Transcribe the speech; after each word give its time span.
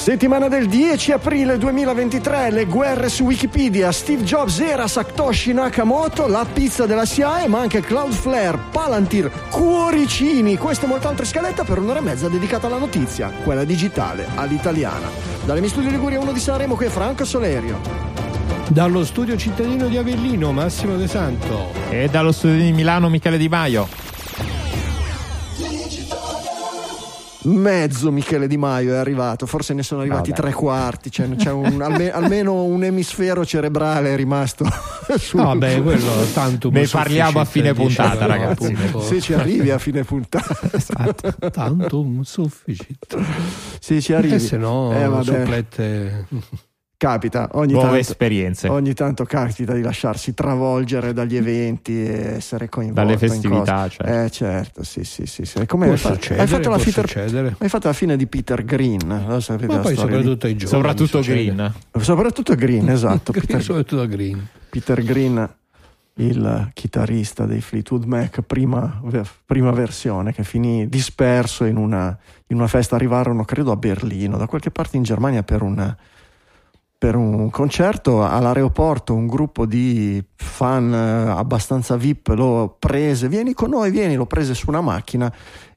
Settimana 0.00 0.48
del 0.48 0.66
10 0.66 1.12
aprile 1.12 1.58
2023, 1.58 2.50
le 2.52 2.64
guerre 2.64 3.10
su 3.10 3.24
Wikipedia, 3.24 3.92
Steve 3.92 4.22
Jobs 4.22 4.58
era 4.60 4.88
Satoshi 4.88 5.52
Nakamoto, 5.52 6.26
la 6.26 6.46
pizza 6.50 6.86
della 6.86 7.04
SIAE, 7.04 7.48
ma 7.48 7.60
anche 7.60 7.82
Cloudflare, 7.82 8.58
Palantir, 8.72 9.30
Cuoricini, 9.50 10.56
questo 10.56 10.86
e 10.86 10.88
molte 10.88 11.06
altre 11.06 11.26
scalette 11.26 11.64
per 11.64 11.80
un'ora 11.80 11.98
e 11.98 12.02
mezza 12.02 12.30
dedicata 12.30 12.66
alla 12.66 12.78
notizia, 12.78 13.30
quella 13.44 13.64
digitale, 13.64 14.26
all'italiana. 14.36 15.10
Dalle 15.44 15.60
mie 15.60 15.68
studi 15.68 15.90
Liguria 15.90 16.18
1 16.18 16.32
di 16.32 16.40
Sanremo, 16.40 16.76
qui 16.76 16.86
è 16.86 16.88
Franco 16.88 17.26
Solerio. 17.26 17.78
Dallo 18.70 19.04
studio 19.04 19.36
cittadino 19.36 19.86
di 19.86 19.98
Avellino, 19.98 20.50
Massimo 20.50 20.96
De 20.96 21.08
Santo. 21.08 21.72
E 21.90 22.08
dallo 22.08 22.32
studio 22.32 22.56
di 22.56 22.72
Milano, 22.72 23.10
Michele 23.10 23.36
Di 23.36 23.50
Maio. 23.50 23.99
Mezzo 27.42 28.12
Michele 28.12 28.46
Di 28.46 28.56
Maio 28.58 28.92
è 28.92 28.96
arrivato, 28.96 29.46
forse 29.46 29.72
ne 29.74 29.82
sono 29.82 30.00
arrivati 30.02 30.30
Vabbè. 30.30 30.42
tre 30.42 30.52
quarti, 30.52 31.10
cioè 31.10 31.28
c'è 31.36 31.50
un- 31.50 31.80
alme- 31.82 32.10
almeno 32.12 32.64
un 32.64 32.84
emisfero 32.84 33.44
cerebrale 33.46 34.12
è 34.12 34.16
rimato 34.16 34.64
sul... 35.18 35.40
No, 35.40 35.46
vabbè, 35.46 35.82
quello 35.82 36.10
tanto 36.34 36.70
Ne 36.70 36.86
parliamo 36.86 37.40
a 37.40 37.44
fine 37.44 37.72
puntata, 37.72 38.26
ragazzi. 38.26 38.76
Se 39.00 39.20
ci 39.20 39.32
arrivi 39.32 39.70
a 39.70 39.78
fine 39.78 40.04
puntata, 40.04 40.58
Esatto, 40.72 41.50
tanto 41.50 42.06
sufficit. 42.22 43.16
se 43.80 44.00
ci 44.00 44.12
arrivi. 44.12 44.34
E 44.34 44.38
se 44.38 44.56
no, 44.56 44.92
Eh, 44.92 45.06
vabbè. 45.06 45.24
supplette. 45.24 46.26
Capita 47.00 47.48
ogni 47.52 47.72
Nuove 47.72 47.86
tanto, 47.88 48.00
esperienze. 48.10 48.68
ogni 48.68 48.92
tanto 48.92 49.24
capita 49.24 49.72
di 49.72 49.80
lasciarsi 49.80 50.34
travolgere 50.34 51.14
dagli 51.14 51.34
eventi 51.34 51.92
e 52.04 52.34
essere 52.36 52.68
coinvolto 52.68 53.00
Dalle 53.00 53.12
in 53.14 53.18
festività, 53.18 53.82
cose. 53.84 53.96
certo. 53.96 54.12
Eh 54.12 54.30
certo, 54.30 54.82
sì, 54.84 55.04
sì, 55.04 55.24
sì, 55.24 55.46
sì. 55.46 55.64
Come 55.64 55.86
hai 55.86 55.92
hai 55.92 55.96
fatto 55.96 56.18
Peter- 56.18 56.38
hai 56.38 56.46
fatto 57.70 57.86
la 57.88 57.94
fine 57.94 58.16
di 58.18 58.26
Peter 58.26 58.62
Green, 58.66 59.24
lo 59.26 59.40
sapete 59.40 59.76
Ma 59.76 59.80
poi 59.80 59.96
soprattutto 59.96 60.44
ai 60.44 60.56
giovani. 60.56 60.76
Soprattutto 60.76 61.22
succede. 61.22 61.54
Green. 61.54 61.74
soprattutto 62.00 62.54
Green, 62.54 62.88
esatto, 62.90 63.32
Green, 63.32 63.46
Peter, 63.46 63.62
soprattutto 63.62 64.06
Green. 64.06 64.46
Peter 64.68 65.02
Green, 65.02 65.54
il 66.16 66.70
chitarrista 66.74 67.46
dei 67.46 67.62
Fleetwood 67.62 68.04
Mac, 68.04 68.42
prima, 68.42 69.00
prima 69.46 69.70
versione, 69.70 70.34
che 70.34 70.44
finì 70.44 70.86
disperso 70.86 71.64
in 71.64 71.78
una, 71.78 72.14
in 72.48 72.56
una 72.56 72.66
festa. 72.66 72.94
Arrivarono, 72.96 73.46
credo, 73.46 73.72
a 73.72 73.76
Berlino, 73.76 74.36
da 74.36 74.46
qualche 74.46 74.70
parte 74.70 74.98
in 74.98 75.02
Germania 75.02 75.42
per 75.42 75.62
un, 75.62 75.96
per 77.00 77.16
un 77.16 77.48
concerto. 77.48 78.22
All'aeroporto 78.26 79.14
un 79.14 79.26
gruppo 79.26 79.64
di 79.64 80.22
fan 80.36 80.92
eh, 80.92 81.30
abbastanza 81.30 81.96
VIP 81.96 82.28
lo 82.36 82.76
prese, 82.78 83.26
vieni 83.26 83.54
con 83.54 83.70
noi, 83.70 83.90
vieni, 83.90 84.16
lo 84.16 84.26
prese 84.26 84.52
su 84.52 84.68
una 84.68 84.82
macchina 84.82 85.32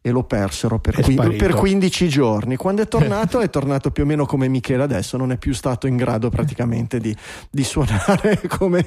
e 0.06 0.12
lo 0.12 0.24
persero 0.24 0.80
per, 0.80 1.00
È 1.00 1.02
qui- 1.02 1.16
per 1.38 1.54
15 1.54 2.10
giorni. 2.10 2.58
Quando 2.58 2.82
è 2.82 2.88
tornato, 2.90 3.40
è 3.40 3.48
tornato 3.50 3.90
più 3.90 4.04
o 4.04 4.06
meno 4.06 4.26
come 4.26 4.50
Michele 4.50 4.84
adesso, 4.84 5.16
non 5.16 5.32
è 5.32 5.38
più 5.38 5.54
stato 5.54 5.88
in 5.88 5.96
grado 5.96 6.30
praticamente 6.30 7.00
di, 7.00 7.16
di 7.50 7.64
suonare 7.64 8.42
come, 8.60 8.86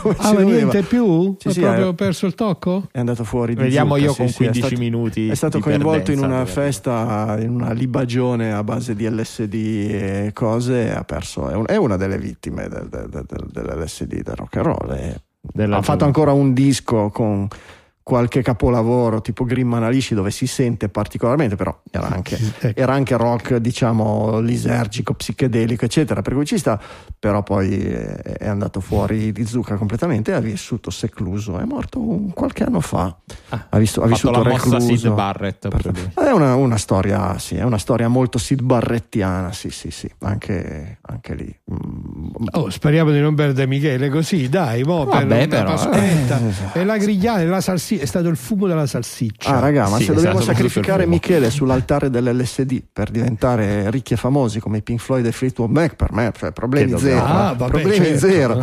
come 0.00 0.14
Ah, 0.18 0.32
ma 0.34 0.40
niente 0.42 0.82
più? 0.82 1.34
Sì, 1.40 1.48
ha 1.48 1.50
sì, 1.50 1.60
proprio 1.60 1.88
eh. 1.88 1.94
perso 1.94 2.26
il 2.26 2.36
tocco? 2.36 2.84
È 2.92 3.00
andato 3.00 3.24
fuori 3.24 3.56
di 3.56 3.62
Vediamo 3.62 3.96
zucca, 3.96 4.06
io 4.06 4.12
sì, 4.12 4.18
con 4.18 4.28
sì, 4.28 4.36
15 4.36 4.60
è 4.60 4.66
stato, 4.66 4.80
minuti. 4.80 5.28
È 5.28 5.34
stato 5.34 5.58
coinvolto 5.58 6.12
in 6.12 6.20
perdenza, 6.20 6.26
una 6.26 6.38
dove- 6.38 6.50
festa, 6.50 7.36
in 7.40 7.50
una 7.50 7.72
libagione 7.72 8.52
a 8.52 8.62
base 8.62 8.94
di 8.94 9.08
LSD 9.10 9.54
e 9.54 10.30
cose. 10.32 10.94
Ha 10.94 11.02
perso, 11.02 11.48
è, 11.48 11.54
un- 11.56 11.64
è 11.66 11.74
una 11.76 11.96
delle 11.96 12.18
vittime 12.18 12.68
del- 12.68 12.88
del- 12.88 13.08
del- 13.08 13.26
del- 13.26 13.48
dell'LSD, 13.50 14.22
del 14.22 14.34
rock 14.36 14.56
and 14.58 14.66
roll. 14.66 14.92
e 14.92 15.20
ha 15.72 15.82
fatto 15.82 16.04
ancora 16.04 16.30
un 16.30 16.52
disco 16.52 17.10
con 17.10 17.48
qualche 18.02 18.42
capolavoro 18.42 19.20
tipo 19.20 19.44
Green 19.44 19.66
Manalishi 19.68 20.14
dove 20.14 20.30
si 20.30 20.46
sente 20.46 20.88
particolarmente, 20.88 21.54
però 21.56 21.80
era 21.90 22.08
anche, 22.08 22.36
Ecco. 22.60 22.80
era 22.80 22.92
anche 22.94 23.16
rock, 23.16 23.56
diciamo, 23.56 24.40
lisergico, 24.40 25.14
psichedelico, 25.14 25.84
eccetera. 25.84 26.20
Per 26.22 26.34
cui 26.34 26.44
ci 26.44 26.58
sta, 26.58 26.80
però 27.18 27.42
poi 27.42 27.80
è, 27.80 28.46
andato 28.48 28.80
fuori 28.80 29.30
di 29.32 29.46
zucca 29.46 29.76
completamente 29.76 30.32
e 30.32 30.34
ha 30.34 30.40
vissuto 30.40 30.90
secluso. 30.90 31.58
È 31.58 31.64
morto 31.64 32.00
un- 32.00 32.32
qualche 32.32 32.64
anno 32.64 32.80
fa. 32.80 33.14
Ah, 33.50 33.66
ha, 33.70 33.78
visto- 33.78 34.02
ha 34.02 34.06
vissuto 34.06 34.42
recluso. 34.42 35.12
Barrett. 35.14 35.68
Proprio. 35.68 36.10
È 36.14 36.30
una, 36.30 36.54
una 36.56 36.76
storia, 36.78 37.38
sì, 37.38 37.54
è 37.56 37.62
una 37.62 37.78
storia 37.78 38.08
molto 38.08 38.38
Sid 38.38 38.62
Barrettiana, 38.62 39.52
sì, 39.52 39.70
sì, 39.70 39.90
sì, 39.90 40.10
anche, 40.20 40.98
anche 41.02 41.34
lì. 41.34 41.56
Mm, 41.72 42.20
Oh, 42.54 42.68
speriamo 42.70 43.10
di 43.12 43.20
non 43.20 43.34
perdere 43.34 43.66
Michele 43.66 44.08
così, 44.08 44.48
dai, 44.48 44.82
mo 44.82 45.06
per 45.06 45.26
Vabbè, 45.26 45.36
una 45.44 45.46
però, 45.46 45.70
Pasquetta. 45.74 46.40
eh. 46.74 46.80
E 46.80 46.84
la 46.84 46.96
grigliata, 46.96 47.40
e 47.40 47.46
la 47.46 47.60
salsiccia, 47.96 48.02
è 48.02 48.06
stato 48.06 48.28
il 48.28 48.36
fumo 48.36 48.66
della 48.66 48.86
salsiccia. 48.86 49.50
Ah, 49.56 49.58
raga, 49.60 49.88
ma 49.88 49.96
Sì, 49.98 50.04
se 50.04 50.14
dobbiamo 50.14 50.40
sacrificare. 50.40 51.06
Michele 51.06 51.50
sull'altare 51.50 52.10
dell'LSD 52.10 52.82
per 52.92 53.10
diventare 53.10 53.90
ricchi 53.90 54.14
e 54.14 54.16
famosi 54.16 54.60
come 54.60 54.78
i 54.78 54.82
Pink 54.82 55.00
Floyd 55.00 55.26
e 55.26 55.32
Fleetwood 55.32 55.70
Mac, 55.70 55.94
per 55.96 56.12
me, 56.12 56.32
cioè, 56.36 56.52
problemi 56.52 56.98
zero. 56.98 57.24
Ah, 57.24 57.54
vabbè, 57.56 57.70
problemi 57.70 58.04
certo. 58.18 58.18
zero. 58.18 58.60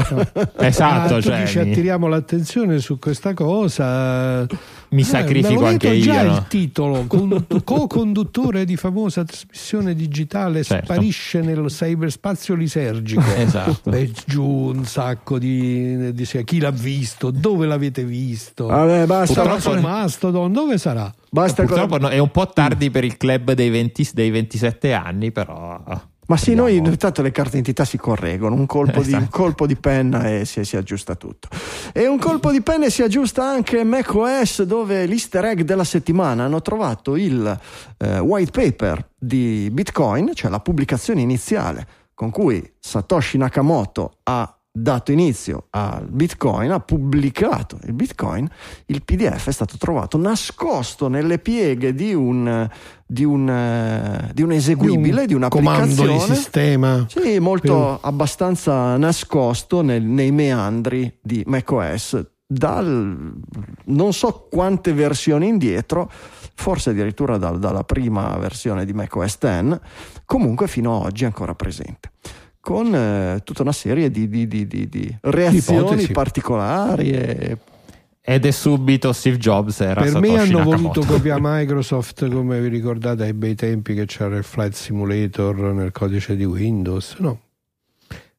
Esatto, 0.58 1.14
Ah, 1.16 1.18
tu 1.18 1.22
cioè, 1.22 1.42
dici 1.42 1.60
attiriamo 1.60 2.08
l'attenzione 2.08 2.80
su 2.80 2.98
questa 3.00 3.34
cosa. 3.34 4.46
Mi 4.92 5.02
Eh, 5.02 5.06
sacrifico 5.06 5.48
avevo 5.48 5.66
anche 5.68 5.90
letto 5.90 6.02
già 6.04 6.22
io. 6.22 6.28
il 6.28 6.34
no? 6.34 6.46
titolo, 6.48 7.06
con- 7.08 7.46
co-conduttore 7.64 8.66
di 8.66 8.76
famosa 8.76 9.24
trasmissione 9.24 9.94
digitale 9.94 10.64
Certo. 10.64 10.86
sparisce 10.86 11.42
nel 11.42 11.66
cyberspazio 11.68 12.56
lisergico. 12.56 13.22
Esatto. 13.38 13.90
Beh, 13.92 14.12
giù 14.26 14.44
un 14.46 14.86
sacco 14.86 15.38
di, 15.38 16.12
di- 16.14 16.44
chi 16.44 16.60
l'ha 16.60 16.72
visto, 16.72 17.30
dove 17.32 17.68
l'avete 17.68 18.04
visto. 18.04 18.66
Vabbè, 18.66 19.06
basta. 19.06 19.42
Purtroppo- 19.44 19.80
Mastodon, 19.80 20.52
dove 20.52 20.78
sarà? 20.78 21.14
basta 21.30 21.64
Purtroppo 21.64 22.00
no, 22.00 22.08
è 22.10 22.18
un 22.18 22.32
po' 22.32 22.48
tardi 22.50 22.90
per 22.90 23.04
il 23.04 23.16
club 23.18 23.52
dei, 23.52 23.70
20 23.70 24.10
dei 24.14 24.32
27 24.32 24.94
anni, 24.94 25.32
però. 25.32 25.80
Ma 26.30 26.38
sì, 26.38 26.52
Andiamo. 26.52 26.70
noi 26.70 26.78
intanto 26.78 27.22
le 27.24 27.32
carte 27.32 27.50
d'identità 27.58 27.86
si 27.86 27.98
correggono, 27.98 28.54
un 28.54 28.68
colpo, 28.68 29.02
di, 29.02 29.08
Esatto. 29.08 29.24
un 29.24 29.30
colpo 29.30 29.66
di 29.66 29.76
penna 29.76 30.30
e 30.30 30.46
si, 30.46 30.64
si 30.64 30.78
aggiusta 30.78 31.16
tutto. 31.16 31.48
E 31.92 32.06
un 32.08 32.20
colpo 32.20 32.52
di 32.52 32.62
penna 32.62 32.86
e 32.86 32.92
si 32.92 33.02
aggiusta 33.02 33.44
anche 33.50 33.84
macOS 33.84 34.62
dove 34.64 35.08
l'easter 35.08 35.46
egg 35.46 35.62
della 35.62 35.84
settimana 35.84 36.44
hanno 36.44 36.62
trovato 36.62 37.16
il 37.16 37.60
eh, 37.98 38.20
white 38.20 38.52
paper 38.52 39.10
di 39.18 39.70
Bitcoin, 39.72 40.32
cioè 40.36 40.52
la 40.52 40.60
pubblicazione 40.60 41.22
iniziale 41.22 41.88
con 42.14 42.30
cui 42.32 42.74
Satoshi 42.80 43.38
Nakamoto 43.38 44.18
ha 44.24 44.59
dato 44.72 45.12
inizio 45.12 45.68
al 45.72 46.08
Bitcoin, 46.10 46.72
ha 46.72 46.80
pubblicato 46.80 47.80
il 47.84 47.94
Bitcoin, 47.94 48.48
il 48.88 49.04
PDF 49.04 49.48
è 49.48 49.52
stato 49.52 49.78
trovato 49.78 50.18
nascosto 50.18 51.08
nelle 51.08 51.40
pieghe 51.40 51.94
di 51.94 52.14
un, 52.14 52.70
di 53.06 53.24
un, 53.24 53.50
eh, 53.50 54.32
di 54.34 54.44
un 54.44 54.52
eseguibile, 54.52 55.26
di, 55.26 55.34
comando 55.34 55.94
di 55.94 56.02
un'applicazione. 56.02 56.36
sistema. 56.36 57.06
Sì, 57.10 57.40
molto 57.40 58.00
abbastanza 58.02 58.96
nascosto 58.98 59.82
nel- 59.82 60.04
nei 60.04 60.32
meandri 60.32 61.18
di 61.22 61.44
macOS. 61.46 62.26
Dal 62.52 63.34
non 63.86 64.14
so 64.14 64.48
quante 64.50 64.92
versioni 64.94 65.48
indietro, 65.48 66.10
forse 66.56 66.90
addirittura 66.92 67.38
dal- 67.38 67.60
dalla 67.60 67.84
prima 67.84 68.36
versione 68.38 68.86
di 68.86 68.94
macOS 68.94 69.38
10, 69.40 69.80
comunque 70.26 70.68
fino 70.68 70.98
ad 70.98 71.06
oggi 71.06 71.24
è 71.24 71.28
ancora 71.28 71.54
presente. 71.54 72.12
Con 72.62 72.94
eh, 72.94 73.40
tutta 73.44 73.62
una 73.62 73.72
serie 73.72 74.12
di, 74.12 74.28
di- 74.28 74.48
di- 74.48 74.68
di- 74.68 74.90
di 74.90 75.18
reazioni 75.22 75.80
Ipotesi. 75.80 76.12
particolari 76.12 77.12
e 77.12 77.58
Ed 78.22 78.46
è 78.46 78.52
subito 78.52 79.12
Steve 79.14 79.38
Jobs. 79.38 79.80
Era 79.80 80.02
Per 80.02 80.20
me 80.20 80.28
Satoshi 80.28 80.36
hanno 80.50 80.58
Nakamoto. 80.60 80.78
voluto 80.78 81.06
copiare 81.14 81.40
Microsoft, 81.42 82.30
come 82.30 82.60
vi 82.62 82.68
ricordate 82.68 83.24
ai 83.24 83.34
bei 83.34 83.56
tempi 83.56 83.96
che 83.96 84.06
c'era 84.06 84.36
il 84.38 84.44
Flight 84.44 84.74
Simulator 84.74 85.56
nel 85.74 85.92
codice 85.92 86.36
di 86.36 86.44
Windows. 86.46 87.16
No, 87.20 87.40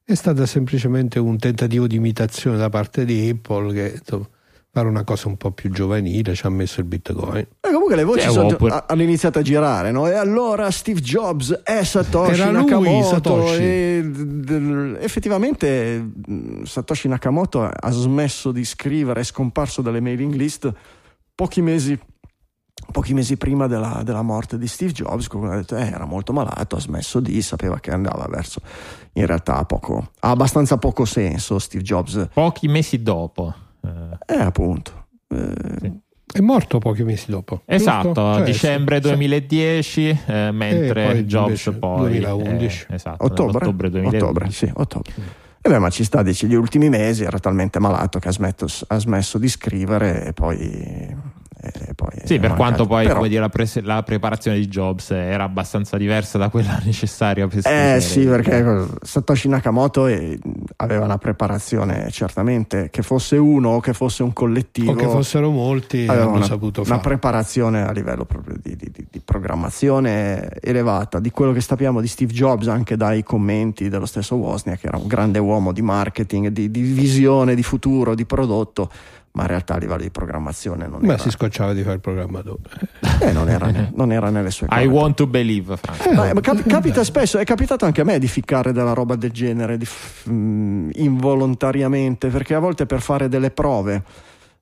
è 0.05 0.15
stato 0.15 0.45
semplicemente 0.47 1.19
un 1.19 1.39
tentativo 1.39 1.87
di 1.87 1.97
imitazione 1.97 2.57
da 2.57 2.69
parte 2.69 3.05
di 3.05 3.29
Apple 3.31 3.73
che 3.73 3.95
insomma, 3.99 4.29
fare 4.73 4.87
una 4.87 5.03
cosa 5.05 5.27
un 5.29 5.37
po' 5.37 5.51
più 5.51 5.71
giovanile 5.71 6.35
ci 6.35 6.47
ha 6.47 6.49
messo 6.49 6.79
il 6.81 6.87
Bitcoin. 6.87 7.39
E 7.39 7.49
comunque 7.73 7.97
le 7.97 8.05
voci 8.05 8.21
Sì, 8.27 8.31
sono- 8.31 8.47
oppure- 8.49 8.73
ha- 8.73 8.85
hanno 8.89 9.03
iniziato 9.03 9.41
a 9.41 9.43
girare, 9.43 9.91
no? 9.91 10.07
E 10.09 10.15
allora 10.15 10.71
Steve 10.71 11.01
Jobs 11.01 11.51
è 11.65 11.83
Satoshi 11.83 12.41
Era 12.41 12.51
lui, 12.53 12.65
Nakamoto. 12.71 13.07
Satoshi. 13.09 13.63
e 13.63 14.03
d- 14.05 14.23
d- 14.45 14.97
effettivamente 15.01 16.11
Satoshi 16.65 17.09
Nakamoto 17.09 17.63
ha 17.65 17.91
smesso 17.91 18.53
di 18.53 18.65
scrivere, 18.65 19.21
è 19.21 19.25
scomparso 19.25 19.83
dalle 19.83 20.01
mailing 20.01 20.35
list 20.35 20.73
pochi 21.35 21.61
mesi. 21.63 21.99
Pochi 22.93 23.13
mesi 23.15 23.37
prima 23.37 23.67
della, 23.69 24.01
della 24.05 24.23
morte 24.23 24.59
di 24.59 24.67
Steve 24.67 24.91
Jobs, 24.93 25.29
qualcuno 25.29 25.53
ha 25.53 25.57
detto 25.57 25.77
eh, 25.77 25.87
era 25.87 26.07
molto 26.07 26.33
malato, 26.33 26.75
ha 26.77 26.81
smesso 26.81 27.21
di, 27.21 27.41
sapeva 27.43 27.79
che 27.79 27.93
andava 27.93 28.27
verso. 28.29 28.61
In 29.13 29.27
realtà 29.27 29.65
poco, 29.65 30.11
ha 30.21 30.31
abbastanza 30.31 30.77
poco 30.79 31.05
senso 31.05 31.59
Steve 31.61 31.85
Jobs 31.85 32.29
Pochi 32.33 32.67
mesi 32.69 33.01
dopo. 33.03 33.55
Eh, 33.85 34.35
eh, 34.35 34.41
appunto. 34.41 35.07
Eh, 35.29 35.53
Sì. 35.81 35.99
È 36.33 36.39
morto 36.41 36.79
pochi 36.79 37.03
mesi 37.03 37.29
dopo. 37.29 37.63
Esatto, 37.65 38.13
giusto? 38.13 38.35
Cioè, 38.35 38.45
dicembre 38.45 38.97
sì, 38.97 39.03
sì. 39.03 39.09
2010, 39.09 40.19
eh, 40.27 40.51
mentre 40.53 41.05
poi 41.07 41.25
Jobs 41.25 41.47
invece 41.49 41.73
poi 41.73 42.01
2011. 42.11 42.87
eh, 42.89 42.95
esatto, 42.95 43.25
Ottobre? 43.25 43.57
ottobre 43.57 43.91
2011. 43.91 44.25
Ottobre, 44.25 44.51
sì, 44.53 44.71
ottobre. 44.73 45.13
E 45.61 45.69
beh, 45.69 45.79
ma 45.79 45.91
ci 45.91 46.05
sta, 46.05 46.23
dici, 46.23 46.47
gli 46.47 46.55
ultimi 46.55 46.89
mesi 46.89 47.25
era 47.25 47.39
talmente 47.41 47.81
malato 47.81 48.21
che 48.21 48.29
ha, 48.29 48.33
smetto- 48.33 48.69
ha 48.87 48.99
smesso 48.99 49.39
di 49.39 49.49
scrivere 49.49 50.27
e 50.27 50.33
poi... 50.33 51.17
e 51.63 51.95
poi 51.95 52.09
Sì, 52.25 52.35
è 52.35 52.39
per 52.41 52.51
mancato. 52.51 52.55
quanto 52.57 52.87
poi 52.87 53.03
Però- 53.05 53.17
come 53.17 53.29
dire, 53.29 53.41
la, 53.41 53.49
pres- 53.49 53.81
la 53.83 54.03
preparazione 54.03 54.59
di 54.59 54.67
Jobs 54.67 55.11
era 55.11 55.45
abbastanza 55.45 55.97
diversa 55.97 56.39
da 56.39 56.49
quella 56.49 56.81
necessaria 56.85 57.47
per 57.47 57.61
Eh 57.67 58.01
sì, 58.01 58.25
perché 58.25 58.87
Satoshi 59.03 59.49
Nakamoto 59.49 60.07
eh, 60.07 60.39
aveva 60.77 61.05
una 61.05 61.19
preparazione 61.19 62.09
certamente 62.11 62.89
che 62.91 63.03
fosse 63.03 63.37
uno 63.37 63.71
o 63.71 63.81
che 63.81 63.93
fosse 63.93 64.23
un 64.23 64.33
collettivo. 64.33 64.93
O 64.93 64.95
che 64.95 65.05
fossero 65.07 65.51
molti, 65.51 66.07
aveva 66.09 66.25
hanno 66.25 66.37
una, 66.37 66.45
saputo 66.45 66.81
una 66.81 66.89
fare. 66.97 67.01
preparazione 67.03 67.83
a 67.87 67.91
livello 67.93 68.25
proprio 68.25 68.57
di, 68.63 68.77
di- 68.77 68.91
di- 68.91 69.07
di 69.11 69.21
programmazione 69.23 70.49
elevata. 70.61 71.21
Di 71.21 71.31
quello 71.31 71.53
che 71.53 71.61
sappiamo 71.61 72.01
di 72.01 72.07
Steve 72.09 72.33
Jobs, 72.33 72.69
anche 72.69 72.97
dai 72.97 73.23
commenti 73.23 73.89
dello 73.89 74.07
stesso 74.07 74.37
Wozniak, 74.37 74.81
che 74.81 74.87
era 74.89 74.97
un 74.97 75.07
grande 75.07 75.39
uomo 75.39 75.73
di 75.73 75.83
marketing, 75.83 76.49
di, 76.49 76.71
di 76.71 76.81
visione, 76.83 77.55
di 77.55 77.63
futuro, 77.63 78.15
di 78.15 78.25
prodotto, 78.25 78.91
ma 79.33 79.43
in 79.43 79.49
realtà 79.49 79.75
a 79.75 79.79
livello 79.79 80.03
di 80.03 80.11
programmazione 80.11 80.89
non 80.89 81.01
Ma 81.03 81.13
era, 81.15 81.23
si 81.23 81.31
scocciava 81.31 81.73
di 81.73 81.83
fare 81.83 81.95
il 81.95 82.01
programmatore. 82.01 82.63
eh, 83.21 83.31
non 83.33 83.49
era, 83.49 83.71
non 83.95 84.11
era 84.13 84.29
nelle 84.31 84.51
sue 84.51 84.67
I 84.67 84.71
corde. 84.71 84.87
want 84.87 85.17
to 85.17 85.27
believe. 85.29 85.77
Ma- 86.15 86.33
ma 86.35 86.41
cap- 86.41 86.67
capita 86.67 87.05
spesso, 87.05 87.39
è 87.39 87.45
capitato 87.45 87.85
anche 87.85 88.01
a 88.01 88.05
me 88.05 88.19
di 88.19 88.27
ficcare 88.27 88.73
della 88.73 88.93
roba 88.93 89.15
del 89.15 89.31
genere 89.31 89.77
di 89.77 89.85
f- 89.85 90.29
mm, 90.29 90.91
involontariamente, 90.95 92.29
perché 92.29 92.55
a 92.55 92.59
volte 92.59 92.87
per 92.87 93.01
fare 93.01 93.29
delle 93.29 93.51
prove 93.51 94.03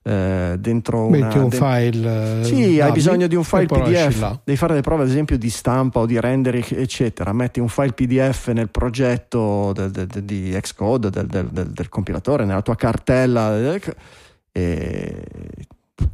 eh, 0.03 0.56
dentro 0.59 1.06
una. 1.06 1.17
Metti 1.26 1.38
un 1.38 1.49
de- 1.49 1.56
file. 1.56 2.41
eh, 2.41 2.44
Sì, 2.44 2.62
hai 2.62 2.76
DAVI, 2.76 2.93
bisogno 2.93 3.26
di 3.26 3.35
un 3.35 3.44
file 3.44 3.67
PDF, 3.67 4.38
devi 4.44 4.56
fare 4.59 4.73
delle 4.73 4.85
prove 4.85 5.03
ad 5.03 5.09
esempio 5.09 5.37
di 5.38 5.50
stampa 5.50 6.00
o 6.00 6.06
di 6.06 6.19
rendering 6.20 6.65
eccetera, 6.79 7.32
metti 7.32 7.59
un 7.61 7.69
file 7.69 7.93
PDF 7.93 8.49
nel 8.53 8.69
progetto 8.70 9.73
del- 9.75 9.91
del- 9.91 10.06
di 10.25 10.56
Xcode 10.61 11.11
del, 11.11 11.26
del- 11.26 11.49
del- 11.49 11.70
del 11.70 11.88
compilatore, 11.88 12.44
nella 12.44 12.62
tua 12.62 12.76
cartella 12.76 13.75
eh, 13.75 13.81
e 14.52 15.24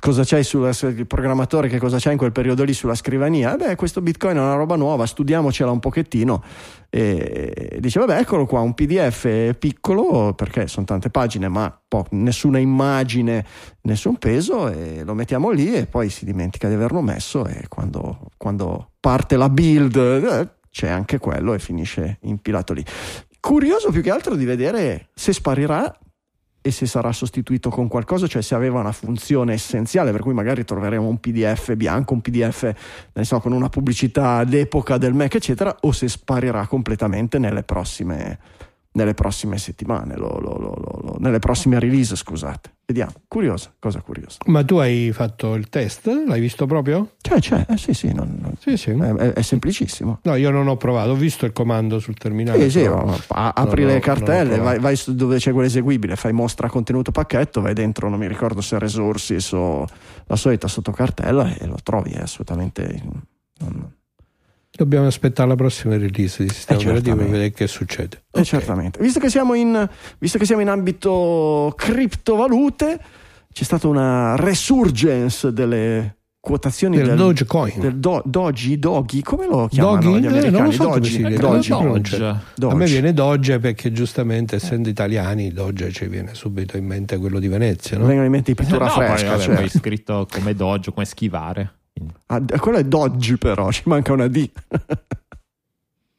cosa 0.00 0.22
c'hai 0.24 0.44
sulla, 0.44 0.70
il 0.82 1.06
programmatore 1.06 1.68
che 1.68 1.78
cosa 1.78 1.98
c'ha 1.98 2.10
in 2.10 2.18
quel 2.18 2.32
periodo 2.32 2.64
lì 2.64 2.72
sulla 2.72 2.94
scrivania? 2.94 3.54
Eh 3.54 3.56
beh, 3.56 3.76
questo 3.76 4.00
Bitcoin 4.00 4.36
è 4.36 4.40
una 4.40 4.54
roba 4.54 4.76
nuova, 4.76 5.06
studiamocela 5.06 5.70
un 5.70 5.80
pochettino. 5.80 6.42
E 6.90 7.78
dice, 7.80 7.98
vabbè, 8.00 8.18
eccolo 8.18 8.46
qua, 8.46 8.60
un 8.60 8.74
PDF 8.74 9.56
piccolo 9.58 10.34
perché 10.34 10.66
sono 10.68 10.84
tante 10.84 11.10
pagine, 11.10 11.48
ma 11.48 11.76
po- 11.86 12.06
nessuna 12.10 12.58
immagine, 12.58 13.44
nessun 13.82 14.16
peso, 14.16 14.68
e 14.68 15.02
lo 15.04 15.14
mettiamo 15.14 15.50
lì 15.50 15.74
e 15.74 15.86
poi 15.86 16.08
si 16.10 16.24
dimentica 16.24 16.68
di 16.68 16.74
averlo 16.74 17.00
messo. 17.00 17.46
E 17.46 17.64
quando, 17.68 18.28
quando 18.36 18.90
parte 19.00 19.36
la 19.36 19.48
build, 19.48 19.96
eh, 19.96 20.48
c'è 20.70 20.88
anche 20.88 21.18
quello 21.18 21.54
e 21.54 21.58
finisce 21.58 22.18
impilato 22.22 22.72
lì. 22.72 22.84
Curioso 23.40 23.90
più 23.90 24.02
che 24.02 24.10
altro 24.10 24.36
di 24.36 24.44
vedere 24.44 25.08
se 25.14 25.32
sparirà 25.32 25.98
e 26.66 26.70
se 26.70 26.86
sarà 26.86 27.12
sostituito 27.12 27.68
con 27.68 27.88
qualcosa, 27.88 28.26
cioè 28.26 28.40
se 28.40 28.54
aveva 28.54 28.80
una 28.80 28.90
funzione 28.90 29.52
essenziale, 29.52 30.12
per 30.12 30.22
cui 30.22 30.32
magari 30.32 30.64
troveremo 30.64 31.06
un 31.06 31.18
PDF 31.18 31.74
bianco, 31.74 32.14
un 32.14 32.22
PDF 32.22 32.72
so, 33.20 33.38
con 33.40 33.52
una 33.52 33.68
pubblicità 33.68 34.44
d'epoca 34.44 34.96
del 34.96 35.12
Mac, 35.12 35.34
eccetera, 35.34 35.76
o 35.82 35.92
se 35.92 36.08
sparirà 36.08 36.66
completamente 36.66 37.38
nelle 37.38 37.64
prossime, 37.64 38.38
nelle 38.96 39.14
prossime 39.14 39.58
settimane, 39.58 40.16
lo- 40.16 40.38
lo- 40.40 40.56
lo- 40.56 41.16
nelle 41.18 41.40
prossime 41.40 41.78
release, 41.80 42.14
scusate. 42.14 42.70
Vediamo, 42.86 43.12
curiosa, 43.26 43.72
cosa 43.78 44.00
curiosa. 44.02 44.38
Ma 44.46 44.62
tu 44.64 44.76
hai 44.76 45.10
fatto 45.12 45.54
il 45.54 45.68
test? 45.68 46.06
L'hai 46.26 46.38
visto 46.38 46.66
proprio? 46.66 47.14
C'è, 47.20 47.40
c'è, 47.40 47.66
eh, 47.68 47.76
sì, 47.76 47.92
sì, 47.92 48.12
non- 48.12 48.38
non- 48.40 48.54
Sì, 48.60 48.76
sì. 48.76 48.90
è, 48.90 49.32
è- 49.32 49.42
semplicissimo. 49.42 50.20
No, 50.22 50.34
io 50.36 50.50
non 50.50 50.68
ho 50.68 50.76
provato, 50.76 51.10
ho 51.10 51.14
visto 51.16 51.44
il 51.44 51.52
comando 51.52 51.98
sul 51.98 52.16
terminale. 52.16 52.70
Sì, 52.70 52.80
sì, 52.80 52.84
a- 52.84 53.52
apri 53.54 53.82
non 53.82 53.92
le 53.94 54.00
cartelle, 54.00 54.58
vai, 54.58 54.78
vai 54.78 54.96
dove 55.08 55.38
c'è 55.38 55.50
quell'eseguibile, 55.52 56.14
fai 56.14 56.32
mostra 56.32 56.68
contenuto 56.68 57.10
pacchetto, 57.10 57.60
vai 57.62 57.74
dentro, 57.74 58.08
non 58.08 58.18
mi 58.20 58.28
ricordo 58.28 58.60
se 58.60 58.78
resources 58.78 59.50
o 59.52 59.86
la 60.26 60.36
solita 60.36 60.68
sottocartella 60.68 61.56
e 61.56 61.66
lo 61.66 61.78
trovi, 61.82 62.10
è 62.12 62.20
assolutamente... 62.20 63.02
non- 63.58 63.92
Dobbiamo 64.76 65.06
aspettare 65.06 65.48
la 65.48 65.54
prossima 65.54 65.96
release 65.96 66.42
di 66.42 66.48
sistema 66.48 66.80
Eh, 66.80 66.82
operativo 66.82 67.16
per 67.16 67.24
certamente. 67.26 67.30
vedere 67.30 67.50
che 67.52 67.66
succede. 67.68 68.22
Eh, 68.32 68.40
Ok. 68.40 68.44
certamente. 68.46 68.98
Visto 69.00 69.20
che, 69.20 69.30
siamo 69.30 69.54
in, 69.54 69.88
visto 70.18 70.36
che 70.36 70.44
siamo 70.44 70.62
in 70.62 70.68
ambito 70.68 71.72
criptovalute, 71.76 72.98
c'è 73.52 73.62
stata 73.62 73.86
una 73.86 74.34
resurgence 74.34 75.52
delle 75.52 76.16
quotazioni 76.40 76.96
Del 76.96 77.06
del, 77.06 77.16
Dogecoin. 77.16 77.78
del 77.80 77.96
do- 77.98 78.20
Dogi, 78.24 78.78
Doghi, 78.80 79.22
come 79.22 79.46
lo 79.46 79.68
chiamano 79.68 80.00
Doggy? 80.00 80.18
gli 80.20 80.24
Eh, 80.24 80.26
americani? 80.26 80.50
non 80.50 80.64
lo 80.64 80.72
so 80.72 80.88
come 80.88 80.98
Dogi. 81.00 81.22
Dogi. 81.22 81.38
Lo 81.40 81.62
so. 81.62 81.82
Doge. 81.82 82.36
Doge. 82.56 82.74
A 82.74 82.76
me 82.76 82.84
viene 82.86 83.12
Doge 83.14 83.58
perché 83.60 83.92
giustamente 83.92 84.56
essendo 84.56 84.88
italiani 84.88 85.52
Doge 85.52 85.92
ci 85.92 86.06
viene 86.06 86.34
subito 86.34 86.76
in 86.76 86.84
mente 86.84 87.16
quello 87.18 87.38
di 87.38 87.46
Venezia, 87.48 87.96
no? 87.96 88.06
Vengono 88.06 88.26
in 88.26 88.32
mente 88.32 88.52
di 88.52 88.60
pittura 88.60 88.86
no, 88.86 88.92
poi, 88.92 89.06
fresca. 89.06 89.28
vabbè, 89.30 89.42
cioè. 89.42 89.54
poi 89.54 89.68
scritto 89.68 90.26
come 90.30 90.54
Dodge, 90.54 90.92
come 90.92 91.06
schivare. 91.06 91.72
Ah, 92.26 92.40
quello 92.58 92.78
è 92.78 92.84
Dodge 92.84 93.36
però, 93.38 93.70
ci 93.70 93.82
manca 93.86 94.12
una 94.12 94.26
D. 94.28 94.50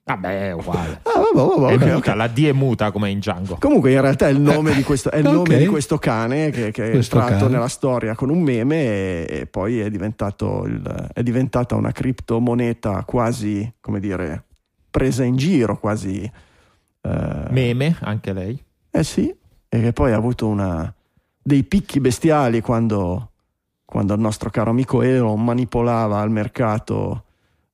Vabbè, 0.07 0.50
è 0.50 0.51
uguale. 0.54 1.00
Ah, 1.01 1.19
vabbè, 1.33 1.60
vabbè, 1.62 1.72
È 1.72 1.75
ok, 1.77 1.94
muta, 1.95 2.12
ok. 2.12 2.16
La 2.16 2.27
D 2.27 2.45
è 2.45 2.51
muta 2.51 2.92
come 2.92 3.10
in 3.10 3.18
Django. 3.18 3.57
Comunque 3.60 3.92
in 3.92 4.01
realtà 4.01 4.27
è 4.27 4.31
il 4.31 4.39
nome 4.39 4.75
di 4.75 4.83
questo, 4.83 5.10
è 5.10 5.18
il 5.18 5.24
nome 5.24 5.56
Ok. 5.56 5.57
di 5.57 5.66
questo 5.66 5.98
cane 5.98 6.51
che, 6.51 6.69
che 6.69 6.89
è 6.89 6.92
Questo 6.92 7.16
entrato 7.18 7.39
cane. 7.45 7.51
nella 7.54 7.68
storia 7.68 8.13
con 8.13 8.30
un 8.30 8.39
meme 8.44 8.75
e, 8.83 9.27
e 9.42 9.45
poi 9.48 9.80
è, 9.80 9.89
diventato 9.89 10.66
il- 10.66 11.10
è 11.12 11.24
diventata 11.24 11.74
una 11.74 11.92
criptomoneta 11.92 13.04
quasi, 13.04 13.69
come 13.80 14.00
dire, 14.00 14.44
presa 14.92 15.24
in 15.24 15.38
giro, 15.38 15.80
quasi... 15.80 16.22
eh, 17.01 17.45
Meme, 17.50 17.98
anche 18.01 18.31
lei. 18.31 18.63
eh 18.92 19.04
sì, 19.04 19.36
e 19.68 19.81
che 19.81 19.92
poi 19.92 20.12
ha 20.12 20.18
avuto 20.18 20.45
una, 20.48 20.94
dei 21.42 21.63
picchi 21.63 22.00
bestiali 22.00 22.62
quando, 22.62 23.31
quando 23.86 24.14
il 24.14 24.20
nostro 24.20 24.50
caro 24.50 24.72
amico 24.72 25.02
Elon 25.02 25.44
manipolava 25.44 26.22
il 26.24 26.32
mercato 26.32 27.24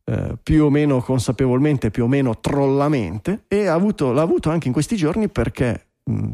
eh, 0.04 0.36
più 0.42 0.66
o 0.66 0.70
meno 0.70 1.00
consapevolmente, 1.02 1.90
più 1.92 2.04
o 2.04 2.08
meno 2.08 2.40
trollamente, 2.40 3.44
e 3.48 3.68
ha 3.68 3.74
avuto- 3.74 4.12
l'ha 4.12 4.22
avuto 4.22 4.50
anche 4.50 4.68
in 4.68 4.74
questi 4.74 4.96
giorni 4.96 5.30
perché 5.30 5.88
mh, 6.04 6.30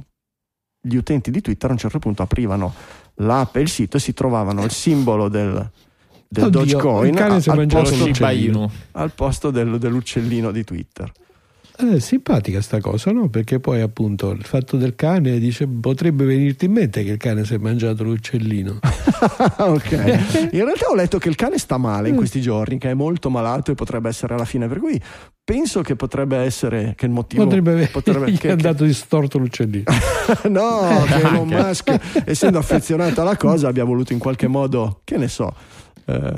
gli 0.81 0.95
utenti 0.95 1.31
di 1.31 1.41
Twitter 1.41 1.69
a 1.69 1.73
un 1.73 1.79
certo 1.79 1.99
punto 1.99 2.21
aprivano 2.23 2.73
l'app 3.15 3.55
e 3.57 3.61
il 3.61 3.69
sito 3.69 3.97
e 3.97 3.99
si 3.99 4.13
trovavano 4.13 4.63
il 4.63 4.71
simbolo 4.71 5.27
del, 5.27 5.69
del 6.27 6.45
Oddio, 6.45 6.59
Dogecoin 6.59 7.17
a- 7.19 7.25
al, 7.51 7.67
posto, 7.67 7.95
al 8.93 9.11
posto 9.11 9.51
del- 9.51 9.77
dell'uccellino 9.77 10.51
di 10.51 10.63
Twitter. 10.63 11.11
Eh, 11.79 11.99
simpatica 11.99 12.59
sta 12.61 12.79
cosa, 12.79 13.11
no? 13.11 13.29
Perché 13.29 13.59
poi 13.59 13.81
appunto 13.81 14.31
il 14.31 14.43
fatto 14.43 14.77
del 14.77 14.95
cane 14.95 15.37
dice 15.37 15.67
potrebbe 15.67 16.25
venirti 16.25 16.65
in 16.65 16.71
mente 16.71 17.03
che 17.03 17.11
il 17.11 17.17
cane 17.17 17.45
si 17.45 17.53
è 17.53 17.57
mangiato 17.59 18.03
l'uccellino. 18.03 18.79
ok. 19.57 19.91
In 20.53 20.63
realtà 20.63 20.87
ho 20.89 20.95
letto 20.95 21.19
che 21.19 21.29
il 21.29 21.35
cane 21.35 21.57
sta 21.59 21.77
male 21.77 22.09
in 22.09 22.15
questi 22.15 22.41
giorni, 22.41 22.77
che 22.79 22.89
è 22.89 22.93
molto 22.95 23.29
malato 23.29 23.71
e 23.71 23.75
potrebbe 23.75 24.09
essere 24.09 24.33
alla 24.33 24.45
fine. 24.45 24.67
Per 24.67 24.79
cui 24.79 24.99
penso 25.43 25.81
che 25.81 25.95
potrebbe 25.95 26.37
essere 26.37 26.93
che 26.95 27.05
il 27.05 27.11
motivo 27.11 27.43
Potrebbe 27.43 27.87
potrebbe- 27.91 28.31
che- 28.37 28.47
è 28.49 28.51
andato 28.51 28.83
distorto 28.83 29.37
l'uccellino. 29.37 29.83
che- 30.41 30.49
no, 30.49 31.03
che 31.05 31.13
Elon. 31.27 31.47
Musk, 31.47 32.23
essendo 32.25 32.57
affezionato 32.57 33.21
alla 33.21 33.37
cosa, 33.37 33.67
abbia 33.67 33.83
voluto 33.83 34.13
in 34.13 34.19
qualche 34.19 34.47
modo, 34.47 35.01
che 35.03 35.17
ne 35.17 35.27
so, 35.27 35.53
eh, 36.05 36.33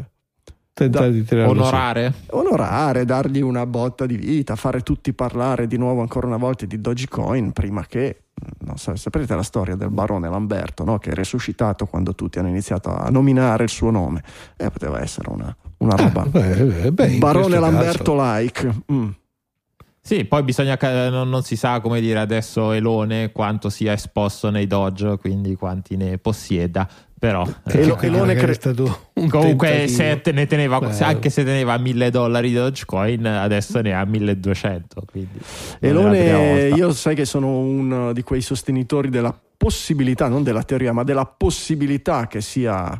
Tentare 0.80 1.06
Da- 1.08 1.12
di 1.12 1.24
tirarlo 1.26 1.54
su. 1.56 1.60
Onorare. 1.62 2.14
onorare, 2.32 3.06
dargli 3.06 3.42
una 3.42 3.66
botta 3.66 4.06
di 4.06 4.16
vita, 4.16 4.56
fare 4.56 4.82
tutti 4.82 5.14
parlare 5.14 5.68
di 5.68 5.78
nuovo 5.78 6.02
ancora 6.02 6.26
una 6.28 6.38
volta 6.38 6.66
di 6.66 6.80
Dogecoin 6.80 7.52
prima 7.52 7.86
che. 7.86 8.24
Non 8.60 8.78
so, 8.78 8.96
sapete 8.96 9.36
la 9.36 9.44
storia 9.44 9.76
del 9.76 9.90
barone 9.90 10.30
Lamberto, 10.30 10.86
no? 10.86 10.98
che 10.98 11.10
è 11.12 11.14
resuscitato 11.14 11.86
quando 11.88 12.16
tutti 12.16 12.40
hanno 12.40 12.48
iniziato 12.48 12.90
a 12.96 13.10
nominare 13.10 13.64
il 13.66 13.70
suo 13.70 13.92
nome. 13.92 14.24
E 14.56 14.70
poteva 14.72 15.02
essere 15.02 15.30
una, 15.30 15.54
una 15.80 15.96
roba. 15.98 16.24
Beh, 16.24 16.84
eh, 16.86 16.92
beh, 16.94 17.08
in 17.08 17.20
barone 17.20 17.58
questo 17.58 17.60
caso- 17.60 17.72
Lamberto-like. 17.76 18.74
Mm. 18.94 19.10
Sì, 20.10 20.26
poi 20.26 20.42
bisogna 20.42 20.76
non, 21.12 21.30
non 21.30 21.44
si 21.44 21.56
sa 21.56 21.82
come 21.82 22.02
dire 22.02 22.18
adesso 22.18 22.72
Elone 22.72 23.32
quanto 23.32 23.70
sia 23.70 23.94
esposto 23.94 24.50
nei 24.50 24.66
Doge, 24.66 25.20
quindi 25.20 25.54
quanti 25.54 25.98
ne 25.98 26.18
possieda, 26.18 26.90
però 27.20 27.46
Eh, 27.68 27.82
eh, 27.82 27.96
Elone 28.08 28.34
cre- 28.34 28.50
è 28.50 28.56
stato 28.56 29.10
un 29.14 29.30
comunque 29.30 29.88
se 29.88 30.20
te 30.22 30.32
ne 30.32 30.48
teneva, 30.48 30.80
Beh. 30.80 30.94
se- 30.94 31.04
anche 31.04 31.30
se 31.30 31.44
teneva 31.44 31.78
1000 31.78 32.10
dollari 32.10 32.48
di 32.50 32.56
Dogecoin, 32.56 33.24
adesso 33.24 33.82
ne 33.82 33.94
ha 33.94 34.04
1200, 34.04 35.04
quindi 35.12 35.40
non 35.82 35.92
è 35.92 36.02
la 36.02 36.10
prima 36.10 36.24
Elone, 36.24 36.68
io 36.70 36.92
sai 36.92 37.14
che 37.14 37.26
sono 37.26 37.60
uno 37.60 38.12
di 38.12 38.24
quei 38.24 38.42
sostenitori 38.42 39.10
della 39.10 39.40
possibilità, 39.56 40.28
non 40.28 40.42
della 40.42 40.64
teoria, 40.64 40.92
ma 40.92 41.04
della 41.04 41.26
possibilità 41.26 42.26
che 42.26 42.42
sia 42.42 43.00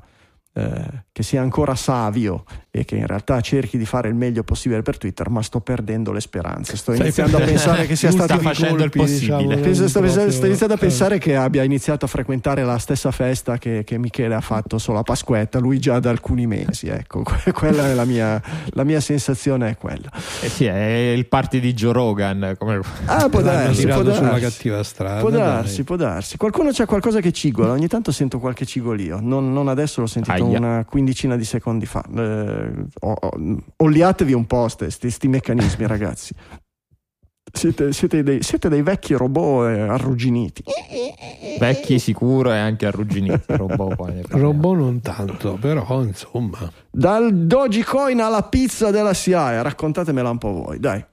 eh, 0.54 1.04
che 1.12 1.24
sia 1.24 1.42
ancora 1.42 1.76
savio 1.76 2.44
e 2.72 2.86
che 2.86 2.96
in 2.96 3.06
realtà 3.06 3.40
cerchi 3.42 3.78
di 3.78 3.86
fare 3.86 4.08
il 4.08 4.16
meglio 4.16 4.44
possibile 4.44 4.82
per 4.82 4.98
Twitter, 4.98 5.30
ma 5.30 5.42
sto 5.42 5.60
perdendo 5.60 6.12
le 6.12 6.22
speranze. 6.22 6.76
Sto 6.76 6.94
iniziando 6.94 7.38
a 7.38 7.42
pensare 7.42 7.86
che 7.86 7.96
sia 7.96 8.10
stato 8.10 8.40
facendo 8.40 8.84
il 8.84 8.90
colpi, 8.90 9.00
possibile. 9.00 9.56
diciamo, 9.62 9.88
sto, 9.88 10.00
proprio- 10.00 10.32
sto 10.32 10.46
iniziando 10.46 10.74
a 10.74 10.78
eh. 10.78 10.80
pensare 10.80 11.18
che 11.18 11.36
abbia 11.36 11.64
iniziato 11.64 12.06
a 12.06 12.08
frequentare 12.08 12.64
la 12.64 12.78
stessa 12.78 13.12
festa 13.12 13.58
che, 13.58 13.84
che 13.84 13.98
Michele 13.98 14.34
ha 14.34 14.42
fatto 14.42 14.78
solo 14.78 15.00
a 15.00 15.04
Pasquetta, 15.04 15.60
lui 15.60 15.80
già 15.80 16.00
da 16.00 16.10
alcuni 16.10 16.48
mesi. 16.48 16.88
Ecco, 16.88 17.22
que- 17.44 17.52
quella 17.52 17.88
è 17.88 17.94
la 17.94 18.06
mia, 18.06 18.42
la 18.70 18.84
mia 18.84 19.02
sensazione, 19.02 19.70
è 19.70 19.78
quella. 19.78 20.10
Eh 20.42 20.50
sì, 20.50 20.66
è 20.66 21.14
il 21.16 21.28
party 21.28 21.60
di 21.60 21.74
Joe 21.74 21.94
Rogan. 21.94 22.56
Come... 22.58 22.80
Ah, 23.06 23.30
può 23.30 23.42
darsi, 23.42 23.86
può 23.86 24.02
darsi. 24.04 24.42
cattiva 24.42 24.84
strada. 24.84 25.20
Può 25.20 25.30
darsi, 25.30 25.84
può 25.84 25.96
darsi. 25.96 26.38
Qualcuno 26.38 26.72
c'è 26.72 26.86
qualcosa 26.86 27.20
che 27.20 27.32
cigola, 27.32 27.72
ogni 27.72 27.88
tanto 27.88 28.12
sento 28.12 28.40
qualche 28.40 28.66
cigolio, 28.66 29.20
non, 29.22 29.52
non 29.52 29.68
adesso 29.68 30.02
l'ho 30.02 30.08
sentito 30.08 30.49
Aia. 30.50 30.58
una 30.60 30.86
quindicina 30.86 31.36
di 31.36 31.44
secondi 31.46 31.86
fa. 31.86 32.04
Eh, 32.16 32.72
o- 33.02 33.12
o- 33.20 33.58
oliatevi 33.78 34.34
un 34.34 34.46
po' 34.46 34.68
sti, 34.68 34.90
sti- 34.92 35.10
sti 35.10 35.28
meccanismi, 35.28 35.86
ragazzi. 35.88 36.34
Siete, 37.52 37.92
siete 37.94 38.22
dei, 38.22 38.44
siete 38.44 38.70
dei 38.70 38.84
vecchi 38.84 39.16
robot 39.16 39.70
eh, 39.70 39.80
arrugginiti. 39.82 40.64
Vecchi 41.58 41.98
sicuro 41.98 42.52
e 42.54 42.58
anche 42.58 42.86
arrugginiti. 42.86 43.42
Robot, 43.48 43.96
poi 43.96 44.14
ne 44.14 44.22
parliamo. 44.22 44.52
Robot 44.52 44.76
non 44.78 45.02
tanto, 45.02 45.58
però 45.60 46.04
insomma. 46.04 46.72
Dal 46.92 47.34
Dogecoin 47.48 48.22
alla 48.22 48.44
pizza 48.44 48.92
della 48.92 49.16
SIAE, 49.16 49.64
raccontatemela 49.64 50.30
un 50.30 50.38
po' 50.38 50.52
voi, 50.52 50.80
dai. 50.80 51.04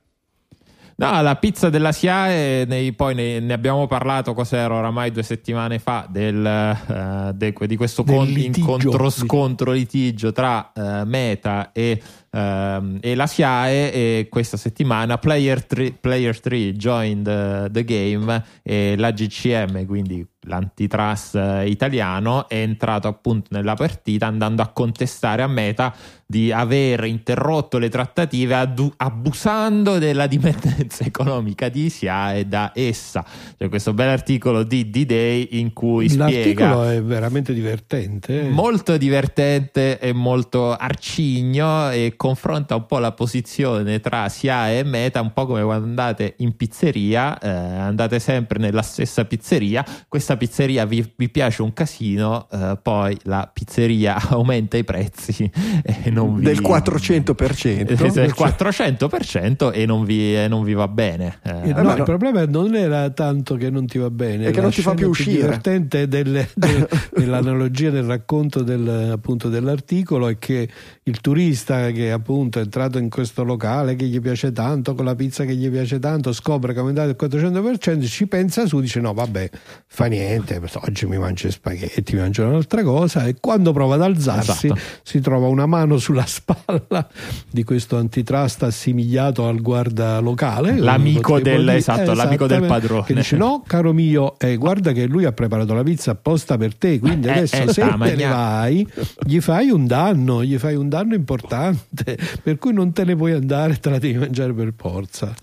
No, 0.98 1.20
la 1.20 1.36
pizza 1.36 1.68
della 1.68 1.92
SIAE, 1.92 2.64
nei- 2.66 2.92
poi 2.94 3.14
ne, 3.14 3.38
ne 3.38 3.52
abbiamo 3.52 3.86
parlato, 3.86 4.32
cos'era 4.32 4.74
oramai 4.76 5.10
due 5.12 5.22
settimane 5.22 5.78
fa, 5.78 6.06
del, 6.08 6.44
eh, 6.46 7.32
de- 7.34 7.54
di 7.66 7.76
questo 7.76 8.02
con- 8.02 8.26
incontro-scontro 8.28 9.72
litigio 9.72 10.32
tra 10.32 10.72
eh, 10.72 11.04
Meta 11.04 11.70
e, 11.72 12.00
ehm, 12.36 12.98
e 13.00 13.14
la 13.14 13.26
SIAE 13.26 13.92
e 13.92 14.26
questa 14.28 14.56
settimana 14.56 15.18
Player 15.18 15.64
3, 15.64 15.92
Player 16.00 16.38
3 16.38 16.72
joined 16.74 17.26
eh, 17.26 17.68
the 17.70 17.84
game 17.84 18.44
e 18.62 18.94
la 18.96 19.10
GCM, 19.10 19.86
quindi 19.86 20.26
l'antitrust 20.46 21.34
eh, 21.34 21.68
italiano, 21.68 22.48
è 22.48 22.56
entrato 22.56 23.08
appunto 23.08 23.48
nella 23.50 23.74
partita 23.74 24.26
andando 24.26 24.62
a 24.62 24.68
contestare 24.68 25.42
a 25.42 25.46
Meta 25.46 25.94
di 26.28 26.50
aver 26.50 27.04
interrotto 27.04 27.78
le 27.78 27.88
trattative 27.88 28.54
addu- 28.54 28.92
abusando 28.96 29.98
della 29.98 30.26
dipendenza 30.26 31.04
economica 31.06 31.68
di 31.68 31.88
SIAE 31.88 32.48
da 32.48 32.72
essa. 32.74 33.24
C'è 33.56 33.68
questo 33.68 33.92
bell'articolo 33.94 34.64
di 34.64 34.90
D-Day 34.90 35.48
in 35.52 35.72
cui 35.72 36.14
L'articolo 36.16 36.82
spiega 36.82 36.92
è 36.94 37.02
veramente 37.02 37.52
divertente. 37.52 38.48
molto 38.48 38.96
divertente 38.96 39.98
e 40.00 40.12
molto 40.12 40.74
arcigno 40.74 41.90
e 41.90 42.14
confronta 42.26 42.74
un 42.74 42.86
po' 42.86 42.98
la 42.98 43.12
posizione 43.12 44.00
tra 44.00 44.28
SIAE 44.28 44.80
e 44.80 44.82
Meta, 44.82 45.20
un 45.20 45.32
po' 45.32 45.46
come 45.46 45.62
quando 45.62 45.86
andate 45.86 46.34
in 46.38 46.56
pizzeria, 46.56 47.38
eh, 47.38 47.48
andate 47.48 48.18
sempre 48.18 48.58
nella 48.58 48.82
stessa 48.82 49.24
pizzeria, 49.24 49.84
questa 50.08 50.36
pizzeria 50.36 50.84
vi, 50.86 51.08
vi 51.14 51.28
piace 51.28 51.62
un 51.62 51.72
casino, 51.72 52.48
eh, 52.50 52.76
poi 52.82 53.16
la 53.24 53.48
pizzeria 53.52 54.16
aumenta 54.30 54.76
i 54.76 54.82
prezzi 54.82 55.48
e 55.84 56.10
non 56.10 56.34
vi... 56.36 56.44
Del 56.46 56.60
400%. 56.60 57.78
Eh, 57.78 57.84
del 57.84 58.34
400% 58.36 59.72
e 59.72 59.86
non 59.86 60.04
vi, 60.04 60.34
e 60.34 60.48
non 60.48 60.64
vi 60.64 60.74
va 60.74 60.88
bene. 60.88 61.38
Eh, 61.44 61.50
Eh, 61.70 61.72
no, 61.72 61.82
ma 61.82 61.92
no. 61.92 61.96
il 61.98 62.02
problema 62.02 62.44
non 62.44 62.74
era 62.74 63.08
tanto 63.10 63.54
che 63.54 63.70
non 63.70 63.86
ti 63.86 63.98
va 63.98 64.10
bene, 64.10 64.46
È 64.46 64.50
che 64.50 64.60
non 64.60 64.70
ti 64.72 64.82
fa 64.82 64.94
più 64.94 65.08
uscire. 65.10 65.42
divertente 65.42 66.08
del- 66.08 66.44
del- 66.54 66.88
dell'analogia 67.14 67.90
del 67.90 68.02
racconto 68.04 68.62
del- 68.62 69.10
appunto, 69.12 69.48
dell'articolo 69.48 70.26
è 70.28 70.38
che 70.38 70.68
il 71.04 71.20
turista 71.20 71.90
che 71.92 72.10
appunto 72.16 72.58
è 72.58 72.62
entrato 72.62 72.98
in 72.98 73.08
questo 73.08 73.44
locale 73.44 73.94
che 73.96 74.04
gli 74.06 74.20
piace 74.20 74.52
tanto, 74.52 74.94
con 74.94 75.04
la 75.04 75.14
pizza 75.14 75.44
che 75.44 75.54
gli 75.54 75.70
piace 75.70 75.98
tanto, 75.98 76.32
scopre 76.32 76.72
che 76.72 76.78
è 76.78 76.80
aumentato 76.80 77.08
il 77.10 77.16
400%, 77.18 78.06
ci 78.06 78.26
pensa 78.26 78.66
su, 78.66 78.80
dice 78.80 79.00
no 79.00 79.12
vabbè, 79.14 79.50
fa 79.86 80.06
niente, 80.06 80.60
oggi 80.86 81.06
mi 81.06 81.18
mangio 81.18 81.46
i 81.46 81.50
spaghetti, 81.52 82.14
mi 82.14 82.20
mangio 82.20 82.44
un'altra 82.46 82.82
cosa 82.82 83.24
e 83.26 83.36
quando 83.40 83.72
prova 83.72 83.94
ad 83.94 84.02
alzarsi 84.02 84.66
Esatto. 84.66 84.80
si 85.02 85.20
trova 85.20 85.46
una 85.48 85.66
mano 85.66 85.98
sulla 85.98 86.24
spalla 86.26 87.08
di 87.50 87.62
questo 87.64 87.96
antitrust 87.96 88.62
assimigliato 88.64 89.46
al 89.46 89.60
guarda 89.60 90.18
locale. 90.18 90.76
L'amico 90.78 91.40
del- 91.40 91.68
esatto, 91.68 92.12
l'amico 92.14 92.46
del 92.46 92.64
padrone. 92.66 93.04
Che 93.04 93.14
dice 93.14 93.36
no, 93.36 93.62
caro 93.66 93.92
mio, 93.92 94.38
eh, 94.38 94.56
guarda 94.56 94.92
che 94.92 95.06
lui 95.06 95.24
ha 95.24 95.32
preparato 95.32 95.74
la 95.74 95.82
pizza 95.82 96.12
apposta 96.12 96.56
per 96.56 96.74
te, 96.74 96.98
quindi 96.98 97.26
Eh, 97.28 97.30
adesso 97.30 97.56
eh, 97.56 97.72
se 97.72 97.82
te 97.98 98.14
ne 98.14 98.26
vai 98.26 98.86
gli 99.24 99.40
fai 99.40 99.70
un 99.70 99.86
danno, 99.86 100.42
gli 100.44 100.56
fai 100.58 100.74
un 100.74 100.88
danno 100.88 101.14
importante, 101.14 101.95
per 102.42 102.58
cui 102.58 102.72
non 102.72 102.92
te 102.92 103.04
ne 103.04 103.16
puoi 103.16 103.32
andare, 103.32 103.76
te 103.78 103.90
la 103.90 103.98
devi 103.98 104.18
mangiare 104.18 104.52
per 104.52 104.72
forza. 104.76 105.34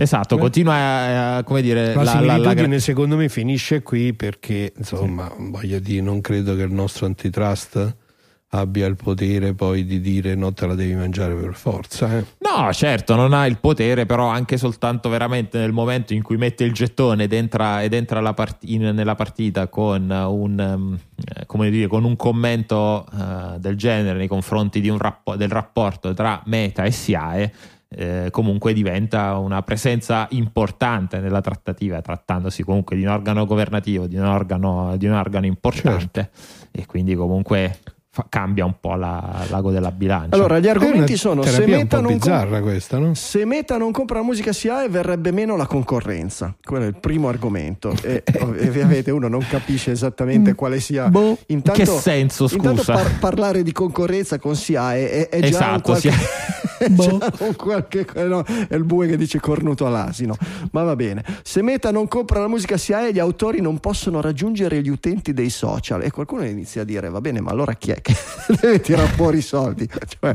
Esatto, 0.00 0.36
Eh. 0.36 0.38
continua 0.38 1.36
a, 1.38 1.42
come 1.42 1.60
dire 1.60 1.92
La, 1.94 2.02
la- 2.20 2.36
la- 2.38 2.54
la- 2.54 2.78
secondo 2.78 3.16
me 3.16 3.28
finisce 3.28 3.82
qui 3.82 4.12
perché 4.14 4.72
insomma 4.76 5.28
voglio 5.36 5.80
dire 5.80 6.00
non 6.02 6.20
credo 6.20 6.54
che 6.54 6.62
il 6.62 6.72
nostro 6.72 7.06
antitrust 7.06 7.96
abbia 8.50 8.86
il 8.86 8.96
potere 8.96 9.52
poi 9.52 9.84
di 9.84 10.00
dire 10.00 10.34
no 10.34 10.52
te 10.54 10.66
la 10.66 10.74
devi 10.74 10.94
mangiare 10.94 11.34
per 11.34 11.54
forza 11.54 12.16
eh. 12.16 12.24
No, 12.38 12.72
certo, 12.72 13.14
non 13.14 13.34
ha 13.34 13.46
il 13.46 13.58
potere, 13.58 14.06
però 14.06 14.28
anche 14.28 14.56
soltanto 14.56 15.08
veramente 15.10 15.58
nel 15.58 15.72
momento 15.72 16.14
in 16.14 16.22
cui 16.22 16.36
mette 16.38 16.64
il 16.64 16.72
gettone 16.72 17.24
ed 17.24 17.32
entra, 17.34 17.82
ed 17.82 17.92
entra 17.92 18.20
la 18.20 18.32
part- 18.32 18.64
in- 18.64 18.94
nella 18.94 19.14
partita 19.14 19.68
con 19.68 20.10
un, 20.10 20.98
come 21.46 21.70
dire, 21.70 21.86
con 21.88 22.04
un 22.04 22.16
commento 22.16 23.06
eh, 23.12 23.58
del 23.58 23.76
genere 23.76 24.16
nei 24.16 24.28
confronti 24.28 24.80
di 24.80 24.88
un 24.88 24.98
rappo- 24.98 25.36
del 25.36 25.50
rapporto 25.50 26.14
tra 26.14 26.40
Meta 26.46 26.84
e 26.84 26.90
SIAE, 26.90 27.52
eh, 27.90 28.28
comunque 28.30 28.72
diventa 28.72 29.36
una 29.38 29.62
presenza 29.62 30.26
importante 30.30 31.20
nella 31.20 31.40
trattativa, 31.40 32.00
trattandosi 32.00 32.62
comunque 32.62 32.96
di 32.96 33.02
un 33.02 33.08
organo 33.10 33.44
governativo, 33.44 34.06
di 34.06 34.16
un 34.16 34.24
organo, 34.24 34.96
di 34.96 35.06
un 35.06 35.12
organo 35.12 35.46
importante 35.46 36.30
e 36.70 36.86
quindi 36.86 37.14
comunque 37.14 37.78
fa- 38.18 38.26
cambia 38.28 38.64
un 38.64 38.74
po' 38.80 38.94
la- 38.96 39.44
l'ago 39.48 39.70
della 39.70 39.92
bilancia. 39.92 40.34
Allora, 40.34 40.58
gli 40.58 40.66
argomenti 40.68 41.16
sono: 41.16 41.42
se 41.42 41.64
Meta, 41.66 42.00
non 42.00 42.18
com- 42.18 42.62
questa 42.62 42.98
no? 42.98 43.14
se 43.14 43.44
Meta 43.44 43.76
non 43.78 43.92
compra 43.92 44.18
la 44.18 44.24
musica 44.24 44.52
SIAE, 44.52 44.88
verrebbe 44.88 45.30
meno 45.30 45.56
la 45.56 45.66
concorrenza. 45.66 46.54
Quello 46.62 46.84
è 46.84 46.88
il 46.88 46.98
primo 46.98 47.28
argomento. 47.28 47.94
E 48.02 48.24
ovviamente 48.40 49.10
uno 49.12 49.28
non 49.28 49.44
capisce 49.48 49.92
esattamente 49.92 50.54
quale 50.54 50.80
sia. 50.80 51.08
Boh. 51.08 51.38
Intanto, 51.46 51.80
Che 51.80 51.86
senso, 51.86 52.48
intanto 52.50 52.82
scusa? 52.82 52.94
par- 52.94 53.18
parlare 53.18 53.62
di 53.62 53.72
concorrenza 53.72 54.38
con 54.38 54.56
SIAE 54.56 55.10
è, 55.10 55.28
è 55.28 55.40
già 55.40 55.46
un 55.46 55.52
Esatto, 55.52 55.82
qualche, 55.82 56.10
sì. 56.10 56.18
Boh. 56.90 57.18
un 57.40 57.56
qualche- 57.56 58.06
no, 58.26 58.44
è 58.44 58.74
il 58.74 58.84
bue 58.84 59.06
che 59.06 59.16
dice 59.16 59.40
cornuto 59.40 59.86
all'asino. 59.86 60.36
Ma 60.72 60.82
va 60.82 60.96
bene. 60.96 61.24
Se 61.42 61.62
Meta 61.62 61.90
non 61.90 62.08
compra 62.08 62.40
la 62.40 62.48
musica 62.48 62.76
SIAE, 62.76 63.12
gli 63.12 63.18
autori 63.18 63.60
non 63.60 63.78
possono 63.78 64.20
raggiungere 64.20 64.80
gli 64.82 64.88
utenti 64.88 65.32
dei 65.32 65.50
social. 65.50 66.02
E 66.02 66.10
qualcuno 66.10 66.44
inizia 66.44 66.82
a 66.82 66.84
dire: 66.84 67.08
Va 67.08 67.20
bene, 67.20 67.40
ma 67.40 67.50
allora 67.50 67.74
chi 67.74 67.90
è 67.90 68.00
che 68.00 68.14
deve 68.60 68.80
tirare 68.80 69.08
fuori 69.08 69.38
i 69.38 69.42
soldi? 69.42 69.88
Cioè, 69.88 70.34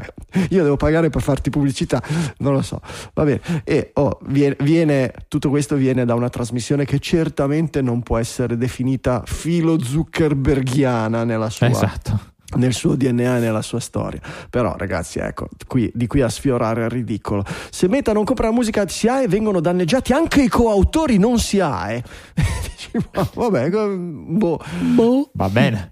io 0.49 0.63
devo 0.63 0.77
pagare 0.77 1.09
per 1.09 1.21
farti 1.21 1.49
pubblicità, 1.49 2.01
non 2.39 2.53
lo 2.53 2.61
so. 2.61 2.79
Va 3.13 3.23
bene. 3.23 3.41
E 3.63 3.91
oh, 3.93 4.19
viene, 4.27 4.55
viene- 4.59 5.13
tutto 5.27 5.49
questo 5.49 5.75
viene 5.75 6.05
da 6.05 6.13
una 6.13 6.29
trasmissione 6.29 6.85
che 6.85 6.99
certamente 6.99 7.81
non 7.81 8.01
può 8.01 8.17
essere 8.17 8.57
definita 8.57 9.23
filo 9.25 9.79
zuckerberghiana 9.81 11.23
nella 11.23 11.49
sua 11.49 11.69
Esatto. 11.69 12.31
Nel 12.55 12.73
suo 12.73 12.95
DNA 12.95 13.37
e 13.37 13.39
nella 13.39 13.61
sua 13.61 13.79
storia. 13.79 14.19
Però, 14.49 14.75
ragazzi, 14.77 15.19
ecco, 15.19 15.47
qui- 15.67 15.91
di 15.93 16.07
qui 16.07 16.21
a 16.21 16.29
sfiorare 16.29 16.83
il 16.85 16.89
ridicolo. 16.89 17.43
Se 17.69 17.87
Meta 17.87 18.13
non 18.13 18.23
compra 18.23 18.47
la 18.47 18.53
musica 18.53 18.87
SIAE, 18.87 19.27
vengono 19.27 19.59
danneggiati 19.59 20.13
anche 20.13 20.41
i 20.43 20.47
coautori 20.47 21.17
non 21.17 21.39
SIAE. 21.39 22.03
Dici, 22.63 22.91
ma 23.13 23.29
vabbè, 23.33 23.69
boh. 23.69 24.59
Boh. 24.95 25.29
Va 25.33 25.49
bene. 25.49 25.91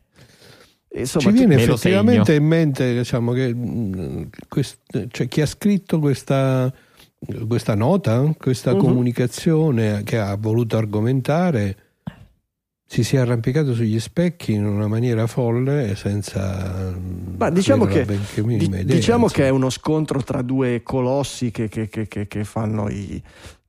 Insomma, 0.93 1.25
Ci 1.29 1.31
viene 1.31 1.55
effettivamente 1.55 2.33
in 2.35 2.43
mente 2.45 2.93
diciamo, 2.97 3.31
che 3.31 3.53
mm, 3.53 4.23
quest- 4.49 5.07
cioè, 5.09 5.27
chi 5.29 5.39
ha 5.39 5.45
scritto 5.45 5.99
questa, 5.99 6.69
questa 7.47 7.75
nota, 7.75 8.33
questa 8.37 8.73
Mhm. 8.73 8.79
comunicazione 8.79 10.01
che 10.03 10.17
ha 10.19 10.35
voluto 10.35 10.75
argomentare, 10.75 11.77
si 12.91 13.05
sia 13.05 13.21
arrampicato 13.21 13.73
sugli 13.73 13.97
specchi 14.01 14.51
in 14.51 14.65
una 14.65 14.85
maniera 14.85 15.25
folle 15.25 15.95
senza 15.95 16.93
Ma 17.37 17.49
diciamo 17.49 17.85
che- 17.85 18.03
di- 18.05 18.65
idea, 18.65 18.83
diciamo 18.83 19.23
insomma. 19.23 19.31
che 19.31 19.45
è 19.45 19.49
uno 19.49 19.69
scontro 19.69 20.21
tra 20.21 20.41
due 20.41 20.81
colossi 20.83 21.51
che, 21.51 21.69
che- 21.69 21.87
che- 21.87 22.09
che- 22.09 22.27
che 22.27 22.43
fanno 22.43 22.89
i 22.89 23.21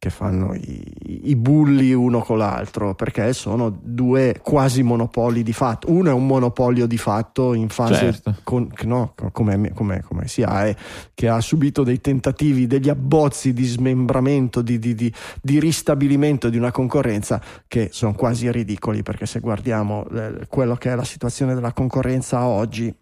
che 0.03 0.11
fanno 0.11 0.53
i, 0.53 1.31
i 1.31 1.37
bulli 1.37 1.93
uno 1.93 2.23
con 2.23 2.37
l'altro 2.37 2.97
perché 2.97 3.33
sono 3.33 3.71
due 3.71 4.41
quasi 4.43 4.83
monopoli 4.83 5.45
di 5.45 5.53
fatto 5.53 5.93
uno 5.93 6.11
è 6.11 6.13
un 6.13 6.27
monopolio 6.27 6.87
di 6.87 6.99
fatto 6.99 7.55
in 7.55 7.69
fase 7.69 7.95
Certo. 7.95 8.35
con- 8.43 8.69
no, 8.83 9.15
come, 9.31 9.71
come, 9.73 10.03
come 10.03 10.27
SIAE 10.27 10.77
che 11.15 11.29
ha 11.29 11.41
subito 11.41 11.85
dei 11.85 12.01
tentativi 12.01 12.67
degli 12.67 12.89
abbozzi 12.89 13.53
di 13.53 13.65
smembramento 13.65 14.61
di, 14.61 14.81
di- 14.81 14.97
di- 14.97 15.13
di 15.41 15.61
ristabilimento 15.61 16.49
di 16.49 16.57
una 16.57 16.73
concorrenza 16.73 17.41
che 17.69 17.91
sono 17.93 18.13
quasi 18.15 18.51
ridicoli 18.51 19.05
perché 19.05 19.27
se 19.27 19.39
guardiamo 19.39 20.05
eh, 20.09 20.47
quello 20.49 20.75
che 20.75 20.91
è 20.91 20.97
la 20.97 21.05
situazione 21.05 21.55
della 21.55 21.73
concorrenza 21.73 22.45
oggi 22.45 22.93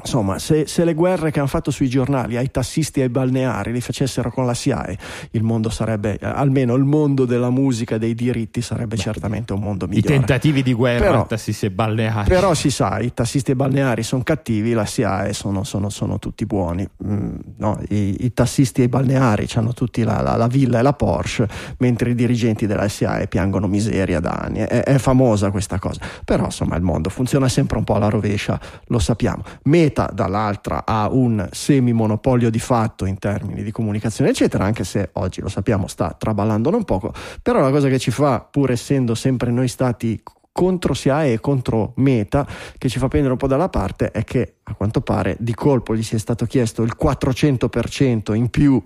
Insomma, 0.00 0.38
se, 0.38 0.66
se, 0.66 0.84
le 0.84 0.94
guerre 0.94 1.30
che 1.30 1.38
hanno 1.38 1.48
fatto 1.48 1.70
sui 1.70 1.86
giornali 1.86 2.38
ai 2.38 2.50
tassisti 2.50 3.00
e 3.00 3.02
ai 3.02 3.08
balneari 3.10 3.72
li 3.72 3.82
facessero 3.82 4.30
con 4.30 4.46
la 4.46 4.54
SIAE, 4.54 4.96
il 5.32 5.42
mondo 5.42 5.68
sarebbe, 5.68 6.18
eh, 6.18 6.26
almeno 6.26 6.74
il 6.76 6.84
mondo 6.84 7.26
della 7.26 7.50
musica 7.50 7.96
e 7.96 7.98
dei 7.98 8.14
diritti 8.14 8.62
sarebbe 8.62 8.96
Beh, 8.96 9.02
certamente 9.02 9.52
un 9.52 9.60
mondo 9.60 9.86
migliore. 9.86 10.14
I 10.14 10.18
tentativi 10.18 10.62
di 10.62 10.72
guerra 10.72 11.04
però, 11.04 11.26
tassisti 11.26 11.66
e 11.66 11.70
balneari. 11.70 12.26
Però 12.26 12.54
si 12.54 12.70
sa, 12.70 13.00
i 13.00 13.12
tassisti 13.12 13.50
e 13.50 13.54
balneari 13.54 14.02
sono 14.02 14.22
cattivi, 14.22 14.72
la 14.72 14.86
SIAE 14.86 15.34
sono, 15.34 15.62
sono, 15.62 15.90
sono 15.90 16.18
tutti 16.18 16.46
buoni. 16.46 16.88
Mm, 17.04 17.34
no, 17.58 17.78
i, 17.90 18.24
i, 18.24 18.32
tassisti 18.32 18.80
e 18.80 18.84
i 18.84 18.88
balneari 18.88 19.46
hanno 19.56 19.74
tutti 19.74 20.04
la, 20.04 20.22
la, 20.22 20.36
la, 20.36 20.46
villa 20.46 20.78
e 20.78 20.82
la 20.82 20.94
Porsche, 20.94 21.46
mentre 21.80 22.12
i 22.12 22.14
dirigenti 22.14 22.66
della 22.66 22.88
SIAE 22.88 23.28
piangono 23.28 23.66
miseria 23.66 24.20
da 24.20 24.30
anni. 24.30 24.60
È, 24.60 24.84
è 24.84 24.96
famosa 24.96 25.50
questa 25.50 25.78
cosa. 25.78 26.00
Però 26.24 26.46
insomma 26.46 26.76
il 26.76 26.82
mondo 26.82 27.10
funziona 27.10 27.50
sempre 27.50 27.76
un 27.76 27.84
po' 27.84 27.96
alla 27.96 28.08
rovescia, 28.08 28.58
lo 28.86 28.98
sappiamo. 28.98 29.42
Meta 29.82 30.08
dall'altra 30.12 30.84
ha 30.86 31.08
un 31.10 31.48
semi-monopolio 31.50 32.50
di 32.50 32.60
fatto 32.60 33.04
in 33.04 33.18
termini 33.18 33.64
di 33.64 33.72
comunicazione, 33.72 34.30
eccetera, 34.30 34.64
anche 34.64 34.84
se 34.84 35.10
oggi 35.14 35.40
lo 35.40 35.48
sappiamo 35.48 35.88
sta 35.88 36.14
traballandone 36.16 36.76
un 36.76 36.84
poco, 36.84 37.12
però 37.42 37.60
la 37.60 37.70
cosa 37.70 37.88
che 37.88 37.98
ci 37.98 38.12
fa, 38.12 38.40
pur 38.40 38.70
essendo 38.70 39.16
sempre 39.16 39.50
noi 39.50 39.66
stati 39.66 40.22
contro 40.52 40.94
SIAE 40.94 41.32
e 41.32 41.40
contro 41.40 41.94
Meta 41.96 42.46
che 42.78 42.88
ci 42.88 42.98
fa 42.98 43.08
prendere 43.08 43.32
un 43.32 43.38
po' 43.38 43.46
dalla 43.48 43.70
parte 43.70 44.10
è 44.10 44.22
che 44.22 44.56
a 44.62 44.74
quanto 44.74 45.00
pare 45.00 45.36
di 45.40 45.54
colpo 45.54 45.96
gli 45.96 46.02
sia 46.02 46.18
stato 46.18 46.44
chiesto 46.44 46.82
il 46.82 46.94
400% 47.00 48.34
in 48.34 48.50
più 48.50 48.80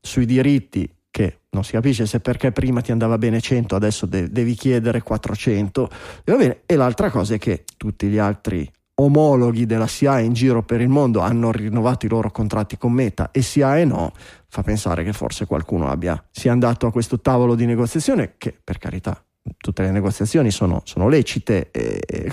sui 0.00 0.24
diritti 0.24 0.90
che 1.10 1.40
non 1.50 1.62
si 1.62 1.72
capisce 1.72 2.06
se 2.06 2.20
perché 2.20 2.52
prima 2.52 2.80
ti 2.80 2.90
andava 2.90 3.18
bene 3.18 3.38
100 3.38 3.76
adesso 3.76 4.06
de- 4.06 4.30
devi 4.30 4.54
chiedere 4.54 5.02
400 5.02 5.90
e, 6.24 6.62
e 6.64 6.76
l'altra 6.76 7.10
cosa 7.10 7.34
è 7.34 7.38
che 7.38 7.64
tutti 7.76 8.06
gli 8.06 8.18
altri 8.18 8.68
omologhi 9.04 9.66
della 9.66 9.86
SIAE 9.86 10.24
in 10.24 10.32
giro 10.32 10.62
per 10.62 10.80
il 10.80 10.88
mondo 10.88 11.20
hanno 11.20 11.50
rinnovato 11.50 12.06
i 12.06 12.08
loro 12.08 12.30
contratti 12.30 12.76
con 12.76 12.92
Meta 12.92 13.30
e 13.30 13.42
SIAE 13.42 13.84
no, 13.84 14.12
fa 14.48 14.62
pensare 14.62 15.04
che 15.04 15.12
forse 15.12 15.46
qualcuno 15.46 15.88
abbia, 15.88 16.22
sia 16.30 16.52
andato 16.52 16.86
a 16.86 16.92
questo 16.92 17.20
tavolo 17.20 17.54
di 17.54 17.66
negoziazione, 17.66 18.34
che 18.36 18.54
per 18.62 18.78
carità 18.78 19.22
tutte 19.56 19.82
le 19.82 19.90
negoziazioni 19.90 20.50
sono, 20.50 20.82
sono 20.84 21.08
lecite, 21.08 21.70
e, 21.70 22.00
e, 22.06 22.30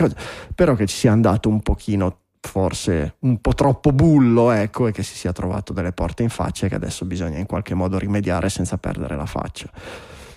però 0.53 0.75
che 0.75 0.85
ci 0.85 0.95
sia 0.95 1.11
andato 1.11 1.49
un 1.49 1.61
pochino 1.61 2.19
forse 2.39 3.15
un 3.19 3.39
po' 3.39 3.53
troppo 3.53 3.91
bullo, 3.91 4.51
ecco, 4.51 4.87
e 4.87 4.91
che 4.91 5.03
si 5.03 5.15
sia 5.15 5.31
trovato 5.31 5.73
delle 5.73 5.91
porte 5.91 6.23
in 6.23 6.29
faccia 6.29 6.65
e 6.65 6.69
che 6.69 6.75
adesso 6.75 7.05
bisogna 7.05 7.37
in 7.37 7.45
qualche 7.45 7.73
modo 7.73 7.97
rimediare 7.97 8.49
senza 8.49 8.77
perdere 8.77 9.15
la 9.15 9.25
faccia. 9.25 9.69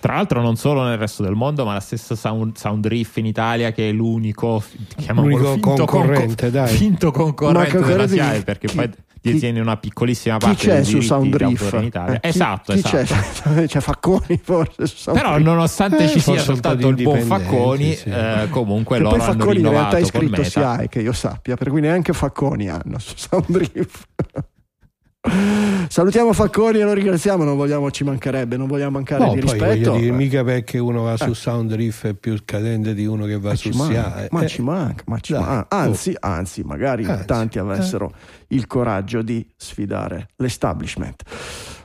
Tra 0.01 0.15
l'altro 0.15 0.41
non 0.41 0.55
solo 0.55 0.81
nel 0.83 0.97
resto 0.97 1.21
del 1.21 1.35
mondo, 1.35 1.63
ma 1.63 1.73
la 1.73 1.79
stessa 1.79 2.15
Sound, 2.15 2.55
Sound 2.55 2.87
Riff 2.87 3.17
in 3.17 3.27
Italia 3.27 3.71
che 3.71 3.89
è 3.89 3.91
l'unico, 3.91 4.63
l'unico 5.09 5.51
finto 5.51 5.85
concorrente, 5.85 6.49
conco- 6.49 6.67
finto 6.67 7.11
concorrente 7.11 7.81
della 7.81 8.07
SIAE, 8.07 8.41
perché 8.41 8.65
chi, 8.65 8.75
poi 8.77 8.89
detiene 9.21 9.59
una 9.59 9.77
piccolissima 9.77 10.37
parte 10.37 10.57
chi 10.57 10.65
c'è 10.65 10.83
su 10.83 11.01
Sound 11.01 11.35
Riff? 11.35 11.71
in 11.73 11.83
Italia. 11.83 12.19
Eh, 12.19 12.29
esatto, 12.29 12.73
chi, 12.73 12.79
esatto. 12.79 13.53
C'è? 13.53 13.67
c'è 13.67 13.79
Facconi 13.79 14.39
forse 14.41 14.87
su 14.87 14.95
Sound 14.97 15.19
Però 15.19 15.37
nonostante 15.37 16.05
eh, 16.05 16.09
ci 16.09 16.19
sia 16.19 16.39
soltanto 16.39 16.87
il 16.87 16.95
buon 16.95 17.19
Facconi, 17.19 17.93
sì. 17.93 18.09
eh, 18.09 18.47
comunque 18.49 18.97
che 18.97 19.03
loro 19.03 19.17
poi 19.17 19.25
Facconi 19.25 19.59
in 19.59 19.69
realtà 19.69 19.97
è 19.97 20.03
scritto 20.03 20.43
SIAE 20.43 20.89
che 20.89 21.01
io 21.01 21.13
sappia, 21.13 21.55
per 21.55 21.69
cui 21.69 21.81
neanche 21.81 22.11
Facconi 22.13 22.69
hanno 22.69 22.97
su 22.97 23.13
Sound 23.15 23.55
Riff. 23.55 24.03
Salutiamo 25.87 26.33
Facconi 26.33 26.79
e 26.79 26.83
lo 26.83 26.93
ringraziamo, 26.93 27.43
non 27.43 27.55
vogliamo, 27.55 27.91
ci 27.91 28.03
mancherebbe, 28.03 28.57
non 28.57 28.67
vogliamo 28.67 28.91
mancare 28.91 29.25
no, 29.25 29.33
di 29.33 29.41
poi 29.41 29.51
rispetto. 29.51 29.91
Dire, 29.97 30.11
mica 30.11 30.43
perché 30.43 30.79
uno 30.79 31.03
va 31.03 31.13
eh. 31.13 31.17
su 31.17 31.33
Sound 31.33 31.73
Riff 31.73 32.05
è 32.05 32.13
più 32.13 32.37
cadente 32.43 32.93
di 32.93 33.05
uno 33.05 33.25
che 33.25 33.37
va 33.37 33.49
ma 33.49 33.55
su 33.55 33.71
SIA. 33.71 34.27
Ma 34.31 34.41
eh. 34.41 34.47
ci 34.47 34.61
manca, 34.61 35.03
ma 35.07 35.19
ci 35.19 35.33
manca. 35.33 35.65
Anzi, 35.69 36.11
oh. 36.11 36.17
anzi, 36.21 36.63
magari 36.63 37.05
anzi, 37.05 37.25
tanti 37.25 37.59
avessero 37.59 38.09
eh. 38.09 38.55
il 38.55 38.65
coraggio 38.67 39.21
di 39.21 39.45
sfidare 39.55 40.29
l'establishment. 40.37 41.23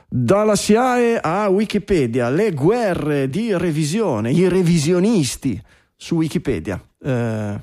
Dalla 0.09 0.55
SIAE 0.55 1.19
a 1.21 1.49
Wikipedia, 1.49 2.29
le 2.29 2.53
guerre 2.53 3.29
di 3.29 3.55
revisione, 3.55 4.31
i 4.31 4.47
revisionisti 4.47 5.61
su 5.95 6.15
Wikipedia. 6.15 6.81
Eh, 7.03 7.61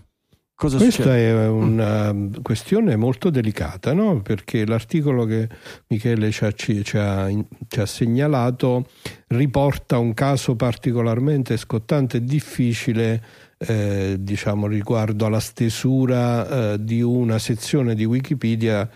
Cosa 0.57 0.77
Questa 0.77 1.03
succede? 1.03 1.31
è 1.31 1.49
una 1.49 2.15
questione 2.41 2.95
molto 2.95 3.29
delicata, 3.29 3.93
no? 3.93 4.23
perché 4.23 4.65
l'articolo 4.65 5.25
che 5.25 5.49
Michele 5.89 6.31
ci 6.31 6.45
ha, 6.45 6.53
ci, 6.53 6.81
ha, 6.95 7.29
ci 7.67 7.81
ha, 7.81 7.87
segnalato 7.87 8.87
riporta 9.29 9.99
un 9.99 10.15
caso 10.15 10.55
particolarmente 10.55 11.57
scottante 11.57 12.19
e 12.19 12.25
difficile 12.25 13.23
eh, 13.59 14.17
diciamo, 14.21 14.69
riguardo 14.69 15.27
alla 15.27 15.41
stesura 15.41 16.75
eh, 16.75 16.85
di 16.85 17.03
una 17.03 17.41
sezione 17.41 17.97
di 17.97 18.05
Wikipedia 18.05 18.89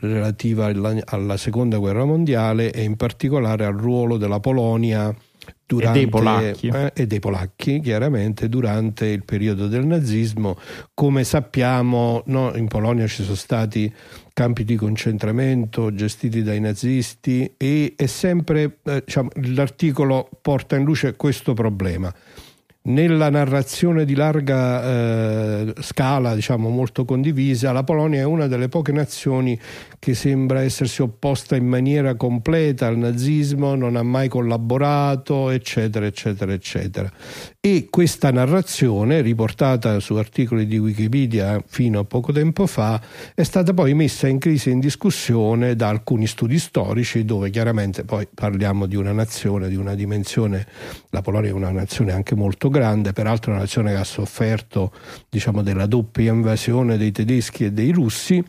relativa 0.00 0.66
alla, 0.66 0.94
alla 1.06 1.38
Seconda 1.38 1.78
Guerra 1.78 2.04
Mondiale 2.04 2.70
e 2.70 2.82
in 2.82 2.96
particolare 2.96 3.64
al 3.64 3.78
ruolo 3.78 4.18
della 4.18 4.40
Polonia 4.40 5.14
durante, 5.66 5.98
e 5.98 6.02
dei 6.02 6.10
polacchi. 6.10 6.68
Eh, 6.68 6.92
e 6.94 7.06
dei 7.06 7.18
polacchi, 7.20 7.80
chiaramente, 7.80 8.48
durante 8.48 9.06
il 9.06 9.24
periodo 9.24 9.68
del 9.68 9.86
nazismo. 9.86 10.58
Come 10.94 11.24
sappiamo, 11.24 12.22
no, 12.26 12.54
in 12.56 12.68
Polonia 12.68 13.06
ci 13.06 13.22
sono 13.22 13.36
stati 13.36 13.92
campi 14.32 14.64
di 14.64 14.76
concentramento 14.76 15.92
gestiti 15.92 16.42
dai 16.42 16.60
nazisti 16.60 17.54
e 17.56 17.94
è 17.96 18.06
sempre, 18.06 18.78
eh, 18.84 19.02
diciamo, 19.04 19.30
l'articolo 19.54 20.28
porta 20.40 20.76
in 20.76 20.84
luce 20.84 21.16
questo 21.16 21.54
problema 21.54 22.14
nella 22.88 23.30
narrazione 23.30 24.04
di 24.04 24.14
larga 24.14 24.82
eh, 24.82 25.74
scala, 25.80 26.34
diciamo 26.34 26.68
molto 26.68 27.04
condivisa, 27.04 27.72
la 27.72 27.84
Polonia 27.84 28.20
è 28.20 28.24
una 28.24 28.46
delle 28.46 28.68
poche 28.68 28.92
nazioni 28.92 29.58
che 29.98 30.14
sembra 30.14 30.62
essersi 30.62 31.02
opposta 31.02 31.56
in 31.56 31.66
maniera 31.66 32.14
completa 32.14 32.86
al 32.86 32.96
nazismo, 32.96 33.74
non 33.74 33.96
ha 33.96 34.02
mai 34.02 34.28
collaborato, 34.28 35.50
eccetera, 35.50 36.06
eccetera, 36.06 36.52
eccetera. 36.52 37.12
E 37.60 37.88
questa 37.90 38.30
narrazione, 38.30 39.20
riportata 39.20 39.98
su 39.98 40.14
articoli 40.14 40.64
di 40.64 40.78
Wikipedia 40.78 41.60
fino 41.66 41.98
a 41.98 42.04
poco 42.04 42.30
tempo 42.30 42.68
fa, 42.68 43.02
è 43.34 43.42
stata 43.42 43.74
poi 43.74 43.94
messa 43.94 44.28
in 44.28 44.38
crisi 44.38 44.68
e 44.68 44.72
in 44.74 44.78
discussione 44.78 45.74
da 45.74 45.88
alcuni 45.88 46.28
studi 46.28 46.56
storici, 46.56 47.24
dove 47.24 47.50
chiaramente 47.50 48.04
poi 48.04 48.28
parliamo 48.32 48.86
di 48.86 48.94
una 48.94 49.10
nazione, 49.10 49.68
di 49.68 49.74
una 49.74 49.96
dimensione, 49.96 50.68
la 51.10 51.20
Polonia 51.20 51.50
è 51.50 51.52
una 51.52 51.72
nazione 51.72 52.12
anche 52.12 52.36
molto 52.36 52.68
grande, 52.68 53.12
peraltro 53.12 53.50
una 53.50 53.62
nazione 53.62 53.90
che 53.90 53.98
ha 53.98 54.04
sofferto 54.04 54.92
diciamo, 55.28 55.60
della 55.60 55.86
doppia 55.86 56.32
invasione 56.32 56.96
dei 56.96 57.10
tedeschi 57.10 57.64
e 57.64 57.72
dei 57.72 57.90
russi, 57.90 58.40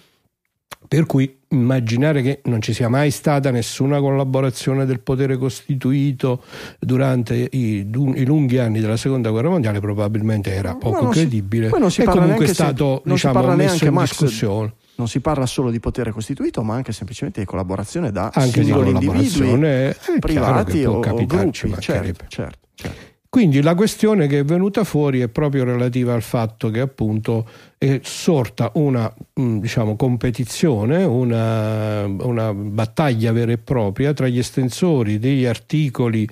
per 0.87 1.07
cui 1.07 1.38
immaginare 1.49 2.21
che 2.21 2.41
non 2.45 2.61
ci 2.61 2.73
sia 2.73 2.89
mai 2.89 3.11
stata 3.11 3.49
nessuna 3.51 3.99
collaborazione 3.99 4.85
del 4.85 4.99
potere 4.99 5.37
costituito 5.37 6.43
durante 6.79 7.35
i, 7.35 7.87
i 7.89 8.25
lunghi 8.25 8.59
anni 8.59 8.79
della 8.79 8.97
seconda 8.97 9.29
guerra 9.29 9.49
mondiale 9.49 9.79
probabilmente 9.79 10.53
era 10.53 10.75
poco 10.75 11.07
credibile 11.09 11.71
si, 11.89 12.01
e 12.01 12.05
comunque 12.05 12.45
è 12.45 12.53
stato 12.53 13.01
se, 13.03 13.11
diciamo, 13.11 13.55
messo 13.55 13.85
in 13.85 13.93
Max, 13.93 14.09
discussione 14.09 14.73
non 14.99 15.07
si 15.07 15.21
parla 15.21 15.45
solo 15.45 15.71
di 15.71 15.79
potere 15.79 16.11
costituito, 16.11 16.61
ma 16.61 16.75
anche 16.75 16.91
semplicemente 16.91 17.39
di 17.39 17.45
collaborazione 17.45 18.11
da 18.11 18.31
anche 18.33 18.63
singoli 18.63 18.89
individui 18.91 19.95
privati 20.19 20.83
o, 20.83 20.99
o 20.99 21.25
gruppi. 21.25 21.73
Certo, 21.79 22.25
certo, 22.27 22.57
certo. 22.75 23.08
Quindi 23.31 23.61
la 23.61 23.75
questione 23.75 24.25
che 24.25 24.39
è 24.39 24.43
venuta 24.43 24.83
fuori 24.83 25.19
è 25.19 25.27
proprio 25.27 25.63
relativa 25.63 26.15
al 26.15 26.23
fatto 26.23 26.71
che 26.71 26.79
appunto 26.79 27.47
è 27.77 27.99
sorta 28.01 28.71
una 28.73 29.13
mm, 29.39 29.59
diciamo, 29.59 29.95
competizione, 29.95 31.03
una, 31.03 32.05
una, 32.07 32.51
battaglia 32.55 33.31
vera 33.31 33.51
e 33.51 33.59
propria 33.59 34.13
tra 34.13 34.27
gli 34.27 34.39
estensori 34.39 35.19
degli 35.19 35.45
articoli 35.45 36.27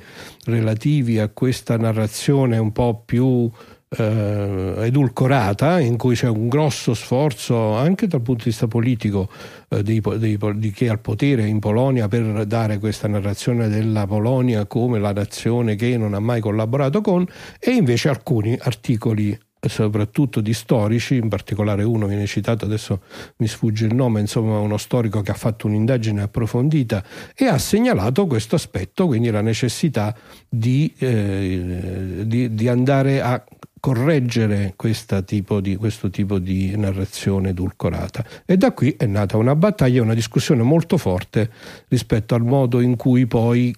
relativi 0.45 1.19
a 1.19 1.29
questa 1.29 1.77
narrazione 1.77 2.57
un 2.57 2.71
po' 2.71 3.03
più 3.05 3.47
eh, 3.89 4.73
edulcorata 4.79 5.79
in 5.79 5.97
cui 5.97 6.15
c'è 6.15 6.27
un 6.27 6.49
grosso 6.49 6.93
sforzo 6.93 7.73
anche 7.73 8.07
dal 8.07 8.21
punto 8.21 8.43
di 8.43 8.49
vista 8.49 8.67
politico 8.67 9.29
eh, 9.69 9.81
dei, 9.81 10.01
dei, 10.17 10.37
di 10.55 10.71
chi 10.71 10.85
è 10.85 10.89
al 10.89 10.99
potere 10.99 11.45
in 11.45 11.59
Polonia 11.59 12.07
per 12.07 12.45
dare 12.45 12.79
questa 12.79 13.07
narrazione 13.07 13.69
della 13.69 14.05
Polonia 14.05 14.65
come 14.65 14.99
la 14.99 15.13
nazione 15.13 15.75
che 15.75 15.97
non 15.97 16.13
ha 16.13 16.19
mai 16.19 16.41
collaborato 16.41 17.01
con 17.01 17.25
e 17.59 17.71
invece 17.71 18.09
alcuni 18.09 18.57
articoli 18.59 19.37
soprattutto 19.59 20.39
di 20.39 20.53
storici, 20.53 21.15
in 21.15 21.29
particolare 21.29 21.83
uno 21.83 22.07
viene 22.07 22.25
citato, 22.25 22.65
adesso 22.65 23.01
mi 23.37 23.47
sfugge 23.47 23.85
il 23.85 23.95
nome, 23.95 24.19
insomma 24.19 24.59
uno 24.59 24.77
storico 24.77 25.21
che 25.21 25.31
ha 25.31 25.35
fatto 25.35 25.67
un'indagine 25.67 26.21
approfondita 26.21 27.03
e 27.35 27.45
ha 27.47 27.57
segnalato 27.57 28.27
questo 28.27 28.55
aspetto, 28.55 29.07
quindi 29.07 29.29
la 29.29 29.41
necessità 29.41 30.15
di, 30.47 30.93
eh, 30.99 32.23
di, 32.25 32.53
di 32.53 32.67
andare 32.67 33.21
a 33.21 33.43
correggere 33.87 34.73
tipo 35.23 35.61
di, 35.61 35.77
questo 35.77 36.09
tipo 36.09 36.39
di 36.39 36.75
narrazione 36.75 37.49
edulcorata. 37.49 38.25
E 38.45 38.57
da 38.57 38.73
qui 38.73 38.93
è 38.97 39.05
nata 39.05 39.37
una 39.37 39.55
battaglia, 39.55 40.01
una 40.01 40.13
discussione 40.13 40.61
molto 40.61 40.97
forte 40.97 41.49
rispetto 41.87 42.35
al 42.35 42.43
modo 42.43 42.81
in 42.81 42.97
cui 42.97 43.27
poi 43.27 43.73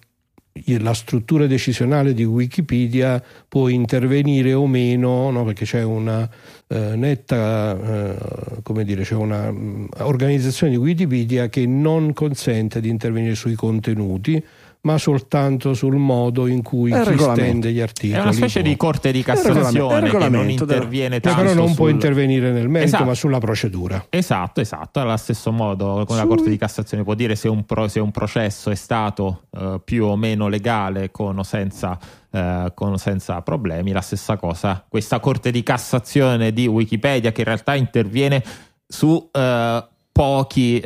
la 0.79 0.95
struttura 0.95 1.45
decisionale 1.45 2.15
di 2.15 2.23
Wikipedia 2.23 3.23
può 3.47 3.67
intervenire 3.67 4.53
o 4.53 4.65
meno, 4.65 5.29
no? 5.29 5.45
perché 5.45 5.65
c'è 5.65 5.83
una 5.83 6.27
eh, 6.67 6.95
netta, 6.95 7.77
eh, 7.79 8.61
come 8.63 8.83
dire, 8.83 9.03
c'è 9.03 9.13
una 9.13 9.51
mm, 9.51 9.85
organizzazione 9.99 10.71
di 10.71 10.79
Wikipedia 10.79 11.49
che 11.49 11.67
non 11.67 12.13
consente 12.13 12.81
di 12.81 12.89
intervenire 12.89 13.35
sui 13.35 13.53
contenuti 13.53 14.43
ma 14.81 14.97
soltanto 14.97 15.73
sul 15.73 15.97
modo 15.97 16.47
in 16.47 16.61
cui 16.61 16.91
chi 16.91 17.17
stende 17.17 17.71
gli 17.71 17.81
articoli. 17.81 18.17
È 18.17 18.21
una 18.21 18.31
specie 18.31 18.61
può. 18.61 18.69
di 18.69 18.77
corte 18.77 19.11
di 19.11 19.23
Cassazione 19.23 20.09
che 20.09 20.29
non 20.29 20.49
interviene 20.49 21.19
tanto. 21.19 21.41
Però 21.41 21.53
non 21.53 21.67
sul... 21.67 21.75
può 21.75 21.87
intervenire 21.89 22.51
nel 22.51 22.69
merito, 22.69 22.95
esatto. 22.95 23.03
ma 23.03 23.13
sulla 23.13 23.39
procedura. 23.39 24.05
Esatto, 24.09 24.61
esatto. 24.61 25.01
Allo 25.01 25.17
stesso 25.17 25.51
modo, 25.51 26.05
come 26.07 26.19
la 26.19 26.25
Corte 26.25 26.49
di 26.49 26.57
Cassazione 26.57 27.03
può 27.03 27.13
dire 27.13 27.35
se 27.35 27.49
un, 27.49 27.65
pro, 27.65 27.89
se 27.89 27.99
un 27.99 28.11
processo 28.11 28.69
è 28.69 28.75
stato 28.75 29.43
uh, 29.49 29.81
più 29.83 30.05
o 30.05 30.15
meno 30.15 30.47
legale 30.47 31.11
con 31.11 31.37
o 31.37 31.43
senza. 31.43 31.97
Uh, 32.31 32.71
con, 32.75 32.95
senza 32.99 33.41
problemi, 33.41 33.91
la 33.91 34.01
stessa 34.01 34.37
cosa. 34.37 34.85
Questa 34.87 35.19
Corte 35.19 35.49
di 35.49 35.63
Cassazione 35.63 36.53
di 36.53 36.67
Wikipedia 36.67 37.31
che 37.31 37.41
in 37.41 37.47
realtà 37.47 37.73
interviene 37.73 38.43
su 38.85 39.13
uh, 39.13 39.83
pochi 40.11 40.79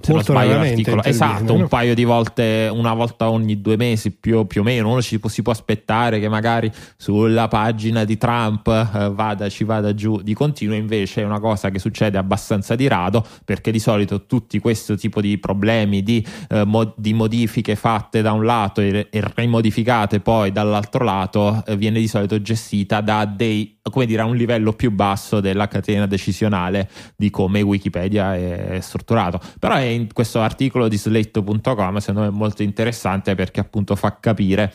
se 0.00 0.12
non 0.12 0.22
sbaglio 0.22 0.54
l'articolo. 0.58 1.02
esatto 1.02 1.54
un 1.54 1.66
paio 1.66 1.94
di 1.94 2.04
volte 2.04 2.70
una 2.72 2.94
volta 2.94 3.28
ogni 3.28 3.60
due 3.60 3.76
mesi 3.76 4.12
più, 4.12 4.46
più 4.46 4.60
o 4.60 4.64
meno. 4.64 4.88
Uno 4.88 5.02
ci, 5.02 5.18
si 5.24 5.42
può 5.42 5.50
aspettare 5.50 6.20
che 6.20 6.28
magari 6.28 6.70
sulla 6.96 7.48
pagina 7.48 8.04
di 8.04 8.16
Trump 8.16 8.68
eh, 8.68 9.10
vada, 9.10 9.48
ci 9.48 9.64
vada 9.64 9.92
giù 9.92 10.22
di 10.22 10.34
continuo. 10.34 10.76
Invece 10.76 11.22
è 11.22 11.24
una 11.24 11.40
cosa 11.40 11.70
che 11.70 11.80
succede 11.80 12.16
abbastanza 12.16 12.76
di 12.76 12.86
rado 12.86 13.26
perché 13.44 13.72
di 13.72 13.80
solito 13.80 14.26
tutti 14.26 14.60
questo 14.60 14.94
tipo 14.96 15.20
di 15.20 15.36
problemi 15.38 16.04
di, 16.04 16.24
eh, 16.48 16.64
mod, 16.64 16.94
di 16.96 17.12
modifiche 17.12 17.74
fatte 17.74 18.22
da 18.22 18.30
un 18.30 18.44
lato 18.44 18.80
e, 18.80 19.08
e 19.10 19.22
rimodificate 19.34 20.20
poi 20.20 20.52
dall'altro 20.52 21.02
lato 21.02 21.64
eh, 21.66 21.76
viene 21.76 21.98
di 21.98 22.06
solito 22.06 22.40
gestita 22.40 23.00
da 23.00 23.24
dei 23.24 23.80
come 23.90 24.06
dire 24.06 24.22
a 24.22 24.26
un 24.26 24.36
livello 24.36 24.72
più 24.72 24.92
basso 24.92 25.40
della 25.40 25.66
catena 25.66 26.06
decisionale 26.06 26.88
di 27.16 27.30
come 27.30 27.62
Wikipedia 27.62 28.36
è 28.36 28.78
strutturato. 28.80 29.40
Però 29.58 29.71
però 29.72 29.84
in 29.84 30.12
questo 30.12 30.40
articolo 30.40 30.88
di 30.88 30.98
slate.com 30.98 31.96
secondo 31.98 32.20
me 32.20 32.26
è 32.26 32.30
molto 32.30 32.62
interessante 32.62 33.34
perché 33.34 33.60
appunto 33.60 33.96
fa 33.96 34.18
capire 34.20 34.72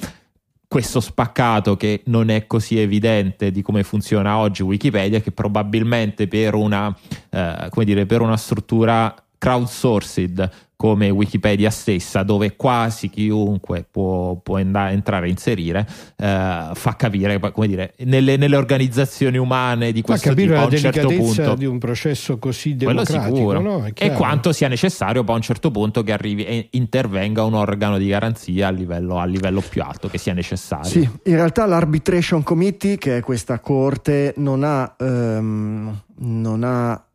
questo 0.67 0.99
spaccato 0.99 1.77
che 1.77 2.01
non 2.05 2.29
è 2.29 2.45
così 2.45 2.79
evidente 2.79 3.51
di 3.51 3.61
come 3.61 3.83
funziona 3.83 4.37
oggi 4.37 4.63
Wikipedia 4.63 5.21
che 5.21 5.31
probabilmente 5.31 6.27
per 6.27 6.55
una, 6.55 6.93
eh, 7.29 7.69
dire, 7.85 8.05
per 8.05 8.21
una 8.21 8.35
struttura 8.35 9.13
crowdsourced 9.37 10.65
come 10.77 11.09
Wikipedia 11.09 11.71
stessa, 11.71 12.21
dove 12.21 12.55
quasi 12.55 13.09
chiunque 13.09 13.83
può, 13.89 14.35
può 14.35 14.57
andare, 14.57 14.93
entrare 14.93 15.25
a 15.25 15.29
inserire, 15.29 15.87
eh, 16.15 16.69
fa 16.71 16.95
capire, 16.95 17.39
come 17.39 17.67
dire, 17.67 17.95
nelle, 18.03 18.37
nelle, 18.37 18.55
organizzazioni 18.55 19.37
umane 19.37 19.91
di 19.91 20.03
questo 20.03 20.35
tipo 20.35 20.53
a 20.53 20.65
un 20.65 20.77
certo 20.77 21.07
punto 21.07 21.55
di 21.55 21.65
un 21.65 21.79
processo 21.79 22.37
così 22.37 22.75
democratico 22.75 23.59
no? 23.59 23.89
e 23.91 24.11
quanto 24.11 24.51
sia 24.51 24.67
necessario 24.67 25.23
poi 25.23 25.33
a 25.33 25.37
un 25.37 25.43
certo 25.43 25.71
punto 25.71 26.03
che 26.03 26.11
arrivi 26.11 26.45
e 26.45 26.67
intervenga 26.71 27.43
un 27.43 27.55
organo 27.55 27.97
di 27.97 28.07
garanzia 28.07 28.67
a 28.67 28.71
livello, 28.71 29.17
a 29.17 29.25
livello 29.25 29.63
più 29.67 29.81
alto 29.81 30.07
che 30.07 30.19
sia 30.19 30.33
necessario. 30.33 30.85
Sì, 30.87 30.99
in 30.99 31.35
realtà 31.35 31.65
l'Arbitration 31.65 32.43
Committee, 32.43 32.99
che 32.99 33.17
è 33.17 33.21
questa 33.21 33.59
corte, 33.59 34.35
non 34.37 34.63
ha, 34.63 34.95
um, 34.99 35.99
non 36.17 36.63
ha 36.63 37.06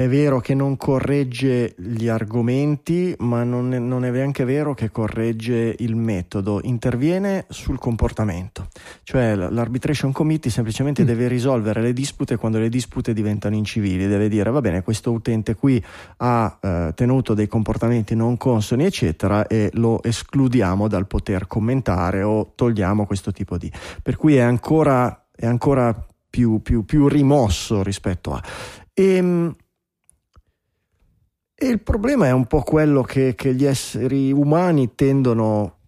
è 0.00 0.08
vero 0.08 0.40
che 0.40 0.54
non 0.54 0.78
corregge 0.78 1.74
gli 1.76 2.08
argomenti, 2.08 3.14
ma 3.18 3.44
non 3.44 3.74
è, 3.74 3.78
non 3.78 4.06
è, 4.06 4.10
neanche 4.10 4.44
vero 4.44 4.72
che 4.72 4.90
corregge 4.90 5.74
il 5.76 5.94
metodo, 5.94 6.60
interviene 6.62 7.44
sul 7.50 7.78
comportamento. 7.78 8.68
Cioè 9.02 9.34
l'arbitration 9.34 10.10
committee 10.10 10.50
semplicemente 10.50 11.02
mm. 11.02 11.06
deve 11.06 11.28
risolvere 11.28 11.82
le 11.82 11.92
dispute 11.92 12.38
quando 12.38 12.58
le 12.58 12.70
dispute 12.70 13.12
diventano 13.12 13.56
incivili, 13.56 14.06
deve 14.06 14.30
dire 14.30 14.48
va 14.50 14.62
bene, 14.62 14.80
questo 14.82 15.12
utente 15.12 15.54
qui 15.54 15.84
ha 16.16 16.58
eh, 16.58 16.92
tenuto 16.94 17.34
dei 17.34 17.46
comportamenti 17.46 18.14
non 18.14 18.38
consoni, 18.38 18.86
eccetera, 18.86 19.46
e 19.46 19.68
lo 19.74 20.02
escludiamo 20.02 20.88
dal 20.88 21.06
poter 21.06 21.46
commentare 21.46 22.22
o 22.22 22.52
togliamo 22.54 23.04
questo 23.04 23.32
tipo 23.32 23.58
di... 23.58 23.70
Per 24.02 24.16
cui 24.16 24.36
è 24.36 24.40
ancora, 24.40 25.26
è 25.36 25.44
ancora 25.44 25.94
più, 26.30 26.62
più, 26.62 26.86
più 26.86 27.06
rimosso 27.06 27.82
rispetto 27.82 28.32
a... 28.32 28.42
E, 28.94 29.16
ehm, 29.16 29.54
e 31.62 31.66
il 31.66 31.82
problema 31.82 32.26
è 32.26 32.30
un 32.30 32.46
po' 32.46 32.62
quello 32.62 33.02
che, 33.02 33.34
che 33.34 33.54
gli 33.54 33.66
esseri 33.66 34.32
umani 34.32 34.94
tendono 34.94 35.80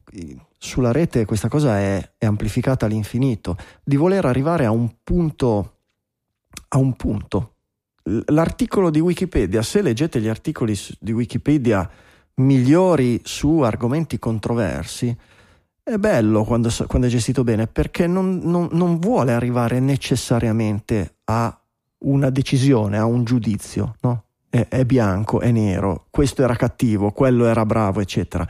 sulla 0.58 0.92
rete, 0.92 1.24
questa 1.24 1.48
cosa 1.48 1.78
è, 1.78 2.12
è, 2.18 2.26
amplificata 2.26 2.84
all'infinito, 2.84 3.56
di 3.82 3.96
voler 3.96 4.26
arrivare 4.26 4.66
a 4.66 4.70
un 4.70 4.96
punto, 5.02 5.76
a 6.68 6.76
un 6.76 6.92
punto. 6.94 7.54
L'articolo 8.26 8.90
di 8.90 9.00
Wikipedia, 9.00 9.62
se 9.62 9.80
leggete 9.80 10.20
gli 10.20 10.28
articoli 10.28 10.76
di 11.00 11.12
Wikipedia 11.12 11.88
migliori 12.34 13.22
su 13.24 13.60
argomenti 13.60 14.18
controversi, 14.18 15.16
è 15.82 15.96
bello 15.96 16.44
quando, 16.44 16.68
quando 16.86 17.06
è 17.06 17.10
gestito 17.10 17.44
bene 17.44 17.66
perché 17.66 18.06
non, 18.06 18.40
non, 18.42 18.68
non 18.72 18.98
vuole 18.98 19.32
arrivare 19.32 19.80
necessariamente 19.80 21.14
a 21.24 21.58
una 22.00 22.28
decisione, 22.28 22.98
a 22.98 23.06
un 23.06 23.24
giudizio, 23.24 23.96
no? 24.02 24.24
È, 24.68 24.84
bianco, 24.84 25.40
è 25.40 25.50
nero, 25.50 26.08
questo 26.10 26.42
era 26.42 26.54
cattivo, 26.54 27.10
quello 27.12 27.46
era 27.46 27.64
bravo, 27.64 28.00
eccetera. 28.00 28.46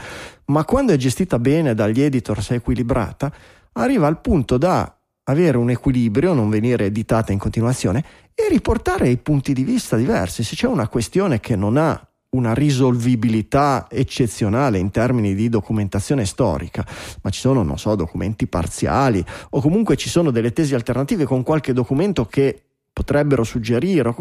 Ma 0.46 0.64
quando 0.64 0.92
è 0.92 0.96
gestita 0.96 1.38
bene 1.38 1.74
dagli 1.74 2.02
editor, 2.02 2.42
se 2.42 2.54
è 2.54 2.56
equilibrata, 2.56 3.32
arriva 3.74 4.08
al 4.08 4.20
punto 4.20 4.58
da 4.58 4.96
avere 5.24 5.56
un 5.58 5.70
equilibrio, 5.70 6.32
non 6.32 6.50
venire 6.50 6.86
editata 6.86 7.30
in 7.30 7.38
continuazione 7.38 8.04
e 8.34 8.48
riportare 8.48 9.10
i 9.10 9.16
punti 9.16 9.52
di 9.52 9.62
vista 9.62 9.94
diversi. 9.94 10.42
Se 10.42 10.56
c'è 10.56 10.66
una 10.66 10.88
questione 10.88 11.38
che 11.38 11.54
non 11.54 11.76
ha 11.76 12.04
una 12.30 12.52
risolvibilità 12.52 13.86
eccezionale 13.88 14.78
in 14.78 14.90
termini 14.90 15.36
di 15.36 15.48
documentazione 15.48 16.24
storica, 16.24 16.84
ma 17.22 17.30
ci 17.30 17.38
sono, 17.38 17.62
non 17.62 17.78
so, 17.78 17.94
documenti 17.94 18.48
parziali 18.48 19.24
o 19.50 19.60
comunque 19.60 19.96
ci 19.96 20.08
sono 20.08 20.32
delle 20.32 20.52
tesi 20.52 20.74
alternative 20.74 21.26
con 21.26 21.44
qualche 21.44 21.72
documento 21.72 22.26
che 22.26 22.62
potrebbero 22.92 23.44
suggerire, 23.44 24.14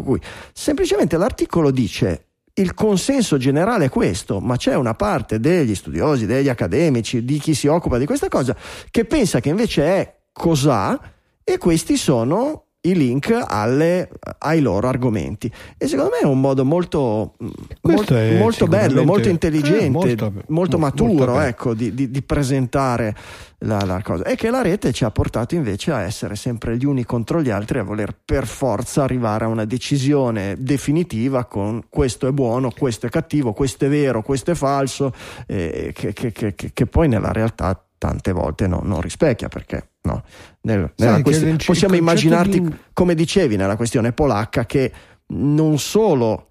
semplicemente 0.52 1.16
l'articolo 1.16 1.70
dice 1.70 2.26
il 2.54 2.74
consenso 2.74 3.38
generale 3.38 3.86
è 3.86 3.88
questo, 3.88 4.40
ma 4.40 4.56
c'è 4.56 4.74
una 4.74 4.94
parte 4.94 5.40
degli 5.40 5.74
studiosi, 5.74 6.26
degli 6.26 6.48
accademici, 6.48 7.24
di 7.24 7.38
chi 7.38 7.54
si 7.54 7.66
occupa 7.66 7.98
di 7.98 8.06
questa 8.06 8.28
cosa, 8.28 8.54
che 8.90 9.04
pensa 9.04 9.40
che 9.40 9.48
invece 9.48 9.84
è 9.84 10.16
cos'ha 10.32 11.00
e 11.42 11.58
questi 11.58 11.96
sono 11.96 12.66
i 12.84 12.94
link 12.94 13.30
alle, 13.46 14.08
ai 14.38 14.60
loro 14.60 14.88
argomenti. 14.88 15.50
E 15.76 15.86
secondo 15.86 16.10
me 16.10 16.18
è 16.20 16.26
un 16.26 16.40
modo 16.40 16.64
molto, 16.64 17.34
molto, 17.82 18.14
molto 18.38 18.66
bello, 18.66 19.04
molto 19.04 19.28
intelligente, 19.28 19.86
eh, 19.86 19.90
molto, 19.90 20.32
molto, 20.48 20.78
maturo 20.78 21.38
ecco, 21.40 21.74
di, 21.74 21.94
di, 21.94 22.10
di, 22.10 22.22
presentare 22.22 23.14
la, 23.58 23.84
la, 23.84 24.02
cosa. 24.02 24.24
E 24.24 24.34
che 24.34 24.50
la 24.50 24.62
rete 24.62 24.92
ci 24.92 25.04
ha 25.04 25.10
portato 25.12 25.54
invece 25.54 25.92
a 25.92 26.00
essere 26.00 26.34
sempre 26.34 26.76
gli 26.76 26.84
uni 26.84 27.04
contro 27.04 27.40
gli 27.40 27.50
altri, 27.50 27.78
a 27.78 27.84
voler 27.84 28.16
per 28.24 28.46
forza 28.46 29.04
arrivare 29.04 29.44
a 29.44 29.48
una 29.48 29.64
decisione 29.64 30.56
definitiva 30.58 31.44
con 31.44 31.84
questo 31.88 32.26
è 32.26 32.32
buono, 32.32 32.72
questo 32.76 33.06
è 33.06 33.10
cattivo, 33.10 33.52
questo 33.52 33.84
è 33.84 33.88
vero, 33.88 34.22
questo 34.22 34.50
è 34.50 34.54
falso, 34.54 35.14
eh, 35.46 35.92
che, 35.94 36.12
che, 36.12 36.32
che, 36.32 36.54
che 36.54 36.86
poi 36.86 37.06
nella 37.06 37.30
realtà 37.30 37.80
tante 38.02 38.32
volte 38.32 38.66
no, 38.66 38.80
non 38.82 39.00
rispecchia 39.00 39.46
perché 39.46 39.90
no, 40.02 40.24
nel, 40.62 40.92
Sai, 40.96 41.22
questione, 41.22 41.56
possiamo 41.64 41.94
immaginarti 41.94 42.60
di... 42.60 42.74
come 42.92 43.14
dicevi 43.14 43.54
nella 43.54 43.76
questione 43.76 44.12
polacca 44.12 44.66
che 44.66 44.90
non 45.34 45.78
solo 45.78 46.48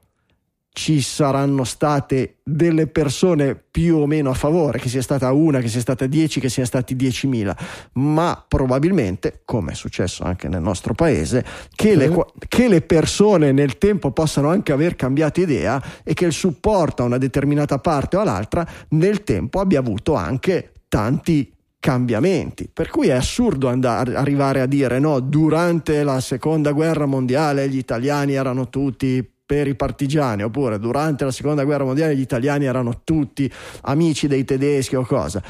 ci 0.72 1.02
saranno 1.02 1.66
state 1.66 2.38
delle 2.42 2.88
persone 2.88 3.62
più 3.70 3.98
o 3.98 4.06
meno 4.06 4.30
a 4.30 4.34
favore, 4.34 4.80
che 4.80 4.88
sia 4.88 5.02
stata 5.02 5.30
una, 5.34 5.60
che 5.60 5.68
sia 5.68 5.82
stata 5.82 6.06
dieci, 6.06 6.40
che 6.40 6.48
siano 6.48 6.70
stati 6.70 6.96
diecimila, 6.96 7.54
ma 7.96 8.42
probabilmente, 8.48 9.42
come 9.44 9.74
è 9.74 9.76
successo 9.76 10.24
anche 10.24 10.48
nel 10.48 10.62
nostro 10.62 10.94
paese, 10.94 11.44
che 11.76 11.98
le, 11.98 12.10
che 12.48 12.70
le 12.70 12.80
persone 12.80 13.52
nel 13.52 13.78
tempo 13.78 14.12
possano 14.12 14.48
anche 14.48 14.72
aver 14.72 14.96
cambiato 14.96 15.42
idea 15.42 15.84
e 16.06 16.14
che 16.14 16.24
il 16.24 16.32
supporto 16.32 17.04
a 17.04 17.08
una 17.08 17.18
determinata 17.18 17.78
parte 17.80 18.16
o 18.16 18.22
all'altra 18.22 18.66
nel 18.92 19.26
tempo 19.26 19.60
abbia 19.60 19.80
avuto 19.80 20.14
anche 20.14 20.72
tanti 20.92 21.50
cambiamenti. 21.80 22.70
Per 22.72 22.90
cui 22.90 23.08
è 23.08 23.14
assurdo 23.14 23.70
andare, 23.70 24.14
arrivare 24.14 24.60
a 24.60 24.66
dire 24.66 25.00
no, 25.00 25.22
durante 25.22 26.04
la 26.04 26.20
seconda 26.20 26.74
guerra 26.74 27.06
mondiale 27.06 27.70
gli 27.70 27.78
italiani 27.78 28.34
erano 28.34 28.68
tutti 28.68 29.26
per 29.46 29.68
i 29.68 29.76
partigiani, 29.76 30.44
oppure 30.44 30.80
durante 30.80 31.24
la 31.24 31.32
seconda 31.32 31.64
guerra 31.64 31.86
mondiale 31.86 32.16
gli 32.16 32.22
italiani 32.22 32.66
erano 32.66 33.02
tutti 33.06 33.50
amici 33.84 34.28
dei 34.28 34.44
tedeschi 34.44 34.98
o 34.98 35.06
cosa. 35.06 35.42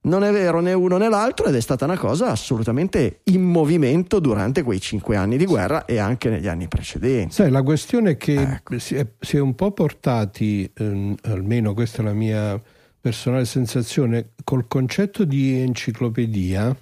Non 0.00 0.24
è 0.24 0.32
vero 0.32 0.60
né 0.60 0.72
uno 0.72 0.96
né 0.96 1.08
l'altro 1.08 1.46
ed 1.46 1.54
è 1.54 1.60
stata 1.60 1.84
una 1.84 1.98
cosa 1.98 2.26
assolutamente 2.26 3.20
in 3.24 3.42
movimento 3.42 4.18
durante 4.18 4.64
quei 4.64 4.80
cinque 4.80 5.14
anni 5.14 5.36
di 5.36 5.44
guerra 5.44 5.84
e 5.84 5.98
anche 5.98 6.28
negli 6.28 6.48
anni 6.48 6.66
precedenti. 6.66 7.32
Sai, 7.34 7.50
la 7.50 7.62
questione 7.62 8.10
è 8.10 8.16
che 8.16 8.40
ecco. 8.40 8.78
si, 8.80 8.96
è, 8.96 9.06
si, 9.20 9.36
è, 9.36 9.40
un 9.40 9.54
po' 9.54 9.70
portati, 9.70 10.68
ehm, 10.74 11.14
almeno 11.22 11.72
questa 11.72 12.02
è 12.02 12.04
la 12.04 12.14
mia 12.14 12.60
personale 13.08 13.46
sensazione, 13.46 14.32
col 14.44 14.68
concetto 14.68 15.24
di 15.24 15.58
enciclopedia, 15.58 16.76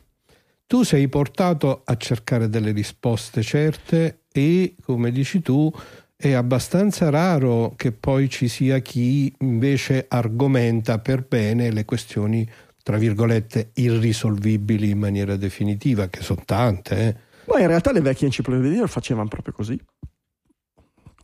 tu 0.66 0.82
sei 0.82 1.06
portato 1.06 1.82
a 1.84 1.96
cercare 1.96 2.48
delle 2.48 2.72
risposte 2.72 3.42
certe 3.42 4.22
e, 4.32 4.74
come 4.82 5.12
dici 5.12 5.40
tu, 5.40 5.72
è 6.16 6.32
abbastanza 6.32 7.10
raro 7.10 7.74
che 7.76 7.92
poi 7.92 8.28
ci 8.28 8.48
sia 8.48 8.80
chi 8.80 9.32
invece 9.38 10.06
argomenta 10.08 10.98
per 10.98 11.24
bene 11.28 11.70
le 11.70 11.84
questioni, 11.84 12.48
tra 12.82 12.96
virgolette, 12.96 13.70
irrisolvibili 13.74 14.90
in 14.90 14.98
maniera 14.98 15.36
definitiva, 15.36 16.08
che 16.08 16.22
sono 16.22 16.42
tante. 16.44 16.96
Eh. 16.96 17.16
Ma 17.52 17.60
in 17.60 17.68
realtà 17.68 17.92
le 17.92 18.00
vecchie 18.00 18.26
enciclopedie 18.26 18.80
lo 18.80 18.88
facevano 18.88 19.28
proprio 19.28 19.54
così 19.54 19.80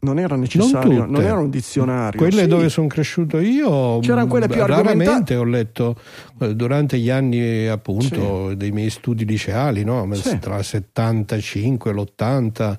non 0.05 0.19
era 0.19 0.35
necessario, 0.35 0.99
non, 0.99 1.11
non 1.13 1.23
era 1.23 1.39
un 1.39 1.49
dizionario. 1.49 2.19
Quelle 2.19 2.43
sì. 2.43 2.49
dove 2.49 2.69
sono 2.69 2.89
cresciuto 2.89 3.39
io, 3.39 4.01
c'erano 4.01 4.27
quelle 4.27 4.49
più 4.49 4.67
raramente 4.67 5.37
ho 5.37 5.45
letto 5.45 5.95
eh, 6.41 6.57
durante 6.57 6.99
gli 6.99 7.09
anni 7.09 7.69
appunto 7.69 8.49
sì. 8.51 8.57
dei 8.57 8.73
miei 8.73 8.91
studi 8.91 9.25
liceali, 9.25 9.85
no? 9.85 10.13
sì. 10.15 10.41
tra 10.41 10.59
il 10.59 10.65
75 10.65 11.91
e 11.91 11.95
l'80 11.95 12.77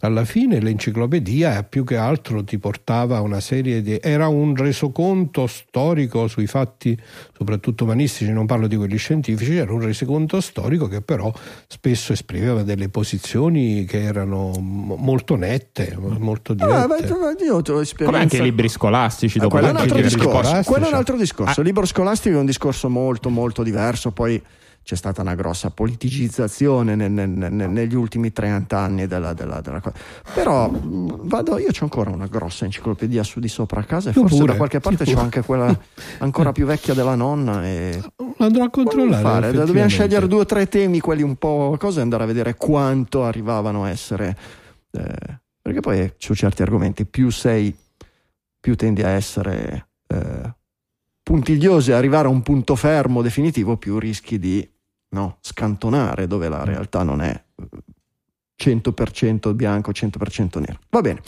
alla 0.00 0.24
fine 0.24 0.60
l'enciclopedia 0.60 1.62
più 1.62 1.84
che 1.84 1.96
altro 1.96 2.42
ti 2.42 2.58
portava 2.58 3.20
una 3.20 3.38
serie 3.38 3.82
di... 3.82 3.98
era 4.00 4.26
un 4.28 4.56
resoconto 4.56 5.46
storico 5.46 6.26
sui 6.26 6.46
fatti 6.46 6.98
soprattutto 7.36 7.84
umanistici, 7.84 8.32
non 8.32 8.46
parlo 8.46 8.66
di 8.66 8.76
quelli 8.76 8.96
scientifici, 8.96 9.56
era 9.56 9.72
un 9.72 9.80
resoconto 9.80 10.40
storico 10.40 10.88
che 10.88 11.02
però 11.02 11.32
spesso 11.66 12.12
esprimeva 12.12 12.62
delle 12.62 12.88
posizioni 12.88 13.84
che 13.84 14.02
erano 14.02 14.52
molto 14.58 15.36
nette, 15.36 15.96
molto. 15.98 16.54
Ah, 16.62 16.86
beh, 16.86 17.44
io 17.44 17.56
ho 17.56 17.62
Come 18.04 18.18
anche 18.18 18.36
i 18.36 18.42
libri 18.42 18.68
scolastici. 18.68 19.38
Dopo 19.38 19.56
ah, 19.56 19.60
quello, 19.60 19.74
è 19.74 19.76
un 19.76 19.88
altro 19.88 20.00
discorso, 20.00 20.62
quello 20.64 20.86
è 20.86 20.88
un 20.88 20.94
altro 20.94 21.16
discorso. 21.16 21.58
Ah. 21.58 21.62
Il 21.62 21.66
libro 21.66 21.86
scolastico 21.86 22.36
è 22.36 22.38
un 22.38 22.46
discorso 22.46 22.88
molto 22.88 23.30
molto 23.30 23.62
diverso, 23.62 24.10
poi 24.10 24.42
c'è 24.84 24.96
stata 24.96 25.22
una 25.22 25.36
grossa 25.36 25.70
politicizzazione 25.70 26.96
nel, 26.96 27.10
nel, 27.10 27.28
nel, 27.28 27.70
negli 27.70 27.94
ultimi 27.94 28.32
30 28.32 28.76
anni 28.76 29.06
della, 29.06 29.32
della, 29.32 29.60
della 29.60 29.80
cosa. 29.80 29.94
Però 30.34 30.68
vado, 30.72 31.58
io 31.58 31.68
ho 31.68 31.82
ancora 31.82 32.10
una 32.10 32.26
grossa 32.26 32.64
enciclopedia 32.64 33.22
su 33.22 33.38
di 33.38 33.48
sopra 33.48 33.80
a 33.80 33.84
casa 33.84 34.10
e 34.10 34.12
forse 34.12 34.36
pure, 34.36 34.52
da 34.52 34.56
qualche 34.56 34.80
parte 34.80 35.04
c'ho 35.04 35.20
anche 35.20 35.42
quella 35.42 35.76
ancora 36.18 36.50
più 36.50 36.66
vecchia 36.66 36.94
della 36.94 37.14
nonna. 37.14 37.64
E... 37.64 38.02
Andrò 38.38 38.64
a 38.64 38.70
controllare. 38.70 39.52
Dobbiamo 39.52 39.88
scegliere 39.88 40.26
due 40.26 40.40
o 40.40 40.46
tre 40.46 40.68
temi, 40.68 40.98
quelli 40.98 41.22
un 41.22 41.36
po' 41.36 41.76
cose, 41.78 42.00
e 42.00 42.02
andare 42.02 42.24
a 42.24 42.26
vedere 42.26 42.56
quanto 42.56 43.24
arrivavano 43.24 43.84
a 43.84 43.90
essere. 43.90 44.36
Eh, 44.90 45.40
perché 45.62 45.80
poi 45.80 46.12
su 46.18 46.34
certi 46.34 46.62
argomenti 46.62 47.06
più 47.06 47.30
sei, 47.30 47.74
più 48.60 48.76
tendi 48.76 49.02
a 49.02 49.08
essere. 49.08 49.88
Eh, 50.08 50.60
puntiglioso 51.22 51.92
e 51.92 51.94
arrivare 51.94 52.26
a 52.26 52.30
un 52.30 52.42
punto 52.42 52.74
fermo 52.74 53.22
definitivo, 53.22 53.76
più 53.76 53.98
rischi 53.98 54.38
di 54.38 54.68
no, 55.10 55.38
scantonare 55.40 56.26
dove 56.26 56.48
la 56.48 56.64
realtà 56.64 57.02
non 57.02 57.22
è 57.22 57.42
100% 58.62 59.54
bianco, 59.54 59.90
100% 59.92 60.60
nero. 60.60 60.78
Va 60.90 61.00
bene. 61.00 61.20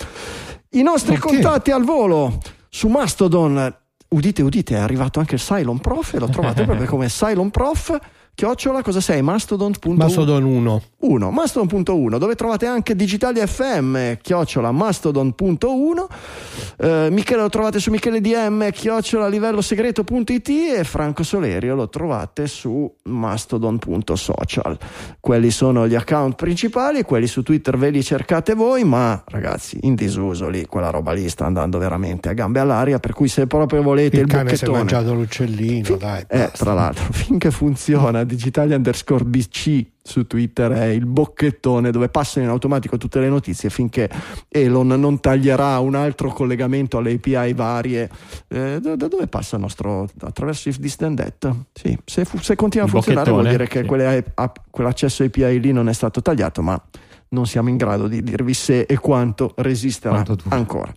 I 0.70 0.82
nostri 0.82 1.14
okay. 1.14 1.32
contatti 1.32 1.70
al 1.70 1.84
volo 1.84 2.40
su 2.68 2.88
Mastodon. 2.88 3.76
Udite, 4.08 4.42
udite, 4.42 4.74
è 4.76 4.78
arrivato 4.78 5.18
anche 5.18 5.36
il 5.36 5.40
Cylon 5.40 5.78
Prof 5.78 6.14
e 6.14 6.18
lo 6.18 6.28
trovate 6.28 6.64
proprio 6.64 6.86
come 6.90 7.08
Cylon 7.08 7.50
Prof 7.50 7.98
chiocciola, 8.34 8.82
cosa 8.82 9.00
sei? 9.00 9.22
Mastodon.1 9.22 9.94
Mastodon 9.94 10.44
1 10.44 10.82
1 11.04 11.30
Mastodon.1 11.30 12.18
dove 12.18 12.34
trovate 12.34 12.66
anche 12.66 12.96
Digitali 12.96 13.40
FM 13.44 14.14
chiocciola 14.20 14.70
Mastodon.1 14.72 16.06
eh, 16.78 17.08
Michele 17.10 17.42
lo 17.42 17.48
trovate 17.48 17.78
su 17.78 17.90
Michele 17.90 18.20
DM 18.20 18.70
chiocciola 18.70 19.28
livello 19.28 19.60
segreto.it 19.60 20.48
e 20.48 20.84
Franco 20.84 21.22
Solerio 21.22 21.74
lo 21.74 21.88
trovate 21.88 22.46
su 22.46 22.90
Mastodon.social 23.04 24.78
quelli 25.20 25.50
sono 25.50 25.86
gli 25.86 25.94
account 25.94 26.34
principali 26.34 27.02
quelli 27.02 27.26
su 27.26 27.42
Twitter 27.42 27.76
ve 27.76 27.90
li 27.90 28.02
cercate 28.02 28.54
voi 28.54 28.84
ma 28.84 29.22
ragazzi 29.26 29.78
in 29.82 29.94
disuso 29.94 30.48
lì 30.48 30.66
quella 30.66 30.90
roba 30.90 31.12
lì 31.12 31.28
sta 31.28 31.44
andando 31.44 31.78
veramente 31.78 32.30
a 32.30 32.32
gambe 32.32 32.60
all'aria 32.60 32.98
per 32.98 33.12
cui 33.12 33.28
se 33.28 33.46
proprio 33.46 33.82
volete 33.82 34.16
il, 34.16 34.22
il 34.22 34.28
cane 34.28 34.56
si 34.56 34.64
è 34.64 34.68
mangiato 34.68 35.12
l'uccellino 35.14 35.84
fin- 35.84 35.98
dai 35.98 36.24
eh, 36.28 36.50
tra 36.52 36.72
l'altro 36.72 37.04
finché 37.12 37.50
funziona 37.50 38.23
digitali 38.24 38.74
underscore 38.74 39.24
BC 39.24 39.86
su 40.02 40.26
Twitter 40.26 40.70
è 40.72 40.84
il 40.86 41.06
bocchettone 41.06 41.90
dove 41.90 42.08
passano 42.10 42.44
in 42.44 42.50
automatico 42.50 42.98
tutte 42.98 43.20
le 43.20 43.28
notizie 43.28 43.70
finché 43.70 44.10
Elon 44.48 44.88
non 44.88 45.18
taglierà 45.20 45.78
un 45.78 45.94
altro 45.94 46.30
collegamento 46.30 46.98
alle 46.98 47.12
API 47.12 47.54
varie. 47.54 48.10
Eh, 48.48 48.80
da, 48.80 48.96
da, 48.96 49.08
dove 49.08 49.26
passa 49.28 49.56
il 49.56 49.62
nostro? 49.62 50.08
Attraverso 50.20 50.68
if 50.68 50.78
that? 50.96 51.54
Sì, 51.72 51.98
se, 52.04 52.26
se 52.40 52.54
continua 52.54 52.86
a 52.86 52.88
il 52.88 52.94
funzionare 52.94 53.30
vuol 53.30 53.48
dire 53.48 53.66
che 53.66 53.80
sì. 53.80 53.86
quelle, 53.86 54.24
quell'accesso 54.70 55.24
API 55.24 55.60
lì 55.60 55.72
non 55.72 55.88
è 55.88 55.92
stato 55.92 56.20
tagliato, 56.20 56.60
ma 56.60 56.80
non 57.30 57.46
siamo 57.46 57.68
in 57.68 57.76
grado 57.76 58.06
di 58.06 58.22
dirvi 58.22 58.54
se 58.54 58.82
e 58.82 58.98
quanto 58.98 59.52
resisterà 59.56 60.22
quanto 60.22 60.36
ancora. 60.48 60.94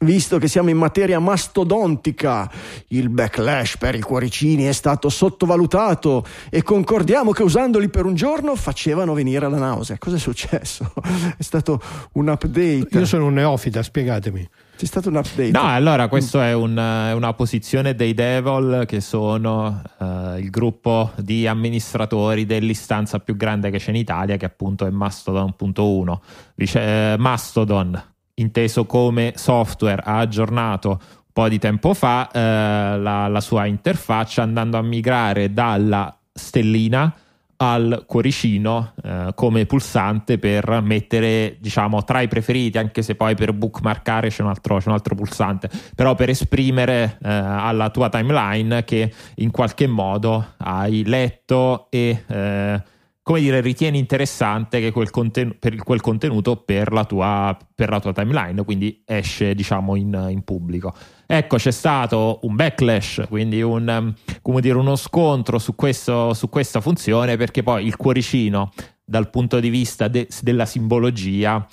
Visto 0.00 0.38
che 0.38 0.46
siamo 0.46 0.70
in 0.70 0.76
materia 0.76 1.18
mastodontica, 1.18 2.48
il 2.88 3.08
backlash 3.08 3.78
per 3.78 3.96
i 3.96 4.00
cuoricini 4.00 4.64
è 4.64 4.72
stato 4.72 5.08
sottovalutato 5.08 6.24
e 6.50 6.62
concordiamo 6.62 7.32
che 7.32 7.42
usandoli 7.42 7.88
per 7.88 8.04
un 8.04 8.14
giorno 8.14 8.54
facevano 8.54 9.12
venire 9.12 9.48
la 9.48 9.58
nausea. 9.58 9.98
Cosa 9.98 10.16
è 10.16 10.18
successo? 10.18 10.92
È 11.36 11.42
stato 11.42 11.80
un 12.12 12.28
update. 12.28 12.88
Io 12.90 13.06
sono 13.06 13.26
un 13.26 13.34
neofita, 13.34 13.82
spiegatemi. 13.82 14.48
C'è 14.76 14.86
stato 14.86 15.08
un 15.08 15.16
update. 15.16 15.50
No, 15.50 15.62
allora 15.62 16.06
questa 16.06 16.46
è 16.46 16.54
una, 16.54 17.14
una, 17.14 17.32
posizione 17.32 17.96
dei 17.96 18.14
Devil 18.14 18.84
che 18.86 19.00
sono 19.00 19.82
uh, 19.98 20.36
il 20.38 20.50
gruppo 20.50 21.10
di 21.16 21.48
amministratori 21.48 22.46
dell'istanza 22.46 23.18
più 23.18 23.36
grande 23.36 23.70
che 23.70 23.78
c'è 23.78 23.90
in 23.90 23.96
Italia, 23.96 24.36
che 24.36 24.44
appunto 24.44 24.86
è 24.86 24.90
Mastodon.1. 24.90 26.18
Dice, 26.54 26.78
uh, 26.78 27.20
Mastodon 27.20 28.02
inteso 28.38 28.86
come 28.86 29.32
software, 29.36 30.02
ha 30.04 30.18
aggiornato 30.18 30.88
un 30.88 31.32
po' 31.32 31.48
di 31.48 31.58
tempo 31.58 31.94
fa 31.94 32.28
eh, 32.30 32.98
la, 32.98 33.28
la, 33.28 33.40
sua 33.40 33.66
interfaccia 33.66 34.42
andando 34.42 34.76
a 34.76 34.82
migrare 34.82 35.52
dalla 35.52 36.16
stellina 36.32 37.14
al 37.60 38.04
cuoricino 38.06 38.92
eh, 39.02 39.32
come 39.34 39.66
pulsante 39.66 40.38
per 40.38 40.80
mettere 40.80 41.56
diciamo 41.58 42.04
tra 42.04 42.20
i 42.20 42.28
preferiti 42.28 42.78
anche 42.78 43.02
se 43.02 43.16
poi 43.16 43.34
per 43.34 43.52
bookmarkare 43.52 44.28
c'è 44.28 44.42
un 44.42 44.48
altro, 44.48 44.78
c'è 44.78 44.88
un 44.88 44.94
altro 44.94 45.16
pulsante 45.16 45.68
però 45.94 46.14
per 46.14 46.28
esprimere 46.28 47.18
eh, 47.22 47.28
alla 47.28 47.90
tua 47.90 48.08
timeline 48.08 48.84
che 48.84 49.12
in 49.36 49.50
qualche 49.50 49.88
modo 49.88 50.54
hai 50.58 51.04
letto 51.04 51.88
e 51.90 52.22
eh, 52.26 52.82
come 53.28 53.40
dire, 53.40 53.60
ritieni 53.60 53.98
interessante 53.98 54.80
che 54.80 54.90
quel, 54.90 55.10
conten- 55.10 55.58
per 55.58 55.76
quel 55.76 56.00
contenuto 56.00 56.56
per 56.56 56.90
la, 56.92 57.04
tua, 57.04 57.54
per 57.74 57.90
la, 57.90 58.00
tua, 58.00 58.14
timeline, 58.14 58.64
quindi 58.64 59.02
esce 59.04 59.54
diciamo 59.54 59.96
in, 59.96 60.28
in, 60.30 60.42
pubblico. 60.44 60.94
Ecco, 61.26 61.58
c'è 61.58 61.70
stato 61.70 62.38
un 62.44 62.56
backlash, 62.56 63.26
quindi 63.28 63.60
un, 63.60 64.14
come 64.40 64.62
dire, 64.62 64.78
uno 64.78 64.96
scontro 64.96 65.58
su, 65.58 65.74
questo, 65.74 66.32
su 66.32 66.48
questa 66.48 66.80
funzione 66.80 67.36
perché 67.36 67.62
poi 67.62 67.84
il 67.84 67.96
cuoricino 67.96 68.72
dal 69.04 69.28
punto 69.28 69.60
di 69.60 69.68
vista 69.68 70.08
de- 70.08 70.26
della 70.40 70.64
simbologia 70.64 71.68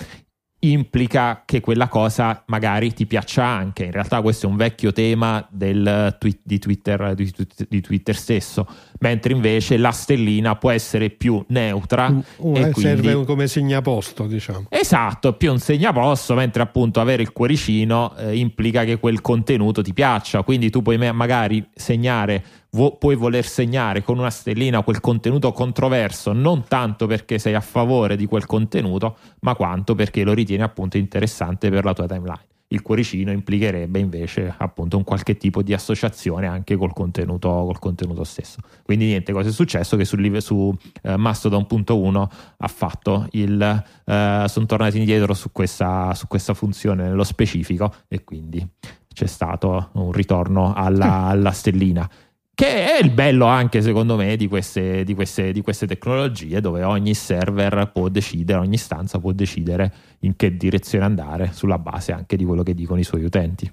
implica 0.72 1.42
che 1.44 1.60
quella 1.60 1.88
cosa 1.88 2.42
magari 2.46 2.92
ti 2.92 3.06
piaccia 3.06 3.44
anche. 3.44 3.84
In 3.84 3.92
realtà 3.92 4.20
questo 4.22 4.46
è 4.46 4.48
un 4.48 4.56
vecchio 4.56 4.92
tema 4.92 5.46
del 5.50 6.16
di, 6.42 6.58
Twitter, 6.58 7.14
di, 7.14 7.32
di, 7.68 7.80
Twitter, 7.80 8.16
stesso, 8.16 8.66
mentre 8.98 9.32
invece 9.32 9.76
la 9.76 9.90
stellina 9.90 10.56
può 10.56 10.70
essere 10.70 11.10
più 11.10 11.44
neutra. 11.48 12.08
Uh, 12.36 12.56
e 12.56 12.70
quindi... 12.70 13.02
Serve 13.02 13.24
come 13.24 13.46
segnaposto, 13.46 14.26
diciamo. 14.26 14.66
Esatto, 14.68 15.34
più 15.34 15.50
un 15.52 15.58
segnaposto, 15.58 16.34
mentre 16.34 16.62
appunto 16.62 17.00
avere 17.00 17.22
il 17.22 17.32
cuoricino 17.32 18.16
eh, 18.16 18.36
implica 18.36 18.84
che 18.84 18.98
quel 18.98 19.20
contenuto 19.20 19.82
ti 19.82 19.92
piaccia, 19.92 20.42
quindi 20.42 20.70
tu 20.70 20.82
puoi 20.82 20.96
magari 21.12 21.66
segnare 21.74 22.44
puoi 22.70 23.16
voler 23.16 23.44
segnare 23.46 24.02
con 24.02 24.18
una 24.18 24.30
stellina 24.30 24.82
quel 24.82 25.00
contenuto 25.00 25.52
controverso, 25.52 26.32
non 26.32 26.64
tanto 26.68 27.06
perché 27.06 27.38
sei 27.38 27.54
a 27.54 27.60
favore 27.60 28.16
di 28.16 28.26
quel 28.26 28.46
contenuto, 28.46 29.16
ma 29.40 29.54
quanto 29.54 29.94
perché 29.94 30.24
lo 30.24 30.32
ritieni 30.32 30.62
appunto 30.62 30.96
interessante 30.96 31.70
per 31.70 31.84
la 31.84 31.92
tua 31.92 32.06
timeline. 32.06 32.44
Il 32.68 32.82
cuoricino 32.82 33.30
implicherebbe 33.30 34.00
invece 34.00 34.52
appunto 34.58 34.96
un 34.96 35.04
qualche 35.04 35.36
tipo 35.36 35.62
di 35.62 35.72
associazione 35.72 36.48
anche 36.48 36.74
col 36.74 36.92
contenuto, 36.92 37.48
col 37.48 37.78
contenuto 37.78 38.24
stesso. 38.24 38.58
Quindi 38.82 39.06
niente, 39.06 39.32
cosa 39.32 39.50
è 39.50 39.52
successo? 39.52 39.96
Che 39.96 40.04
su, 40.04 40.16
su 40.40 40.54
uh, 40.54 41.14
Mastodon.1 41.14 42.26
ha 42.56 42.68
fatto 42.68 43.28
il... 43.32 43.84
Uh, 44.04 44.46
sono 44.48 44.66
tornati 44.66 44.98
indietro 44.98 45.32
su 45.32 45.52
questa, 45.52 46.12
su 46.14 46.26
questa 46.26 46.54
funzione 46.54 47.04
nello 47.04 47.22
specifico 47.22 47.94
e 48.08 48.24
quindi 48.24 48.68
c'è 49.14 49.26
stato 49.26 49.90
un 49.92 50.10
ritorno 50.10 50.74
alla, 50.74 51.22
alla 51.22 51.52
stellina 51.52 52.06
che 52.56 52.96
è 52.96 53.02
il 53.02 53.10
bello 53.10 53.44
anche 53.44 53.82
secondo 53.82 54.16
me 54.16 54.34
di 54.34 54.48
queste, 54.48 55.04
di, 55.04 55.14
queste, 55.14 55.52
di 55.52 55.60
queste, 55.60 55.86
tecnologie 55.86 56.62
dove 56.62 56.82
ogni 56.84 57.12
server 57.12 57.90
può 57.92 58.08
decidere, 58.08 58.60
ogni 58.60 58.78
stanza 58.78 59.18
può 59.18 59.32
decidere 59.32 59.92
in 60.20 60.36
che 60.36 60.56
direzione 60.56 61.04
andare 61.04 61.50
sulla 61.52 61.78
base 61.78 62.12
anche 62.12 62.36
di 62.36 62.44
quello 62.44 62.62
che 62.62 62.74
dicono 62.74 63.00
i 63.00 63.04
suoi 63.04 63.24
utenti. 63.24 63.70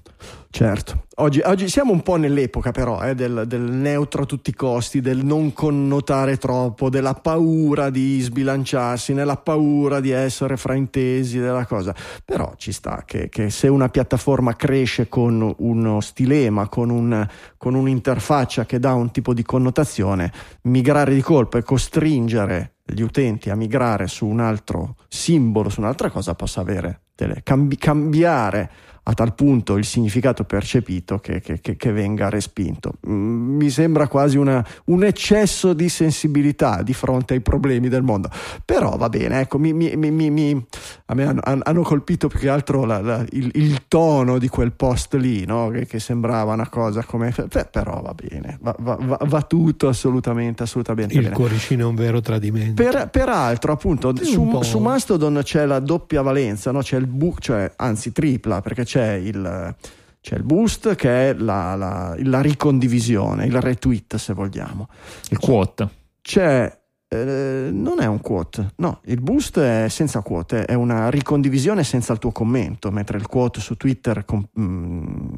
Certo, 0.50 1.06
oggi, 1.16 1.40
oggi 1.44 1.68
siamo 1.68 1.90
un 1.90 2.02
po' 2.02 2.14
nell'epoca 2.14 2.70
però 2.70 3.02
eh, 3.02 3.16
del, 3.16 3.42
del, 3.46 3.60
neutro 3.60 4.22
a 4.22 4.24
tutti 4.24 4.50
i 4.50 4.54
costi, 4.54 5.00
del 5.00 5.24
non 5.24 5.52
connotare 5.52 6.36
troppo, 6.36 6.90
della 6.90 7.14
paura 7.14 7.90
di 7.90 8.20
sbilanciarsi, 8.20 9.14
nella 9.14 9.36
paura 9.36 9.98
di 9.98 10.10
essere 10.10 10.56
fraintesi 10.56 11.40
della 11.40 11.66
cosa, 11.66 11.92
però 12.24 12.52
ci 12.56 12.70
sta 12.70 13.02
che, 13.04 13.28
che 13.28 13.50
se 13.50 13.66
una 13.66 13.88
piattaforma 13.88 14.54
cresce 14.54 15.08
con 15.08 15.52
uno 15.58 16.00
stilema, 16.00 16.68
con, 16.68 16.90
un, 16.90 17.26
con 17.56 17.74
un'interfaccia 17.74 18.64
che 18.64 18.78
dà 18.78 18.94
un 18.94 19.10
tipo 19.10 19.34
di 19.34 19.42
connotazione, 19.42 20.32
migrare 20.62 21.14
di 21.14 21.20
colpo 21.20 21.58
e 21.58 21.64
costringere 21.64 22.73
gli 22.84 23.00
utenti 23.00 23.50
a 23.50 23.56
migrare 23.56 24.06
su 24.06 24.26
un 24.26 24.40
altro 24.40 24.96
simbolo, 25.08 25.70
su 25.70 25.80
un'altra 25.80 26.10
cosa, 26.10 26.34
possa 26.34 26.60
avere 26.60 27.02
delle, 27.14 27.42
cambi, 27.42 27.76
cambiare 27.76 28.70
a 29.06 29.12
tal 29.12 29.34
punto 29.34 29.76
il 29.76 29.84
significato 29.84 30.44
percepito 30.44 31.18
che, 31.18 31.40
che, 31.40 31.60
che, 31.60 31.76
che 31.76 31.92
venga 31.92 32.30
respinto. 32.30 32.94
Mm, 33.06 33.56
mi 33.56 33.68
sembra 33.68 34.08
quasi 34.08 34.38
una, 34.38 34.64
un 34.86 35.04
eccesso 35.04 35.74
di 35.74 35.88
sensibilità 35.88 36.82
di 36.82 36.94
fronte 36.94 37.34
ai 37.34 37.40
problemi 37.40 37.88
del 37.88 38.02
mondo. 38.02 38.30
Però 38.64 38.96
va 38.96 39.08
bene, 39.08 39.40
ecco, 39.40 39.58
mi, 39.58 39.72
mi, 39.72 40.10
mi, 40.10 40.66
a 41.06 41.14
me 41.14 41.24
hanno, 41.24 41.40
hanno, 41.42 41.82
colpito 41.82 42.28
più 42.28 42.38
che 42.38 42.48
altro 42.48 42.84
la, 42.84 43.00
la, 43.00 43.24
il, 43.32 43.50
il, 43.54 43.82
tono 43.88 44.38
di 44.38 44.48
quel 44.48 44.72
post 44.72 45.14
lì, 45.14 45.44
no? 45.44 45.70
che, 45.86 45.98
sembrava 45.98 46.54
una 46.54 46.68
cosa 46.68 47.04
come... 47.04 47.30
Beh, 47.30 47.66
però 47.66 48.00
va 48.00 48.14
bene, 48.14 48.58
va, 48.60 48.74
va, 48.78 48.96
va, 48.98 49.18
va 49.20 49.42
tutto 49.42 49.88
assolutamente, 49.88 50.62
assolutamente 50.62 51.14
il 51.14 51.24
bene. 51.24 51.34
cuoricino 51.34 51.82
è 51.82 51.84
un 51.86 51.94
vero 51.94 52.20
tradimento. 52.20 52.82
Per, 52.82 53.10
peraltro, 53.10 53.72
appunto, 53.72 54.14
su, 54.22 54.62
su, 54.62 54.78
Mastodon 54.78 55.40
c'è 55.42 55.66
la 55.66 55.78
doppia 55.78 56.22
valenza, 56.22 56.70
no? 56.70 56.80
c'è 56.80 56.96
il 56.96 57.06
book, 57.06 57.40
cioè, 57.40 57.70
anzi 57.76 58.10
tripla, 58.10 58.62
perché 58.62 58.84
c'è 58.84 58.93
c'è 58.94 59.14
il, 59.14 59.74
c'è 60.20 60.36
il 60.36 60.44
boost 60.44 60.94
che 60.94 61.30
è 61.30 61.34
la, 61.34 61.74
la, 61.74 62.14
la, 62.16 62.40
ricondivisione, 62.40 63.44
il 63.44 63.60
retweet 63.60 64.14
se 64.14 64.32
vogliamo. 64.34 64.88
Il 65.30 65.38
quote. 65.38 65.88
C'è, 66.20 66.80
eh, 67.08 67.70
non 67.72 68.00
è 68.00 68.06
un 68.06 68.20
quote, 68.20 68.74
no, 68.76 69.00
il 69.06 69.20
boost 69.20 69.58
è 69.58 69.88
senza 69.88 70.22
quote, 70.22 70.64
è 70.64 70.74
una 70.74 71.10
ricondivisione 71.10 71.82
senza 71.82 72.12
il 72.12 72.20
tuo 72.20 72.30
commento, 72.30 72.92
mentre 72.92 73.18
il 73.18 73.26
quote 73.26 73.58
su 73.60 73.76
Twitter 73.76 74.24
com, 74.24 74.46
mh, 74.52 74.62
mm, 74.62 75.28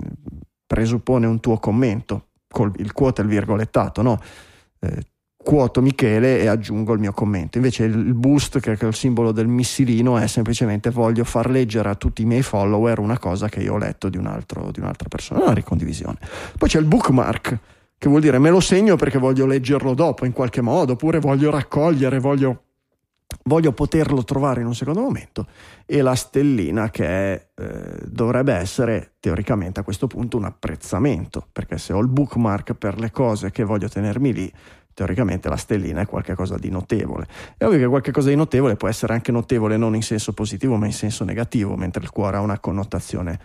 presuppone 0.66 1.27
un 1.27 1.40
tuo 1.40 1.57
commento, 1.59 2.33
col, 2.47 2.73
il 2.77 2.92
quote 2.92 3.23
è 3.23 3.25
il 3.25 3.31
virgolettato, 3.31 4.03
no? 4.03 4.21
Eh, 4.81 5.03
quoto 5.46 5.80
Michele 5.80 6.40
e 6.40 6.48
aggiungo 6.48 6.92
il 6.92 6.98
mio 6.98 7.12
commento. 7.12 7.56
Invece 7.56 7.85
il 7.85 8.14
boost, 8.14 8.59
che 8.59 8.72
è 8.72 8.85
il 8.85 8.94
simbolo 8.96 9.30
del 9.30 9.46
missilino, 9.46 10.18
è 10.18 10.26
semplicemente 10.26 10.90
voglio 10.90 11.22
far 11.22 11.48
leggere 11.48 11.88
a 11.88 11.94
tutti 11.94 12.22
i 12.22 12.24
miei 12.24 12.42
follower 12.42 12.98
una 12.98 13.16
cosa 13.16 13.48
che 13.48 13.61
io 13.61 13.74
ho 13.74 13.78
letto 13.78 14.09
di, 14.09 14.16
un 14.18 14.26
altro, 14.26 14.72
di 14.72 14.80
un'altra 14.80 15.09
persona, 15.09 15.44
una 15.44 15.52
ricondivisione. 15.52 16.18
Poi 16.59 16.68
c'è 16.68 16.80
il 16.80 16.87
bookmark, 16.87 17.59
che 17.96 18.09
vuol 18.09 18.22
dire 18.22 18.40
me 18.40 18.50
lo 18.50 18.59
segno 18.59 18.96
perché 18.96 19.18
voglio 19.18 19.46
leggerlo 19.46 19.94
dopo 19.94 20.26
in 20.26 20.32
qualche 20.32 20.62
modo, 20.62 20.94
oppure 20.94 21.20
voglio 21.20 21.52
raccogliere, 21.52 22.18
voglio, 22.18 22.64
voglio 23.44 23.70
poterlo 23.70 24.24
trovare 24.24 24.62
in 24.62 24.66
un 24.66 24.74
secondo 24.74 25.00
momento. 25.00 25.46
E 25.87 26.02
la 26.02 26.16
stellina 26.16 26.90
che 26.90 27.06
è, 27.06 27.46
eh, 27.54 28.00
dovrebbe 28.04 28.52
essere 28.52 29.12
teoricamente 29.20 29.78
a 29.78 29.85
questo 29.85 30.09
punto 30.09 30.38
un 30.38 30.44
apprezzamento, 30.44 31.46
perché 31.52 31.78
se 31.78 31.92
ho 31.92 32.00
il 32.00 32.09
bookmark 32.09 32.74
per 32.74 32.98
le 32.98 33.12
cose 33.12 33.52
che 33.52 33.62
voglio 33.62 33.88
tenermi 33.88 34.32
lì, 34.32 34.52
teoricamente 34.96 35.50
la 35.50 35.56
stellina 35.56 36.00
è 36.00 36.06
qualcosa 36.06 36.56
di 36.56 36.70
notevole. 36.70 37.26
È 37.59 37.66
ovvio 37.66 37.78
che 37.78 37.87
qualcosa 37.87 38.30
di 38.30 38.35
notevole 38.35 38.76
può 38.76 38.88
essere 38.88 39.12
anche 39.12 39.30
notevole 39.30 39.76
non 39.76 39.94
in 39.94 40.02
senso 40.02 40.32
positivo 40.32 40.76
ma 40.76 40.87
in 40.87 40.94
senso 40.94 41.22
negativo, 41.22 41.76
mentre 41.76 42.02
il 42.02 42.09
cuore 42.09 42.38
ha 42.38 42.40
una 42.40 42.59
connotazione 42.59 43.38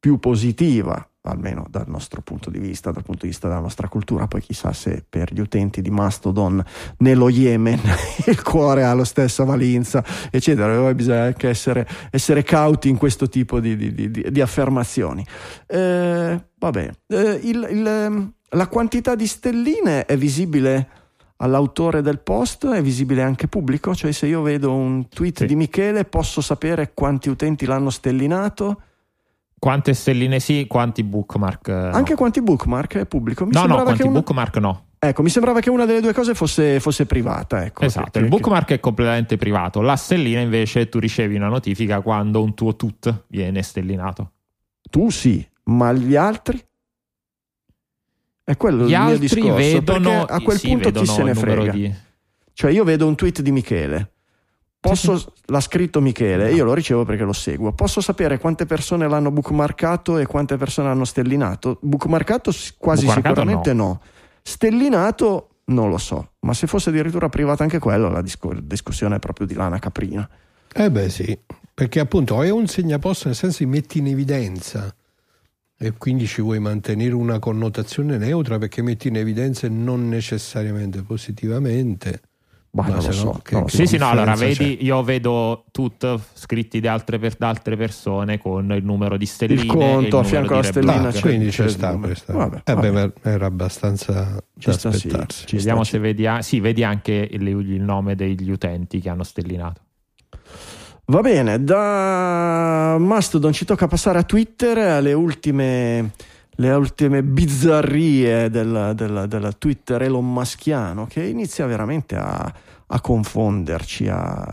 più 0.00 0.18
positiva, 0.18 1.06
almeno 1.22 1.66
dal 1.68 1.84
nostro 1.88 2.22
punto 2.22 2.48
di 2.48 2.58
vista, 2.58 2.90
dal 2.90 3.02
punto 3.02 3.22
di 3.22 3.28
vista 3.28 3.48
della 3.48 3.60
nostra 3.60 3.86
cultura. 3.88 4.26
Poi 4.26 4.40
chissà 4.40 4.72
se 4.72 5.04
per 5.06 5.30
gli 5.30 5.40
utenti 5.40 5.82
di 5.82 5.90
Mastodon 5.90 6.64
nello 6.98 7.28
Yemen 7.28 7.80
il 8.24 8.42
cuore 8.42 8.84
ha 8.84 8.94
la 8.94 9.04
stessa 9.04 9.44
valenza, 9.44 10.02
eccetera. 10.30 10.94
Bisogna 10.94 11.24
anche 11.24 11.50
essere, 11.50 11.86
essere 12.10 12.42
cauti 12.44 12.88
in 12.88 12.96
questo 12.96 13.28
tipo 13.28 13.60
di, 13.60 13.76
di, 13.76 13.92
di, 13.92 14.10
di 14.10 14.40
affermazioni. 14.40 15.22
Eh, 15.66 16.44
vabbè, 16.56 16.90
eh, 17.08 17.40
il, 17.42 17.68
il 17.72 18.36
la 18.50 18.68
quantità 18.68 19.14
di 19.14 19.26
stelline 19.26 20.06
è 20.06 20.16
visibile 20.16 20.88
all'autore 21.36 22.02
del 22.02 22.18
post, 22.18 22.66
è 22.66 22.82
visibile 22.82 23.22
anche 23.22 23.46
pubblico, 23.46 23.94
cioè 23.94 24.12
se 24.12 24.26
io 24.26 24.42
vedo 24.42 24.72
un 24.72 25.08
tweet 25.08 25.38
sì. 25.38 25.46
di 25.46 25.54
Michele 25.54 26.04
posso 26.04 26.40
sapere 26.40 26.92
quanti 26.94 27.28
utenti 27.28 27.66
l'hanno 27.66 27.90
stellinato. 27.90 28.82
Quante 29.58 29.92
stelline 29.92 30.40
sì, 30.40 30.66
quanti 30.68 31.02
bookmark. 31.02 31.68
Anche 31.68 32.14
quanti 32.14 32.40
bookmark 32.40 32.96
è 32.96 33.06
pubblico. 33.06 33.44
Mi 33.44 33.52
no, 33.52 33.66
no, 33.66 33.82
quanti 33.82 34.02
una... 34.02 34.12
bookmark 34.12 34.56
no. 34.58 34.84
Ecco, 35.00 35.22
mi 35.22 35.30
sembrava 35.30 35.60
che 35.60 35.70
una 35.70 35.84
delle 35.84 36.00
due 36.00 36.12
cose 36.12 36.34
fosse, 36.34 36.80
fosse 36.80 37.06
privata. 37.06 37.64
Ecco, 37.64 37.84
esatto, 37.84 38.10
che, 38.10 38.18
il 38.18 38.28
bookmark 38.28 38.66
che... 38.66 38.74
è 38.74 38.80
completamente 38.80 39.36
privato. 39.36 39.80
La 39.80 39.96
stellina 39.96 40.40
invece 40.40 40.88
tu 40.88 40.98
ricevi 40.98 41.36
una 41.36 41.48
notifica 41.48 42.00
quando 42.00 42.42
un 42.42 42.54
tuo 42.54 42.74
tut 42.74 43.24
viene 43.28 43.62
stellinato. 43.62 44.32
Tu 44.90 45.10
sì, 45.10 45.46
ma 45.64 45.92
gli 45.92 46.16
altri? 46.16 46.60
È 48.48 48.56
quello 48.56 48.86
Gli 48.86 48.92
il 48.92 48.98
mio 48.98 48.98
altri 48.98 49.18
discorso. 49.18 49.54
vedono, 49.56 50.22
a 50.22 50.40
quel 50.40 50.56
sì, 50.56 50.68
punto 50.68 50.90
chi 50.90 51.04
se 51.04 51.22
ne 51.22 51.34
frega. 51.34 51.70
Di... 51.70 51.94
Cioè, 52.54 52.70
io 52.70 52.82
vedo 52.82 53.06
un 53.06 53.14
tweet 53.14 53.42
di 53.42 53.52
Michele. 53.52 54.12
Posso, 54.80 55.34
l'ha 55.44 55.60
scritto 55.60 56.00
Michele, 56.00 56.50
io 56.54 56.64
lo 56.64 56.72
ricevo 56.72 57.04
perché 57.04 57.24
lo 57.24 57.34
seguo. 57.34 57.72
Posso 57.72 58.00
sapere 58.00 58.38
quante 58.38 58.64
persone 58.64 59.06
l'hanno 59.06 59.30
bookmarcato 59.30 60.16
e 60.16 60.24
quante 60.24 60.56
persone 60.56 60.88
l'hanno 60.88 61.04
stellinato? 61.04 61.76
Bookmarcato 61.82 62.50
quasi 62.78 63.04
bookmarcato 63.04 63.40
sicuramente 63.40 63.72
no. 63.74 63.84
no. 63.84 64.00
Stellinato 64.40 65.48
non 65.66 65.90
lo 65.90 65.98
so, 65.98 66.30
ma 66.40 66.54
se 66.54 66.66
fosse 66.66 66.88
addirittura 66.88 67.28
privato 67.28 67.62
anche 67.62 67.78
quello, 67.78 68.08
la 68.08 68.22
disc- 68.22 68.60
discussione 68.62 69.16
è 69.16 69.18
proprio 69.18 69.46
di 69.46 69.52
lana 69.52 69.78
caprina. 69.78 70.26
Eh 70.72 70.90
beh 70.90 71.10
sì, 71.10 71.38
perché 71.74 72.00
appunto 72.00 72.42
è 72.42 72.48
un 72.48 72.66
segnaposto 72.66 73.26
nel 73.26 73.36
senso 73.36 73.62
di 73.62 73.68
metti 73.68 73.98
in 73.98 74.06
evidenza 74.06 74.90
e 75.80 75.92
quindi 75.96 76.26
ci 76.26 76.42
vuoi 76.42 76.58
mantenere 76.58 77.14
una 77.14 77.38
connotazione 77.38 78.18
neutra 78.18 78.58
perché 78.58 78.82
metti 78.82 79.06
in 79.06 79.16
evidenza 79.16 79.68
non 79.68 80.08
necessariamente 80.08 81.02
positivamente. 81.02 82.20
Ma, 82.70 82.82
ma 82.82 82.88
non 82.96 83.04
lo 83.04 83.12
so. 83.12 83.24
No, 83.24 83.40
che, 83.42 83.62
che 83.62 83.70
sì, 83.70 83.86
sì, 83.86 83.96
no, 83.96 84.08
allora 84.08 84.34
vedi, 84.34 84.76
c'è? 84.76 84.82
io 84.82 85.02
vedo 85.02 85.64
tut 85.70 86.18
scritti 86.34 86.80
da 86.80 86.92
altre, 86.92 87.18
per, 87.18 87.36
da 87.36 87.48
altre, 87.48 87.76
persone 87.76 88.38
con 88.38 88.72
il 88.72 88.84
numero 88.84 89.16
di 89.16 89.24
stelline. 89.24 89.62
Il 89.62 89.66
conto 89.68 90.18
a 90.18 90.24
fianco 90.24 90.54
alla 90.54 90.62
stellina. 90.64 91.08
Ah, 91.08 91.20
quindi 91.20 91.48
c'è 91.48 91.68
sta, 91.68 91.98
sta. 92.14 92.32
Vabbè, 92.32 92.62
eh 92.64 92.74
vabbè. 92.74 93.12
era 93.22 93.46
abbastanza 93.46 94.36
ci 94.58 94.66
da 94.68 94.72
sta, 94.72 94.88
aspettarsi. 94.88 95.46
Sì, 95.46 95.56
Vediamo 95.56 95.84
se 95.84 95.98
vedi, 95.98 96.26
sì, 96.40 96.60
vedi 96.60 96.82
anche 96.82 97.28
il, 97.30 97.46
il 97.46 97.80
nome 97.80 98.16
degli 98.16 98.50
utenti 98.50 99.00
che 99.00 99.08
hanno 99.08 99.22
stellinato. 99.22 99.82
Va 101.10 101.22
bene, 101.22 101.64
da 101.64 102.98
Mastodon 102.98 103.50
ci 103.54 103.64
tocca 103.64 103.86
passare 103.86 104.18
a 104.18 104.24
Twitter, 104.24 104.76
alle 104.76 105.14
ultime, 105.14 106.10
le 106.50 106.70
ultime 106.74 107.22
bizzarrie 107.22 108.50
del, 108.50 108.92
del, 108.94 109.24
del 109.26 109.56
Twitter 109.56 110.02
Elon 110.02 110.30
Muskiano 110.30 111.06
che 111.06 111.24
inizia 111.24 111.64
veramente 111.64 112.14
a, 112.14 112.52
a 112.88 113.00
confonderci, 113.00 114.06
a, 114.06 114.46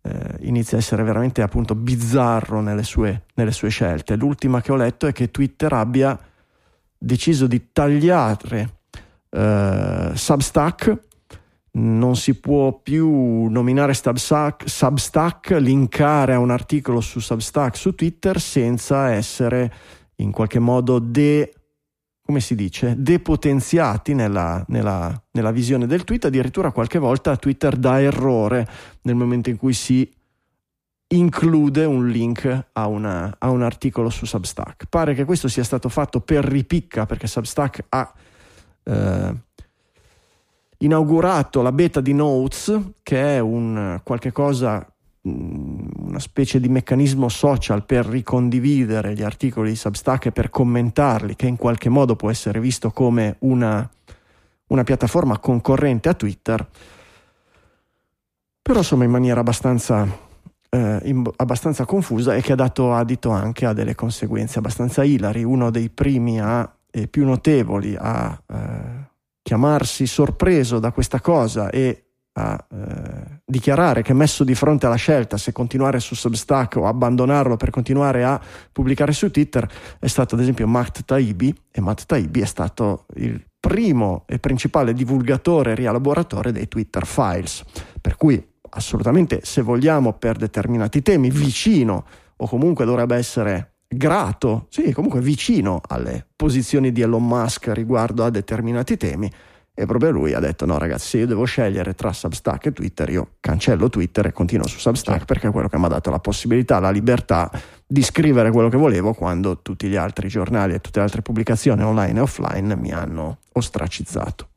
eh, 0.00 0.36
inizia 0.40 0.78
a 0.78 0.80
essere 0.80 1.02
veramente 1.02 1.42
appunto 1.42 1.74
bizzarro 1.74 2.62
nelle 2.62 2.82
sue, 2.82 3.24
nelle 3.34 3.52
sue 3.52 3.68
scelte. 3.68 4.16
L'ultima 4.16 4.62
che 4.62 4.72
ho 4.72 4.76
letto 4.76 5.06
è 5.06 5.12
che 5.12 5.30
Twitter 5.30 5.70
abbia 5.74 6.18
deciso 6.96 7.46
di 7.46 7.72
tagliare 7.72 8.76
eh, 9.28 10.12
Substack 10.14 10.98
non 11.76 12.14
si 12.16 12.34
può 12.34 12.78
più 12.80 13.46
nominare 13.46 13.94
Substack, 13.94 14.68
Substack, 14.68 15.50
linkare 15.58 16.34
a 16.34 16.38
un 16.38 16.50
articolo 16.50 17.00
su 17.00 17.18
Substack 17.18 17.76
su 17.76 17.94
Twitter 17.94 18.40
senza 18.40 19.10
essere 19.10 19.72
in 20.16 20.30
qualche 20.30 20.60
modo 20.60 21.00
de, 21.00 21.52
come 22.22 22.38
si 22.40 22.54
dice, 22.54 22.94
depotenziati 22.96 24.14
nella, 24.14 24.64
nella, 24.68 25.20
nella 25.32 25.50
visione 25.50 25.86
del 25.86 26.04
tweet. 26.04 26.26
Addirittura 26.26 26.70
qualche 26.70 26.98
volta 26.98 27.36
Twitter 27.36 27.76
dà 27.76 28.00
errore 28.00 28.68
nel 29.02 29.16
momento 29.16 29.50
in 29.50 29.56
cui 29.56 29.72
si 29.72 30.08
include 31.08 31.84
un 31.84 32.08
link 32.08 32.66
a, 32.72 32.86
una, 32.86 33.34
a 33.36 33.50
un 33.50 33.62
articolo 33.62 34.10
su 34.10 34.26
Substack. 34.26 34.86
Pare 34.88 35.14
che 35.14 35.24
questo 35.24 35.48
sia 35.48 35.64
stato 35.64 35.88
fatto 35.88 36.20
per 36.20 36.44
ripicca 36.44 37.04
perché 37.04 37.26
Substack 37.26 37.84
ha... 37.88 38.12
Eh, 38.84 39.34
inaugurato 40.84 41.62
la 41.62 41.72
beta 41.72 42.00
di 42.00 42.12
Notes, 42.12 42.78
che 43.02 43.36
è 43.36 43.38
un 43.38 44.00
qualche 44.02 44.32
cosa, 44.32 44.86
mm, 45.28 45.78
una 46.06 46.18
specie 46.18 46.60
di 46.60 46.68
meccanismo 46.68 47.28
social 47.28 47.84
per 47.84 48.06
ricondividere 48.06 49.14
gli 49.14 49.22
articoli 49.22 49.70
di 49.70 49.76
Substack 49.76 50.26
e 50.26 50.32
per 50.32 50.50
commentarli, 50.50 51.36
che 51.36 51.46
in 51.46 51.56
qualche 51.56 51.88
modo 51.88 52.16
può 52.16 52.30
essere 52.30 52.60
visto 52.60 52.90
come 52.90 53.36
una, 53.40 53.88
una 54.68 54.84
piattaforma 54.84 55.38
concorrente 55.38 56.08
a 56.08 56.14
Twitter, 56.14 56.68
però 58.60 58.78
insomma 58.78 59.04
in 59.04 59.10
maniera 59.10 59.40
abbastanza, 59.40 60.06
eh, 60.68 61.00
in, 61.04 61.22
abbastanza 61.36 61.84
confusa 61.86 62.34
e 62.34 62.42
che 62.42 62.52
ha 62.52 62.56
dato 62.56 62.92
adito 62.92 63.30
anche 63.30 63.66
a 63.66 63.72
delle 63.72 63.94
conseguenze 63.94 64.58
abbastanza 64.58 65.02
ilari. 65.02 65.44
Uno 65.44 65.70
dei 65.70 65.88
primi 65.88 66.40
a, 66.40 66.70
e 66.90 67.08
più 67.08 67.24
notevoli 67.24 67.96
a 67.98 68.38
eh, 68.46 69.03
chiamarsi 69.44 70.06
sorpreso 70.06 70.78
da 70.78 70.90
questa 70.90 71.20
cosa 71.20 71.68
e 71.68 72.04
a 72.36 72.66
eh, 72.68 73.42
dichiarare 73.44 74.02
che 74.02 74.14
messo 74.14 74.42
di 74.42 74.54
fronte 74.54 74.86
alla 74.86 74.96
scelta 74.96 75.36
se 75.36 75.52
continuare 75.52 76.00
su 76.00 76.16
Substack 76.16 76.76
o 76.76 76.86
abbandonarlo 76.86 77.56
per 77.56 77.70
continuare 77.70 78.24
a 78.24 78.40
pubblicare 78.72 79.12
su 79.12 79.30
Twitter 79.30 79.68
è 80.00 80.06
stato 80.08 80.34
ad 80.34 80.40
esempio 80.40 80.66
Matt 80.66 81.02
Taibbi 81.04 81.54
e 81.70 81.80
Matt 81.80 82.06
Taibbi 82.06 82.40
è 82.40 82.46
stato 82.46 83.04
il 83.16 83.40
primo 83.60 84.24
e 84.26 84.38
principale 84.38 84.94
divulgatore 84.94 85.72
e 85.72 85.74
rielaboratore 85.74 86.50
dei 86.50 86.66
Twitter 86.66 87.06
Files. 87.06 87.62
Per 88.00 88.16
cui 88.16 88.44
assolutamente 88.70 89.40
se 89.44 89.62
vogliamo 89.62 90.14
per 90.14 90.36
determinati 90.36 91.02
temi 91.02 91.30
vicino 91.30 92.04
o 92.36 92.48
comunque 92.48 92.84
dovrebbe 92.84 93.14
essere 93.16 93.73
grato, 93.88 94.66
sì 94.70 94.92
comunque 94.92 95.20
vicino 95.20 95.80
alle 95.86 96.26
posizioni 96.34 96.92
di 96.92 97.00
Elon 97.00 97.26
Musk 97.26 97.68
riguardo 97.72 98.24
a 98.24 98.30
determinati 98.30 98.96
temi 98.96 99.30
e 99.76 99.86
proprio 99.86 100.10
lui 100.10 100.32
ha 100.32 100.38
detto: 100.38 100.66
No, 100.66 100.78
ragazzi, 100.78 101.08
se 101.08 101.18
io 101.18 101.26
devo 101.26 101.44
scegliere 101.44 101.94
tra 101.94 102.12
Substack 102.12 102.66
e 102.66 102.72
Twitter, 102.72 103.10
io 103.10 103.30
cancello 103.40 103.88
Twitter 103.88 104.26
e 104.26 104.32
continuo 104.32 104.68
su 104.68 104.78
Substack 104.78 105.18
certo. 105.18 105.24
perché 105.26 105.48
è 105.48 105.50
quello 105.50 105.68
che 105.68 105.78
mi 105.78 105.86
ha 105.86 105.88
dato 105.88 106.10
la 106.10 106.20
possibilità, 106.20 106.78
la 106.78 106.90
libertà 106.90 107.50
di 107.84 108.02
scrivere 108.02 108.52
quello 108.52 108.68
che 108.68 108.76
volevo 108.76 109.12
quando 109.14 109.60
tutti 109.62 109.88
gli 109.88 109.96
altri 109.96 110.28
giornali 110.28 110.74
e 110.74 110.80
tutte 110.80 111.00
le 111.00 111.04
altre 111.04 111.22
pubblicazioni 111.22 111.82
online 111.82 112.18
e 112.18 112.22
offline 112.22 112.76
mi 112.76 112.92
hanno 112.92 113.38
ostracizzato 113.52 114.48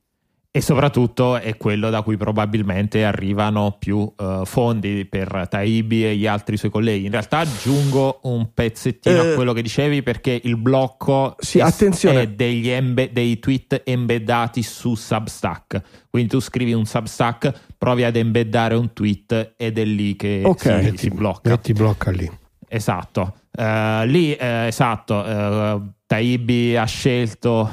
e 0.58 0.62
soprattutto 0.62 1.38
è 1.38 1.56
quello 1.56 1.92
da 1.92 2.02
cui 2.02 2.18
probabilmente 2.18 3.06
arrivano 3.06 3.76
più 3.78 3.98
uh, 3.98 4.44
fondi 4.44 5.06
per 5.06 5.46
Taibi 5.48 6.04
e 6.04 6.16
gli 6.16 6.26
altri 6.26 6.58
suoi 6.58 6.72
colleghi. 6.72 7.06
In 7.06 7.12
realtà 7.12 7.38
aggiungo 7.40 8.22
un 8.24 8.52
pezzettino 8.56 9.24
eh, 9.24 9.32
a 9.32 9.36
quello 9.36 9.54
che 9.54 9.62
dicevi 9.62 10.02
perché 10.02 10.42
il 10.44 10.58
blocco 10.58 11.36
sì, 11.38 11.60
è, 11.60 11.72
è 11.72 12.28
degli 12.30 12.70
embe, 12.70 13.12
dei 13.14 13.38
tweet 13.38 13.84
embeddati 13.86 14.64
su 14.64 14.96
Substack. 14.96 15.80
Quindi 16.10 16.30
tu 16.32 16.40
scrivi 16.40 16.74
un 16.74 16.86
Substack, 16.86 17.54
provi 17.78 18.04
ad 18.04 18.16
embeddare 18.16 18.74
un 18.74 18.94
tweet 18.94 19.54
ed 19.58 19.78
è 19.78 19.86
lì 19.86 20.16
che 20.16 20.42
okay, 20.44 20.90
si, 20.90 20.98
si 20.98 21.10
blocca. 21.10 21.54
E 21.54 21.60
ti 21.60 21.74
blocca 21.74 22.10
lì. 22.10 22.28
Esatto. 22.68 23.42
Uh, 23.52 24.06
lì, 24.06 24.32
uh, 24.32 24.66
esatto, 24.66 25.16
uh, 25.18 25.92
Taibi 26.08 26.78
ha 26.78 26.86
scelto 26.86 27.70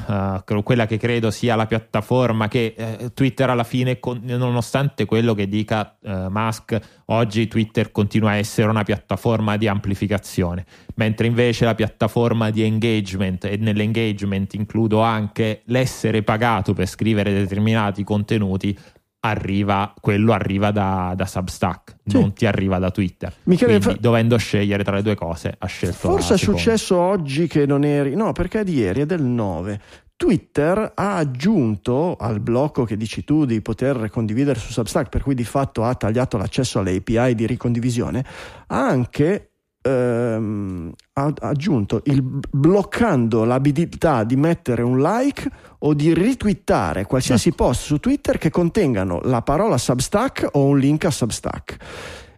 quella 0.65 0.87
che 0.87 0.97
credo 0.99 1.31
sia 1.31 1.55
la 1.55 1.67
piattaforma 1.67 2.49
che 2.49 3.13
Twitter 3.15 3.49
alla 3.49 3.63
fine, 3.63 4.01
con, 4.01 4.23
nonostante 4.25 5.05
quello 5.05 5.35
che 5.35 5.49
dica 5.49 5.97
Musk, 6.03 6.79
oggi 7.07 7.47
Twitter 7.47 7.93
continua 7.93 8.31
a 8.31 8.37
essere 8.37 8.69
una 8.69 8.83
piattaforma 8.83 9.57
di 9.57 9.69
amplificazione, 9.69 10.67
mentre 10.97 11.29
invece 11.29 11.65
la 11.65 11.77
piattaforma 11.77 12.51
di 12.51 12.63
engagement, 12.63 13.45
e 13.45 13.57
nell'engagement 13.57 14.53
includo 14.55 15.01
anche 15.01 15.63
l'essere 15.67 16.25
pagato 16.25 16.73
per 16.73 16.89
scrivere 16.89 17.33
determinati 17.33 18.03
contenuti, 18.03 18.77
arriva, 19.25 19.95
quello 20.01 20.33
arriva 20.33 20.71
da, 20.71 21.15
da 21.17 21.27
Substack, 21.27 21.97
sì. 22.05 22.19
non 22.19 22.33
ti 22.33 22.47
arriva 22.47 22.79
da 22.79 22.91
Twitter. 22.91 23.33
Michele, 23.45 23.79
Quindi, 23.79 23.95
fa... 23.95 24.01
dovendo 24.01 24.37
scegliere 24.37 24.85
tra 24.85 24.97
le 24.97 25.03
due 25.03 25.15
cose, 25.15 25.55
ha 25.57 25.67
scelto 25.67 26.11
Forse 26.11 26.35
è 26.35 26.39
successo 26.39 26.97
oggi 26.97 27.47
che 27.47 27.65
non 27.67 27.85
eri, 27.85 28.15
no, 28.15 28.33
perché 28.33 28.61
è 28.61 28.65
di 28.65 28.75
ieri, 28.75 29.01
è 29.01 29.07
del 29.07 29.23
9. 29.23 29.81
Twitter 30.17 30.93
ha 30.95 31.17
aggiunto 31.17 32.17
al 32.17 32.41
blocco 32.41 32.85
che 32.85 32.97
dici 32.97 33.25
tu 33.25 33.45
di 33.47 33.61
poter 33.61 34.09
condividere 34.11 34.59
su 34.59 34.71
Substack, 34.71 35.09
per 35.09 35.23
cui 35.23 35.35
di 35.35 35.45
fatto 35.45 35.85
ha 35.85 35.95
tagliato 35.95 36.37
l'accesso 36.37 36.79
alle 36.79 36.95
API 36.95 37.35
di 37.35 37.47
ricondivisione, 37.47 38.25
anche 38.69 39.54
ehm, 39.85 40.93
ha 41.13 41.33
aggiunto 41.41 42.01
il 42.05 42.23
bloccando 42.23 43.45
l'abilità 43.45 44.25
di 44.25 44.37
mettere 44.37 44.83
un 44.83 45.01
like 45.01 45.49
o 45.81 45.93
di 45.93 46.15
retweetare 46.15 47.05
qualsiasi 47.05 47.51
no. 47.51 47.55
post 47.57 47.83
su 47.83 47.99
Twitter 47.99 48.39
che 48.39 48.51
contengano 48.51 49.21
la 49.25 49.43
parola 49.43 49.77
Substack 49.77 50.49
o 50.53 50.65
un 50.65 50.79
link 50.79 51.05
a 51.05 51.11
Substack. 51.11 51.77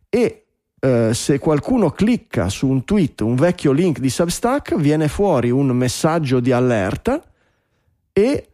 E 0.09 0.45
eh, 0.81 1.15
se 1.15 1.39
qualcuno 1.39 1.91
clicca 1.91 2.49
su 2.49 2.67
un 2.67 2.85
tweet, 2.85 3.21
un 3.21 3.37
vecchio 3.37 3.73
link 3.73 4.01
di 4.01 4.11
Substack, 4.11 4.77
viene 4.77 5.09
fuori 5.09 5.51
un 5.51 5.69
messaggio 5.69 6.41
di 6.41 6.53
allerta 6.53 7.23
e 8.13 8.49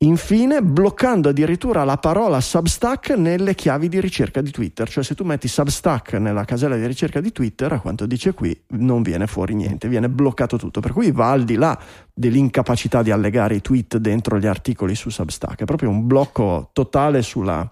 Infine, 0.00 0.62
bloccando 0.62 1.30
addirittura 1.30 1.82
la 1.84 1.96
parola 1.96 2.38
Substack 2.38 3.12
nelle 3.12 3.54
chiavi 3.54 3.88
di 3.88 3.98
ricerca 3.98 4.42
di 4.42 4.50
Twitter, 4.50 4.86
cioè 4.86 5.02
se 5.02 5.14
tu 5.14 5.24
metti 5.24 5.48
Substack 5.48 6.12
nella 6.14 6.44
casella 6.44 6.76
di 6.76 6.86
ricerca 6.86 7.18
di 7.22 7.32
Twitter, 7.32 7.72
a 7.72 7.80
quanto 7.80 8.04
dice 8.04 8.34
qui, 8.34 8.54
non 8.72 9.00
viene 9.00 9.26
fuori 9.26 9.54
niente, 9.54 9.88
viene 9.88 10.10
bloccato 10.10 10.58
tutto, 10.58 10.80
per 10.80 10.92
cui 10.92 11.12
va 11.12 11.30
al 11.30 11.44
di 11.44 11.54
là 11.54 11.78
dell'incapacità 12.12 13.02
di 13.02 13.10
allegare 13.10 13.54
i 13.54 13.62
tweet 13.62 13.96
dentro 13.96 14.38
gli 14.38 14.46
articoli 14.46 14.94
su 14.94 15.08
Substack, 15.08 15.62
è 15.62 15.64
proprio 15.64 15.88
un 15.88 16.06
blocco 16.06 16.68
totale 16.74 17.22
sulla, 17.22 17.66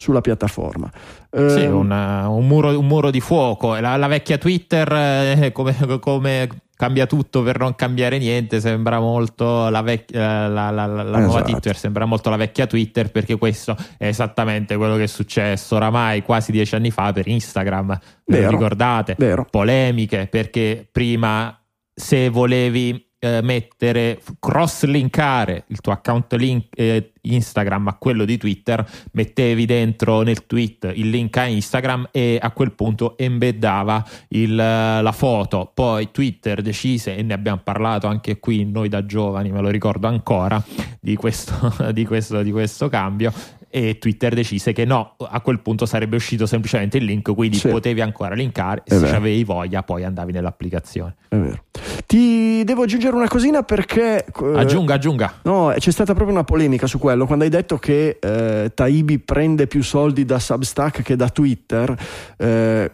sulla 0.00 0.22
piattaforma. 0.22 0.90
Sì, 1.30 1.66
um, 1.66 1.74
una, 1.74 2.26
un, 2.28 2.46
muro, 2.46 2.76
un, 2.76 2.86
muro, 2.86 3.10
di 3.10 3.20
fuoco. 3.20 3.78
La, 3.78 3.96
la 3.96 4.06
vecchia 4.06 4.38
Twitter, 4.38 4.90
eh, 4.90 5.52
come, 5.52 5.76
come, 6.00 6.48
cambia 6.74 7.04
tutto 7.04 7.42
per 7.42 7.58
non 7.58 7.74
cambiare 7.74 8.16
niente, 8.16 8.60
sembra 8.60 8.98
molto 8.98 9.68
la, 9.68 9.82
vec- 9.82 10.14
eh, 10.14 10.18
la, 10.18 10.70
la, 10.70 10.86
la 10.86 11.02
esatto. 11.02 11.18
nuova 11.18 11.42
Twitter, 11.42 11.76
sembra 11.76 12.06
molto 12.06 12.30
la 12.30 12.36
vecchia 12.36 12.66
Twitter 12.66 13.10
perché 13.10 13.36
questo 13.36 13.76
è 13.98 14.06
esattamente 14.06 14.74
quello 14.78 14.96
che 14.96 15.02
è 15.02 15.06
successo 15.06 15.76
oramai 15.76 16.22
quasi 16.22 16.50
dieci 16.50 16.74
anni 16.74 16.90
fa 16.90 17.12
per 17.12 17.28
Instagram, 17.28 17.98
vero, 18.24 18.48
ricordate? 18.48 19.16
Vero. 19.18 19.46
Polemiche 19.50 20.28
perché 20.30 20.88
prima 20.90 21.54
se 21.94 22.30
volevi 22.30 23.09
eh, 23.20 23.42
mettere, 23.42 24.20
cross-linkare 24.38 25.64
il 25.68 25.80
tuo 25.80 25.92
account 25.92 26.32
link, 26.32 26.68
eh, 26.74 27.12
Instagram 27.20 27.88
a 27.88 27.94
quello 27.94 28.24
di 28.24 28.38
Twitter, 28.38 28.84
mettevi 29.12 29.66
dentro 29.66 30.22
nel 30.22 30.46
tweet 30.46 30.90
il 30.94 31.10
link 31.10 31.36
a 31.36 31.46
Instagram 31.46 32.08
e 32.12 32.38
a 32.40 32.50
quel 32.50 32.72
punto 32.72 33.18
embeddava 33.18 34.02
il, 34.28 34.54
la 34.54 35.12
foto. 35.14 35.70
Poi 35.72 36.10
Twitter 36.10 36.62
decise, 36.62 37.14
e 37.14 37.22
ne 37.22 37.34
abbiamo 37.34 37.60
parlato 37.62 38.06
anche 38.06 38.38
qui 38.40 38.64
noi 38.64 38.88
da 38.88 39.04
giovani, 39.04 39.52
me 39.52 39.60
lo 39.60 39.68
ricordo 39.68 40.06
ancora, 40.06 40.62
di 40.98 41.14
questo, 41.16 41.74
di 41.92 42.06
questo, 42.06 42.42
di 42.42 42.50
questo 42.50 42.88
cambio, 42.88 43.32
e 43.70 43.98
Twitter 43.98 44.34
decise 44.34 44.72
che 44.72 44.84
no, 44.84 45.14
a 45.18 45.40
quel 45.40 45.60
punto 45.60 45.86
sarebbe 45.86 46.16
uscito 46.16 46.44
semplicemente 46.44 46.98
il 46.98 47.04
link, 47.04 47.32
quindi 47.32 47.56
sì. 47.56 47.68
potevi 47.68 48.00
ancora 48.00 48.34
linkare 48.34 48.82
e 48.84 48.98
se 48.98 49.14
avevi 49.14 49.44
voglia 49.44 49.82
poi 49.82 50.04
andavi 50.04 50.32
nell'applicazione. 50.32 51.14
È 51.28 51.36
vero. 51.36 51.64
Ti 52.04 52.64
devo 52.64 52.82
aggiungere 52.82 53.14
una 53.14 53.28
cosina 53.28 53.62
perché... 53.62 54.24
Eh, 54.24 54.58
aggiunga, 54.58 54.94
aggiunga. 54.94 55.34
No, 55.42 55.72
c'è 55.76 55.92
stata 55.92 56.12
proprio 56.14 56.34
una 56.34 56.44
polemica 56.44 56.88
su 56.88 56.98
quello, 56.98 57.26
quando 57.26 57.44
hai 57.44 57.50
detto 57.50 57.78
che 57.78 58.18
eh, 58.20 58.72
Taibi 58.74 59.20
prende 59.20 59.68
più 59.68 59.82
soldi 59.82 60.24
da 60.24 60.40
Substack 60.40 61.02
che 61.02 61.14
da 61.14 61.28
Twitter. 61.28 61.96
Eh, 62.36 62.90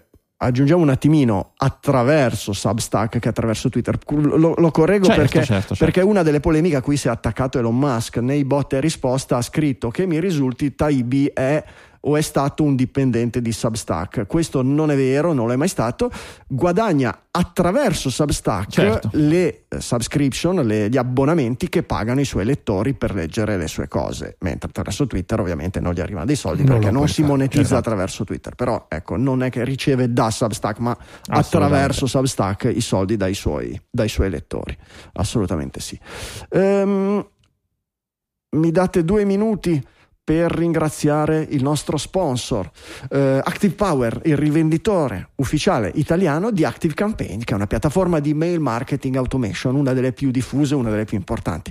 aggiungiamo 0.47 0.83
un 0.83 0.91
attimino 0.91 1.53
attraverso 1.57 2.53
Substack 2.53 3.19
che 3.19 3.29
attraverso 3.29 3.69
Twitter. 3.69 3.99
Lo, 4.09 4.55
lo 4.57 4.71
correggo 4.71 5.07
certo, 5.07 5.21
perché, 5.21 5.39
certo, 5.45 5.75
certo. 5.75 5.85
perché, 5.85 6.01
una 6.01 6.23
delle 6.23 6.41
polemiche 6.41 6.77
a 6.77 6.83
cui 6.83 6.97
si 6.97 7.09
è 7.09 7.11
attaccato 7.11 7.59
Elon 7.59 7.77
Musk 7.77 8.19
nei 8.19 8.45
bot 8.45 8.73
e 8.73 8.81
risposta 8.81 9.37
ha 9.37 9.43
scritto 9.43 9.91
che 9.91 10.07
mi 10.07 10.21
risulti 10.21 10.75
Taibi 10.75 11.31
è 11.33 11.63
o 12.07 12.17
è 12.17 12.21
stato 12.21 12.63
un 12.63 12.77
dipendente 12.77 13.43
di 13.43 13.53
Substack. 13.53 14.27
Questo 14.27 14.63
non 14.63 14.91
è 14.91 14.97
vero, 14.97 15.33
non 15.33 15.47
lo 15.47 15.53
è 15.53 15.57
mai 15.57 15.69
stato. 15.69 16.11
Guadagna 16.47 17.27
attraverso 17.31 18.11
Substack 18.11 18.71
certo. 18.71 19.11
le 19.13 19.65
eh, 19.69 19.81
subscription, 19.81 20.65
le, 20.65 20.89
gli 20.89 20.97
abbonamenti 20.97 21.69
che 21.69 21.83
pagano 21.83 22.21
i 22.21 22.25
suoi 22.25 22.45
lettori 22.45 22.95
per 22.95 23.15
leggere 23.15 23.57
le 23.57 23.67
sue 23.67 23.89
cose, 23.89 24.37
mentre 24.41 24.69
attraverso 24.69 25.07
Twitter 25.07 25.41
ovviamente 25.41 25.81
non 25.81 25.93
gli 25.93 26.01
arrivano 26.01 26.25
dei 26.25 26.37
soldi 26.37 26.65
non 26.65 26.79
perché 26.79 26.93
non 26.93 27.09
si 27.09 27.23
monetizza 27.23 27.63
esatto. 27.63 27.81
attraverso 27.81 28.25
Twitter. 28.25 28.55
Però 28.55 28.87
ecco, 28.89 29.17
non 29.17 29.43
è 29.43 29.51
che 29.51 29.65
riceve 29.65 30.13
da 30.13 30.31
Substack, 30.31 30.79
ma 30.79 30.97
attraverso 31.27 32.07
Substack 32.07 32.71
i 32.73 32.81
soldi 32.81 33.17
dai 33.17 33.35
suoi, 33.35 33.79
dai 33.91 34.09
suoi 34.09 34.31
lettori. 34.31 34.77
Assolutamente 35.15 35.81
sì. 35.81 35.99
Um, 36.51 37.27
mi 38.51 38.71
date 38.71 39.05
due 39.05 39.25
minuti 39.25 39.83
per 40.27 40.51
ringraziare 40.51 41.47
il 41.51 41.63
nostro 41.63 41.97
sponsor 41.97 42.69
eh, 43.11 43.41
Active 43.45 43.75
Power, 43.75 44.23
il 44.25 44.37
rivenditore 44.37 45.29
ufficiale 45.37 45.93
italiano 45.95 46.51
di 46.51 46.65
Active 46.65 46.95
Campaign, 46.95 47.43
che 47.43 47.53
è 47.53 47.55
una 47.55 47.69
piattaforma 47.69 48.19
di 48.19 48.35
mail 48.35 48.59
marketing 48.59 49.15
automation, 49.15 49.77
una 49.77 49.93
delle 49.93 50.13
più 50.13 50.33
diffuse, 50.33 50.75
una 50.75 50.91
delle 50.91 51.05
più 51.05 51.17
importanti. 51.17 51.71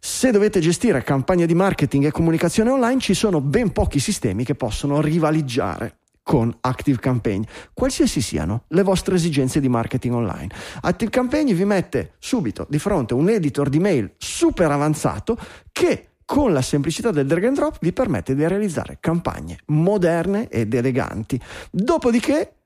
Se 0.00 0.32
dovete 0.32 0.58
gestire 0.58 1.04
campagne 1.04 1.46
di 1.46 1.54
marketing 1.54 2.06
e 2.06 2.10
comunicazione 2.10 2.70
online, 2.70 2.98
ci 2.98 3.14
sono 3.14 3.40
ben 3.40 3.70
pochi 3.70 4.00
sistemi 4.00 4.42
che 4.42 4.56
possono 4.56 5.00
rivaleggiare 5.00 5.98
con 6.24 6.52
Active 6.60 6.98
Campaign, 6.98 7.44
qualsiasi 7.72 8.20
siano 8.20 8.64
le 8.68 8.82
vostre 8.82 9.14
esigenze 9.14 9.60
di 9.60 9.68
marketing 9.68 10.14
online. 10.14 10.48
Active 10.80 11.10
Campaign 11.12 11.52
vi 11.52 11.64
mette 11.64 12.14
subito 12.18 12.66
di 12.68 12.80
fronte 12.80 13.14
un 13.14 13.28
editor 13.28 13.68
di 13.68 13.78
mail 13.78 14.12
super 14.18 14.72
avanzato 14.72 15.38
che 15.70 16.08
con 16.24 16.52
la 16.52 16.62
semplicità 16.62 17.10
del 17.10 17.26
drag 17.26 17.44
and 17.44 17.56
drop 17.56 17.78
vi 17.80 17.92
permette 17.92 18.34
di 18.34 18.46
realizzare 18.46 18.98
campagne 19.00 19.58
moderne 19.66 20.48
ed 20.48 20.74
eleganti. 20.74 21.40
Dopodiché 21.70 22.61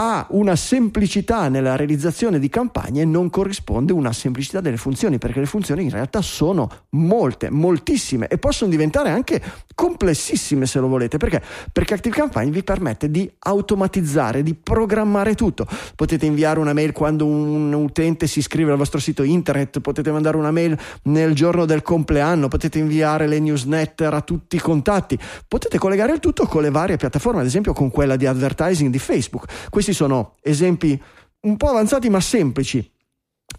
a 0.00 0.26
una 0.30 0.54
semplicità 0.54 1.48
nella 1.48 1.74
realizzazione 1.74 2.38
di 2.38 2.48
campagne 2.48 3.04
non 3.04 3.30
corrisponde 3.30 3.92
una 3.92 4.12
semplicità 4.12 4.60
delle 4.60 4.76
funzioni, 4.76 5.18
perché 5.18 5.40
le 5.40 5.46
funzioni 5.46 5.82
in 5.82 5.90
realtà 5.90 6.22
sono 6.22 6.70
molte, 6.90 7.50
moltissime 7.50 8.28
e 8.28 8.38
possono 8.38 8.70
diventare 8.70 9.10
anche 9.10 9.42
complessissime 9.74 10.66
se 10.66 10.78
lo 10.78 10.86
volete. 10.86 11.16
Perché? 11.16 11.42
Perché 11.72 11.94
Active 11.94 12.14
Campaign 12.14 12.50
vi 12.50 12.62
permette 12.62 13.10
di 13.10 13.28
automatizzare, 13.40 14.44
di 14.44 14.54
programmare 14.54 15.34
tutto. 15.34 15.66
Potete 15.96 16.26
inviare 16.26 16.60
una 16.60 16.72
mail 16.72 16.92
quando 16.92 17.26
un 17.26 17.72
utente 17.72 18.28
si 18.28 18.38
iscrive 18.38 18.70
al 18.70 18.78
vostro 18.78 19.00
sito 19.00 19.24
internet, 19.24 19.80
potete 19.80 20.12
mandare 20.12 20.36
una 20.36 20.52
mail 20.52 20.78
nel 21.04 21.34
giorno 21.34 21.64
del 21.64 21.82
compleanno, 21.82 22.46
potete 22.46 22.78
inviare 22.78 23.26
le 23.26 23.40
newsletter 23.40 24.14
a 24.14 24.20
tutti 24.20 24.54
i 24.54 24.60
contatti, 24.60 25.18
potete 25.48 25.76
collegare 25.76 26.12
il 26.12 26.20
tutto 26.20 26.46
con 26.46 26.62
le 26.62 26.70
varie 26.70 26.96
piattaforme, 26.96 27.40
ad 27.40 27.46
esempio 27.46 27.72
con 27.72 27.90
quella 27.90 28.14
di 28.14 28.26
advertising 28.26 28.92
di 28.92 28.98
Facebook. 29.00 29.68
Questi 29.68 29.86
questi 29.88 29.92
sono 29.92 30.34
esempi 30.42 31.00
un 31.40 31.56
po' 31.56 31.68
avanzati 31.68 32.10
ma 32.10 32.20
semplici. 32.20 32.90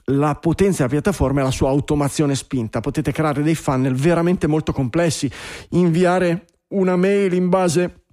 La 0.06 0.36
potenza 0.36 0.78
della 0.86 1.02
piattaforma 1.02 1.40
e 1.40 1.44
la 1.44 1.52
sua 1.52 1.70
automazione 1.70 2.36
spinta. 2.36 2.80
Potete 2.80 3.12
creare 3.12 3.42
dei 3.42 3.56
funnel 3.56 3.96
veramente 3.96 4.46
molto 4.46 4.72
complessi, 4.72 5.32
inviare 5.70 6.46
una 6.70 6.96
mail 6.96 7.34
in 7.34 7.50
base 7.50 8.04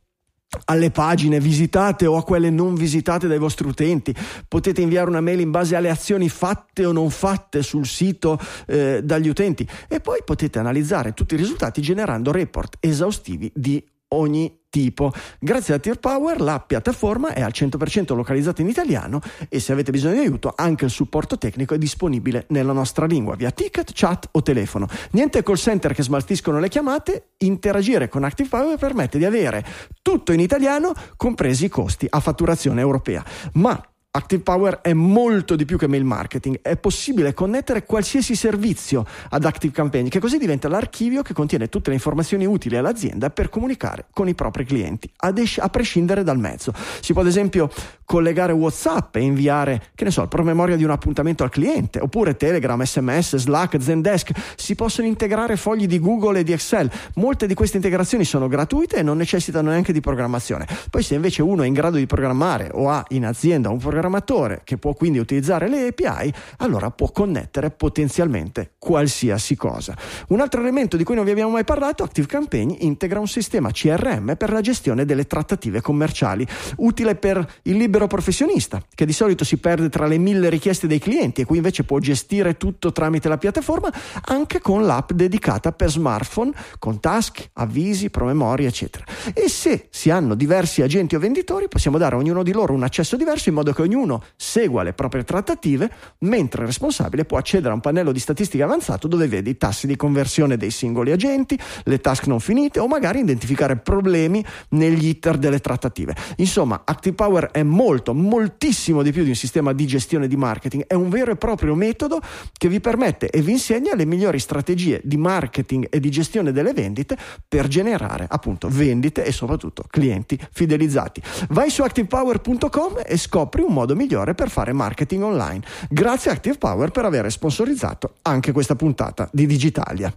alle 0.67 0.91
pagine 0.91 1.41
visitate 1.41 2.07
o 2.07 2.17
a 2.17 2.23
quelle 2.23 2.49
non 2.49 2.75
visitate 2.75 3.27
dai 3.27 3.39
vostri 3.39 3.69
utenti. 3.69 4.15
Potete 4.49 4.81
inviare 4.81 5.11
una 5.11 5.21
mail 5.21 5.41
in 5.41 5.51
base 5.51 5.77
alle 5.77 5.91
azioni 5.91 6.31
fatte 6.31 6.87
o 6.87 6.93
non 6.93 7.11
fatte 7.11 7.63
sul 7.63 7.87
sito 7.87 8.39
eh, 8.67 9.03
dagli 9.03 9.29
utenti 9.29 9.69
e 9.89 10.01
poi 10.01 10.21
potete 10.25 10.59
analizzare 10.59 11.13
tutti 11.13 11.35
i 11.35 11.39
risultati 11.39 11.83
generando 11.83 12.33
report 12.33 12.77
esaustivi 12.81 13.51
di 13.55 13.85
ogni 14.09 14.65
tipo. 14.69 15.13
Grazie 15.41 15.75
a 15.75 15.79
Tier 15.79 15.99
Power 15.99 16.41
la 16.41 16.61
piattaforma 16.61 17.33
è 17.33 17.41
al 17.41 17.53
100% 17.55 18.15
localizzata 18.15 18.61
in 18.61 18.69
italiano 18.69 19.21
e 19.49 19.59
se 19.59 19.73
avete 19.73 19.91
bisogno 19.91 20.15
di 20.15 20.21
aiuto 20.21 20.53
anche 20.55 20.85
il 20.85 20.91
supporto 20.91 21.39
tecnico 21.39 21.75
è 21.75 21.79
disponibile 21.79 22.45
nella 22.49 22.73
nostra 22.73 23.07
lingua 23.07 23.37
via 23.37 23.51
ticket, 23.51 23.93
chat 23.95 24.29
o 24.33 24.43
telefono. 24.43 24.87
Niente 25.13 25.43
call 25.43 25.57
center 25.57 25.95
che 25.95 26.03
smaltiscono 26.03 26.59
le 26.59 26.69
chiamate, 26.69 27.31
interagire 27.39 28.09
con 28.09 28.25
Active 28.25 28.49
Power 28.49 28.77
permette 28.77 29.19
di 29.19 29.25
avere 29.25 29.65
tutto 30.03 30.33
in 30.33 30.41
italiano, 30.41 30.93
compresi 31.17 31.65
i 31.65 31.69
costi 31.69 32.07
a 32.09 32.21
fatturazione 32.21 32.81
europea. 32.81 33.25
Ma 33.55 33.83
Active 34.17 34.43
Power 34.43 34.81
è 34.81 34.95
molto 34.95 35.57
di 35.57 35.67
più 35.67 35.77
che 35.77 35.87
mail 35.87 36.05
marketing, 36.05 36.61
è 36.63 36.79
possibile 36.79 37.35
connettere 37.35 37.85
qualsiasi 37.85 38.35
servizio 38.35 39.05
ad 39.29 39.45
Active 39.45 39.75
Campaign, 39.75 40.09
che 40.09 40.21
così 40.21 40.39
diventa 40.39 40.69
l'archivio 40.69 41.21
che 41.21 41.35
contiene 41.35 41.69
tutte 41.69 41.91
le 41.91 41.97
informazioni 41.97 42.47
utili 42.47 42.77
all'azienda 42.77 43.29
per 43.29 43.51
comunicare 43.51 44.07
con 44.13 44.27
i 44.27 44.35
propri 44.35 44.65
clienti, 44.65 45.11
es- 45.35 45.59
a 45.59 45.69
prescindere 45.69 46.23
dal 46.23 46.39
mezzo. 46.39 46.73
Si 47.01 47.13
può 47.13 47.21
ad 47.21 47.29
esempio 47.29 47.71
collegare 48.07 48.53
WhatsApp 48.53 49.17
e 49.17 49.21
inviare, 49.21 49.83
che 49.95 50.05
ne 50.05 50.11
so, 50.11 50.23
il 50.23 50.29
promemoria 50.29 50.77
di 50.77 50.85
un 50.85 50.91
appuntamento 50.91 51.43
al 51.43 51.51
cliente, 51.51 52.01
oppure 52.01 52.37
Telegram, 52.37 52.81
SMS, 52.83 53.37
Slack, 53.37 53.83
Zendesk. 53.83 54.31
Si 54.57 54.75
possono 54.75 55.09
integrare 55.09 55.57
fogli 55.57 55.87
di 55.87 55.99
Google 55.99 56.39
e 56.39 56.45
di 56.45 56.53
Excel. 56.53 56.91
Molte 57.17 57.47
di 57.47 57.55
queste 57.55 57.77
integrazioni 57.77 58.25
sono 58.25 58.49
gratuite 58.49 58.97
e 58.97 59.03
non 59.03 59.19
necessitano 59.19 59.71
neanche 59.71 59.93
di 59.93 60.01
programmazione. 60.01 60.67
Poi 60.89 61.03
se 61.03 61.15
invece 61.15 61.43
uno 61.43 61.65
è 61.65 61.67
in 61.67 61.75
grado 61.75 61.97
di 61.97 62.07
programmare 62.07 62.71
o 62.73 62.89
ha 62.89 63.05
in 63.09 63.27
azienda 63.27 63.69
un 63.69 63.79
programma 63.79 64.06
programmatore 64.07 64.61
che 64.65 64.79
può 64.79 64.95
quindi 64.95 65.19
utilizzare 65.19 65.69
le 65.69 65.89
API, 65.89 66.33
allora 66.59 66.91
può 66.91 67.11
connettere 67.11 67.71
potenzialmente 67.71 68.73
qualsiasi 68.79 69.57
cosa. 69.57 69.97
Un 70.29 70.41
altro 70.41 70.61
elemento 70.61 70.97
di 70.97 71.05
cui 71.05 71.17
non 71.17 71.25
vi 71.25 71.33
abbiamo 71.33 71.51
mai 71.51 71.65
parlato, 71.65 72.05
ActiveCampaign 72.05 72.77
integra 72.81 73.19
un 73.19 73.27
sistema 73.27 73.71
CRM 73.71 74.37
per 74.37 74.53
la 74.53 74.61
gestione 74.61 75.05
delle 75.05 75.27
trattative 75.27 75.81
commerciali, 75.81 76.47
utile 76.77 77.17
per 77.17 77.45
il 77.63 77.77
libero 77.77 78.07
professionista, 78.07 78.81
che 78.95 79.07
di 79.07 79.13
solito 79.13 79.45
si 79.45 79.57
perde 79.57 79.89
tra 79.89 80.07
le 80.07 80.19
mille 80.19 80.49
richieste 80.49 80.87
dei 80.87 81.01
clienti 81.01 81.41
e 81.41 81.45
qui 81.45 81.57
invece 81.57 81.85
può 81.85 81.99
gestire 81.99 82.57
tutto 82.57 82.93
tramite 82.93 83.29
la 83.29 83.39
piattaforma, 83.39 83.93
anche 84.27 84.61
con 84.61 84.85
l'app 84.85 85.11
dedicata 85.13 85.73
per 85.73 85.91
smartphone, 85.91 86.53
con 86.79 87.01
task, 87.01 87.51
avvisi, 87.55 88.11
promemoria, 88.11 88.69
eccetera. 88.69 89.05
E 89.35 89.49
se 89.49 89.89
si 89.91 90.11
hanno 90.11 90.35
diversi 90.35 90.83
agenti 90.83 91.17
o 91.17 91.19
venditori, 91.19 91.69
possiamo 91.69 91.99
dare 91.99 92.15
a 92.15 92.19
ognuno 92.19 92.43
di 92.43 92.53
loro 92.53 92.73
un 92.73 92.85
accesso 92.85 93.17
diverso 93.17 93.49
in 93.49 93.57
modo 93.57 93.73
che 93.73 93.83
ognuno 93.83 93.96
ognuno 93.97 94.23
segua 94.37 94.83
le 94.83 94.93
proprie 94.93 95.25
trattative, 95.25 95.91
mentre 96.19 96.61
il 96.61 96.67
responsabile 96.67 97.25
può 97.25 97.39
accedere 97.39 97.71
a 97.71 97.75
un 97.75 97.81
pannello 97.81 98.13
di 98.13 98.21
statistica 98.21 98.65
avanzato 98.65 99.09
dove 99.09 99.27
vede 99.27 99.51
i 99.51 99.57
tassi 99.57 99.87
di 99.87 99.97
conversione 99.97 100.57
dei 100.57 100.71
singoli 100.71 101.11
agenti, 101.11 101.59
le 101.85 101.99
task 102.01 102.27
non 102.27 102.41
finite 102.41 102.79
o 102.79 102.87
magari 102.87 103.21
identificare 103.21 103.77
problemi 103.77 104.45
negli 104.71 105.09
iter 105.09 105.39
delle 105.39 105.61
trattative. 105.61 106.15
Insomma, 106.37 106.83
Active 106.85 107.15
Power 107.15 107.51
è 107.51 107.63
molto, 107.63 108.15
moltissimo 108.15 109.03
di 109.03 109.13
più 109.13 109.23
di 109.23 109.31
un 109.31 109.35
sistema 109.35 109.73
di 109.73 109.87
gestione 109.87 110.29
di 110.29 110.37
marketing, 110.37 110.85
è 110.87 110.95
un 110.95 111.09
vero 111.09 111.33
e 111.33 111.37
proprio 111.37 111.75
metodo 111.75 112.21
che 112.53 112.69
vi 112.69 112.81
permette 112.81 113.31
e 113.31 113.41
vi 113.41 113.53
insegna 113.53 113.95
le 113.95 114.05
migliori 114.05 114.39
strategie 114.39 115.01
di 115.03 115.17
marketing 115.17 115.87
e 115.91 116.01
di 116.01 116.11
gestione 116.11 116.53
delle 116.53 116.73
vendite 116.73 117.17
per 117.49 117.69
generare 117.69 118.27
appunto 118.29 118.69
vendite 118.69 119.25
e 119.25 119.33
soprattutto 119.33 119.85
clienti 119.89 120.39
fidelizzati. 120.53 121.23
Vai 121.49 121.71
su 121.71 121.83
activepower.com 121.83 123.03
e 123.05 123.17
scopri 123.17 123.63
un 123.63 123.73
modo 123.77 123.95
migliore 123.95 124.35
per 124.35 124.49
fare 124.49 124.73
marketing 124.73 125.23
online. 125.23 125.61
Grazie 125.91 126.31
a 126.31 126.35
Active 126.35 126.57
Power 126.57 126.91
per 126.91 127.05
aver 127.05 127.31
sponsorizzato 127.31 128.15
anche 128.23 128.53
questa 128.53 128.75
puntata 128.75 129.29
di 129.31 129.45
Digitalia. 129.47 130.11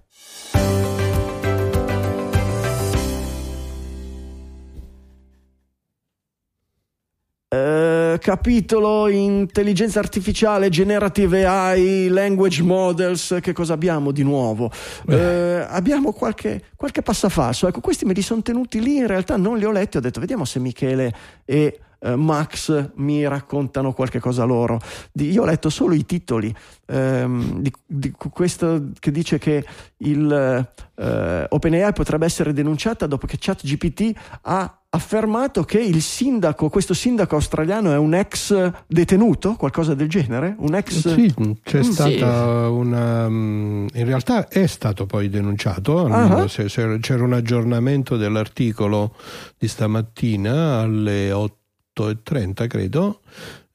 Uh, 7.51 8.19
capitolo 8.19 9.07
intelligenza 9.07 9.97
artificiale, 9.97 10.69
generative 10.69 11.45
AI, 11.45 12.07
language 12.07 12.61
models, 12.61 13.39
che 13.41 13.53
cosa 13.53 13.73
abbiamo 13.73 14.11
di 14.11 14.21
nuovo? 14.21 14.71
Uh, 15.07 15.65
abbiamo 15.67 16.11
qualche, 16.13 16.61
qualche 16.75 17.01
passafalso. 17.01 17.67
Ecco, 17.67 17.81
questi 17.81 18.05
me 18.05 18.13
li 18.13 18.21
sono 18.21 18.43
tenuti 18.43 18.79
lì, 18.79 18.97
in 18.97 19.07
realtà 19.07 19.35
non 19.35 19.57
li 19.57 19.65
ho 19.65 19.71
letti, 19.71 19.97
ho 19.97 19.99
detto 19.99 20.19
vediamo 20.19 20.45
se 20.45 20.59
Michele 20.59 21.11
e 21.43 21.79
eh, 21.99 22.15
Max 22.15 22.91
mi 22.95 23.27
raccontano 23.27 23.93
qualche 23.93 24.19
cosa 24.19 24.43
loro. 24.43 24.79
Di, 25.11 25.29
io 25.29 25.43
ho 25.43 25.45
letto 25.45 25.69
solo 25.69 25.93
i 25.93 26.05
titoli 26.05 26.53
ehm, 26.87 27.59
di, 27.59 27.71
di, 27.85 28.11
questo 28.11 28.89
che 28.99 29.11
dice 29.11 29.37
che 29.37 29.65
il 29.97 30.67
eh, 30.95 31.45
OpenAI 31.47 31.93
potrebbe 31.93 32.25
essere 32.25 32.53
denunciata 32.53 33.07
dopo 33.07 33.27
che 33.27 33.37
ChatGPT 33.39 34.11
ha 34.41 34.73
affermato 34.91 35.63
che 35.63 35.79
il 35.79 36.01
sindaco, 36.01 36.69
questo 36.69 36.95
sindaco 36.95 37.35
australiano 37.35 37.91
è 37.91 37.97
un 37.97 38.15
ex 38.15 38.71
detenuto, 38.87 39.53
qualcosa 39.53 39.93
del 39.93 40.09
genere? 40.09 40.55
Un 40.57 40.73
ex... 40.73 41.13
Sì, 41.13 41.33
c'è 41.63 41.79
mm, 41.79 41.81
stata 41.81 42.65
sì. 42.65 42.71
una... 42.71 43.29
Mm, 43.29 43.87
in 43.93 44.05
realtà 44.05 44.47
è 44.47 44.65
stato 44.65 45.05
poi 45.05 45.29
denunciato, 45.29 46.05
uh-huh. 46.05 46.45
c'era 46.67 47.23
un 47.23 47.33
aggiornamento 47.33 48.17
dell'articolo 48.17 49.13
di 49.59 49.67
stamattina 49.67 50.79
alle 50.79 51.31
8 51.31 51.58
8.30 52.07 52.69
credo, 52.69 53.21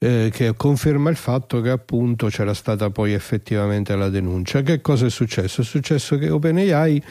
eh, 0.05 0.29
che 0.31 0.53
conferma 0.55 1.09
il 1.09 1.15
fatto 1.15 1.61
che 1.61 1.71
appunto 1.71 2.27
c'era 2.27 2.53
stata 2.53 2.91
poi 2.91 3.13
effettivamente 3.13 3.95
la 3.95 4.09
denuncia. 4.09 4.61
Che 4.61 4.79
cosa 4.79 5.07
è 5.07 5.09
successo? 5.09 5.61
È 5.61 5.63
successo 5.63 6.17
che 6.19 6.29
OpenAI 6.29 7.01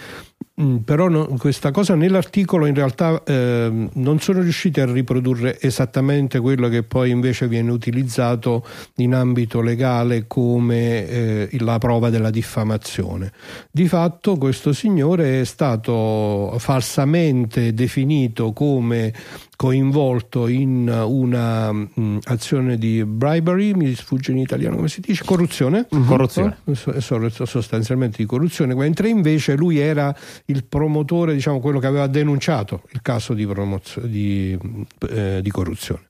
Mm, 0.60 0.76
però 0.78 1.08
no, 1.08 1.26
questa 1.36 1.72
cosa 1.72 1.96
nell'articolo 1.96 2.66
in 2.66 2.76
realtà 2.76 3.20
eh, 3.24 3.88
non 3.92 4.20
sono 4.20 4.40
riusciti 4.40 4.80
a 4.80 4.84
riprodurre 4.84 5.60
esattamente 5.60 6.38
quello 6.38 6.68
che 6.68 6.84
poi 6.84 7.10
invece 7.10 7.48
viene 7.48 7.72
utilizzato 7.72 8.64
in 8.98 9.14
ambito 9.14 9.60
legale 9.60 10.28
come 10.28 11.08
eh, 11.08 11.48
la 11.58 11.78
prova 11.78 12.08
della 12.08 12.30
diffamazione. 12.30 13.32
Di 13.68 13.88
fatto 13.88 14.36
questo 14.36 14.72
signore 14.72 15.40
è 15.40 15.44
stato 15.44 16.54
falsamente 16.58 17.74
definito 17.74 18.52
come 18.52 19.12
coinvolto 19.56 20.46
in 20.46 20.88
una 20.88 21.72
mm, 21.72 22.18
azione 22.24 22.76
di 22.84 23.04
bribery, 23.04 23.72
mi 23.72 23.94
sfugge 23.94 24.32
in 24.32 24.38
italiano 24.38 24.76
come 24.76 24.88
si 24.88 25.00
dice, 25.00 25.24
corruzione, 25.24 25.86
uh-huh. 25.88 26.04
corruzione. 26.04 26.58
sostanzialmente 27.44 28.18
di 28.18 28.26
corruzione, 28.26 28.74
mentre 28.74 29.08
invece 29.08 29.56
lui 29.56 29.78
era 29.78 30.14
il 30.46 30.64
promotore, 30.64 31.32
diciamo 31.32 31.60
quello 31.60 31.78
che 31.78 31.86
aveva 31.86 32.06
denunciato 32.06 32.82
il 32.90 33.00
caso 33.02 33.32
di, 33.32 33.46
promozio- 33.46 34.02
di, 34.02 34.58
eh, 35.08 35.40
di 35.42 35.50
corruzione. 35.50 36.08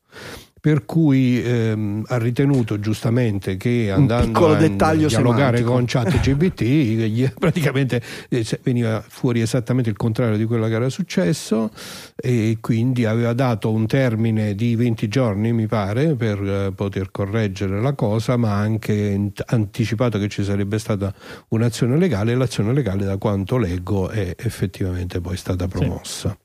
Per 0.65 0.87
cui 0.87 1.43
ehm, 1.43 2.05
ha 2.07 2.17
ritenuto 2.17 2.81
giustamente 2.81 3.59
che 3.59 3.91
andando 3.91 4.47
a 4.47 4.57
dialogare 4.57 5.59
semantico. 5.59 5.71
con 5.71 5.85
ChatGPT 5.85 7.35
praticamente 7.39 8.01
eh, 8.31 8.47
veniva 8.63 9.05
fuori 9.07 9.43
esattamente 9.43 9.91
il 9.91 9.97
contrario 9.99 10.39
di 10.39 10.47
quello 10.47 10.67
che 10.67 10.73
era 10.73 10.89
successo 10.89 11.71
e 12.17 12.57
quindi 12.63 13.05
aveva 13.05 13.35
dato 13.35 13.71
un 13.71 13.87
termine 13.87 14.55
di 14.55 14.75
20 14.75 15.07
giorni 15.09 15.53
mi 15.53 15.67
pare 15.67 16.15
per 16.15 16.43
eh, 16.43 16.73
poter 16.75 17.11
correggere 17.11 17.83
la 17.83 17.93
cosa 17.93 18.39
ma 18.39 18.55
anche 18.55 19.33
anticipato 19.45 20.19
che 20.19 20.29
ci 20.29 20.43
sarebbe 20.43 20.79
stata 20.79 21.13
un'azione 21.49 21.99
legale 21.99 22.33
e 22.33 22.37
l'azione 22.37 22.73
legale 22.73 23.05
da 23.05 23.19
quanto 23.19 23.59
leggo 23.59 24.09
è 24.09 24.35
effettivamente 24.39 25.21
poi 25.21 25.37
stata 25.37 25.69
promossa. 25.69 26.31
Sì. 26.31 26.44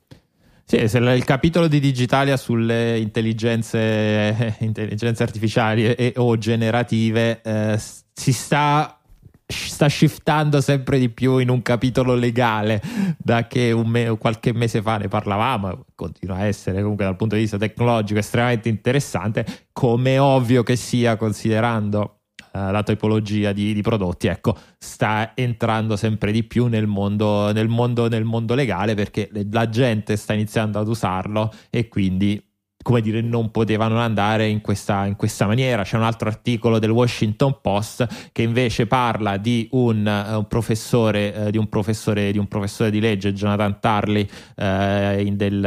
Sì, 0.70 0.76
il 0.76 1.24
capitolo 1.24 1.66
di 1.66 1.80
Digitalia 1.80 2.36
sulle 2.36 2.96
intelligenze, 2.96 4.54
intelligenze 4.60 5.24
artificiali 5.24 5.84
e, 5.84 6.12
o 6.14 6.38
generative 6.38 7.40
eh, 7.42 7.76
si 8.12 8.32
sta, 8.32 9.00
sta 9.48 9.88
shiftando 9.88 10.60
sempre 10.60 11.00
di 11.00 11.08
più 11.08 11.38
in 11.38 11.48
un 11.48 11.60
capitolo 11.62 12.14
legale 12.14 12.80
da 13.18 13.48
che 13.48 13.74
me, 13.84 14.16
qualche 14.16 14.52
mese 14.52 14.80
fa 14.80 14.98
ne 14.98 15.08
parlavamo, 15.08 15.86
continua 15.96 16.36
a 16.36 16.44
essere 16.44 16.82
comunque 16.82 17.04
dal 17.04 17.16
punto 17.16 17.34
di 17.34 17.40
vista 17.40 17.58
tecnologico 17.58 18.20
estremamente 18.20 18.68
interessante, 18.68 19.44
come 19.72 20.20
ovvio 20.20 20.62
che 20.62 20.76
sia 20.76 21.16
considerando 21.16 22.04
eh, 22.14 22.19
la 22.52 22.82
tipologia 22.82 23.52
di, 23.52 23.72
di, 23.72 23.82
prodotti, 23.82 24.26
ecco, 24.26 24.56
sta 24.78 25.32
entrando 25.34 25.96
sempre 25.96 26.32
di 26.32 26.42
più 26.44 26.66
nel 26.66 26.86
mondo, 26.86 27.52
nel 27.52 27.68
mondo, 27.68 28.08
nel 28.08 28.24
mondo 28.24 28.54
legale 28.54 28.94
perché 28.94 29.30
la 29.50 29.68
gente 29.68 30.16
sta 30.16 30.32
iniziando 30.32 30.78
ad 30.78 30.88
usarlo 30.88 31.52
e 31.70 31.88
quindi 31.88 32.42
come 32.82 33.00
dire, 33.02 33.20
non 33.20 33.50
potevano 33.50 33.98
andare 33.98 34.48
in 34.48 34.60
questa, 34.60 35.04
in 35.04 35.16
questa, 35.16 35.46
maniera. 35.46 35.82
C'è 35.82 35.96
un 35.96 36.02
altro 36.02 36.28
articolo 36.28 36.78
del 36.78 36.90
Washington 36.90 37.58
Post 37.60 38.30
che 38.32 38.42
invece 38.42 38.86
parla 38.86 39.36
di 39.36 39.68
un, 39.72 39.98
uh, 40.06 40.36
un, 40.36 40.46
professore, 40.48 41.34
uh, 41.36 41.50
di, 41.50 41.58
un 41.58 41.68
professore, 41.68 42.32
di 42.32 42.38
un 42.38 42.48
professore 42.48 42.90
di 42.90 43.00
legge, 43.00 43.34
Jonathan 43.34 43.78
Tarley, 43.80 44.22
uh, 44.22 45.34
del, 45.34 45.60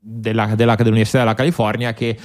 della, 0.00 0.54
della, 0.54 0.74
dell'Università 0.74 1.18
della 1.18 1.34
California, 1.34 1.92
che 1.92 2.16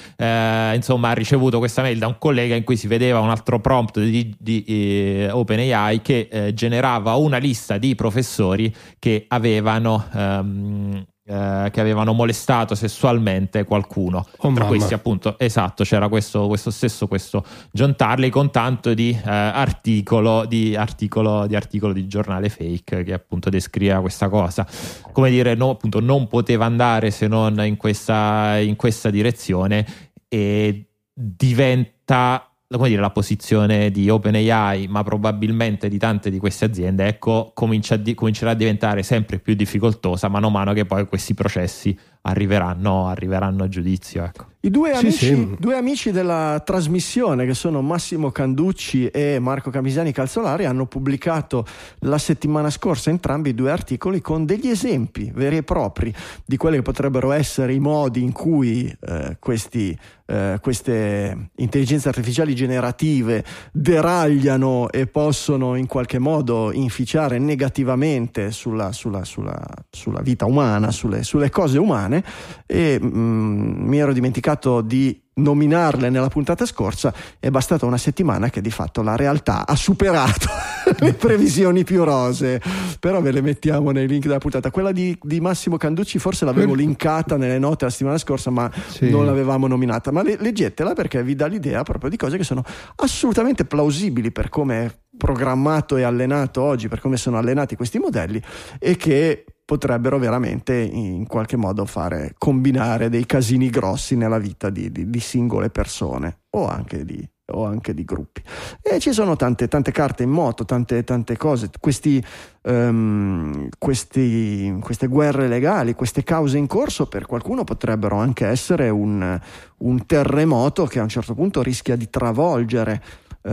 insomma 0.74 1.09
ha 1.09 1.13
ricevuto 1.13 1.59
questa 1.59 1.82
mail 1.82 1.97
da 1.97 2.07
un 2.07 2.18
collega 2.18 2.55
in 2.55 2.63
cui 2.63 2.78
si 2.78 2.88
vedeva 2.88 3.20
un 3.20 3.30
altro 3.30 3.59
prompt 3.59 3.99
di, 3.99 4.34
di 4.38 4.63
eh, 4.65 5.30
OpenAI 5.30 6.01
che 6.01 6.51
generava 6.53 7.15
una 7.15 7.38
lista 7.38 7.78
di 7.78 7.95
professori 7.95 8.74
che 8.97 9.26
avevano. 9.28 10.05
Um, 10.13 11.05
eh, 11.30 11.69
che 11.73 11.82
avevano 11.82 12.13
molestato 12.13 12.73
sessualmente 12.73 13.65
qualcuno. 13.65 14.19
Oh, 14.19 14.25
Tra 14.38 14.49
mamma. 14.49 14.65
questi, 14.67 14.93
appunto, 14.93 15.38
esatto, 15.38 15.84
c'era 15.84 16.07
questo, 16.07 16.47
questo, 16.47 16.71
stesso 16.71 17.07
questo 17.07 17.43
John 17.71 17.97
Tarley 17.97 18.30
con 18.30 18.49
tanto 18.49 18.93
di, 18.93 19.09
eh, 19.09 19.30
articolo, 19.30 20.45
di, 20.45 20.73
articolo, 20.75 21.45
di 21.45 21.55
articolo 21.57 21.91
di 21.91 22.07
giornale 22.07 22.47
fake 22.47 23.03
che 23.03 23.11
appunto 23.11 23.49
descriveva 23.49 23.99
questa 23.99 24.30
cosa. 24.30 24.65
Come 25.11 25.30
dire, 25.30 25.53
no, 25.53 25.71
appunto, 25.71 25.99
non 25.99 26.28
poteva 26.28 26.63
andare 26.63 27.11
se 27.11 27.28
non 27.28 27.61
in 27.65 27.75
questa, 27.75 28.57
in 28.59 28.78
questa 28.78 29.09
direzione 29.09 29.86
e 30.30 30.86
diventa 31.13 32.49
dire, 32.88 32.99
la 32.99 33.11
posizione 33.11 33.91
di 33.91 34.09
OpenAI, 34.09 34.88
ma 34.88 35.01
probabilmente 35.01 35.88
di 35.88 35.97
tante 35.97 36.30
di 36.30 36.38
queste 36.38 36.65
aziende, 36.65 37.07
ecco, 37.07 37.51
comincerà 37.53 38.51
a 38.51 38.53
diventare 38.53 39.03
sempre 39.03 39.39
più 39.39 39.53
difficoltosa 39.53 40.28
mano 40.28 40.47
a 40.47 40.49
mano 40.49 40.74
che 40.74 40.86
poi 40.86 41.07
questi 41.07 41.34
processi 41.34 41.97
arriveranno, 42.28 43.07
arriveranno 43.07 43.63
a 43.63 43.69
giudizio. 43.69 44.23
Ecco. 44.23 44.45
I 44.59 44.69
due 44.69 44.91
amici, 44.91 45.17
sì. 45.17 45.55
due 45.57 45.78
amici, 45.78 46.11
della 46.11 46.61
trasmissione, 46.65 47.45
che 47.45 47.53
sono 47.53 47.82
Massimo 47.82 48.32
Canducci 48.32 49.07
e 49.07 49.39
Marco 49.39 49.69
Camisani 49.69 50.11
Calzolari, 50.11 50.65
hanno 50.65 50.88
pubblicato 50.88 51.65
la 51.99 52.17
settimana 52.17 52.69
scorsa 52.69 53.09
entrambi 53.09 53.53
due 53.53 53.71
articoli 53.71 54.19
con 54.19 54.45
degli 54.45 54.67
esempi 54.67 55.32
veri 55.34 55.57
e 55.57 55.63
propri 55.63 56.13
di 56.43 56.57
quelli 56.57 56.78
che 56.78 56.82
potrebbero 56.82 57.32
essere 57.32 57.73
i 57.73 57.80
modi 57.80 58.23
in 58.23 58.34
cui 58.34 58.93
eh, 58.99 59.38
questi, 59.39 59.97
eh, 60.25 60.57
queste 60.59 61.51
intelligenze 61.55 62.09
artificiali 62.09 62.53
generative 62.53 63.45
deragliano 63.71 64.89
e 64.89 65.07
possono 65.07 65.75
in 65.75 65.86
qualche 65.86 66.19
modo 66.19 66.73
inficiare 66.73 67.38
negativamente 67.38 68.51
sulla, 68.51 68.91
sulla, 68.91 69.23
sulla, 69.23 69.65
sulla 69.89 70.21
vita 70.21 70.45
umana, 70.45 70.91
sulle, 70.91 71.23
sulle 71.23 71.49
cose 71.49 71.78
umane 71.78 72.16
italiane 72.18 72.24
e 72.65 72.99
mm, 73.01 73.88
mi 73.88 73.97
ero 73.99 74.13
dimenticato 74.13 74.82
di 74.82 75.22
nominarle 75.38 76.09
nella 76.09 76.30
puntata 76.30 76.65
scorsa. 76.65 77.13
È 77.39 77.49
bastata 77.49 77.86
una 77.86 77.97
settimana 77.97 78.49
che 78.49 78.61
di 78.61 78.72
fatto 78.72 79.01
la 79.01 79.15
realtà 79.15 79.68
ha 79.68 79.76
superato 79.76 80.47
le 80.99 81.13
previsioni 81.13 81.84
più 81.84 82.03
rose. 82.03 82.61
Però 82.99 83.22
ve 83.22 83.32
le 83.32 83.41
mettiamo 83.41 83.91
nei 83.91 84.07
link 84.07 84.26
della 84.26 84.39
puntata. 84.39 84.72
Quella 84.72 84.91
di, 84.91 85.18
di 85.22 85.39
Massimo 85.39 85.78
Canducci 85.78 86.18
forse 86.20 86.45
l'avevo 86.45 86.74
linkata 86.74 87.38
nelle 87.38 87.59
note 87.59 87.86
la 87.86 87.91
settimana 87.91 88.18
scorsa 88.18 88.49
ma 88.49 88.70
sì. 88.88 89.09
non 89.09 89.26
l'avevamo 89.26 89.68
nominata. 89.68 90.11
Ma 90.11 90.24
le, 90.24 90.38
leggetela 90.39 90.93
perché 90.93 91.24
vi 91.24 91.36
dà 91.36 91.45
l'idea 91.45 91.84
proprio 91.84 92.09
di 92.09 92.18
cose 92.18 92.38
che 92.38 92.43
sono 92.43 92.63
assolutamente 92.95 93.65
plausibili 93.65 94.32
per 94.32 94.49
come 94.49 94.86
è 94.86 94.91
programmato 95.18 95.97
e 95.97 96.03
allenato 96.03 96.61
oggi 96.61 96.88
per 96.88 96.99
come 96.99 97.18
sono 97.18 97.38
allenati 97.38 97.76
questi 97.76 97.97
modelli 97.97 98.39
e 98.78 98.95
che 98.95 99.45
potrebbero 99.68 100.18
veramente 100.18 100.74
in 100.78 101.28
qualche 101.28 101.57
modo 101.57 101.84
fare 101.84 102.34
combinare 102.38 103.09
dei 103.09 103.26
casini 103.26 103.70
grossi 103.70 104.15
nella 104.15 104.38
vita 104.38 104.70
di, 104.70 104.89
di, 104.93 105.09
di 105.09 105.20
singole 105.20 105.70
persone 105.70 106.43
o 106.51 106.70
anche 106.70 107.03
di, 107.03 107.22
o 107.51 107.65
anche 107.65 107.93
di 107.93 108.05
gruppi. 108.05 108.41
E 108.82 108.97
ci 108.99 109.11
sono 109.11 109.36
tante, 109.36 109.68
tante 109.68 109.91
carte 109.91 110.24
in 110.24 110.30
moto, 110.30 110.63
tante, 110.63 111.03
tante 111.03 111.36
cose, 111.36 111.70
questi, 111.82 112.24
um, 112.61 113.68
questi, 113.78 114.74
queste 114.80 115.07
guerre 115.07 115.49
legali, 115.49 115.95
queste 115.95 116.24
cause 116.24 116.57
in 116.57 116.68
corso 116.68 117.07
per 117.07 117.26
qualcuno 117.26 117.65
potrebbero 117.65 118.15
anche 118.15 118.45
essere 118.45 118.88
un, 118.88 119.38
un 119.80 120.05
terremoto 120.05 120.86
che 120.86 120.99
a 120.99 121.03
un 121.03 121.09
certo 121.09 121.34
punto 121.34 121.61
rischia 121.61 121.97
di 121.97 122.09
travolgere 122.09 123.03
uh, 123.41 123.51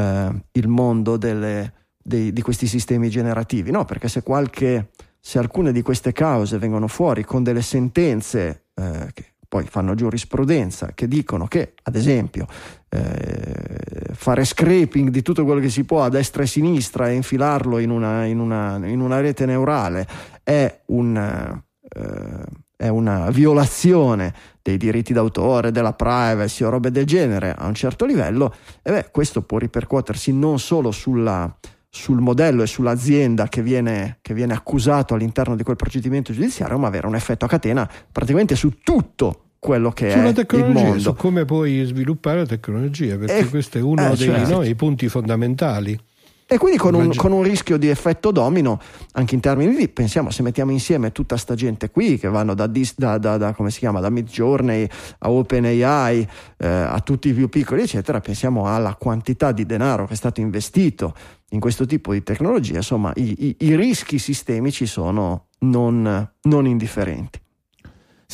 il 0.52 0.68
mondo 0.68 1.16
delle, 1.16 1.72
dei, 2.00 2.32
di 2.32 2.40
questi 2.40 2.68
sistemi 2.68 3.10
generativi, 3.10 3.72
no? 3.72 3.84
Perché 3.84 4.06
se 4.06 4.22
qualche 4.22 4.90
se 5.26 5.38
alcune 5.38 5.72
di 5.72 5.80
queste 5.80 6.12
cause 6.12 6.58
vengono 6.58 6.86
fuori 6.86 7.24
con 7.24 7.42
delle 7.42 7.62
sentenze 7.62 8.66
eh, 8.74 9.08
che 9.14 9.24
poi 9.48 9.64
fanno 9.64 9.94
giurisprudenza, 9.94 10.90
che 10.94 11.08
dicono 11.08 11.46
che, 11.46 11.72
ad 11.84 11.96
esempio, 11.96 12.46
eh, 12.90 14.12
fare 14.12 14.44
scraping 14.44 15.08
di 15.08 15.22
tutto 15.22 15.46
quello 15.46 15.60
che 15.60 15.70
si 15.70 15.84
può 15.84 16.04
a 16.04 16.10
destra 16.10 16.42
e 16.42 16.44
a 16.44 16.48
sinistra 16.48 17.08
e 17.08 17.14
infilarlo 17.14 17.78
in 17.78 17.88
una, 17.88 18.26
in 18.26 18.38
una, 18.38 18.76
in 18.86 19.00
una 19.00 19.20
rete 19.20 19.46
neurale 19.46 20.06
è, 20.42 20.82
un, 20.88 21.16
eh, 21.16 22.44
è 22.76 22.88
una 22.88 23.30
violazione 23.30 24.34
dei 24.60 24.76
diritti 24.76 25.14
d'autore, 25.14 25.72
della 25.72 25.94
privacy 25.94 26.64
o 26.64 26.68
robe 26.68 26.90
del 26.90 27.06
genere 27.06 27.54
a 27.56 27.66
un 27.66 27.74
certo 27.74 28.04
livello, 28.04 28.54
e 28.82 28.90
beh, 28.90 29.08
questo 29.10 29.40
può 29.40 29.56
ripercuotersi 29.56 30.34
non 30.34 30.58
solo 30.58 30.90
sulla 30.90 31.50
sul 31.94 32.18
modello 32.20 32.64
e 32.64 32.66
sull'azienda 32.66 33.48
che 33.48 33.62
viene, 33.62 34.18
che 34.20 34.34
viene 34.34 34.52
accusato 34.52 35.14
all'interno 35.14 35.54
di 35.54 35.62
quel 35.62 35.76
procedimento 35.76 36.32
giudiziario, 36.32 36.76
ma 36.76 36.88
avere 36.88 37.06
un 37.06 37.14
effetto 37.14 37.44
a 37.44 37.48
catena 37.48 37.88
praticamente 38.10 38.56
su 38.56 38.78
tutto 38.82 39.42
quello 39.60 39.92
che 39.92 40.10
Sulla 40.10 40.30
è 40.30 40.56
il 40.56 40.72
mondo. 40.72 40.98
Su 40.98 41.14
come 41.14 41.44
puoi 41.44 41.84
sviluppare 41.84 42.38
la 42.40 42.46
tecnologia, 42.46 43.16
perché 43.16 43.38
e, 43.38 43.48
questo 43.48 43.78
è 43.78 43.80
uno 43.80 44.06
eh, 44.06 44.16
dei 44.16 44.26
certo. 44.26 44.62
no, 44.62 44.74
punti 44.74 45.08
fondamentali. 45.08 45.98
E 46.46 46.58
quindi 46.58 46.76
con 46.76 46.92
un, 46.94 47.10
con 47.16 47.32
un, 47.32 47.42
rischio 47.42 47.78
di 47.78 47.88
effetto 47.88 48.30
domino, 48.30 48.78
anche 49.12 49.34
in 49.34 49.40
termini 49.40 49.74
di, 49.74 49.88
pensiamo, 49.88 50.30
se 50.30 50.42
mettiamo 50.42 50.72
insieme 50.72 51.10
tutta 51.10 51.38
sta 51.38 51.54
gente 51.54 51.90
qui 51.90 52.18
che 52.18 52.28
vanno 52.28 52.54
da, 52.54 52.66
da, 52.66 53.18
da, 53.18 53.36
da 53.38 53.54
come 53.54 53.70
si 53.70 53.78
chiama, 53.78 54.00
da 54.00 54.10
Midjourney 54.10 54.86
a 55.20 55.30
OpenAI, 55.30 56.28
eh, 56.58 56.66
a 56.66 57.00
tutti 57.00 57.28
i 57.28 57.32
più 57.32 57.48
piccoli, 57.48 57.82
eccetera, 57.82 58.20
pensiamo 58.20 58.66
alla 58.66 58.94
quantità 58.94 59.52
di 59.52 59.64
denaro 59.64 60.06
che 60.06 60.12
è 60.12 60.16
stato 60.16 60.40
investito 60.40 61.14
in 61.50 61.60
questo 61.60 61.86
tipo 61.86 62.12
di 62.12 62.22
tecnologia, 62.22 62.76
insomma, 62.76 63.10
i, 63.14 63.46
i, 63.46 63.56
i 63.60 63.74
rischi 63.74 64.18
sistemici 64.18 64.84
sono 64.84 65.46
non, 65.60 66.30
non 66.42 66.66
indifferenti. 66.66 67.40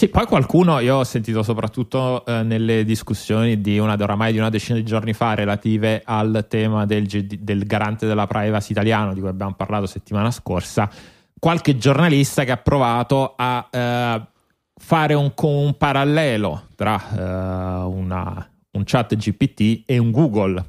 Sì, 0.01 0.09
poi 0.09 0.25
qualcuno, 0.25 0.79
io 0.79 0.97
ho 0.97 1.05
sentito 1.05 1.43
soprattutto 1.43 2.25
eh, 2.25 2.43
nelle 2.43 2.85
discussioni 2.85 3.61
di 3.61 3.79
una, 3.79 3.99
oramai 4.01 4.33
di 4.33 4.39
una 4.39 4.49
decina 4.49 4.79
di 4.79 4.83
giorni 4.83 5.13
fa 5.13 5.35
relative 5.35 6.01
al 6.03 6.47
tema 6.49 6.87
del, 6.87 7.05
del, 7.07 7.67
garante 7.67 8.07
della 8.07 8.27
privacy 8.27 8.73
italiano 8.73 9.13
di 9.13 9.21
cui 9.21 9.29
abbiamo 9.29 9.53
parlato 9.53 9.85
settimana 9.85 10.31
scorsa, 10.31 10.89
qualche 11.39 11.77
giornalista 11.77 12.45
che 12.45 12.51
ha 12.51 12.57
provato 12.57 13.35
a 13.37 13.69
eh, 13.71 14.27
fare 14.75 15.13
un, 15.13 15.35
un, 15.37 15.77
parallelo 15.77 16.69
tra 16.77 16.99
eh, 17.11 17.85
una, 17.85 18.51
un 18.71 18.83
chat 18.87 19.15
GPT 19.15 19.83
e 19.85 19.99
un 19.99 20.11
Google, 20.11 20.65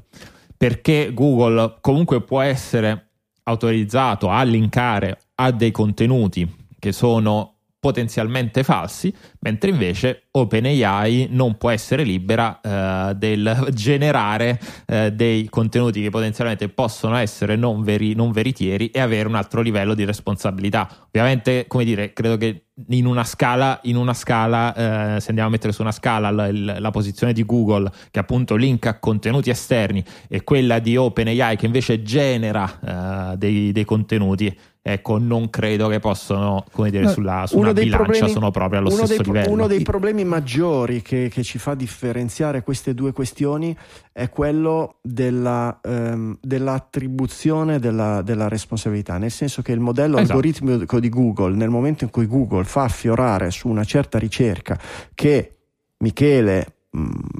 perché 0.58 1.10
Google 1.14 1.78
comunque 1.80 2.20
può 2.20 2.42
essere 2.42 3.12
autorizzato 3.44 4.28
a 4.28 4.42
linkare 4.42 5.18
a 5.36 5.50
dei 5.52 5.70
contenuti 5.70 6.46
che 6.78 6.92
sono 6.92 7.51
potenzialmente 7.82 8.62
falsi, 8.62 9.12
mentre 9.40 9.70
invece 9.70 10.26
OpenAI 10.30 11.26
non 11.30 11.56
può 11.56 11.70
essere 11.70 12.04
libera 12.04 12.60
eh, 12.60 13.14
del 13.16 13.66
generare 13.74 14.60
eh, 14.86 15.10
dei 15.10 15.48
contenuti 15.48 16.00
che 16.00 16.08
potenzialmente 16.08 16.68
possono 16.68 17.16
essere 17.16 17.56
non, 17.56 17.82
veri, 17.82 18.14
non 18.14 18.30
veritieri 18.30 18.90
e 18.90 19.00
avere 19.00 19.26
un 19.26 19.34
altro 19.34 19.62
livello 19.62 19.94
di 19.94 20.04
responsabilità. 20.04 20.88
Ovviamente, 21.08 21.64
come 21.66 21.82
dire, 21.82 22.12
credo 22.12 22.36
che 22.36 22.66
in 22.90 23.04
una 23.04 23.24
scala, 23.24 23.80
in 23.82 23.96
una 23.96 24.14
scala 24.14 25.16
eh, 25.16 25.20
se 25.20 25.28
andiamo 25.30 25.48
a 25.48 25.52
mettere 25.52 25.72
su 25.72 25.82
una 25.82 25.90
scala 25.90 26.30
la, 26.30 26.50
la, 26.52 26.90
posizione 26.90 27.32
di 27.32 27.44
Google 27.44 27.90
che 28.10 28.20
appunto 28.20 28.54
linka 28.54 28.98
contenuti 29.00 29.50
esterni 29.50 30.02
e 30.28 30.44
quella 30.44 30.78
di 30.78 30.96
OpenAI 30.96 31.56
che 31.56 31.66
invece 31.66 32.02
genera 32.02 33.32
eh, 33.32 33.36
dei, 33.36 33.72
dei 33.72 33.84
contenuti 33.84 34.56
ecco, 34.84 35.16
non 35.16 35.48
credo 35.48 35.86
che 35.86 36.00
possano, 36.00 36.64
come 36.72 36.90
dire, 36.90 37.08
sulla, 37.08 37.44
su 37.46 37.56
una 37.56 37.72
bilancia 37.72 38.02
problemi, 38.02 38.30
sono 38.30 38.50
proprio 38.50 38.80
allo 38.80 38.90
stesso 38.90 39.22
dei, 39.22 39.24
livello. 39.24 39.52
Uno 39.52 39.66
dei 39.68 39.82
problemi 39.82 40.24
maggiori 40.24 41.02
che, 41.02 41.30
che, 41.32 41.44
ci 41.44 41.58
fa 41.58 41.74
differenziare 41.74 42.64
queste 42.64 42.92
due 42.92 43.12
questioni 43.12 43.76
è 44.10 44.28
quello 44.28 44.96
della, 45.00 45.78
ehm, 45.80 46.36
dell'attribuzione 46.40 47.78
della, 47.78 48.22
della, 48.22 48.48
responsabilità, 48.48 49.18
nel 49.18 49.30
senso 49.30 49.62
che 49.62 49.70
il 49.70 49.80
modello 49.80 50.16
esatto. 50.16 50.32
algoritmico 50.32 50.98
di 50.98 51.08
Google, 51.08 51.54
nel 51.54 51.70
momento 51.70 52.02
in 52.02 52.10
cui 52.10 52.26
Google 52.26 52.64
fa 52.64 52.82
affiorare 52.82 53.52
su 53.52 53.68
una 53.68 53.84
certa 53.84 54.18
ricerca 54.18 54.78
che 55.14 55.58
Michele 55.98 56.81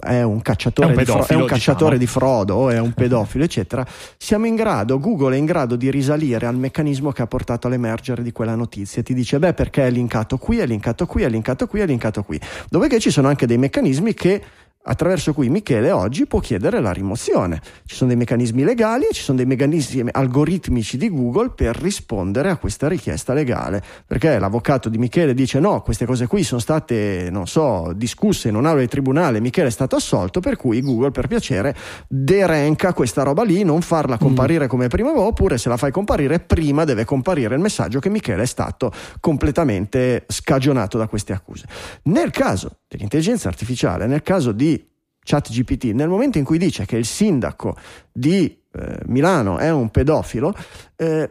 è 0.00 0.22
un 0.22 0.40
cacciatore, 0.40 0.88
è 0.88 0.90
un 0.90 0.96
pedofilo, 0.96 1.20
di, 1.20 1.26
fro- 1.26 1.36
è 1.36 1.40
un 1.40 1.46
cacciatore 1.46 1.98
diciamo. 1.98 1.98
di 1.98 2.06
frodo 2.46 2.70
è 2.70 2.78
un 2.78 2.92
pedofilo, 2.92 3.44
eccetera, 3.44 3.86
siamo 4.16 4.46
in 4.46 4.54
grado, 4.54 4.98
Google 4.98 5.34
è 5.34 5.38
in 5.38 5.44
grado 5.44 5.76
di 5.76 5.90
risalire 5.90 6.46
al 6.46 6.56
meccanismo 6.56 7.12
che 7.12 7.20
ha 7.20 7.26
portato 7.26 7.66
all'emergere 7.66 8.22
di 8.22 8.32
quella 8.32 8.54
notizia. 8.54 9.02
Ti 9.02 9.12
dice, 9.12 9.38
beh, 9.38 9.52
perché 9.52 9.86
è 9.86 9.90
linkato 9.90 10.38
qui, 10.38 10.58
è 10.58 10.66
linkato 10.66 11.04
qui, 11.04 11.22
è 11.22 11.28
linkato 11.28 11.66
qui, 11.66 11.80
è 11.80 11.86
linkato 11.86 12.22
qui. 12.22 12.40
Dopodiché 12.70 12.98
ci 12.98 13.10
sono 13.10 13.28
anche 13.28 13.46
dei 13.46 13.58
meccanismi 13.58 14.14
che 14.14 14.42
attraverso 14.84 15.32
cui 15.32 15.48
Michele 15.48 15.90
oggi 15.90 16.26
può 16.26 16.40
chiedere 16.40 16.80
la 16.80 16.92
rimozione. 16.92 17.60
Ci 17.84 17.94
sono 17.94 18.08
dei 18.08 18.18
meccanismi 18.18 18.64
legali 18.64 19.04
e 19.04 19.12
ci 19.12 19.22
sono 19.22 19.36
dei 19.36 19.46
meccanismi 19.46 20.10
algoritmici 20.10 20.96
di 20.96 21.08
Google 21.08 21.50
per 21.50 21.76
rispondere 21.76 22.50
a 22.50 22.56
questa 22.56 22.88
richiesta 22.88 23.32
legale, 23.32 23.82
perché 24.06 24.38
l'avvocato 24.38 24.88
di 24.88 24.98
Michele 24.98 25.34
dice 25.34 25.60
no, 25.60 25.82
queste 25.82 26.06
cose 26.06 26.26
qui 26.26 26.42
sono 26.42 26.60
state, 26.60 27.28
non 27.30 27.46
so, 27.46 27.92
discusse 27.94 28.48
in 28.48 28.56
un'aula 28.56 28.80
di 28.80 28.88
tribunale, 28.88 29.40
Michele 29.40 29.68
è 29.68 29.72
stato 29.72 29.96
assolto, 29.96 30.40
per 30.40 30.56
cui 30.56 30.80
Google 30.80 31.10
per 31.10 31.26
piacere 31.26 31.74
derenca 32.08 32.92
questa 32.92 33.22
roba 33.22 33.44
lì, 33.44 33.62
non 33.62 33.82
farla 33.82 34.18
comparire 34.18 34.64
mm. 34.66 34.68
come 34.68 34.88
prima 34.88 35.10
oppure 35.12 35.58
se 35.58 35.68
la 35.68 35.76
fai 35.76 35.90
comparire 35.90 36.40
prima 36.40 36.84
deve 36.84 37.04
comparire 37.04 37.54
il 37.54 37.60
messaggio 37.60 38.00
che 38.00 38.08
Michele 38.08 38.42
è 38.42 38.46
stato 38.46 38.92
completamente 39.20 40.24
scagionato 40.28 40.98
da 40.98 41.06
queste 41.06 41.32
accuse. 41.32 41.66
Nel 42.04 42.30
caso 42.30 42.78
dell'intelligenza 42.92 43.48
artificiale, 43.48 44.06
nel 44.06 44.22
caso 44.22 44.52
di 44.52 44.86
ChatGPT, 45.24 45.84
nel 45.92 46.08
momento 46.08 46.38
in 46.38 46.44
cui 46.44 46.58
dice 46.58 46.84
che 46.84 46.96
il 46.96 47.06
sindaco 47.06 47.76
di 48.12 48.60
eh, 48.70 48.98
Milano 49.06 49.58
è 49.58 49.70
un 49.70 49.90
pedofilo, 49.90 50.54
eh, 50.96 51.28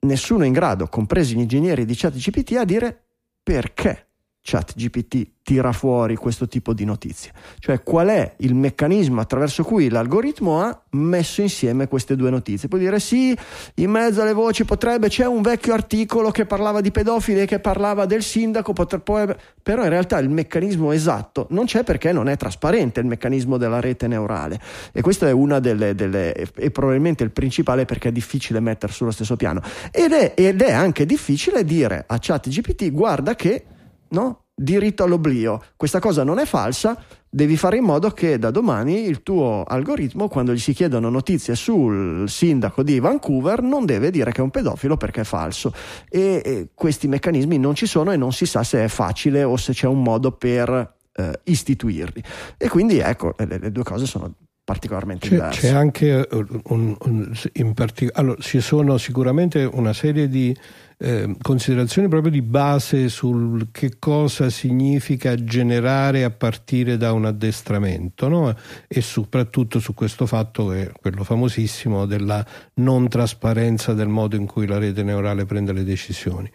nessuno 0.00 0.44
è 0.44 0.46
in 0.46 0.52
grado, 0.52 0.86
compresi 0.86 1.34
gli 1.34 1.40
ingegneri 1.40 1.84
di 1.84 1.94
ChatGPT, 1.96 2.52
a 2.56 2.64
dire 2.64 3.02
perché 3.42 4.09
ChatGPT 4.50 5.28
tira 5.42 5.72
fuori 5.72 6.16
questo 6.16 6.48
tipo 6.48 6.72
di 6.72 6.84
notizie. 6.84 7.32
Cioè 7.58 7.82
qual 7.82 8.08
è 8.08 8.34
il 8.38 8.54
meccanismo 8.54 9.20
attraverso 9.20 9.62
cui 9.62 9.88
l'algoritmo 9.88 10.60
ha 10.60 10.82
messo 10.90 11.40
insieme 11.40 11.86
queste 11.86 12.16
due 12.16 12.30
notizie. 12.30 12.68
Puoi 12.68 12.80
dire 12.80 12.98
sì, 12.98 13.36
in 13.74 13.90
mezzo 13.90 14.22
alle 14.22 14.32
voci 14.32 14.64
potrebbe, 14.64 15.08
c'è 15.08 15.26
un 15.26 15.40
vecchio 15.40 15.72
articolo 15.72 16.30
che 16.30 16.46
parlava 16.46 16.80
di 16.80 16.90
pedofili 16.90 17.42
e 17.42 17.46
che 17.46 17.60
parlava 17.60 18.06
del 18.06 18.22
sindaco, 18.22 18.72
potrebbe, 18.72 19.38
però 19.62 19.84
in 19.84 19.88
realtà 19.88 20.18
il 20.18 20.30
meccanismo 20.30 20.90
esatto 20.92 21.46
non 21.50 21.64
c'è 21.64 21.84
perché 21.84 22.12
non 22.12 22.28
è 22.28 22.36
trasparente 22.36 23.00
il 23.00 23.06
meccanismo 23.06 23.56
della 23.56 23.80
rete 23.80 24.08
neurale. 24.08 24.60
E 24.92 25.00
questo 25.00 25.26
è 25.26 25.32
una 25.32 25.60
delle, 25.60 25.94
delle 25.94 26.32
e 26.32 26.70
probabilmente 26.70 27.22
il 27.22 27.30
principale 27.30 27.84
perché 27.84 28.08
è 28.08 28.12
difficile 28.12 28.58
mettere 28.58 28.92
sullo 28.92 29.12
stesso 29.12 29.36
piano. 29.36 29.62
Ed 29.92 30.12
è, 30.12 30.34
ed 30.36 30.60
è 30.60 30.72
anche 30.72 31.06
difficile 31.06 31.64
dire 31.64 32.04
a 32.06 32.18
ChatGPT 32.20 32.90
guarda 32.90 33.34
che 33.34 33.64
no? 34.10 34.44
diritto 34.60 35.04
all'oblio. 35.04 35.62
Questa 35.76 36.00
cosa 36.00 36.22
non 36.22 36.38
è 36.38 36.44
falsa, 36.44 37.02
devi 37.28 37.56
fare 37.56 37.78
in 37.78 37.84
modo 37.84 38.10
che 38.10 38.38
da 38.38 38.50
domani 38.50 39.06
il 39.06 39.22
tuo 39.22 39.64
algoritmo, 39.66 40.28
quando 40.28 40.52
gli 40.52 40.58
si 40.58 40.74
chiedono 40.74 41.08
notizie 41.08 41.54
sul 41.54 42.28
sindaco 42.28 42.82
di 42.82 42.98
Vancouver, 42.98 43.62
non 43.62 43.86
deve 43.86 44.10
dire 44.10 44.32
che 44.32 44.40
è 44.40 44.44
un 44.44 44.50
pedofilo 44.50 44.96
perché 44.96 45.22
è 45.22 45.24
falso. 45.24 45.72
E, 46.08 46.42
e 46.44 46.68
questi 46.74 47.08
meccanismi 47.08 47.58
non 47.58 47.74
ci 47.74 47.86
sono 47.86 48.12
e 48.12 48.16
non 48.16 48.32
si 48.32 48.44
sa 48.44 48.62
se 48.62 48.84
è 48.84 48.88
facile 48.88 49.42
o 49.44 49.56
se 49.56 49.72
c'è 49.72 49.86
un 49.86 50.02
modo 50.02 50.32
per 50.32 50.96
eh, 51.12 51.40
istituirli. 51.44 52.22
E 52.58 52.68
quindi 52.68 52.98
ecco, 52.98 53.34
le, 53.38 53.58
le 53.58 53.72
due 53.72 53.82
cose 53.82 54.04
sono 54.04 54.34
particolarmente 54.62 55.26
c'è, 55.26 55.34
diverse. 55.34 55.60
C'è 55.60 55.74
anche 55.74 56.28
un, 56.64 56.96
un, 57.00 57.32
in 57.54 57.72
partic- 57.72 58.16
allora, 58.16 58.40
ci 58.40 58.60
sono 58.60 58.98
sicuramente 58.98 59.64
una 59.64 59.92
serie 59.92 60.28
di 60.28 60.56
eh, 61.02 61.34
considerazioni 61.40 62.08
proprio 62.08 62.30
di 62.30 62.42
base 62.42 63.08
sul 63.08 63.68
che 63.72 63.98
cosa 63.98 64.50
significa 64.50 65.34
generare 65.34 66.24
a 66.24 66.30
partire 66.30 66.98
da 66.98 67.12
un 67.12 67.24
addestramento 67.24 68.28
no? 68.28 68.54
e 68.86 69.00
soprattutto 69.00 69.78
su 69.78 69.94
questo 69.94 70.26
fatto 70.26 70.68
che 70.68 70.92
quello 71.00 71.24
famosissimo 71.24 72.04
della 72.04 72.44
non 72.74 73.08
trasparenza 73.08 73.94
del 73.94 74.08
modo 74.08 74.36
in 74.36 74.44
cui 74.44 74.66
la 74.66 74.76
rete 74.76 75.02
neurale 75.02 75.46
prende 75.46 75.72
le 75.72 75.84
decisioni. 75.84 76.50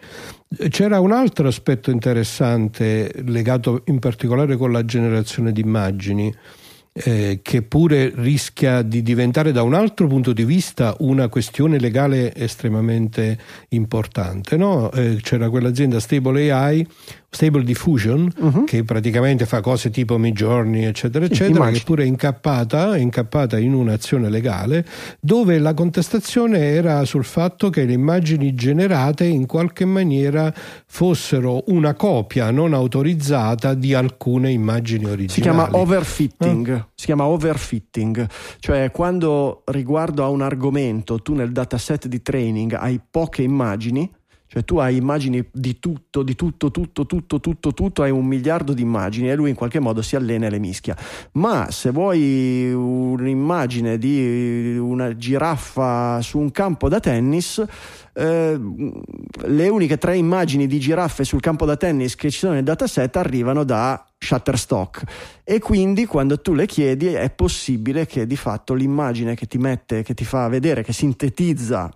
C'era 0.69 0.99
un 0.99 1.11
altro 1.11 1.47
aspetto 1.47 1.89
interessante 1.89 3.11
legato 3.25 3.81
in 3.87 3.97
particolare 3.97 4.57
con 4.57 4.71
la 4.71 4.85
generazione 4.85 5.51
di 5.51 5.61
immagini 5.61 6.33
eh, 6.97 7.41
che 7.41 7.61
pure 7.61 8.09
rischia 8.15 8.81
di 8.81 9.01
diventare 9.01 9.51
da 9.51 9.63
un 9.63 9.73
altro 9.73 10.07
punto 10.07 10.31
di 10.31 10.45
vista 10.45 10.95
una 10.99 11.27
questione 11.27 11.77
legale 11.77 12.33
estremamente 12.33 13.37
importante. 13.69 14.55
No? 14.55 14.89
Eh, 14.93 15.17
c'era 15.21 15.49
quell'azienda 15.49 15.99
Stable 15.99 16.49
AI 16.49 16.87
Stable 17.35 17.63
Diffusion, 17.63 18.31
uh-huh. 18.33 18.63
che 18.63 18.83
praticamente 18.85 19.45
fa 19.45 19.59
cose 19.59 19.89
tipo 19.89 20.17
Midjourney, 20.17 20.85
eccetera, 20.85 21.25
eccetera, 21.25 21.69
che 21.69 21.81
pure 21.83 22.03
è 22.03 22.07
incappata, 22.07 22.95
è 22.95 22.99
incappata 22.99 23.59
in 23.59 23.73
un'azione 23.73 24.29
legale 24.29 24.85
dove 25.19 25.59
la 25.59 25.73
contestazione 25.73 26.59
era 26.59 27.03
sul 27.03 27.25
fatto 27.25 27.69
che 27.69 27.83
le 27.83 27.91
immagini 27.91 28.53
generate 28.53 29.25
in 29.25 29.45
qualche 29.45 29.83
maniera 29.83 30.53
fossero 30.87 31.63
una 31.67 31.93
copia 31.93 32.51
non 32.51 32.73
autorizzata 32.73 33.73
di 33.73 33.93
alcune 33.93 34.51
immagini 34.51 35.03
originali. 35.03 35.29
Si 35.29 35.41
chiama 35.41 35.67
overfitting, 35.71 36.73
eh? 36.73 36.85
si 36.95 37.05
chiama 37.05 37.25
overfitting, 37.25 38.27
cioè 38.59 38.91
quando 38.91 39.63
riguardo 39.65 40.23
a 40.23 40.29
un 40.29 40.41
argomento 40.41 41.21
tu 41.21 41.33
nel 41.33 41.51
dataset 41.51 42.07
di 42.07 42.21
training 42.21 42.73
hai 42.73 43.01
poche 43.09 43.41
immagini, 43.41 44.09
cioè 44.55 44.63
tu 44.63 44.77
hai 44.77 44.95
immagini 44.95 45.45
di 45.51 45.79
tutto, 45.79 46.23
di 46.23 46.33
tutto, 46.33 46.71
tutto, 46.71 47.05
tutto, 47.05 47.41
tutto, 47.41 47.73
tutto, 47.73 48.03
hai 48.03 48.09
un 48.09 48.25
miliardo 48.25 48.71
di 48.71 48.83
immagini 48.83 49.29
e 49.29 49.35
lui 49.35 49.49
in 49.49 49.55
qualche 49.55 49.81
modo 49.81 50.01
si 50.01 50.15
allena 50.15 50.45
e 50.45 50.49
le 50.49 50.59
mischia. 50.59 50.95
Ma 51.33 51.69
se 51.71 51.91
vuoi 51.91 52.71
un'immagine 52.71 53.97
di 53.97 54.77
una 54.79 55.13
giraffa 55.17 56.21
su 56.21 56.39
un 56.39 56.51
campo 56.51 56.87
da 56.87 57.01
tennis, 57.01 57.61
eh, 58.13 58.57
le 59.43 59.67
uniche 59.67 59.97
tre 59.97 60.15
immagini 60.15 60.67
di 60.67 60.79
giraffe 60.79 61.25
sul 61.25 61.41
campo 61.41 61.65
da 61.65 61.75
tennis 61.75 62.15
che 62.15 62.31
ci 62.31 62.37
sono 62.37 62.53
nel 62.53 62.63
dataset 62.63 63.13
arrivano 63.17 63.65
da 63.65 64.05
Shutterstock 64.17 65.03
e 65.43 65.59
quindi 65.59 66.05
quando 66.05 66.39
tu 66.39 66.53
le 66.53 66.65
chiedi 66.65 67.07
è 67.07 67.29
possibile 67.29 68.05
che 68.05 68.25
di 68.25 68.37
fatto 68.37 68.73
l'immagine 68.73 69.35
che 69.35 69.47
ti 69.47 69.57
mette, 69.57 70.01
che 70.01 70.13
ti 70.13 70.23
fa 70.23 70.47
vedere, 70.47 70.81
che 70.81 70.93
sintetizza 70.93 71.91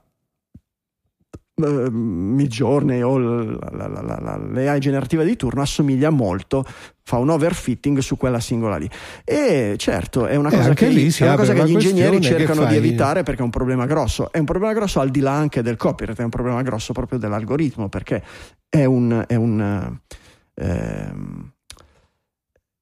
uh, 1.61 1.89
Midjourney 1.91 3.01
o 3.01 3.17
la, 3.17 3.87
la, 3.87 4.01
la, 4.01 4.37
l'AI 4.37 4.79
generativa 4.79 5.23
di 5.23 5.35
turno 5.35 5.61
assomiglia 5.61 6.09
molto 6.09 6.65
fa 7.03 7.17
un 7.17 7.29
overfitting 7.29 7.99
su 7.99 8.17
quella 8.17 8.39
singola 8.39 8.77
lì. 8.77 8.89
E 9.23 9.75
certo 9.77 10.27
è 10.27 10.35
una 10.35 10.49
cosa, 10.49 10.73
che, 10.73 10.87
è 10.87 11.23
una 11.23 11.35
cosa 11.35 11.53
che 11.53 11.65
gli 11.65 11.71
ingegneri 11.71 12.21
cercano 12.21 12.65
di 12.65 12.75
evitare 12.75 13.23
perché 13.23 13.41
è 13.41 13.43
un 13.43 13.49
problema 13.49 13.85
grosso. 13.85 14.31
È 14.31 14.37
un 14.37 14.45
problema 14.45 14.73
grosso 14.73 14.99
al 14.99 15.09
di 15.09 15.19
là 15.19 15.33
anche 15.33 15.61
del 15.61 15.75
copyright 15.75 16.19
è 16.19 16.23
un 16.23 16.29
problema 16.29 16.61
grosso 16.61 16.93
proprio 16.93 17.17
dell'algoritmo 17.17 17.89
perché 17.89 18.23
è 18.69 18.85
un, 18.85 19.23
è 19.27 19.35
un 19.35 19.99
eh, 20.53 21.13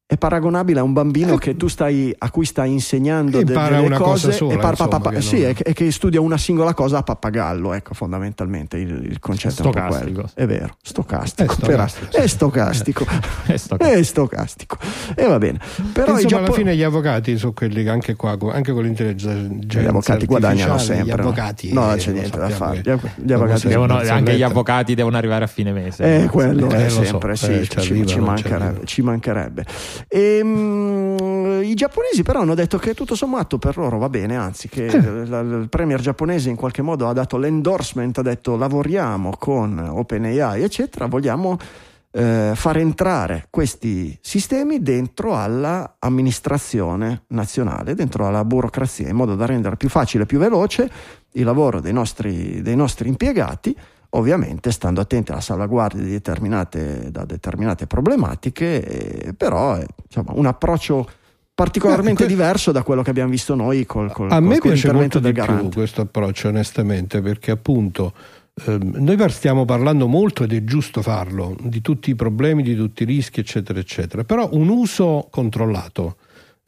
è 0.09 0.15
paragonabile 0.17 0.79
a 0.79 0.83
un 0.83 0.93
bambino 0.93 1.33
Eh. 1.33 1.37
che 1.37 1.57
tu 1.57 1.67
stai, 1.67 2.15
a 2.17 2.31
cui 2.31 2.45
stai 2.45 2.71
insegnando 2.71 3.43
delle 3.43 3.77
una 3.79 3.97
cose 3.97 4.27
cosa 4.27 4.31
sola, 4.31 4.53
e, 4.53 4.55
par- 4.57 4.77
pa- 4.77 4.85
insomma, 4.85 4.99
pa- 5.01 5.09
che 5.09 5.19
sì, 5.21 5.41
non- 5.41 5.49
e 5.49 5.53
che, 5.53 5.73
che 5.73 5.91
studia 5.91 6.21
una 6.21 6.37
singola 6.37 6.73
cosa 6.73 6.99
a 6.99 7.03
pappagallo, 7.03 7.73
ecco 7.73 7.93
fondamentalmente 7.93 8.77
il, 8.77 9.03
il 9.03 9.19
concetto 9.19 9.63
è 9.63 9.65
un 9.65 9.71
po' 9.73 9.77
Stocastico. 9.79 10.11
quello. 10.13 10.29
È 10.33 10.45
vero, 10.45 10.75
stocastico. 10.81 11.53
È 11.53 11.59
però- 11.59 11.87
stocastico, 11.87 12.15
È 12.17 12.21
sì. 12.21 12.27
stocastico. 12.29 13.05
È 13.47 13.57
stocastico. 13.57 13.99
È 13.99 14.03
stocastico. 14.03 14.77
E 15.13 15.27
va 15.27 15.37
bene. 15.39 15.59
Però 15.91 16.11
Insomma, 16.13 16.19
alla 16.19 16.27
Giappo- 16.45 16.53
fine 16.53 16.75
gli 16.77 16.83
avvocati 16.83 17.37
sono 17.37 17.51
quelli 17.51 17.83
che 17.83 17.89
anche 17.89 18.15
qua, 18.15 18.37
anche 18.53 18.71
con 18.71 18.83
l'intelligenza 18.83 19.81
gli 19.81 19.85
avvocati 19.85 20.25
guadagnano 20.25 20.77
sempre. 20.77 21.03
Gli 21.05 21.09
no? 21.09 21.15
avvocati, 21.15 21.73
no, 21.73 21.93
eh, 21.93 21.97
c'è 21.97 22.11
niente 22.13 22.37
da 22.37 22.47
fare. 22.49 22.77
Gli, 22.77 22.89
gli 23.25 23.33
avvocati 23.33 23.67
Devono- 23.67 23.97
anche 23.97 24.35
gli 24.37 24.43
avvocati 24.43 24.95
devono 24.95 25.17
arrivare 25.17 25.43
a 25.43 25.47
fine 25.47 25.73
mese. 25.73 26.23
Eh, 26.23 26.27
quello 26.27 26.69
Eh, 26.69 26.85
è 26.85 26.89
sempre, 26.89 27.35
sì, 27.35 27.51
eh, 27.51 27.67
ci 28.85 29.01
mancherebbe, 29.01 29.65
mancherebbe. 29.97 30.05
Ehm, 30.09 31.61
I 31.63 31.73
giapponesi 31.73 32.23
però 32.23 32.41
hanno 32.41 32.55
detto 32.55 32.77
che 32.77 32.93
tutto 32.93 33.15
sommato 33.15 33.57
per 33.57 33.77
loro 33.77 33.97
va 33.97 34.09
bene, 34.09 34.35
anzi 34.35 34.69
che 34.69 34.87
la- 35.25 35.39
il 35.39 35.67
premier 35.69 35.99
giapponese 35.99 36.49
in 36.49 36.55
qualche 36.55 36.81
modo 36.81 37.07
ha 37.07 37.13
dato 37.13 37.37
l'endorsement, 37.37 38.17
ha 38.17 38.21
detto 38.21 38.55
lavoriamo 38.55 39.31
con 39.37 39.77
OpenAI 39.79 40.63
eccetera, 40.63 41.05
vogliamo 41.07 41.57
eh, 42.11 42.53
far 42.55 42.77
entrare 42.77 43.47
questi 43.51 44.17
sistemi 44.21 44.81
dentro 44.81 45.35
alla 45.37 45.97
amministrazione 45.99 47.23
nazionale, 47.27 47.93
dentro 47.93 48.25
alla 48.25 48.43
burocrazia, 48.43 49.07
in 49.09 49.15
modo 49.15 49.35
da 49.35 49.45
rendere 49.45 49.75
più 49.75 49.89
facile 49.89 50.23
e 50.23 50.25
più 50.25 50.39
veloce 50.39 50.89
il 51.33 51.43
lavoro 51.43 51.79
dei 51.79 51.93
nostri, 51.93 52.61
dei 52.63 52.75
nostri 52.75 53.09
impiegati, 53.09 53.75
ovviamente 54.11 54.71
stando 54.71 55.01
attenti 55.01 55.31
alla 55.31 55.41
salvaguardia 55.41 56.01
di 56.03 56.11
determinate, 56.11 57.09
da 57.11 57.25
determinate 57.25 57.87
problematiche, 57.87 58.83
eh, 59.27 59.33
però 59.33 59.75
è 59.75 59.85
insomma, 60.05 60.31
un 60.33 60.45
approccio 60.45 61.07
particolarmente 61.53 62.23
Eh, 62.23 62.25
que- 62.27 62.35
diverso 62.35 62.71
da 62.71 62.83
quello 62.83 63.01
che 63.01 63.09
abbiamo 63.09 63.31
visto 63.31 63.55
noi 63.55 63.85
col, 63.85 64.11
col, 64.11 64.31
A 64.31 64.39
me 64.39 64.59
col 64.59 64.71
piace 64.71 64.91
molto 64.91 65.19
del 65.19 65.33
di 65.33 65.39
più 65.39 65.47
garante. 65.47 65.75
questo 65.75 66.01
approccio, 66.01 66.49
onestamente, 66.49 67.21
perché 67.21 67.51
appunto 67.51 68.13
ehm, 68.65 68.95
noi 68.97 69.29
stiamo 69.31 69.65
parlando 69.65 70.07
molto 70.07 70.43
ed 70.43 70.53
è 70.53 70.63
giusto 70.63 71.01
farlo 71.01 71.55
di 71.59 71.81
tutti 71.81 72.11
i 72.11 72.15
problemi, 72.15 72.61
di 72.63 72.75
tutti 72.75 73.03
i 73.03 73.05
rischi, 73.05 73.39
eccetera, 73.39 73.79
eccetera. 73.79 74.23
Però 74.23 74.47
un 74.51 74.69
uso 74.69 75.27
controllato, 75.31 76.17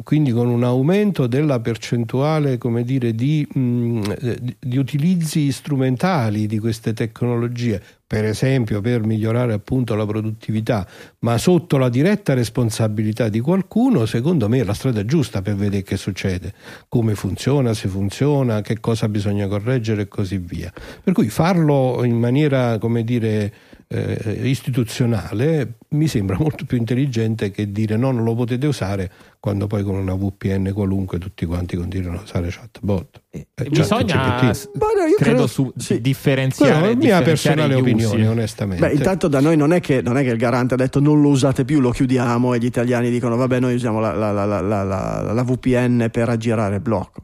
quindi 0.01 0.31
con 0.31 0.47
un 0.47 0.63
aumento 0.63 1.27
della 1.27 1.59
percentuale, 1.59 2.57
dire, 2.83 3.13
di, 3.13 3.45
mh, 3.51 4.15
eh, 4.21 4.39
di 4.57 4.77
utilizzi 4.77 5.51
strumentali 5.51 6.47
di 6.47 6.57
queste 6.57 6.93
tecnologie, 6.93 7.81
per 8.07 8.23
esempio 8.23 8.81
per 8.81 9.05
migliorare 9.05 9.53
appunto 9.53 9.95
la 9.95 10.05
produttività, 10.05 10.87
ma 11.19 11.37
sotto 11.37 11.77
la 11.77 11.89
diretta 11.89 12.33
responsabilità 12.33 13.27
di 13.27 13.39
qualcuno, 13.39 14.05
secondo 14.05 14.47
me 14.47 14.61
è 14.61 14.63
la 14.63 14.73
strada 14.73 15.03
giusta 15.05 15.41
per 15.41 15.55
vedere 15.55 15.83
che 15.83 15.97
succede, 15.97 16.53
come 16.87 17.13
funziona, 17.13 17.73
se 17.73 17.87
funziona, 17.89 18.61
che 18.61 18.79
cosa 18.79 19.09
bisogna 19.09 19.47
correggere 19.47 20.03
e 20.03 20.07
così 20.07 20.37
via. 20.37 20.73
Per 21.03 21.13
cui 21.13 21.29
farlo 21.29 22.03
in 22.03 22.17
maniera, 22.17 22.77
come 22.77 23.03
dire, 23.03 23.53
eh, 23.91 24.41
istituzionale 24.47 25.73
mi 25.89 26.07
sembra 26.07 26.37
molto 26.39 26.63
più 26.65 26.77
intelligente 26.77 27.49
che 27.49 27.71
dire 27.71 27.97
no, 27.97 28.11
non 28.11 28.23
lo 28.23 28.35
potete 28.35 28.67
usare 28.67 29.11
quando 29.39 29.65
poi 29.65 29.81
con 29.83 29.95
una 29.95 30.13
VPN 30.13 30.71
qualunque 30.73 31.17
tutti 31.17 31.45
quanti 31.45 31.75
continuano 31.75 32.19
a 32.19 32.21
usare 32.21 32.49
chatbot. 32.49 33.21
Eh, 33.31 33.47
Bisogna, 33.69 34.53
s- 34.53 34.69
Ma 34.73 34.85
no, 34.95 35.05
io 35.07 35.15
credo, 35.15 35.17
credo- 35.17 35.47
su, 35.47 35.73
sì. 35.77 36.01
differenziare, 36.01 36.71
la 36.73 36.79
mia 36.81 37.17
differenziare 37.19 37.23
personale 37.23 37.73
opinione, 37.75 38.27
onestamente. 38.27 38.87
Beh, 38.87 38.93
intanto 38.93 39.27
da 39.27 39.39
noi 39.39 39.57
non 39.57 39.73
è, 39.73 39.79
che, 39.79 40.01
non 40.03 40.17
è 40.17 40.23
che 40.23 40.29
il 40.29 40.37
garante 40.37 40.75
ha 40.75 40.77
detto 40.77 40.99
non 40.99 41.19
lo 41.21 41.29
usate 41.29 41.65
più, 41.65 41.79
lo 41.79 41.89
chiudiamo 41.89 42.53
e 42.53 42.59
gli 42.59 42.65
italiani 42.65 43.09
dicono 43.09 43.35
vabbè 43.37 43.59
noi 43.59 43.73
usiamo 43.73 43.99
la, 43.99 44.13
la- 44.13 44.31
la- 44.31 44.45
la- 44.45 44.61
la- 44.61 44.83
la- 44.83 45.31
la 45.33 45.43
VPN 45.43 46.09
per 46.11 46.29
aggirare 46.29 46.75
il 46.75 46.81
blocco. 46.81 47.21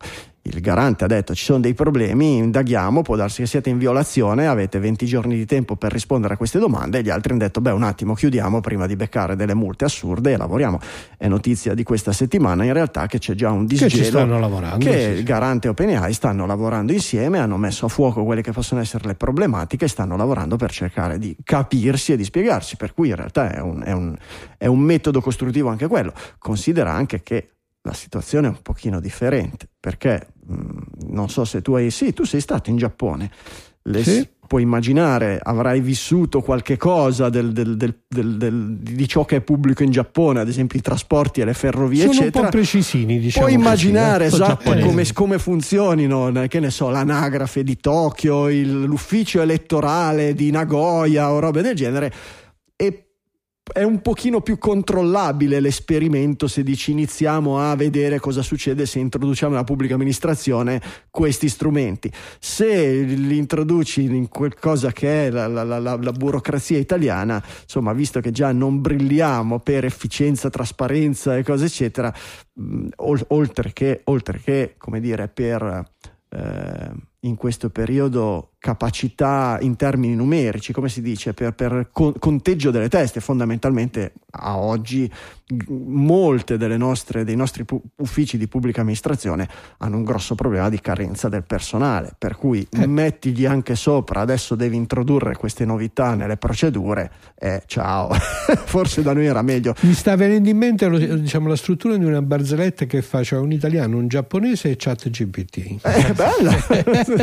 Il 0.47 0.61
garante 0.61 1.03
ha 1.03 1.07
detto 1.07 1.33
ci 1.33 1.43
sono 1.43 1.59
dei 1.59 1.73
problemi, 1.73 2.37
indaghiamo, 2.37 3.01
può 3.01 3.15
darsi 3.15 3.41
che 3.41 3.47
siete 3.47 3.71
in 3.71 3.79
violazione, 3.79 4.45
avete 4.45 4.77
20 4.77 5.05
giorni 5.07 5.35
di 5.35 5.45
tempo 5.47 5.75
per 5.75 5.91
rispondere 5.91 6.35
a 6.35 6.37
queste 6.37 6.59
domande 6.59 6.99
e 6.99 7.01
gli 7.01 7.09
altri 7.09 7.31
hanno 7.31 7.41
detto 7.41 7.61
beh 7.61 7.71
un 7.71 7.81
attimo 7.81 8.13
chiudiamo 8.13 8.61
prima 8.61 8.85
di 8.85 8.95
beccare 8.95 9.35
delle 9.35 9.55
multe 9.55 9.85
assurde 9.85 10.33
e 10.33 10.37
lavoriamo. 10.37 10.79
È 11.17 11.27
notizia 11.27 11.73
di 11.73 11.81
questa 11.81 12.11
settimana 12.11 12.63
in 12.63 12.73
realtà 12.73 13.07
che 13.07 13.17
c'è 13.17 13.33
già 13.33 13.49
un 13.49 13.61
che 13.65 13.73
disgelo 13.75 13.89
ci 13.89 14.03
stanno 14.03 14.37
lavorando. 14.37 14.85
che 14.85 14.91
sì, 15.01 15.09
il 15.09 15.17
sì. 15.17 15.23
Garante 15.23 15.65
e 15.65 15.69
OpenAI 15.71 16.13
stanno 16.13 16.45
lavorando 16.45 16.91
insieme, 16.91 17.39
hanno 17.39 17.57
messo 17.57 17.87
a 17.87 17.89
fuoco 17.89 18.23
quelle 18.23 18.43
che 18.43 18.51
possono 18.51 18.81
essere 18.81 19.07
le 19.07 19.15
problematiche 19.15 19.85
e 19.85 19.87
stanno 19.87 20.15
lavorando 20.15 20.57
per 20.57 20.69
cercare 20.69 21.17
di 21.17 21.35
capirsi 21.43 22.11
e 22.11 22.17
di 22.17 22.23
spiegarsi, 22.23 22.75
per 22.77 22.93
cui 22.93 23.09
in 23.09 23.15
realtà 23.15 23.51
è 23.51 23.61
un, 23.61 23.81
è 23.83 23.91
un- 23.93 24.15
è 24.59 24.67
un 24.67 24.79
metodo 24.79 25.21
costruttivo 25.21 25.69
anche 25.69 25.87
quello. 25.87 26.13
Considera 26.37 26.91
anche 26.91 27.23
che 27.23 27.49
la 27.85 27.93
situazione 27.93 28.47
è 28.47 28.49
un 28.49 28.61
pochino 28.61 28.99
differente, 28.99 29.67
perché 29.79 30.27
mh, 30.45 30.63
non 31.11 31.29
so 31.29 31.45
se 31.45 31.61
tu 31.61 31.73
hai... 31.75 31.91
Sì, 31.91 32.13
tu 32.13 32.23
sei 32.23 32.41
stato 32.41 32.69
in 32.71 32.77
Giappone. 32.77 33.29
Le- 33.83 34.03
Sì. 34.03 34.27
Puoi 34.47 34.61
immaginare, 34.61 35.39
avrai 35.41 35.79
vissuto 35.81 36.41
qualche 36.41 36.77
cosa 36.77 37.29
del- 37.29 37.51
del- 37.51 37.77
del- 38.07 38.77
di 38.79 39.07
ciò 39.07 39.25
che 39.25 39.37
è 39.37 39.41
pubblico 39.41 39.81
in 39.81 39.89
Giappone, 39.89 40.39
ad 40.39 40.47
esempio 40.47 40.77
i 40.77 40.83
trasporti 40.83 41.41
e 41.41 41.45
le 41.45 41.55
ferrovie, 41.55 42.01
Sono 42.01 42.11
eccetera. 42.11 42.39
un 42.39 42.45
po' 42.45 42.51
precisini, 42.57 43.17
diciamo. 43.19 43.47
Puoi 43.47 43.57
così, 43.57 43.67
immaginare 43.67 44.23
eh. 44.25 44.27
Esatto 44.27 44.69
come, 44.79 45.11
come 45.13 45.39
funzionino, 45.39 46.31
che 46.47 46.59
ne 46.59 46.69
so, 46.69 46.89
l'anagrafe 46.89 47.63
di 47.63 47.75
Tokyo, 47.77 48.47
il- 48.49 48.83
l'ufficio 48.83 49.41
elettorale 49.41 50.35
di 50.35 50.51
Nagoya 50.51 51.31
o 51.31 51.39
robe 51.39 51.63
del 51.63 51.73
genere. 51.75 52.13
È 53.73 53.81
un 53.81 53.99
pochino 54.01 54.41
più 54.41 54.59
controllabile 54.59 55.59
l'esperimento 55.59 56.47
se 56.47 56.61
dici 56.61 56.91
iniziamo 56.91 57.57
a 57.59 57.75
vedere 57.75 58.19
cosa 58.19 58.43
succede 58.43 58.85
se 58.85 58.99
introduciamo 58.99 59.53
nella 59.53 59.63
pubblica 59.65 59.95
amministrazione 59.95 60.79
questi 61.09 61.49
strumenti. 61.49 62.11
Se 62.39 63.01
li 63.01 63.35
introduci 63.37 64.03
in 64.03 64.29
qualcosa 64.29 64.91
che 64.91 65.25
è 65.27 65.29
la, 65.31 65.47
la- 65.47 65.63
la- 65.63 65.79
la- 65.79 66.11
burocrazia 66.11 66.77
italiana, 66.77 67.43
insomma, 67.63 67.91
visto 67.93 68.19
che 68.21 68.29
già 68.29 68.51
non 68.51 68.81
brilliamo 68.81 69.59
per 69.59 69.83
efficienza, 69.85 70.51
trasparenza 70.51 71.35
e 71.35 71.43
cose 71.43 71.65
eccetera, 71.65 72.13
ol- 72.97 73.25
oltre 73.29 73.73
che, 73.73 74.01
oltre 74.05 74.39
che 74.43 74.75
come 74.77 74.99
dire, 74.99 75.27
per 75.27 75.83
eh, 76.29 76.91
in 77.25 77.35
questo 77.35 77.69
periodo 77.69 78.51
capacità 78.59 79.59
in 79.61 79.75
termini 79.75 80.15
numerici, 80.15 80.73
come 80.73 80.89
si 80.89 81.01
dice, 81.01 81.33
per, 81.33 81.53
per 81.53 81.89
con- 81.91 82.13
conteggio 82.17 82.71
delle 82.71 82.89
teste. 82.89 83.19
Fondamentalmente 83.19 84.13
a 84.31 84.57
oggi 84.57 85.11
molte 85.67 86.57
delle 86.57 86.77
nostre, 86.77 87.23
dei 87.23 87.35
nostri 87.35 87.63
uffici 87.97 88.39
di 88.39 88.47
pubblica 88.47 88.81
amministrazione 88.81 89.47
hanno 89.77 89.97
un 89.97 90.03
grosso 90.03 90.33
problema 90.33 90.69
di 90.69 90.79
carenza 90.79 91.29
del 91.29 91.43
personale, 91.43 92.15
per 92.17 92.35
cui 92.37 92.67
Eh. 92.71 92.87
mettigli 92.87 93.45
anche 93.45 93.75
sopra, 93.75 94.21
adesso 94.21 94.55
devi 94.55 94.75
introdurre 94.75 95.35
queste 95.35 95.63
novità 95.65 96.15
nelle 96.15 96.37
procedure, 96.37 97.11
e 97.37 97.61
ciao, 97.67 98.09
forse 98.65 99.03
da 99.03 99.13
noi 99.13 99.27
era 99.27 99.43
meglio. 99.43 99.75
Mi 99.81 99.93
sta 99.93 100.15
venendo 100.15 100.49
in 100.49 100.57
mente 100.57 100.87
lo- 100.87 100.97
diciamo, 100.97 101.47
la 101.47 101.55
struttura 101.55 101.95
di 101.97 102.03
una 102.05 102.21
barzelletta 102.23 102.85
che 102.85 103.03
fa 103.03 103.23
cioè 103.23 103.37
un 103.39 103.51
italiano, 103.51 103.97
un 103.97 104.07
giapponese 104.07 104.71
e 104.71 104.75
chat 104.75 105.07
GPT. 105.09 105.81
È 105.81 106.13
bella! 106.13 107.13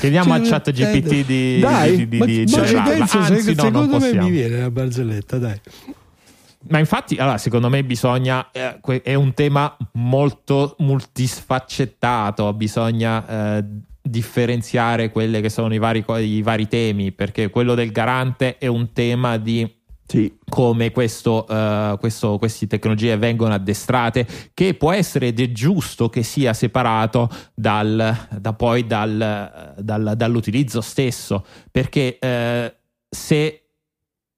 Chiediamo 0.00 0.34
a 0.34 0.38
Cioè, 0.38 0.48
chat 0.48 0.70
GPT 0.70 1.24
di, 1.26 1.58
Dai, 1.60 1.96
di, 1.96 2.08
di, 2.08 2.18
ma, 2.18 2.24
di 2.24 2.44
ma 2.74 2.82
penso, 2.82 3.18
Anzi, 3.18 3.40
se- 3.40 3.54
no, 3.54 3.62
non 3.62 3.72
secondo 3.72 3.98
me 3.98 3.98
possiamo. 3.98 4.26
mi 4.26 4.30
viene 4.30 4.58
la 4.58 4.70
barzelletta, 4.70 5.38
dai. 5.38 5.60
Ma 6.68 6.78
infatti, 6.78 7.16
allora, 7.16 7.38
secondo 7.38 7.68
me 7.68 7.82
bisogna, 7.82 8.50
eh, 8.52 8.78
è 9.02 9.14
un 9.14 9.34
tema 9.34 9.76
molto 9.94 10.76
multisfaccettato, 10.78 12.52
bisogna 12.52 13.58
eh, 13.58 13.64
differenziare 14.00 15.10
quelli 15.10 15.40
che 15.40 15.48
sono 15.48 15.74
i 15.74 15.78
vari, 15.78 16.04
i 16.18 16.42
vari 16.42 16.68
temi, 16.68 17.12
perché 17.12 17.50
quello 17.50 17.74
del 17.74 17.90
garante 17.90 18.58
è 18.58 18.66
un 18.68 18.92
tema 18.92 19.38
di 19.38 19.68
Sì, 20.12 20.30
come 20.46 20.90
questo, 20.90 21.46
eh, 21.48 21.96
questo- 21.98 22.36
queste 22.36 22.66
tecnologie 22.66 23.16
vengono 23.16 23.54
addestrate, 23.54 24.26
che 24.52 24.74
può 24.74 24.92
essere 24.92 25.28
ed 25.28 25.40
è 25.40 25.50
giusto 25.52 26.10
che 26.10 26.22
sia 26.22 26.52
separato 26.52 27.30
dal, 27.54 28.28
da 28.38 28.52
poi 28.52 28.86
dal- 28.86 29.72
dal- 29.78 30.12
dall'utilizzo 30.14 30.82
stesso, 30.82 31.46
perché 31.70 32.18
eh, 32.18 32.74
se 33.08 33.61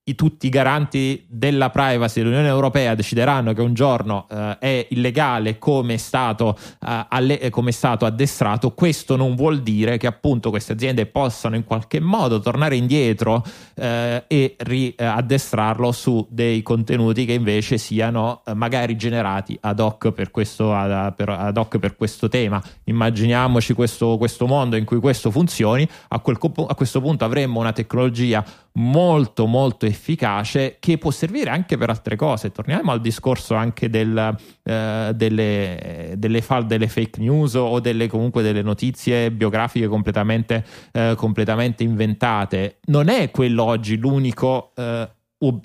i, 0.05 0.15
tutti 0.15 0.47
i 0.47 0.51
garanti 0.51 1.25
della 1.29 1.71
privacy 1.71 2.21
dell'Unione 2.21 2.49
Europea 2.49 2.95
decideranno 2.95 3.53
che 3.53 3.63
un 3.63 3.73
giorno 3.73 4.27
eh, 4.31 4.59
è 4.59 4.87
illegale 4.91 5.59
come 5.59 5.95
è, 5.95 5.97
stato, 5.97 6.57
eh, 6.87 7.07
alle- 7.09 7.41
eh, 7.41 7.51
come 7.51 7.71
è 7.71 7.73
stato 7.73 8.05
addestrato, 8.05 8.73
questo 8.73 9.17
non 9.17 9.35
vuol 9.35 9.63
dire 9.63 9.97
che 9.97 10.07
appunto 10.07 10.51
queste 10.51 10.73
aziende 10.73 11.07
possano 11.07 11.57
in 11.57 11.65
qualche 11.65 12.01
modo 12.01 12.41
tornare 12.41 12.77
indietro 12.77 13.43
eh, 13.75 14.25
e 14.27 14.57
riaddestrarlo 14.59 15.91
su 15.93 16.27
dei 16.29 16.63
contenuti 16.63 17.25
che 17.25 17.33
invece 17.33 17.79
siano 17.79 18.43
eh, 18.45 18.55
magari 18.55 18.97
generati 18.97 19.57
ad 19.63 19.81
hoc 19.81 20.13
per 20.13 20.31
questo, 20.31 20.75
ad, 20.75 21.15
per, 21.15 21.31
ad 21.31 21.57
hoc 21.57 21.79
per 21.79 21.97
questo 21.97 22.29
tema. 22.29 22.63
Immaginiamoci 22.85 23.73
questo, 23.73 24.19
questo 24.19 24.47
mondo 24.47 24.77
in 24.77 24.85
cui 24.85 24.99
questo 24.99 25.31
funzioni, 25.31 25.89
a, 26.09 26.19
quel 26.19 26.39
a 26.67 26.75
questo 26.75 27.01
punto 27.01 27.25
avremmo 27.25 27.61
una 27.61 27.73
tecnologia 27.73 28.45
molto 28.77 29.47
molto 29.47 29.87
efficace 29.87 30.77
che 30.81 30.99
può 30.99 31.11
servire 31.11 31.51
anche 31.51 31.77
per 31.77 31.91
altre 31.91 32.17
cose. 32.17 32.51
Torniamo 32.51 32.91
al 32.91 33.01
discorso 33.01 33.55
anche 33.55 33.89
del, 33.89 34.37
eh, 34.63 35.13
delle, 35.15 36.15
delle, 36.17 36.43
fall, 36.43 36.65
delle 36.65 36.89
fake 36.89 37.21
news 37.21 37.55
o 37.55 37.79
delle, 37.81 38.09
comunque 38.09 38.43
delle 38.43 38.63
notizie 38.63 39.31
biografiche 39.31 39.87
completamente, 39.87 40.65
eh, 40.93 41.15
completamente 41.17 41.85
inventate. 41.85 42.79
Non 42.87 43.09
è 43.09 43.31
quello 43.31 43.63
oggi 43.63 43.97
l'unico, 43.97 44.73
eh, 44.75 45.09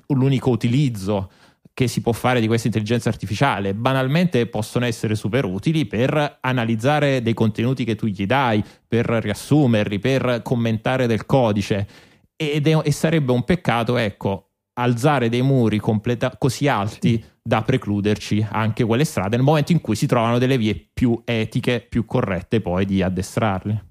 l'unico 0.08 0.50
utilizzo 0.50 1.30
che 1.72 1.88
si 1.88 2.02
può 2.02 2.12
fare 2.12 2.40
di 2.40 2.46
questa 2.46 2.66
intelligenza 2.66 3.08
artificiale. 3.08 3.74
Banalmente 3.74 4.46
possono 4.46 4.84
essere 4.84 5.14
super 5.14 5.44
utili 5.44 5.86
per 5.86 6.38
analizzare 6.40 7.22
dei 7.22 7.32
contenuti 7.34 7.84
che 7.84 7.94
tu 7.94 8.06
gli 8.06 8.26
dai, 8.26 8.62
per 8.86 9.06
riassumerli, 9.06 9.98
per 9.98 10.42
commentare 10.42 11.06
del 11.06 11.24
codice. 11.26 12.08
Ed 12.42 12.66
è, 12.66 12.80
e 12.82 12.90
sarebbe 12.90 13.32
un 13.32 13.44
peccato, 13.44 13.98
ecco, 13.98 14.48
alzare 14.74 15.28
dei 15.28 15.42
muri 15.42 15.78
completa- 15.78 16.34
così 16.38 16.68
alti 16.68 17.20
sì. 17.20 17.24
da 17.42 17.60
precluderci 17.60 18.46
anche 18.50 18.82
quelle 18.84 19.04
strade 19.04 19.36
nel 19.36 19.44
momento 19.44 19.72
in 19.72 19.82
cui 19.82 19.94
si 19.94 20.06
trovano 20.06 20.38
delle 20.38 20.56
vie 20.56 20.88
più 20.90 21.20
etiche, 21.24 21.84
più 21.86 22.06
corrette 22.06 22.62
poi 22.62 22.86
di 22.86 23.02
addestrarli. 23.02 23.88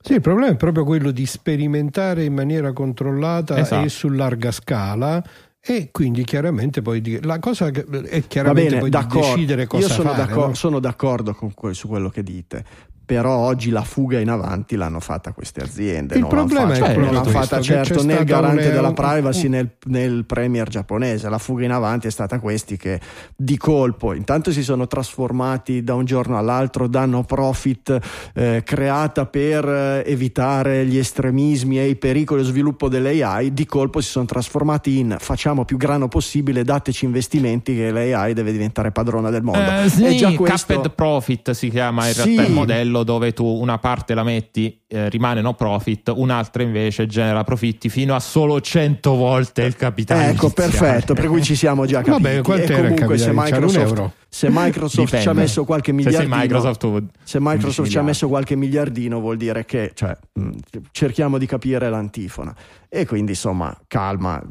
Sì, 0.00 0.12
il 0.14 0.20
problema 0.20 0.52
è 0.52 0.56
proprio 0.56 0.84
quello 0.84 1.10
di 1.10 1.26
sperimentare 1.26 2.22
in 2.22 2.32
maniera 2.32 2.72
controllata 2.72 3.58
esatto. 3.58 3.84
e 3.84 3.88
su 3.88 4.08
larga 4.08 4.52
scala 4.52 5.22
e 5.60 5.88
quindi 5.90 6.22
chiaramente 6.22 6.80
poi 6.80 7.18
la 7.22 7.40
cosa 7.40 7.66
è 7.66 8.26
chiaramente 8.28 8.78
bene, 8.78 8.88
poi 8.88 9.20
decidere 9.20 9.66
cosa 9.66 9.88
Io 9.88 9.92
sono 9.92 10.10
fare. 10.10 10.22
D'accordo, 10.22 10.46
no? 10.46 10.54
sono 10.54 10.78
d'accordo 10.78 11.34
con, 11.34 11.74
su 11.74 11.88
quello 11.88 12.08
che 12.08 12.22
dite, 12.22 12.64
però 13.08 13.36
oggi 13.36 13.70
la 13.70 13.84
fuga 13.84 14.20
in 14.20 14.28
avanti 14.28 14.76
l'hanno 14.76 15.00
fatta 15.00 15.32
queste 15.32 15.62
aziende. 15.62 16.16
Il 16.16 16.20
non 16.20 16.28
problema 16.28 16.68
l'hanno 16.68 16.74
è 16.74 16.76
fatta, 16.76 17.00
non 17.00 17.14
l'hanno 17.14 17.30
fatta 17.30 17.60
certo 17.62 18.04
nel 18.04 18.22
garante 18.24 18.66
un, 18.66 18.72
della 18.72 18.92
privacy 18.92 19.46
un, 19.46 19.52
nel, 19.52 19.70
nel, 19.86 20.26
premier 20.26 20.68
giapponese. 20.68 21.30
La 21.30 21.38
fuga 21.38 21.64
in 21.64 21.72
avanti 21.72 22.06
è 22.06 22.10
stata 22.10 22.38
questi 22.38 22.76
che 22.76 23.00
di 23.34 23.56
colpo 23.56 24.12
intanto 24.12 24.52
si 24.52 24.62
sono 24.62 24.86
trasformati 24.86 25.82
da 25.82 25.94
un 25.94 26.04
giorno 26.04 26.36
all'altro 26.36 26.86
da 26.86 27.06
no 27.06 27.24
profit 27.24 27.98
eh, 28.34 28.62
creata 28.62 29.24
per 29.24 29.66
eh, 29.66 30.02
evitare 30.04 30.84
gli 30.84 30.98
estremismi 30.98 31.78
e 31.78 31.88
i 31.88 31.96
pericoli 31.96 32.42
dello 32.42 32.52
sviluppo 32.52 32.90
dell'AI. 32.90 33.54
Di 33.54 33.64
colpo 33.64 34.02
si 34.02 34.10
sono 34.10 34.26
trasformati 34.26 34.98
in 34.98 35.16
facciamo 35.18 35.64
più 35.64 35.78
grano 35.78 36.08
possibile, 36.08 36.62
dateci 36.62 37.06
investimenti 37.06 37.74
che 37.74 37.90
l'AI 37.90 38.34
deve 38.34 38.52
diventare 38.52 38.92
padrona 38.92 39.30
del 39.30 39.42
mondo. 39.42 39.82
Eh, 39.82 39.88
sì, 39.88 40.04
è 40.04 40.14
già 40.14 40.30
questo... 40.34 40.74
Capped 40.74 40.92
Profit 40.92 41.52
si 41.52 41.70
chiama 41.70 42.06
in 42.06 42.12
realtà 42.12 42.42
il 42.42 42.52
modello 42.52 42.97
modello 42.98 43.04
dove 43.04 43.32
tu 43.32 43.44
una 43.44 43.78
parte 43.78 44.14
la 44.14 44.22
metti, 44.22 44.80
eh, 44.90 45.10
rimane 45.10 45.42
no 45.42 45.52
profit, 45.52 46.10
un'altra 46.14 46.62
invece 46.62 47.06
genera 47.06 47.44
profitti 47.44 47.90
fino 47.90 48.14
a 48.14 48.20
solo 48.20 48.58
100 48.58 49.14
volte 49.14 49.62
il 49.62 49.76
capitale. 49.76 50.30
Ecco, 50.30 50.46
iniziale. 50.46 50.70
perfetto, 50.70 51.14
per 51.14 51.26
cui 51.26 51.42
ci 51.42 51.54
siamo 51.54 51.84
già 51.84 52.00
capiti. 52.02 52.22
Vabbè, 52.22 52.42
quanto 52.42 52.72
e 52.72 52.80
comunque 52.80 53.18
se 53.18 53.30
Microsoft, 53.34 54.10
se 54.28 54.48
Microsoft 54.50 55.20
ci 55.20 55.28
ha 55.28 55.32
messo 55.34 55.64
qualche 55.64 55.92
miliardino, 55.92 56.34
se 56.34 56.40
Microsoft, 56.40 57.04
se 57.22 57.38
Microsoft 57.40 57.90
ci 57.90 57.98
ha 57.98 58.02
messo 58.02 58.28
qualche 58.28 58.56
miliardino 58.56 59.20
vuol 59.20 59.36
dire 59.36 59.66
che 59.66 59.92
cioè, 59.94 60.16
mh, 60.32 60.50
cerchiamo 60.90 61.36
di 61.36 61.44
capire 61.44 61.90
l'antifona. 61.90 62.54
E 62.90 63.04
quindi 63.04 63.32
insomma, 63.32 63.76
calma. 63.86 64.42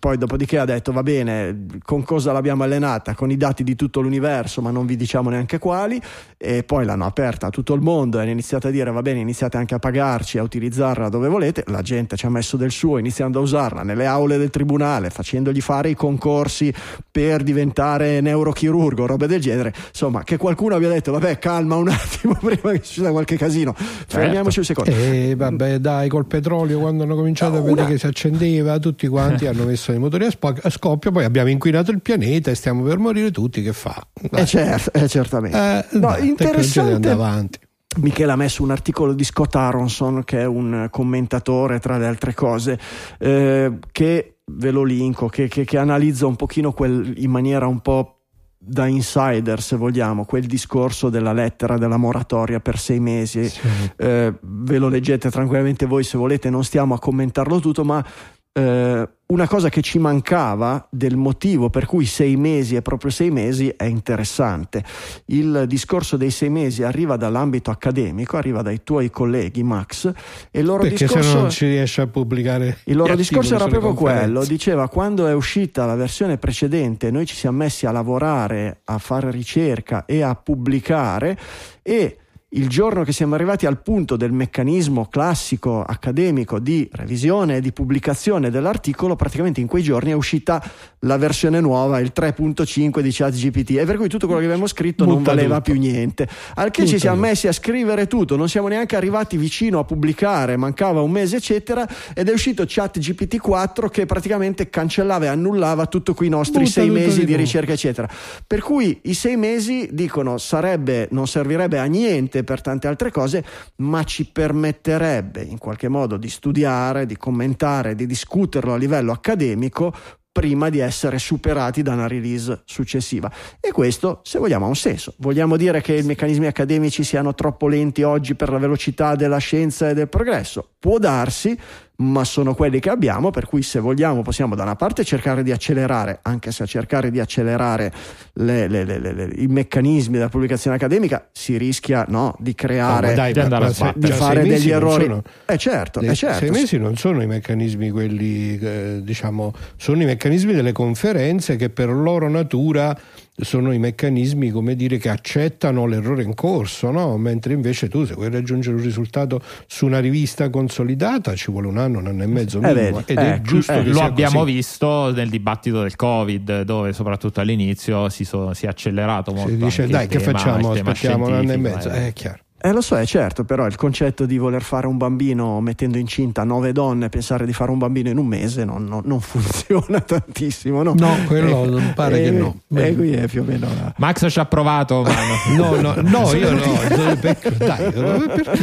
Poi 0.00 0.18
dopodiché 0.18 0.58
ha 0.58 0.64
detto 0.64 0.90
va 0.90 1.04
bene, 1.04 1.66
con 1.84 2.02
cosa 2.02 2.32
l'abbiamo 2.32 2.64
allenata? 2.64 3.14
Con 3.14 3.30
i 3.30 3.36
dati 3.36 3.62
di 3.62 3.76
tutto 3.76 4.00
l'universo, 4.00 4.60
ma 4.60 4.72
non 4.72 4.84
vi 4.84 4.96
diciamo 4.96 5.30
neanche 5.30 5.60
quali. 5.60 6.00
E 6.36 6.64
poi 6.64 6.84
l'hanno 6.84 7.06
aperta 7.06 7.46
a 7.46 7.50
tutto 7.50 7.72
il 7.72 7.80
mondo 7.80 8.18
e 8.18 8.22
hanno 8.22 8.30
iniziato 8.32 8.66
a 8.66 8.70
dire 8.70 8.90
va 8.90 9.00
bene, 9.00 9.20
iniziate 9.20 9.58
anche 9.58 9.76
a 9.76 9.78
pagarci, 9.84 10.38
a 10.38 10.42
utilizzarla 10.42 11.10
dove 11.10 11.28
volete. 11.28 11.62
La 11.66 11.82
gente 11.82 12.16
ci 12.16 12.24
ha 12.24 12.30
messo 12.30 12.56
del 12.56 12.70
suo, 12.70 12.96
iniziando 12.96 13.38
a 13.38 13.42
usarla 13.42 13.82
nelle 13.82 14.06
aule 14.06 14.38
del 14.38 14.48
tribunale, 14.48 15.10
facendogli 15.10 15.60
fare 15.60 15.90
i 15.90 15.94
concorsi 15.94 16.72
per 17.10 17.42
diventare 17.42 18.22
neurochirurgo, 18.22 19.04
robe 19.04 19.26
del 19.26 19.42
genere. 19.42 19.74
Insomma, 19.88 20.24
che 20.24 20.38
qualcuno 20.38 20.74
abbia 20.74 20.88
detto 20.88 21.12
vabbè, 21.12 21.38
calma 21.38 21.76
un 21.76 21.88
attimo 21.92 22.34
prima 22.34 22.72
che 22.72 22.80
succeda 22.82 23.10
qualche 23.10 23.36
casino. 23.36 23.74
Certo. 23.76 24.04
Fermiamoci 24.06 24.58
un 24.60 24.64
secondo. 24.64 24.90
E 24.90 25.30
eh, 25.30 25.34
vabbè, 25.36 25.78
dai, 25.80 26.08
col 26.08 26.24
petrolio 26.24 26.78
quando 26.78 27.02
hanno 27.02 27.14
cominciato 27.14 27.52
no, 27.52 27.58
a 27.58 27.62
vedere 27.62 27.88
che 27.88 27.98
si 27.98 28.06
accendeva, 28.06 28.78
tutti 28.78 29.06
quanti 29.06 29.46
hanno 29.46 29.64
messo 29.64 29.92
i 29.92 29.98
motori 29.98 30.24
a, 30.24 30.30
spo- 30.30 30.54
a, 30.62 30.70
scoppio, 30.70 31.12
poi 31.12 31.24
abbiamo 31.24 31.50
inquinato 31.50 31.90
il 31.90 32.00
pianeta 32.00 32.50
e 32.50 32.54
stiamo 32.54 32.82
per 32.84 32.96
morire 32.96 33.30
tutti, 33.30 33.62
che 33.62 33.74
fa? 33.74 34.02
Eh, 34.30 34.46
certo, 34.46 34.92
eh 34.94 35.08
certamente. 35.08 35.58
Eh, 35.58 35.84
no, 35.98 36.00
dai, 36.00 36.26
interessante. 36.26 37.10
avanti. 37.10 37.58
Michele 37.96 38.32
ha 38.32 38.36
messo 38.36 38.62
un 38.62 38.70
articolo 38.70 39.12
di 39.12 39.24
Scott 39.24 39.54
Aronson, 39.54 40.24
che 40.24 40.40
è 40.40 40.46
un 40.46 40.88
commentatore 40.90 41.78
tra 41.78 41.96
le 41.98 42.06
altre 42.06 42.34
cose, 42.34 42.78
eh, 43.18 43.78
che 43.92 44.38
ve 44.46 44.70
lo 44.70 44.82
linko, 44.82 45.28
che, 45.28 45.48
che, 45.48 45.64
che 45.64 45.78
analizza 45.78 46.26
un 46.26 46.36
pochino 46.36 46.72
quel, 46.72 47.14
in 47.16 47.30
maniera 47.30 47.66
un 47.66 47.80
po' 47.80 48.18
da 48.66 48.86
insider, 48.86 49.60
se 49.60 49.76
vogliamo, 49.76 50.24
quel 50.24 50.46
discorso 50.46 51.10
della 51.10 51.32
lettera 51.32 51.76
della 51.76 51.98
moratoria 51.98 52.60
per 52.60 52.78
sei 52.78 52.98
mesi. 52.98 53.48
Sì. 53.48 53.60
Eh, 53.96 54.34
ve 54.40 54.78
lo 54.78 54.88
leggete 54.88 55.30
tranquillamente 55.30 55.86
voi 55.86 56.02
se 56.02 56.16
volete, 56.16 56.50
non 56.50 56.64
stiamo 56.64 56.94
a 56.94 56.98
commentarlo 56.98 57.60
tutto, 57.60 57.84
ma 57.84 58.04
eh, 58.52 59.08
una 59.34 59.48
cosa 59.48 59.68
che 59.68 59.82
ci 59.82 59.98
mancava 59.98 60.86
del 60.90 61.16
motivo 61.16 61.68
per 61.68 61.86
cui 61.86 62.06
sei 62.06 62.36
mesi 62.36 62.76
e 62.76 62.82
proprio 62.82 63.10
sei 63.10 63.32
mesi 63.32 63.68
è 63.76 63.84
interessante. 63.84 64.84
Il 65.26 65.64
discorso 65.66 66.16
dei 66.16 66.30
sei 66.30 66.50
mesi 66.50 66.84
arriva 66.84 67.16
dall'ambito 67.16 67.72
accademico, 67.72 68.36
arriva 68.36 68.62
dai 68.62 68.84
tuoi 68.84 69.10
colleghi 69.10 69.64
Max 69.64 70.12
e 70.52 70.60
il 70.60 70.64
loro 70.64 70.82
Perché 70.82 71.06
discorso 71.06 71.28
se 71.28 71.34
non 71.34 71.50
ci 71.50 71.66
riesce 71.66 72.00
a 72.00 72.06
pubblicare 72.06 72.78
il 72.84 72.96
loro 72.96 73.16
discorso 73.16 73.56
era 73.56 73.66
proprio 73.66 73.92
quello, 73.94 74.44
diceva 74.44 74.88
quando 74.88 75.26
è 75.26 75.34
uscita 75.34 75.84
la 75.84 75.96
versione 75.96 76.38
precedente 76.38 77.10
noi 77.10 77.26
ci 77.26 77.34
siamo 77.34 77.58
messi 77.58 77.86
a 77.86 77.90
lavorare, 77.90 78.82
a 78.84 78.98
fare 78.98 79.32
ricerca 79.32 80.04
e 80.04 80.22
a 80.22 80.36
pubblicare 80.36 81.36
e 81.82 82.18
il 82.54 82.68
giorno 82.68 83.02
che 83.02 83.12
siamo 83.12 83.34
arrivati 83.34 83.66
al 83.66 83.80
punto 83.82 84.16
del 84.16 84.32
meccanismo 84.32 85.06
classico 85.06 85.82
accademico 85.82 86.60
di 86.60 86.88
revisione 86.92 87.56
e 87.56 87.60
di 87.60 87.72
pubblicazione 87.72 88.50
dell'articolo, 88.50 89.16
praticamente 89.16 89.60
in 89.60 89.66
quei 89.66 89.82
giorni 89.82 90.10
è 90.10 90.14
uscita 90.14 90.62
la 91.00 91.16
versione 91.16 91.60
nuova, 91.60 91.98
il 91.98 92.12
3.5 92.14 93.00
di 93.00 93.10
ChatGPT, 93.10 93.70
e 93.78 93.84
per 93.84 93.96
cui 93.96 94.08
tutto 94.08 94.26
quello 94.26 94.40
che 94.40 94.46
avevamo 94.46 94.68
scritto 94.68 95.04
Butta 95.04 95.16
non 95.16 95.22
valeva 95.24 95.56
tutto. 95.56 95.72
più 95.72 95.80
niente. 95.80 96.28
Al 96.54 96.70
che 96.70 96.82
Butta 96.82 96.94
ci 96.94 97.00
siamo 97.00 97.20
messi 97.20 97.48
a 97.48 97.52
scrivere 97.52 98.06
tutto, 98.06 98.36
non 98.36 98.48
siamo 98.48 98.68
neanche 98.68 98.94
arrivati 98.94 99.36
vicino 99.36 99.80
a 99.80 99.84
pubblicare, 99.84 100.56
mancava 100.56 101.00
un 101.00 101.10
mese, 101.10 101.36
eccetera, 101.36 101.86
ed 102.14 102.28
è 102.28 102.32
uscito 102.32 102.64
ChatGPT 102.66 103.38
4 103.38 103.88
che 103.88 104.06
praticamente 104.06 104.70
cancellava 104.70 105.24
e 105.24 105.28
annullava 105.28 105.86
tutto 105.86 106.14
quei 106.14 106.28
nostri 106.28 106.60
Butta 106.60 106.70
sei 106.70 106.90
mesi 106.90 107.24
di 107.24 107.34
ricerca, 107.34 107.72
eccetera. 107.72 108.08
Per 108.46 108.60
cui 108.60 109.00
i 109.02 109.14
sei 109.14 109.36
mesi 109.36 109.88
dicono 109.90 110.38
sarebbe, 110.38 111.08
non 111.10 111.26
servirebbe 111.26 111.78
a 111.80 111.84
niente 111.84 112.43
per 112.44 112.60
tante 112.60 112.86
altre 112.86 113.10
cose, 113.10 113.44
ma 113.76 114.04
ci 114.04 114.30
permetterebbe 114.30 115.42
in 115.42 115.58
qualche 115.58 115.88
modo 115.88 116.16
di 116.16 116.28
studiare, 116.28 117.06
di 117.06 117.16
commentare, 117.16 117.94
di 117.94 118.06
discuterlo 118.06 118.74
a 118.74 118.76
livello 118.76 119.12
accademico 119.12 119.92
prima 120.34 120.68
di 120.68 120.80
essere 120.80 121.20
superati 121.20 121.82
da 121.82 121.92
una 121.92 122.08
release 122.08 122.62
successiva. 122.64 123.30
E 123.60 123.70
questo, 123.70 124.18
se 124.24 124.40
vogliamo, 124.40 124.64
ha 124.64 124.68
un 124.68 124.74
senso. 124.74 125.14
Vogliamo 125.18 125.56
dire 125.56 125.80
che 125.80 125.94
i 125.94 126.02
meccanismi 126.02 126.46
accademici 126.46 127.04
siano 127.04 127.34
troppo 127.34 127.68
lenti 127.68 128.02
oggi 128.02 128.34
per 128.34 128.50
la 128.50 128.58
velocità 128.58 129.14
della 129.14 129.38
scienza 129.38 129.88
e 129.88 129.94
del 129.94 130.08
progresso? 130.08 130.70
Può 130.80 130.98
darsi, 130.98 131.56
ma 131.96 132.24
sono 132.24 132.54
quelli 132.54 132.80
che 132.80 132.90
abbiamo, 132.90 133.30
per 133.30 133.46
cui 133.46 133.62
se 133.62 133.78
vogliamo 133.78 134.22
possiamo 134.22 134.56
da 134.56 134.64
una 134.64 134.74
parte 134.74 135.04
cercare 135.04 135.42
di 135.44 135.52
accelerare, 135.52 136.18
anche 136.22 136.50
se 136.50 136.64
a 136.64 136.66
cercare 136.66 137.10
di 137.10 137.20
accelerare 137.20 137.92
le, 138.34 138.66
le, 138.66 138.84
le, 138.84 139.30
i 139.36 139.46
meccanismi 139.46 140.14
della 140.14 140.28
pubblicazione 140.28 140.76
accademica 140.76 141.28
si 141.30 141.56
rischia 141.56 142.04
no, 142.08 142.34
di 142.38 142.54
creare, 142.54 143.10
no, 143.10 143.14
dai, 143.14 143.32
di, 143.32 143.40
ma, 143.48 143.72
se, 143.72 143.92
di 143.94 144.06
cioè, 144.08 144.16
fare 144.16 144.42
degli 144.42 144.70
errori. 144.70 145.04
Sono, 145.04 145.22
eh 145.46 145.56
certo, 145.56 146.00
eh 146.00 146.14
certo. 146.14 146.38
Sei 146.38 146.50
mesi 146.50 146.78
non 146.78 146.96
sono 146.96 147.22
i 147.22 147.26
meccanismi 147.26 147.90
quelli, 147.90 148.58
eh, 148.58 149.00
diciamo, 149.02 149.52
sono 149.76 150.02
i 150.02 150.04
meccanismi 150.04 150.52
delle 150.52 150.72
conferenze 150.72 151.54
che 151.54 151.70
per 151.70 151.90
loro 151.90 152.28
natura 152.28 152.96
sono 153.36 153.72
i 153.72 153.78
meccanismi 153.78 154.50
come 154.50 154.76
dire, 154.76 154.98
che 154.98 155.08
accettano 155.08 155.86
l'errore 155.86 156.22
in 156.22 156.34
corso, 156.34 156.90
no? 156.90 157.16
mentre 157.16 157.52
invece 157.52 157.88
tu 157.88 158.04
se 158.04 158.14
vuoi 158.14 158.30
raggiungere 158.30 158.76
un 158.76 158.82
risultato 158.82 159.42
su 159.66 159.86
una 159.86 159.98
rivista 159.98 160.48
consolidata 160.50 161.34
ci 161.34 161.50
vuole 161.50 161.66
un 161.66 161.78
anno, 161.78 161.98
un 161.98 162.06
anno 162.06 162.22
e 162.22 162.26
mezzo 162.26 162.60
eh, 162.60 162.74
minimo, 162.74 163.02
ed 163.04 163.18
è 163.18 163.32
ecco, 163.32 163.42
giusto 163.42 163.72
eh, 163.72 163.82
che 163.82 163.90
lo 163.90 164.00
abbiamo 164.02 164.40
così. 164.40 164.52
visto 164.52 165.12
nel 165.12 165.28
dibattito 165.28 165.82
del 165.82 165.96
Covid 165.96 166.62
dove 166.62 166.92
soprattutto 166.92 167.40
all'inizio 167.40 168.08
si, 168.08 168.24
so, 168.24 168.54
si 168.54 168.66
è 168.66 168.68
accelerato 168.68 169.32
molto 169.32 169.50
si 169.50 169.56
dice 169.56 169.86
dai 169.88 170.06
che 170.06 170.18
tema, 170.18 170.38
facciamo 170.38 170.70
aspettiamo 170.70 171.26
un 171.26 171.32
anno 171.32 171.52
e 171.52 171.56
mezzo 171.56 171.90
eh. 171.90 172.08
è 172.08 172.12
chiaro 172.12 172.43
Eh, 172.66 172.72
lo 172.72 172.80
so, 172.80 172.96
è 172.96 173.04
certo, 173.04 173.44
però 173.44 173.66
il 173.66 173.76
concetto 173.76 174.24
di 174.24 174.38
voler 174.38 174.62
fare 174.62 174.86
un 174.86 174.96
bambino 174.96 175.60
mettendo 175.60 175.98
incinta 175.98 176.44
nove 176.44 176.72
donne, 176.72 177.10
pensare 177.10 177.44
di 177.44 177.52
fare 177.52 177.70
un 177.70 177.76
bambino 177.76 178.08
in 178.08 178.16
un 178.16 178.24
mese 178.26 178.64
non, 178.64 178.86
non- 178.86 179.02
non 179.04 179.20
funziona 179.20 180.00
tantissimo, 180.00 180.82
no? 180.82 180.94
No, 180.96 181.14
quello 181.26 181.66
non 181.66 181.92
pare 181.94 182.22
che 182.22 182.30
no. 182.30 182.60
E 182.74 182.94
qui 182.96 183.12
è 183.12 183.28
più 183.28 183.42
o 183.42 183.44
meno 183.44 183.66
la- 183.66 183.92
Max 183.98 184.26
ci 184.30 184.38
ha 184.38 184.46
provato, 184.46 185.02
ma 185.02 185.10
no. 185.54 185.74
No, 185.74 185.80
no, 185.92 185.94
no, 186.00 186.32
io 186.32 186.52
no. 186.52 186.62
Dai, 186.88 187.16
perché 187.20 187.54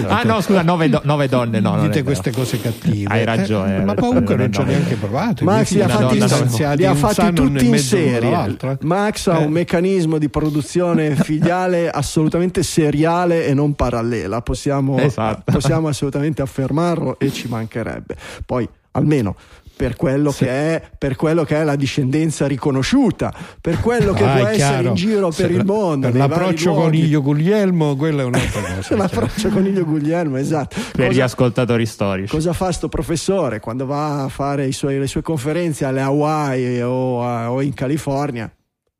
Ah 0.08 0.24
no, 0.24 0.42
scusa, 0.42 0.64
nove, 0.64 0.90
do- 0.90 1.02
nove 1.04 1.28
donne, 1.28 1.60
no. 1.60 1.80
dite 1.82 2.02
queste 2.02 2.32
cose 2.32 2.60
cattive. 2.60 3.08
Hai 3.14 3.24
ragione, 3.24 3.74
Eh, 3.76 3.78
hai 3.82 3.86
ma 3.86 3.94
comunque 3.94 4.36
non 4.36 4.46
no, 4.48 4.52
ci 4.52 4.62
ha 4.62 4.64
no. 4.64 4.70
neanche 4.72 4.96
provato. 4.96 5.44
Max 5.46 5.74
li 5.74 5.82
ha 5.82 5.88
fatti, 5.88 6.18
donna, 6.18 6.74
li 6.74 6.86
ha 6.88 6.96
fatti 6.96 7.34
tutti 7.34 7.68
in 7.68 7.78
serie. 7.78 8.58
eh. 8.60 8.78
Max 8.82 9.28
ha 9.28 9.40
Eh. 9.42 9.46
un 9.46 9.52
meccanismo 9.52 10.18
di 10.18 10.28
produzione 10.30 11.16
filiale 11.16 11.88
assolutamente 11.92 12.64
seriale 12.64 13.46
e 13.46 13.54
non 13.54 13.76
parallela. 13.92 14.42
Possiamo, 14.42 14.98
Esatto. 14.98 15.52
possiamo 15.52 15.88
assolutamente 15.88 16.42
affermarlo 16.42 17.20
e 17.20 17.32
ci 17.32 17.48
mancherebbe. 17.48 18.16
Poi, 18.46 18.68
almeno. 18.92 19.36
Per 19.74 19.96
quello, 19.96 20.30
che 20.32 20.48
è, 20.48 20.82
per 20.96 21.16
quello 21.16 21.44
che 21.44 21.56
è 21.60 21.64
la 21.64 21.76
discendenza 21.76 22.46
riconosciuta, 22.46 23.34
per 23.60 23.80
quello 23.80 24.14
che 24.14 24.24
Ah, 24.24 24.36
può 24.38 24.46
essere 24.46 24.88
in 24.90 24.94
giro 24.94 25.32
Se 25.32 25.42
per 25.42 25.52
il 25.52 25.58
la- 25.58 25.64
mondo. 25.64 26.08
Per 26.12 26.16
l'approccio 26.20 26.66
luoghi. 26.74 26.82
coniglio 27.00 27.22
Guglielmo, 27.24 27.96
quella 27.96 28.22
è 28.22 28.26
un'altra 28.26 28.62
cosa. 28.76 28.96
L'approccio 28.96 29.50
coniglio 29.50 29.84
Guglielmo, 29.84 30.38
esatto. 30.38 30.76
Per 30.92 31.06
gli 31.08 31.14
Cosa- 31.14 31.24
ascoltatori 31.24 31.86
storici. 31.88 32.28
Cosa 32.32 32.54
fa 32.54 32.72
sto 32.72 32.90
professore 32.90 33.60
quando 33.60 33.88
va 33.88 34.24
a 34.26 34.28
fare 34.28 34.68
i 34.68 34.72
suoi- 34.72 35.00
le 35.00 35.08
sue 35.08 35.24
conferenze 35.24 35.84
alle 35.84 36.02
Hawaii 36.02 36.80
o, 36.84 37.24
a- 37.26 37.52
o 37.52 37.60
in 37.64 37.74
California? 37.74 38.54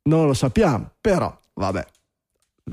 Non 0.04 0.26
lo 0.26 0.34
sappiamo, 0.34 0.90
però 1.00 1.32
vabbè, 1.54 1.84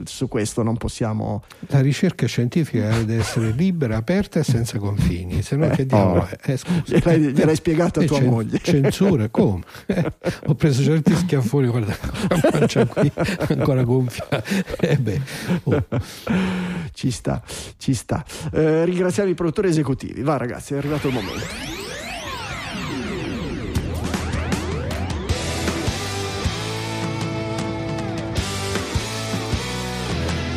su 0.04 0.28
questo 0.28 0.62
non 0.62 0.78
possiamo... 0.78 1.44
La 1.68 1.82
ricerca 1.82 2.28
scientifica 2.28 2.90
deve 2.90 3.18
essere 3.18 3.52
libera, 3.52 3.98
aperta 3.98 4.40
e 4.40 4.44
senza 4.44 4.78
confini, 4.78 5.42
se 5.42 5.56
no 5.56 5.68
che 5.70 5.86
diavolo 5.86 6.28
è? 6.28 6.52
Eh, 6.52 6.58
scusa. 6.58 6.84
Gliel'hai, 6.86 7.20
gliel'hai 7.34 7.56
spiegato 7.56 8.00
a 8.00 8.04
Eh, 8.04 8.06
tua 8.06 8.18
cen- 8.20 8.30
moglie. 8.30 8.60
Censura, 8.62 9.28
come? 9.30 9.64
Eh, 9.88 10.12
ho 10.46 10.54
preso 10.56 10.84
certi 10.84 11.16
schiaffoni, 11.16 11.68
guarda, 11.68 11.98
la 12.30 12.50
pancia 12.52 12.86
qui 12.86 13.12
ancora 13.50 13.84
gonfia. 13.84 14.28
Eh 14.80 14.98
beh, 14.98 15.22
oh. 15.64 15.86
Ci 16.94 17.10
sta, 17.12 17.42
ci 17.78 17.94
sta. 17.94 18.24
Eh, 18.52 18.86
ringraziamo 18.86 19.30
i 19.30 19.34
produttori 19.34 19.70
esecutivi. 19.70 20.22
Va 20.22 20.38
ragazzi, 20.38 20.76
è 20.76 20.78
arrivato 20.78 21.08
il 21.08 21.14
momento. 21.14 21.88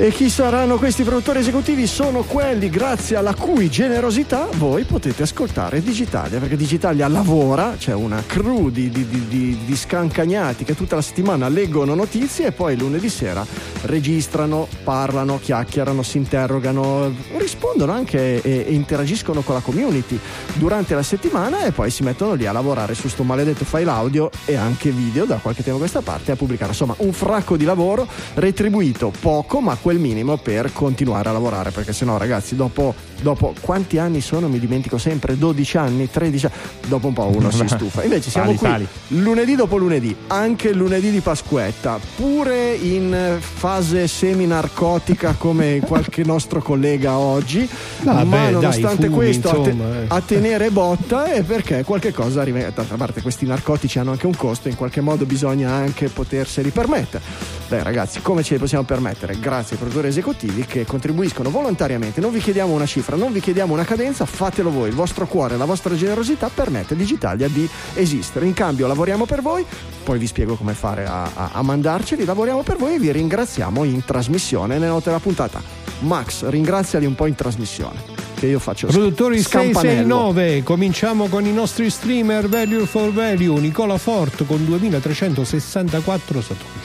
E 0.03 0.11
chi 0.11 0.29
saranno 0.29 0.79
questi 0.79 1.05
produttori 1.05 1.39
esecutivi? 1.39 1.87
Sono 1.87 2.25
quelli 2.25 2.69
grazie 2.69 3.15
alla 3.15 3.37
cui 3.37 3.71
generosità 3.71 4.49
voi 4.55 4.83
potete 4.83 5.23
ascoltare 5.23 5.81
Digitalia, 5.81 6.41
perché 6.41 6.57
Digitalia 6.57 7.07
lavora, 7.07 7.77
c'è 7.79 7.95
una 7.95 8.21
crew 8.27 8.69
di, 8.71 8.91
di- 8.91 9.07
di- 9.07 9.59
di- 9.65 9.77
scancagnati 9.77 10.65
che 10.65 10.75
tutta 10.75 10.97
la 10.97 11.03
settimana 11.03 11.47
leggono 11.47 11.95
notizie 11.95 12.47
e 12.47 12.51
poi 12.51 12.77
lunedì 12.77 13.09
sera 13.09 13.47
registrano, 13.83 14.67
parlano, 14.83 15.39
chiacchierano, 15.41 16.03
si 16.03 16.17
interrogano, 16.17 17.15
rispondono 17.37 17.93
anche 17.93 18.43
e, 18.43 18.65
e 18.67 18.73
interagiscono 18.73 19.43
con 19.43 19.55
la 19.55 19.61
community 19.61 20.19
durante 20.55 20.97
la 20.97 21.05
settimana 21.05 21.65
e 21.65 21.71
poi 21.71 21.91
si 21.91 22.03
mettono 22.03 22.35
lì 22.35 22.47
a 22.47 22.51
lavorare 22.51 22.95
su 22.95 23.07
sto 23.07 23.23
maledetto 23.23 23.65
file 23.65 23.91
audio 23.91 24.31
e 24.47 24.57
anche 24.57 24.91
video 24.91 25.27
da 25.27 25.37
qualche 25.37 25.63
tempo 25.63 25.77
a 25.77 25.83
questa 25.83 26.01
parte 26.01 26.33
a 26.33 26.37
pubblicare. 26.37 26.73
Insomma, 26.73 26.97
un 26.99 27.13
fracco 27.13 27.57
di 27.57 27.65
lavoro 27.65 28.05
retribuito 28.35 29.13
poco, 29.21 29.61
ma 29.61 29.77
quel 29.93 29.99
minimo 29.99 30.39
per 30.39 30.73
continuare 30.73 31.29
a 31.29 31.33
lavorare, 31.33 31.71
perché 31.71 31.93
sennò 31.93 32.17
ragazzi, 32.17 32.57
dopo, 32.57 32.95
dopo 33.21 33.53
quanti 33.61 33.99
anni 33.99 34.23
sono? 34.23 34.49
Mi 34.49 34.59
dimentico 34.59 34.97
sempre, 34.97 35.37
12 35.37 35.77
anni, 35.77 36.11
13 36.11 36.47
anni, 36.47 36.55
dopo 36.87 37.09
un 37.09 37.13
po' 37.13 37.27
uno 37.27 37.51
si 37.51 37.65
stufa. 37.69 38.03
Invece 38.03 38.31
siamo 38.31 38.55
Tali, 38.55 38.59
qui 38.59 38.69
tali. 38.69 38.87
lunedì 39.23 39.55
dopo 39.55 39.77
lunedì, 39.77 40.17
anche 40.29 40.73
lunedì 40.73 41.11
di 41.11 41.21
Pasquetta, 41.21 41.99
pure 42.17 42.73
in 42.73 43.37
fase 43.39 44.09
semi-narcotica 44.09 45.35
come 45.37 45.81
qualche 45.87 46.25
nostro 46.25 46.63
collega 46.63 47.19
oggi, 47.19 47.69
Vabbè, 48.03 48.25
ma 48.25 48.37
dai, 48.37 48.53
nonostante 48.53 49.07
fumi, 49.09 49.15
questo 49.17 49.49
a, 49.51 49.63
te- 49.63 49.71
insomma, 49.71 50.01
eh. 50.01 50.05
a 50.09 50.21
tenere 50.23 50.71
botta 50.71 51.25
è 51.25 51.43
perché 51.43 51.85
qualche 51.85 52.13
cosa 52.13 52.41
arriva. 52.41 52.61
D'altra 52.61 52.97
parte 52.97 53.21
questi 53.21 53.45
narcotici 53.45 53.99
hanno 53.99 54.13
anche 54.13 54.27
un 54.27 54.37
costo, 54.37 54.69
in 54.69 54.77
qualche 54.77 55.03
modo 55.03 55.27
bisogna 55.27 55.71
anche 55.71 56.09
poterseli 56.09 56.71
permettere. 56.71 57.61
Beh 57.73 57.83
ragazzi, 57.83 58.21
come 58.21 58.43
ce 58.43 58.53
li 58.53 58.61
possiamo 58.61 58.85
permettere? 58.85 59.39
Grazie 59.39 59.73
ai 59.73 59.79
produttori 59.79 60.09
esecutivi 60.09 60.67
che 60.67 60.85
contribuiscono 60.85 61.49
volontariamente, 61.49 62.21
non 62.21 62.31
vi 62.31 62.39
chiediamo 62.39 62.71
una 62.71 62.85
cifra, 62.85 63.17
non 63.17 63.33
vi 63.33 63.41
chiediamo 63.41 63.73
una 63.73 63.87
cadenza, 63.87 64.27
fatelo 64.27 64.71
voi, 64.71 64.91
il 64.91 64.95
vostro 64.95 65.27
cuore, 65.27 65.57
la 65.57 65.65
vostra 65.65 65.95
generosità 65.95 66.51
permette 66.53 66.93
a 66.93 66.99
Digitalia 66.99 67.49
di 67.49 67.67
esistere. 67.95 68.45
In 68.45 68.53
cambio 68.53 68.87
lavoriamo 68.87 69.25
per 69.25 69.41
voi, 69.41 69.65
poi 70.05 70.19
vi 70.19 70.27
spiego 70.27 70.57
come 70.57 70.75
fare 70.75 71.07
a, 71.07 71.23
a- 71.23 71.51
a 71.55 71.63
mandarceli, 71.63 72.27
lavoriamo 72.27 72.63
per 72.63 72.77
voi 72.77 72.97
e 72.97 72.99
vi 72.99 73.11
ringraziamo 73.11 73.85
in 73.85 74.05
trasmissione 74.05 74.75
nelle 74.75 74.89
note 74.89 75.05
della 75.05 75.21
puntata. 75.21 75.63
Max, 76.01 76.47
ringraziali 76.49 77.07
un 77.07 77.15
po' 77.15 77.25
in 77.25 77.37
trasmissione, 77.37 78.03
che 78.35 78.49
io 78.49 78.59
faccio 78.59 78.89
Produttori 78.89 79.41
scampanello. 79.41 80.33
669, 80.35 80.63
cominciamo 80.63 81.29
con 81.29 81.47
i 81.47 81.53
nostri 81.55 81.89
streamer 81.89 82.51
Value 82.51 82.85
for 82.85 83.11
Value, 83.15 83.59
Nicola 83.61 83.97
Fort 83.97 84.45
con 84.45 84.63
2364 84.63 86.43
satoshi. 86.43 86.82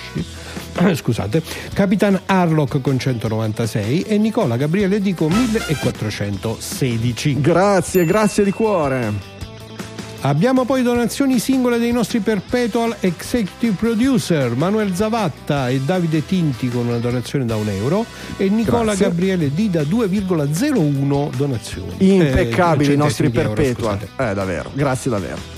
Scusate, 0.96 1.42
Capitan 1.74 2.20
Harlock 2.26 2.82
con 2.82 3.00
196 3.00 4.02
e 4.02 4.18
Nicola 4.18 4.58
Gabriele 4.58 5.02
D 5.02 5.14
con 5.14 5.32
1416. 5.32 7.42
Grazie, 7.42 8.06
grazie 8.06 8.44
di 8.44 8.52
cuore. 8.52 9.36
Abbiamo 10.22 10.66
poi 10.66 10.82
donazioni 10.82 11.38
singole 11.38 11.78
dei 11.78 11.92
nostri 11.92 12.20
perpetual 12.20 12.96
executive 13.02 13.76
producer 13.78 14.56
Manuel 14.56 14.96
Zavatta 14.96 15.70
e 15.70 15.80
Davide 15.80 16.26
Tinti 16.26 16.70
con 16.70 16.88
una 16.88 16.98
donazione 16.98 17.46
da 17.46 17.56
un 17.56 17.70
euro 17.70 18.04
e 18.36 18.50
Nicola 18.50 18.96
Grazie. 18.96 19.06
Gabriele 19.06 19.54
D 19.54 19.70
da 19.70 19.84
2,01 19.84 21.30
donazioni. 21.36 21.94
Impeccabili 22.00 22.92
Eh, 22.92 22.96
i 22.96 22.98
nostri 22.98 23.30
di 23.30 23.38
euro, 23.38 23.54
perpetual. 23.54 24.00
scusate. 24.00 24.32
Eh, 24.32 24.34
davvero, 24.34 24.72
grazie 24.74 25.12
davvero. 25.12 25.57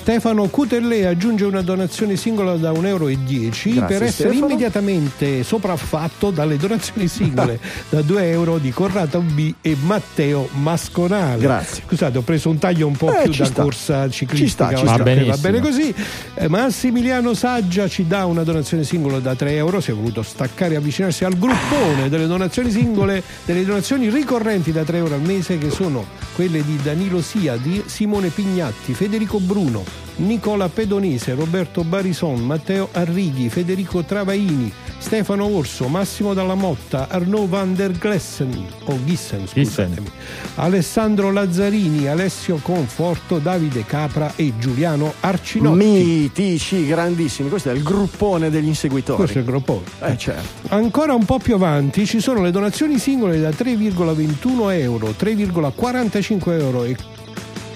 Stefano 0.00 0.48
Cutellè 0.48 1.04
aggiunge 1.04 1.44
una 1.44 1.60
donazione 1.60 2.16
singola 2.16 2.54
da 2.56 2.72
1,10 2.72 2.86
euro 2.86 3.04
Grazie, 3.10 3.80
per 3.82 4.02
essere 4.02 4.08
Stefano. 4.30 4.46
immediatamente 4.46 5.42
sopraffatto 5.44 6.30
dalle 6.30 6.56
donazioni 6.56 7.06
singole 7.06 7.60
da 7.90 8.00
2 8.00 8.30
euro 8.30 8.56
di 8.56 8.70
Corrado 8.70 9.20
B 9.20 9.52
e 9.60 9.76
Matteo 9.82 10.48
Masconale. 10.54 11.42
Grazie. 11.42 11.82
Scusate, 11.86 12.16
ho 12.16 12.22
preso 12.22 12.48
un 12.48 12.56
taglio 12.58 12.86
un 12.86 12.96
po' 12.96 13.14
Eh, 13.14 13.24
più 13.24 13.34
da 13.36 13.44
sta. 13.44 13.62
corsa 13.62 14.08
ciclistica. 14.08 14.46
Ci 14.46 14.50
sta, 14.50 14.74
ci 14.74 14.84
Va 14.86 14.96
va 14.96 15.36
bene 15.36 15.60
così. 15.60 15.94
Eh, 16.34 16.48
Massimiliano 16.48 17.34
Saggia 17.34 17.86
ci 17.86 18.06
dà 18.06 18.24
una 18.24 18.42
donazione 18.42 18.84
singola 18.84 19.18
da 19.18 19.34
3 19.34 19.54
euro. 19.56 19.80
Si 19.82 19.90
è 19.90 19.94
voluto 19.94 20.22
staccare 20.22 20.74
e 20.74 20.76
avvicinarsi 20.78 21.24
al 21.26 21.36
gruppone 21.38 22.08
delle 22.08 22.26
donazioni 22.26 22.70
singole, 22.70 23.22
delle 23.44 23.66
donazioni 23.66 24.08
ricorrenti 24.08 24.72
da 24.72 24.82
3 24.82 24.96
euro 24.96 25.14
al 25.14 25.20
mese, 25.20 25.58
che 25.58 25.68
sono 25.68 26.06
quelle 26.34 26.64
di 26.64 26.78
Danilo 26.82 27.20
Sia, 27.20 27.56
di 27.56 27.82
Simone 27.84 28.28
Pignatti, 28.28 28.94
Federico 28.94 29.38
Bruno, 29.40 29.89
Nicola 30.16 30.68
Pedonese, 30.68 31.34
Roberto 31.34 31.82
Barison, 31.82 32.40
Matteo 32.40 32.88
Arrighi, 32.92 33.48
Federico 33.48 34.02
Travaini, 34.02 34.70
Stefano 34.98 35.46
Orso, 35.46 35.88
Massimo 35.88 36.34
Dalla 36.34 36.54
Motta, 36.54 37.08
Arnaud 37.08 37.48
van 37.48 37.74
der 37.74 37.92
Glessen, 37.92 38.66
o 38.84 38.98
Gissen, 39.04 39.46
scusatemi, 39.46 40.10
Alessandro 40.56 41.32
Lazzarini, 41.32 42.06
Alessio 42.06 42.58
Conforto, 42.60 43.38
Davide 43.38 43.86
Capra 43.86 44.32
e 44.36 44.52
Giuliano 44.58 45.14
Arcinotti. 45.20 45.84
Mitici, 45.84 46.86
grandissimi. 46.86 47.48
Questo 47.48 47.70
è 47.70 47.72
il 47.72 47.82
gruppone 47.82 48.50
degli 48.50 48.68
inseguitori. 48.68 49.16
Questo 49.16 49.38
è 49.38 49.40
il 49.40 49.46
gruppone. 49.46 49.84
Eh, 50.02 50.18
certo. 50.18 50.68
Ancora 50.74 51.14
un 51.14 51.24
po' 51.24 51.38
più 51.38 51.54
avanti 51.54 52.04
ci 52.04 52.20
sono 52.20 52.42
le 52.42 52.50
donazioni 52.50 52.98
singole 52.98 53.40
da 53.40 53.48
3,21 53.48 54.72
euro, 54.72 55.14
3,45 55.18 56.60
euro 56.60 56.84
e 56.84 56.94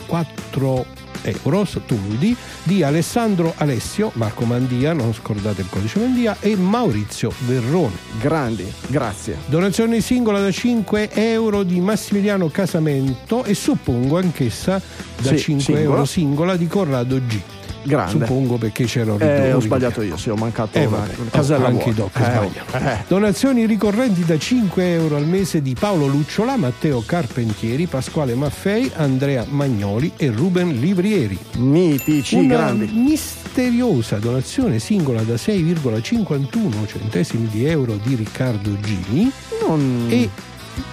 4 0.06 1.02
euro 1.24 1.64
sottuli 1.64 2.36
di 2.62 2.82
Alessandro 2.82 3.54
Alessio, 3.56 4.10
Marco 4.14 4.44
Mandia, 4.44 4.92
non 4.92 5.12
scordate 5.14 5.62
il 5.62 5.68
codice 5.70 5.98
Mandia, 5.98 6.36
e 6.40 6.56
Maurizio 6.56 7.32
Verrone. 7.46 7.96
Grandi, 8.20 8.70
grazie. 8.88 9.38
Donazione 9.46 10.00
singola 10.00 10.40
da 10.40 10.50
5 10.50 11.10
euro 11.12 11.62
di 11.62 11.80
Massimiliano 11.80 12.48
Casamento 12.48 13.44
e 13.44 13.54
suppongo 13.54 14.18
anch'essa 14.18 14.80
da 15.20 15.28
Sì, 15.30 15.38
5 15.38 15.64
singola. 15.64 15.80
euro 15.84 16.04
singola 16.04 16.56
di 16.56 16.66
Corrado 16.66 17.18
G. 17.26 17.40
Grande. 17.84 18.10
Suppongo 18.26 18.56
perché 18.56 18.84
c'erano 18.84 19.18
Eh, 19.18 19.52
ho 19.52 19.60
sbagliato 19.60 20.02
io, 20.02 20.16
sì, 20.16 20.30
ho 20.30 20.36
mancato 20.36 20.78
Eh, 20.78 20.86
una, 20.86 20.98
vabbè, 20.98 21.12
una 21.18 21.30
casella 21.30 21.66
anche 21.68 21.88
i 21.90 21.94
doc 21.94 22.10
Eh, 22.18 22.22
sbagliano. 22.24 22.90
eh. 22.92 23.04
Donazioni 23.06 23.66
ricorrenti 23.66 24.24
da 24.24 24.38
5 24.38 24.92
euro 24.92 25.16
al 25.16 25.26
mese 25.26 25.60
di 25.62 25.74
Paolo 25.78 26.06
Lucciola, 26.06 26.56
Matteo 26.56 27.02
Carpentieri, 27.04 27.86
Pasquale 27.86 28.34
Maffei, 28.34 28.90
Andrea 28.96 29.44
Magnoli 29.48 30.12
e 30.16 30.30
Ruben 30.30 30.70
Livrieri. 30.80 31.38
Mitici, 31.58 32.36
Una 32.36 32.54
grandi. 32.54 32.90
misteriosa 32.92 34.16
donazione 34.18 34.78
singola 34.78 35.22
da 35.22 35.34
6,51 35.34 36.86
centesimi 36.86 37.48
di 37.48 37.66
euro 37.66 37.98
di 38.02 38.14
Riccardo 38.14 38.78
Gini 38.80 39.30
Non... 39.66 40.06
e 40.08 40.28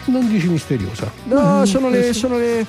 Non 0.06 0.28
dici 0.30 0.48
misteriosa. 0.48 1.12
No, 1.24 1.62
Mm, 1.62 1.64
sono 1.64 1.88
eh, 1.88 1.92
le, 1.92 2.14
sono 2.14 2.38
le 2.38 2.66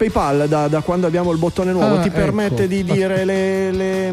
PayPal 0.00 0.48
da, 0.48 0.66
da 0.66 0.80
quando 0.80 1.06
abbiamo 1.06 1.30
il 1.30 1.36
bottone 1.36 1.72
nuovo. 1.72 1.96
Ah, 1.96 2.00
Ti 2.00 2.08
permette 2.08 2.62
ecco. 2.62 2.72
di 2.72 2.84
dire 2.84 3.26
le, 3.26 3.70
le, 3.70 4.12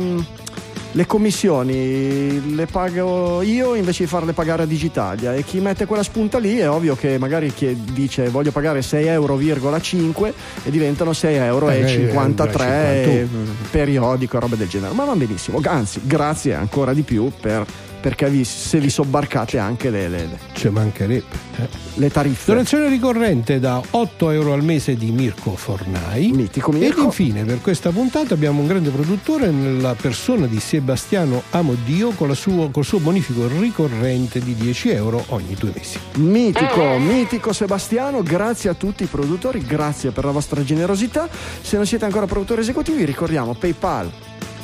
le 0.91 1.05
commissioni 1.05 2.53
le 2.55 2.65
pago 2.65 3.41
io 3.41 3.73
invece 3.73 4.03
di 4.03 4.09
farle 4.09 4.33
pagare 4.33 4.63
a 4.63 4.65
Digitalia. 4.65 5.33
E 5.33 5.45
chi 5.45 5.59
mette 5.59 5.85
quella 5.85 6.03
spunta 6.03 6.39
lì 6.39 6.57
è 6.57 6.69
ovvio 6.69 6.97
che 6.97 7.17
magari 7.17 7.53
chi 7.53 7.73
dice 7.93 8.27
voglio 8.27 8.51
pagare 8.51 8.81
6,5 8.81 9.05
euro 9.07 9.39
e 9.39 10.69
diventano 10.69 11.11
6,53 11.11 11.25
euro 11.43 11.69
Eh, 11.69 11.77
e 11.77 11.83
eh, 11.83 11.87
53 11.87 12.65
eh, 12.65 13.09
e, 13.09 13.27
periodico, 13.71 14.39
roba 14.39 14.57
del 14.57 14.67
genere. 14.67 14.93
Ma 14.93 15.05
va 15.05 15.15
benissimo. 15.15 15.61
Anzi, 15.63 16.01
grazie 16.03 16.53
ancora 16.53 16.93
di 16.93 17.03
più 17.03 17.31
per, 17.39 17.65
perché 17.99 18.29
vi- 18.29 18.43
se 18.43 18.79
vi 18.79 18.89
sobbarcate 18.89 19.57
anche 19.59 19.89
le, 19.89 20.07
le- 20.07 20.39
Ci 20.53 20.69
mancherebbe. 20.69 21.25
eh. 21.57 21.67
le 21.95 22.09
tariffe. 22.09 22.51
Donazione 22.51 22.87
ricorrente 22.89 23.59
da 23.59 23.81
8 23.89 24.29
euro 24.31 24.53
al 24.53 24.63
mese 24.63 24.95
di 24.95 25.11
Mirko 25.11 25.55
Fornai. 25.55 26.31
Mitico 26.31 26.71
Ed 26.71 26.77
Mirko. 26.79 27.01
infine 27.03 27.43
per 27.43 27.61
questa 27.61 27.89
puntata 27.91 28.33
abbiamo 28.33 28.61
un 28.61 28.67
grande 28.67 28.89
produttore 28.91 29.49
nella 29.49 29.95
persona 29.95 30.45
di 30.45 30.59
Sebastiano 30.59 31.41
Amodio 31.51 32.11
con 32.11 32.33
suo- 32.35 32.69
col 32.69 32.85
suo 32.85 32.99
bonifico 32.99 33.47
ricorrente 33.47 34.39
di 34.39 34.53
10 34.55 34.89
euro 34.89 35.23
ogni 35.29 35.55
due 35.57 35.71
mesi. 35.75 35.97
Mitico, 36.15 36.97
mitico 36.99 37.51
Sebastiano, 37.53 38.21
grazie 38.21 38.69
a 38.69 38.73
tutti 38.73 39.03
i 39.03 39.07
produttori, 39.07 39.61
grazie 39.65 40.11
per 40.11 40.25
la 40.25 40.31
vostra 40.31 40.63
generosità. 40.63 41.27
Se 41.61 41.75
non 41.77 41.85
siete 41.85 42.05
ancora 42.05 42.25
produttori 42.27 42.61
esecutivi, 42.61 43.05
ricordiamo 43.05 43.53
PayPal, 43.55 44.11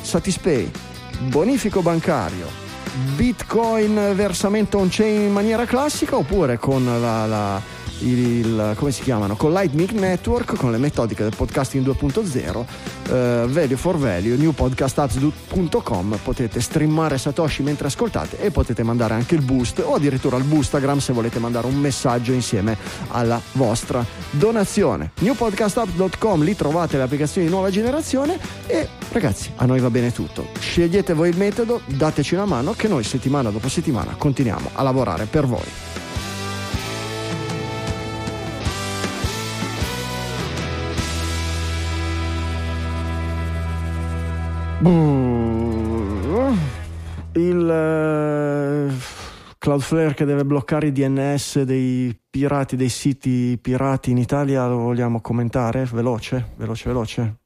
Satispay, 0.00 0.70
bonifico 1.28 1.80
bancario, 1.82 2.46
Bitcoin 2.94 4.12
versamento 4.14 4.78
on-chain 4.78 5.22
in 5.22 5.32
maniera 5.32 5.64
classica 5.66 6.16
oppure 6.16 6.58
con 6.58 6.84
la, 6.84 7.26
la- 7.26 7.60
il, 8.04 8.74
come 8.76 8.90
si 8.90 9.02
chiamano? 9.02 9.36
Con 9.36 9.52
Lightning 9.52 9.90
Network, 9.92 10.56
con 10.56 10.70
le 10.70 10.78
metodiche 10.78 11.22
del 11.22 11.34
podcasting 11.34 11.84
2.0, 11.86 12.64
eh, 13.08 13.46
value 13.48 13.76
for 13.76 13.96
value, 13.96 14.36
newpodcastapps.com, 14.36 16.18
potete 16.22 16.60
streamare 16.60 17.18
Satoshi 17.18 17.62
mentre 17.62 17.86
ascoltate 17.86 18.38
e 18.40 18.50
potete 18.50 18.82
mandare 18.82 19.14
anche 19.14 19.34
il 19.34 19.42
boost 19.42 19.82
o 19.84 19.94
addirittura 19.94 20.36
il 20.36 20.44
boostagram 20.44 20.98
se 20.98 21.12
volete 21.12 21.38
mandare 21.38 21.66
un 21.66 21.76
messaggio 21.76 22.32
insieme 22.32 22.76
alla 23.08 23.40
vostra 23.52 24.04
donazione. 24.30 25.12
newpodcastapps.com, 25.20 26.42
lì 26.42 26.54
trovate 26.54 26.96
le 26.96 27.04
applicazioni 27.04 27.46
di 27.46 27.52
nuova 27.52 27.70
generazione 27.70 28.38
e 28.66 28.88
ragazzi, 29.12 29.50
a 29.56 29.64
noi 29.64 29.80
va 29.80 29.90
bene 29.90 30.12
tutto. 30.12 30.48
Scegliete 30.58 31.14
voi 31.14 31.30
il 31.30 31.36
metodo, 31.36 31.80
dateci 31.86 32.34
una 32.34 32.44
mano 32.44 32.72
che 32.72 32.88
noi 32.88 33.04
settimana 33.04 33.50
dopo 33.50 33.68
settimana 33.68 34.14
continuiamo 34.16 34.70
a 34.74 34.82
lavorare 34.82 35.26
per 35.26 35.46
voi. 35.46 36.03
Il 47.32 47.68
eh, 47.70 48.92
Cloudflare 49.58 50.12
che 50.12 50.26
deve 50.26 50.44
bloccare 50.44 50.88
i 50.88 50.92
DNS 50.92 51.62
dei 51.62 52.14
pirati, 52.28 52.76
dei 52.76 52.90
siti 52.90 53.58
pirati 53.60 54.10
in 54.10 54.18
Italia, 54.18 54.66
lo 54.66 54.76
vogliamo 54.78 55.22
commentare? 55.22 55.88
Veloce, 55.90 56.52
veloce, 56.56 56.84
veloce. 56.86 57.36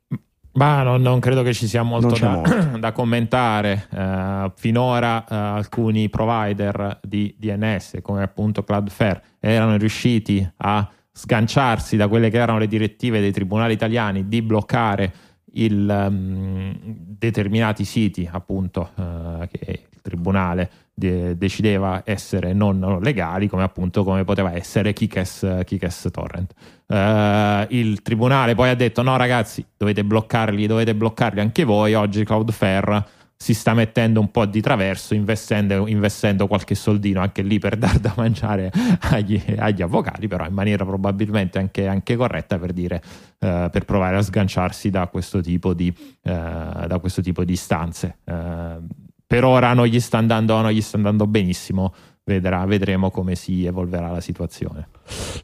Ma 0.54 0.82
non, 0.82 1.00
non 1.00 1.20
credo 1.20 1.42
che 1.42 1.54
ci 1.54 1.68
sia 1.68 1.84
molto 1.84 2.16
da, 2.18 2.30
molto. 2.30 2.58
da 2.78 2.90
commentare. 2.90 3.86
Eh, 3.88 4.52
finora 4.56 5.24
eh, 5.24 5.34
alcuni 5.34 6.08
provider 6.08 6.98
di 7.02 7.36
DNS, 7.38 7.98
come 8.02 8.22
appunto 8.24 8.64
Cloudflare, 8.64 9.22
erano 9.38 9.76
riusciti 9.76 10.44
a 10.56 10.90
sganciarsi 11.12 11.96
da 11.96 12.08
quelle 12.08 12.30
che 12.30 12.38
erano 12.38 12.58
le 12.58 12.68
direttive 12.68 13.20
dei 13.20 13.32
tribunali 13.32 13.72
italiani 13.72 14.28
di 14.28 14.42
bloccare 14.42 15.12
il, 15.52 15.88
ehm, 15.88 16.76
determinati 16.82 17.84
siti, 17.84 18.28
appunto, 18.30 18.90
eh, 18.96 19.48
che 19.50 19.80
il 19.90 20.00
tribunale 20.02 20.70
de- 20.94 21.36
decideva 21.36 22.02
essere 22.04 22.52
non 22.52 22.98
legali, 23.02 23.48
come 23.48 23.62
appunto 23.62 24.04
come 24.04 24.24
poteva 24.24 24.54
essere 24.54 24.92
Kikes, 24.92 25.62
Kikes 25.64 26.08
Torrent. 26.12 26.52
Eh, 26.86 27.66
il 27.70 28.02
tribunale 28.02 28.54
poi 28.54 28.70
ha 28.70 28.74
detto: 28.74 29.02
no, 29.02 29.16
ragazzi, 29.16 29.64
dovete 29.76 30.04
bloccarli, 30.04 30.66
dovete 30.66 30.94
bloccarli 30.94 31.40
anche 31.40 31.64
voi. 31.64 31.94
Oggi 31.94 32.24
Cloudflare 32.24 33.16
si 33.40 33.54
sta 33.54 33.72
mettendo 33.72 34.18
un 34.18 34.32
po' 34.32 34.46
di 34.46 34.60
traverso, 34.60 35.14
investendo, 35.14 35.86
investendo 35.86 36.48
qualche 36.48 36.74
soldino 36.74 37.20
anche 37.20 37.42
lì 37.42 37.60
per 37.60 37.76
dar 37.78 37.98
da 38.00 38.12
mangiare 38.16 38.72
agli, 39.02 39.40
agli 39.56 39.80
avvocati, 39.80 40.26
però 40.26 40.44
in 40.44 40.52
maniera 40.52 40.84
probabilmente 40.84 41.58
anche, 41.58 41.86
anche 41.86 42.16
corretta 42.16 42.58
per 42.58 42.72
dire 42.72 43.00
eh, 43.38 43.68
per 43.70 43.84
provare 43.84 44.16
a 44.16 44.22
sganciarsi 44.22 44.90
da 44.90 45.06
questo 45.06 45.40
tipo 45.40 45.72
di, 45.72 45.94
eh, 46.22 46.98
questo 47.00 47.22
tipo 47.22 47.44
di 47.44 47.52
istanze. 47.52 48.18
Eh, 48.24 48.76
per 49.24 49.44
ora 49.44 49.72
non 49.72 49.86
gli 49.86 50.00
sta 50.00 50.18
andando, 50.18 50.60
non 50.60 50.72
gli 50.72 50.80
sta 50.80 50.96
andando 50.96 51.26
benissimo. 51.26 51.94
Vedrà, 52.24 52.66
vedremo 52.66 53.10
come 53.10 53.36
si 53.36 53.64
evolverà 53.64 54.10
la 54.10 54.20
situazione. 54.20 54.88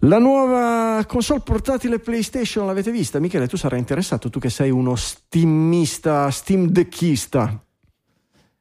La 0.01 0.19
nuova 0.19 1.03
console 1.07 1.41
portatile 1.41 1.99
PlayStation 1.99 2.67
l'avete 2.67 2.91
vista? 2.91 3.19
Michele, 3.21 3.47
tu 3.47 3.57
sarai 3.57 3.79
interessato, 3.79 4.29
tu 4.29 4.39
che 4.39 4.51
sei 4.51 4.71
uno 4.71 4.95
steamista, 4.95 6.31
steam 6.31 6.67
deckista. 6.67 7.64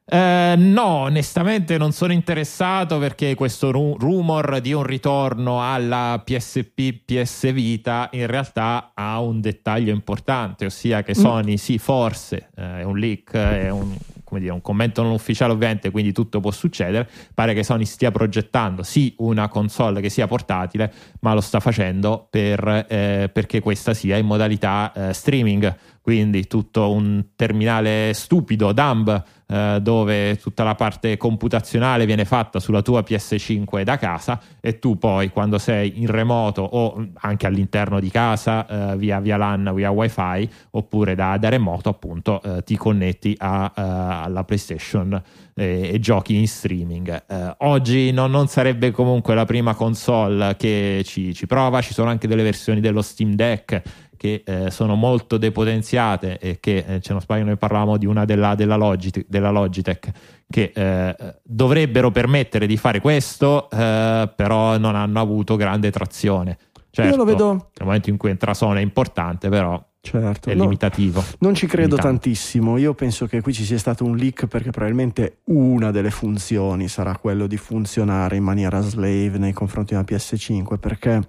Eh, 0.06 0.54
no, 0.58 0.84
onestamente 0.84 1.78
non 1.78 1.92
sono 1.92 2.12
interessato 2.12 2.98
perché 2.98 3.34
questo 3.34 3.70
ru- 3.70 3.96
rumor 3.98 4.60
di 4.60 4.74
un 4.74 4.82
ritorno 4.82 5.62
alla 5.62 6.20
PSP 6.22 7.04
PS 7.06 7.50
Vita 7.52 8.10
in 8.12 8.26
realtà 8.26 8.90
ha 8.92 9.18
un 9.20 9.40
dettaglio 9.40 9.94
importante, 9.94 10.66
ossia 10.66 11.02
che 11.02 11.14
Sony 11.14 11.56
sì, 11.56 11.78
forse 11.78 12.50
eh, 12.54 12.80
è 12.80 12.82
un 12.82 12.98
leak, 12.98 13.32
è 13.32 13.70
un, 13.70 13.96
come 14.24 14.40
dire, 14.40 14.52
un 14.52 14.60
commento 14.60 15.02
non 15.02 15.12
ufficiale 15.12 15.54
ovviamente, 15.54 15.90
quindi 15.90 16.12
tutto 16.12 16.38
può 16.38 16.50
succedere, 16.50 17.08
pare 17.32 17.54
che 17.54 17.64
Sony 17.64 17.86
stia 17.86 18.10
progettando 18.10 18.82
sì 18.82 19.14
una 19.18 19.48
console 19.48 20.02
che 20.02 20.10
sia 20.10 20.26
portatile, 20.26 20.92
ma 21.20 21.32
lo 21.32 21.40
sta 21.40 21.60
facendo 21.60 22.26
per, 22.28 22.86
eh, 22.88 23.30
perché 23.32 23.60
questa 23.60 23.94
sia 23.94 24.18
in 24.18 24.26
modalità 24.26 24.92
eh, 24.92 25.12
streaming, 25.14 25.74
quindi 26.04 26.46
tutto 26.46 26.92
un 26.92 27.28
terminale 27.34 28.12
stupido, 28.12 28.74
dumb, 28.74 29.24
eh, 29.46 29.78
dove 29.80 30.36
tutta 30.36 30.62
la 30.62 30.74
parte 30.74 31.16
computazionale 31.16 32.04
viene 32.04 32.26
fatta 32.26 32.60
sulla 32.60 32.82
tua 32.82 33.00
PS5 33.00 33.84
da 33.84 33.96
casa 33.96 34.38
e 34.60 34.78
tu 34.78 34.98
poi 34.98 35.30
quando 35.30 35.56
sei 35.56 36.02
in 36.02 36.08
remoto 36.08 36.60
o 36.60 37.06
anche 37.14 37.46
all'interno 37.46 38.00
di 38.00 38.10
casa 38.10 38.66
eh, 38.92 38.96
via, 38.98 39.18
via 39.20 39.38
LAN, 39.38 39.72
via 39.74 39.90
wifi 39.90 40.46
oppure 40.72 41.14
da, 41.14 41.38
da 41.38 41.48
remoto 41.48 41.88
appunto 41.88 42.42
eh, 42.42 42.62
ti 42.64 42.76
connetti 42.76 43.34
a, 43.38 43.72
eh, 43.74 43.80
alla 43.80 44.44
PlayStation 44.44 45.22
e, 45.54 45.98
giochi 46.00 46.36
in 46.36 46.48
streaming. 46.48 47.24
Eh, 47.26 47.54
oggi 47.58 48.12
non, 48.12 48.30
non 48.30 48.48
sarebbe 48.48 48.90
comunque 48.90 49.34
la 49.34 49.44
prima 49.44 49.74
console 49.74 50.56
che 50.56 51.02
ci, 51.04 51.32
ci 51.32 51.46
prova, 51.46 51.80
ci 51.80 51.94
sono 51.94 52.10
anche 52.10 52.26
delle 52.26 52.42
versioni 52.42 52.80
dello 52.80 53.00
Steam 53.02 53.34
Deck 53.34 53.80
che 54.24 54.42
eh, 54.46 54.70
sono 54.70 54.94
molto 54.94 55.36
depotenziate 55.36 56.38
e 56.38 56.58
che, 56.58 56.82
eh, 56.86 57.00
se 57.02 57.12
non 57.12 57.20
sbaglio, 57.20 57.44
noi 57.44 57.58
parlavamo 57.58 57.98
di 57.98 58.06
una 58.06 58.24
della, 58.24 58.54
della, 58.54 58.76
Logitech, 58.76 59.26
della 59.28 59.50
Logitech 59.50 60.10
che 60.48 60.72
eh, 60.74 61.16
dovrebbero 61.42 62.10
permettere 62.10 62.66
di 62.66 62.78
fare 62.78 63.00
questo, 63.00 63.68
eh, 63.68 64.32
però 64.34 64.78
non 64.78 64.96
hanno 64.96 65.20
avuto 65.20 65.56
grande 65.56 65.90
trazione. 65.90 66.56
Certo, 66.88 67.10
Io 67.10 67.16
lo 67.18 67.24
vedo- 67.24 67.52
Nel 67.52 67.84
momento 67.86 68.08
in 68.08 68.16
cui 68.16 68.30
entra 68.30 68.54
Sony 68.54 68.78
è 68.78 68.82
importante, 68.82 69.50
però 69.50 69.82
Certo. 70.00 70.48
è 70.48 70.54
no, 70.54 70.62
limitativo. 70.62 71.22
non 71.40 71.54
ci 71.54 71.66
credo 71.66 71.96
limitante. 71.96 72.08
tantissimo. 72.22 72.78
Io 72.78 72.94
penso 72.94 73.26
che 73.26 73.42
qui 73.42 73.52
ci 73.52 73.64
sia 73.64 73.78
stato 73.78 74.06
un 74.06 74.16
leak 74.16 74.46
perché 74.46 74.70
probabilmente 74.70 75.40
una 75.48 75.90
delle 75.90 76.10
funzioni 76.10 76.88
sarà 76.88 77.14
quello 77.18 77.46
di 77.46 77.58
funzionare 77.58 78.36
in 78.36 78.42
maniera 78.42 78.80
slave 78.80 79.36
nei 79.36 79.52
confronti 79.52 79.92
della 79.92 80.06
PS5 80.08 80.78
perché 80.78 81.20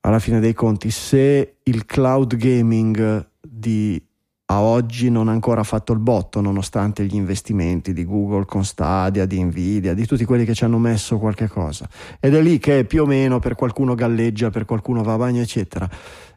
alla 0.00 0.18
fine 0.18 0.40
dei 0.40 0.54
conti 0.54 0.90
se 0.90 1.56
il 1.62 1.84
cloud 1.84 2.36
gaming 2.36 3.28
di 3.40 4.02
a 4.50 4.62
oggi 4.62 5.10
non 5.10 5.28
ha 5.28 5.32
ancora 5.32 5.62
fatto 5.62 5.92
il 5.92 5.98
botto 5.98 6.40
nonostante 6.40 7.04
gli 7.04 7.14
investimenti 7.14 7.92
di 7.92 8.04
Google 8.06 8.46
con 8.46 8.64
Stadia, 8.64 9.26
di 9.26 9.42
Nvidia, 9.42 9.92
di 9.92 10.06
tutti 10.06 10.24
quelli 10.24 10.46
che 10.46 10.54
ci 10.54 10.64
hanno 10.64 10.78
messo 10.78 11.18
qualche 11.18 11.48
cosa. 11.48 11.86
Ed 12.18 12.34
è 12.34 12.40
lì 12.40 12.58
che 12.58 12.84
più 12.86 13.02
o 13.02 13.06
meno 13.06 13.40
per 13.40 13.54
qualcuno 13.54 13.94
galleggia, 13.94 14.48
per 14.48 14.64
qualcuno 14.64 15.02
va 15.02 15.14
a 15.14 15.16
bagno, 15.18 15.42
eccetera. 15.42 15.88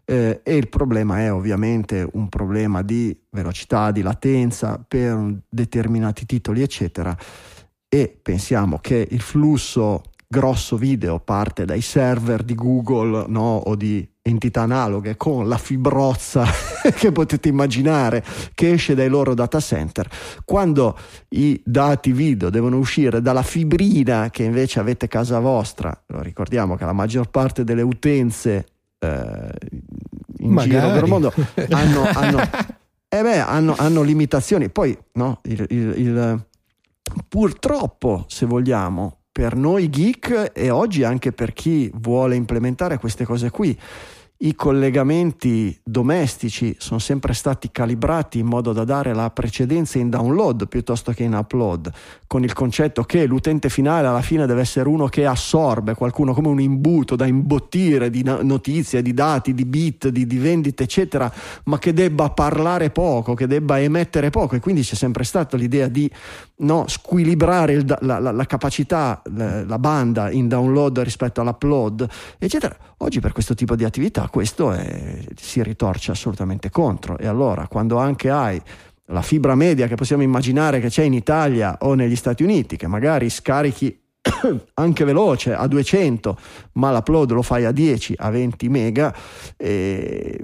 Eh, 0.04 0.42
e 0.44 0.56
il 0.58 0.68
problema 0.68 1.20
è 1.20 1.32
ovviamente 1.32 2.06
un 2.14 2.28
problema 2.28 2.82
di 2.82 3.18
velocità, 3.30 3.92
di 3.92 4.02
latenza 4.02 4.84
per 4.86 5.44
determinati 5.48 6.26
titoli, 6.26 6.62
eccetera. 6.62 7.16
E 7.88 8.20
pensiamo 8.22 8.80
che 8.80 9.08
il 9.10 9.22
flusso 9.22 10.02
grosso 10.32 10.78
video 10.78 11.20
parte 11.20 11.66
dai 11.66 11.82
server 11.82 12.42
di 12.44 12.56
Google 12.56 13.26
no? 13.28 13.58
o 13.58 13.76
di 13.76 14.10
entità 14.22 14.62
analoghe 14.62 15.18
con 15.18 15.50
la 15.50 15.58
fibrozza 15.58 16.46
che 16.96 17.12
potete 17.12 17.50
immaginare 17.50 18.24
che 18.54 18.72
esce 18.72 18.96
dai 18.96 19.10
loro 19.10 19.34
data 19.34 19.60
center, 19.60 20.08
quando 20.46 20.98
i 21.32 21.62
dati 21.66 22.14
video 22.14 22.50
devono 22.50 22.78
uscire 22.78 23.22
dalla 23.22 23.44
fibrina 23.44 24.30
che 24.30 24.44
invece 24.44 24.80
avete 24.80 25.06
a 25.06 25.08
casa 25.10 25.40
vostra, 25.40 25.94
ricordiamo 26.08 26.78
che 26.78 26.86
la 26.86 26.94
maggior 26.94 27.30
parte 27.30 27.66
delle 27.66 27.82
utenze 27.82 28.66
eh, 29.00 29.50
in 30.38 30.52
Magari. 30.52 30.70
giro 30.70 30.92
per 30.94 31.04
il 31.04 31.10
mondo 31.10 31.34
hanno, 31.72 32.04
hanno, 32.14 32.40
eh 33.10 33.22
beh, 33.22 33.40
hanno, 33.40 33.76
hanno 33.78 34.02
limitazioni, 34.02 34.70
poi 34.70 34.98
no, 35.14 35.42
il, 35.44 35.66
il- 35.70 35.94
il- 35.98 36.46
purtroppo 37.28 38.24
se 38.30 38.46
vogliamo 38.46 39.18
per 39.32 39.56
noi 39.56 39.90
geek 39.90 40.52
e 40.54 40.70
oggi 40.70 41.04
anche 41.04 41.32
per 41.32 41.54
chi 41.54 41.90
vuole 41.94 42.36
implementare 42.36 42.98
queste 42.98 43.24
cose 43.24 43.50
qui. 43.50 43.78
I 44.44 44.56
collegamenti 44.56 45.80
domestici 45.84 46.76
sono 46.80 47.00
sempre 47.00 47.34
stati 47.34 47.70
calibrati 47.72 48.40
in 48.40 48.48
modo 48.48 48.74
da 48.74 48.84
dare 48.84 49.14
la 49.14 49.30
precedenza 49.30 50.00
in 50.00 50.10
download 50.10 50.68
piuttosto 50.68 51.12
che 51.12 51.24
in 51.24 51.34
upload, 51.34 51.92
con 52.32 52.46
il 52.46 52.54
concetto 52.54 53.04
che 53.04 53.26
l'utente 53.26 53.68
finale 53.68 54.08
alla 54.08 54.22
fine 54.22 54.46
deve 54.46 54.62
essere 54.62 54.88
uno 54.88 55.08
che 55.08 55.26
assorbe 55.26 55.96
qualcuno 55.96 56.34
come 56.34 56.48
un 56.48 56.62
imbuto 56.62 57.18
da 57.18 57.26
imbottire 57.26 58.10
di 58.10 58.24
no- 58.24 58.40
notizie, 58.42 59.02
di 59.02 59.14
dati, 59.14 59.54
di 59.54 59.66
bit, 59.66 60.08
di, 60.08 60.26
di 60.26 60.38
vendite, 60.38 60.84
eccetera, 60.84 61.30
ma 61.66 61.78
che 61.78 61.92
debba 61.92 62.30
parlare 62.30 62.90
poco, 62.90 63.34
che 63.34 63.48
debba 63.48 63.82
emettere 63.82 64.30
poco. 64.30 64.56
E 64.56 64.62
quindi 64.62 64.82
c'è 64.82 64.96
sempre 64.96 65.26
stata 65.26 65.58
l'idea 65.58 65.90
di 65.90 66.10
no, 66.60 66.86
squilibrare 66.88 67.74
il 67.74 67.98
la, 68.00 68.20
la- 68.20 68.32
la 68.32 68.46
capacità, 68.46 69.22
la, 69.36 69.66
la 69.66 69.78
banda 69.78 70.32
in 70.32 70.48
download 70.48 71.00
rispetto 71.00 71.42
all'upload, 71.42 72.08
eccetera. 72.40 72.74
Oggi 73.00 73.20
per 73.20 73.34
questo 73.34 73.56
tipo 73.56 73.76
di 73.76 73.84
attività 73.84 74.30
questo 74.30 74.72
è- 74.72 75.20
si 75.36 75.62
ritorce 75.62 76.12
assolutamente 76.12 76.70
contro. 76.70 77.18
E 77.18 77.28
allora 77.28 77.68
quando 77.68 77.98
anche 77.98 78.30
hai 78.30 78.62
la 79.12 79.22
fibra 79.22 79.56
media 79.56 79.88
che 79.88 79.96
possiamo 79.96 80.24
immaginare 80.24 80.80
che 80.80 80.90
c'è 80.90 81.04
in 81.04 81.14
Italia 81.14 81.78
o 81.82 81.94
negli 81.94 82.16
Stati 82.16 82.44
Uniti, 82.44 82.78
che 82.78 82.88
magari 82.88 83.30
scarichi 83.30 84.00
anche 84.76 85.04
veloce 85.04 85.54
a 85.54 85.68
200, 85.68 86.38
ma 86.74 86.92
l'upload 86.92 87.32
lo 87.32 87.42
fai 87.42 87.66
a 87.66 87.72
10, 87.72 88.16
a 88.18 88.30
20 88.30 88.70
mega, 88.70 89.16
e, 89.58 90.40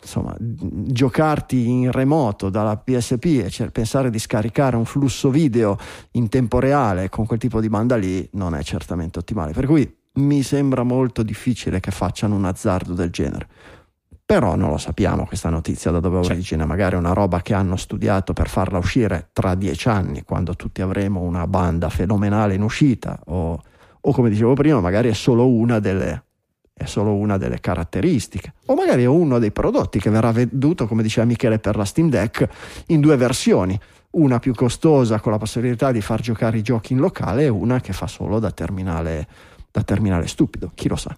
insomma, 0.00 0.34
giocarti 0.38 1.68
in 1.68 1.90
remoto 1.92 2.50
dalla 2.50 2.76
PSP 2.76 3.42
e 3.44 3.50
cer- 3.50 3.70
pensare 3.70 4.10
di 4.10 4.18
scaricare 4.18 4.76
un 4.76 4.84
flusso 4.84 5.30
video 5.30 5.78
in 6.12 6.28
tempo 6.28 6.58
reale 6.58 7.08
con 7.08 7.26
quel 7.26 7.38
tipo 7.38 7.60
di 7.60 7.68
banda 7.68 7.96
lì 7.96 8.28
non 8.32 8.54
è 8.54 8.62
certamente 8.62 9.18
ottimale. 9.20 9.52
Per 9.52 9.66
cui 9.66 10.00
mi 10.14 10.42
sembra 10.42 10.82
molto 10.82 11.22
difficile 11.22 11.80
che 11.80 11.90
facciano 11.90 12.34
un 12.34 12.44
azzardo 12.44 12.92
del 12.92 13.10
genere. 13.10 13.48
Però 14.24 14.54
non 14.56 14.70
lo 14.70 14.78
sappiamo 14.78 15.26
questa 15.26 15.50
notizia 15.50 15.90
da 15.90 16.00
dove 16.00 16.22
Cioè. 16.22 16.32
origina, 16.32 16.64
magari 16.64 16.94
è 16.94 16.98
una 16.98 17.12
roba 17.12 17.42
che 17.42 17.54
hanno 17.54 17.76
studiato 17.76 18.32
per 18.32 18.48
farla 18.48 18.78
uscire 18.78 19.28
tra 19.32 19.54
dieci 19.54 19.88
anni, 19.88 20.22
quando 20.22 20.54
tutti 20.56 20.80
avremo 20.80 21.20
una 21.20 21.46
banda 21.46 21.90
fenomenale 21.90 22.54
in 22.54 22.62
uscita, 22.62 23.20
o, 23.26 23.60
o 24.00 24.12
come 24.12 24.30
dicevo 24.30 24.54
prima, 24.54 24.80
magari 24.80 25.10
è 25.10 25.12
solo 25.12 25.46
una 25.46 25.80
delle, 25.80 26.24
è 26.72 26.86
solo 26.86 27.14
una 27.14 27.36
delle 27.36 27.60
caratteristiche, 27.60 28.54
o 28.66 28.74
magari 28.74 29.02
è 29.02 29.06
uno 29.06 29.38
dei 29.38 29.52
prodotti 29.52 29.98
che 29.98 30.08
verrà 30.08 30.32
venduto, 30.32 30.86
come 30.86 31.02
diceva 31.02 31.26
Michele, 31.26 31.58
per 31.58 31.76
la 31.76 31.84
Steam 31.84 32.08
Deck 32.08 32.48
in 32.86 33.00
due 33.00 33.16
versioni, 33.16 33.78
una 34.12 34.38
più 34.38 34.54
costosa 34.54 35.20
con 35.20 35.32
la 35.32 35.38
possibilità 35.38 35.92
di 35.92 36.00
far 36.00 36.20
giocare 36.20 36.58
i 36.58 36.62
giochi 36.62 36.94
in 36.94 37.00
locale 37.00 37.44
e 37.44 37.48
una 37.48 37.80
che 37.80 37.92
fa 37.92 38.06
solo 38.06 38.38
da 38.38 38.50
terminale, 38.50 39.26
da 39.70 39.82
terminale 39.82 40.26
stupido, 40.26 40.70
chi 40.74 40.88
lo 40.88 40.96
sa. 40.96 41.14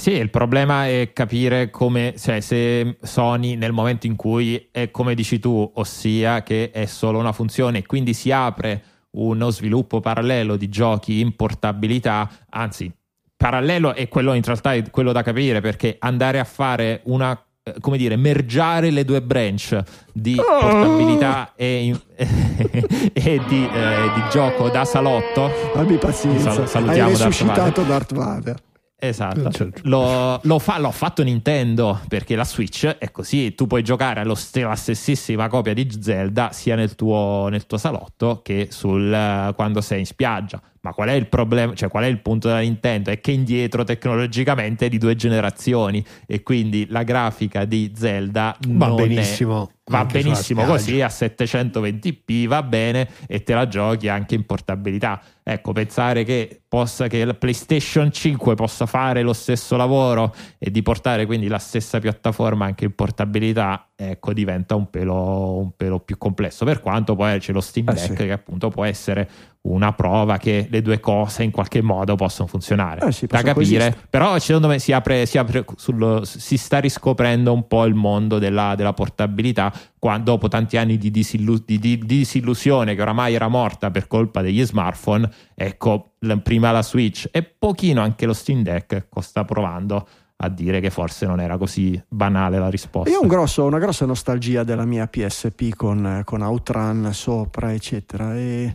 Sì, 0.00 0.12
il 0.12 0.30
problema 0.30 0.86
è 0.86 1.10
capire 1.12 1.70
come, 1.70 2.14
cioè, 2.16 2.38
se 2.38 2.98
Sony 3.02 3.56
nel 3.56 3.72
momento 3.72 4.06
in 4.06 4.14
cui 4.14 4.68
è 4.70 4.92
come 4.92 5.16
dici 5.16 5.40
tu, 5.40 5.68
ossia 5.74 6.44
che 6.44 6.70
è 6.70 6.86
solo 6.86 7.18
una 7.18 7.32
funzione 7.32 7.78
e 7.78 7.86
quindi 7.86 8.14
si 8.14 8.30
apre 8.30 8.80
uno 9.10 9.50
sviluppo 9.50 9.98
parallelo 9.98 10.54
di 10.54 10.68
giochi 10.68 11.18
in 11.18 11.34
portabilità, 11.34 12.30
anzi, 12.50 12.88
parallelo 13.36 13.92
è 13.92 14.06
quello 14.06 14.34
in 14.34 14.42
realtà 14.44 14.74
è 14.74 14.88
quello 14.88 15.10
da 15.10 15.22
capire 15.22 15.60
perché 15.60 15.96
andare 15.98 16.38
a 16.38 16.44
fare 16.44 17.00
una 17.06 17.36
eh, 17.64 17.74
come 17.80 17.96
dire, 17.96 18.14
mergiare 18.14 18.90
le 18.90 19.04
due 19.04 19.20
branch 19.20 19.82
di 20.12 20.36
portabilità 20.36 21.54
e, 21.56 21.84
in- 21.86 22.00
e 23.12 23.40
di, 23.48 23.68
eh, 23.68 24.10
di 24.14 24.22
gioco 24.30 24.68
da 24.68 24.84
salotto 24.84 25.50
Abbi 25.74 25.96
pazienza, 25.96 26.52
Sal- 26.52 26.62
hai 26.62 26.68
salutiamo 26.68 27.10
Darth 27.10 27.24
resuscitato 27.24 27.82
Darth 27.82 28.14
Vader. 28.14 28.66
Esatto, 29.00 29.48
Certo. 29.50 29.80
lo, 29.84 30.40
lo 30.42 30.58
fa- 30.58 30.78
l'ho 30.80 30.90
fatto 30.90 31.22
Nintendo 31.22 32.00
perché 32.08 32.34
la 32.34 32.44
Switch 32.44 32.84
è 32.84 33.12
così, 33.12 33.54
tu 33.54 33.68
puoi 33.68 33.84
giocare 33.84 34.18
allo 34.20 34.36
la 34.54 34.74
stessissima 34.74 35.46
copia 35.48 35.72
di 35.72 35.88
Zelda 36.00 36.50
sia 36.50 36.74
nel 36.74 36.96
tuo, 36.96 37.46
nel 37.48 37.64
tuo 37.66 37.78
salotto 37.78 38.40
che 38.42 38.68
sul, 38.70 39.12
eh, 39.12 39.52
quando 39.54 39.80
sei 39.80 40.00
in 40.00 40.06
spiaggia. 40.06 40.60
Ma 40.80 40.92
qual 40.92 41.08
è 41.10 41.12
il 41.12 41.26
problema? 41.28 41.74
Cioè, 41.74 41.88
qual 41.88 42.04
è 42.04 42.06
il 42.06 42.20
punto 42.20 42.48
della 42.48 42.60
Nintendo? 42.60 43.10
È 43.10 43.20
che 43.20 43.32
indietro 43.32 43.84
tecnologicamente 43.84 44.86
è 44.86 44.88
di 44.88 44.98
due 44.98 45.14
generazioni 45.16 46.04
e 46.26 46.42
quindi 46.42 46.86
la 46.88 47.02
grafica 47.02 47.64
di 47.64 47.92
Zelda 47.94 48.56
Va 48.68 48.86
non 48.88 48.98
è- 49.00 49.06
benissimo. 49.06 49.70
Va 49.88 50.00
anche 50.00 50.20
benissimo 50.20 50.64
così 50.64 51.00
a 51.00 51.08
720p, 51.08 52.46
va 52.46 52.62
bene 52.62 53.08
e 53.26 53.42
te 53.42 53.54
la 53.54 53.66
giochi 53.66 54.08
anche 54.08 54.34
in 54.34 54.44
portabilità. 54.44 55.20
Ecco, 55.42 55.72
pensare 55.72 56.24
che, 56.24 56.60
possa, 56.68 57.06
che 57.06 57.24
la 57.24 57.32
PlayStation 57.32 58.12
5 58.12 58.54
possa 58.54 58.84
fare 58.84 59.22
lo 59.22 59.32
stesso 59.32 59.76
lavoro 59.76 60.34
e 60.58 60.70
di 60.70 60.82
portare 60.82 61.24
quindi 61.24 61.48
la 61.48 61.58
stessa 61.58 62.00
piattaforma 62.00 62.66
anche 62.66 62.84
in 62.84 62.94
portabilità, 62.94 63.88
ecco, 63.96 64.34
diventa 64.34 64.74
un 64.74 64.90
pelo, 64.90 65.56
un 65.56 65.70
pelo 65.74 66.00
più 66.00 66.18
complesso. 66.18 66.66
Per 66.66 66.82
quanto 66.82 67.16
poi 67.16 67.38
c'è 67.38 67.52
lo 67.52 67.62
Steam 67.62 67.88
Eh 67.88 67.94
Deck 67.94 68.06
sì. 68.08 68.14
che 68.14 68.32
appunto 68.32 68.68
può 68.68 68.84
essere 68.84 69.28
una 69.62 69.92
prova 69.92 70.36
che 70.38 70.66
le 70.70 70.82
due 70.82 71.00
cose 71.00 71.42
in 71.42 71.50
qualche 71.50 71.82
modo 71.82 72.14
possono 72.14 72.46
funzionare. 72.46 73.06
Eh 73.06 73.12
sì, 73.12 73.26
da 73.26 73.38
capire, 73.38 73.54
coesistere. 73.54 73.96
però 74.08 74.38
secondo 74.38 74.68
me 74.68 74.78
si 74.78 74.92
apre, 74.92 75.26
si, 75.26 75.38
apre 75.38 75.64
sullo- 75.76 76.24
si 76.24 76.56
sta 76.56 76.78
riscoprendo 76.78 77.52
un 77.52 77.66
po' 77.66 77.84
il 77.84 77.94
mondo 77.94 78.38
della, 78.38 78.74
della 78.74 78.92
portabilità 78.92 79.72
qua- 79.98 80.18
dopo 80.18 80.48
tanti 80.48 80.76
anni 80.76 80.96
di, 80.98 81.10
disillu- 81.10 81.64
di- 81.64 81.78
di- 81.78 81.98
di 81.98 82.06
disillusione 82.06 82.94
che 82.94 83.02
oramai 83.02 83.34
era 83.34 83.48
morta 83.48 83.90
per 83.90 84.06
colpa 84.06 84.42
degli 84.42 84.64
smartphone 84.64 85.28
ecco 85.54 86.12
l- 86.20 86.36
prima 86.36 86.70
la 86.70 86.82
Switch 86.82 87.28
e 87.30 87.42
pochino 87.42 88.00
anche 88.00 88.26
lo 88.26 88.32
Steam 88.32 88.62
Deck 88.62 89.06
sta 89.20 89.44
provando 89.44 90.06
a 90.40 90.48
dire 90.48 90.78
che 90.80 90.90
forse 90.90 91.26
non 91.26 91.40
era 91.40 91.56
così 91.58 92.00
banale 92.08 92.60
la 92.60 92.70
risposta 92.70 93.10
Io 93.10 93.18
ho 93.18 93.22
un 93.22 93.26
grosso- 93.28 93.64
una 93.64 93.78
grossa 93.80 94.06
nostalgia 94.06 94.62
della 94.62 94.84
mia 94.84 95.08
PSP 95.08 95.74
con, 95.74 96.22
con 96.24 96.42
Outrun 96.42 97.10
sopra, 97.12 97.72
eccetera. 97.72 98.36
E 98.36 98.72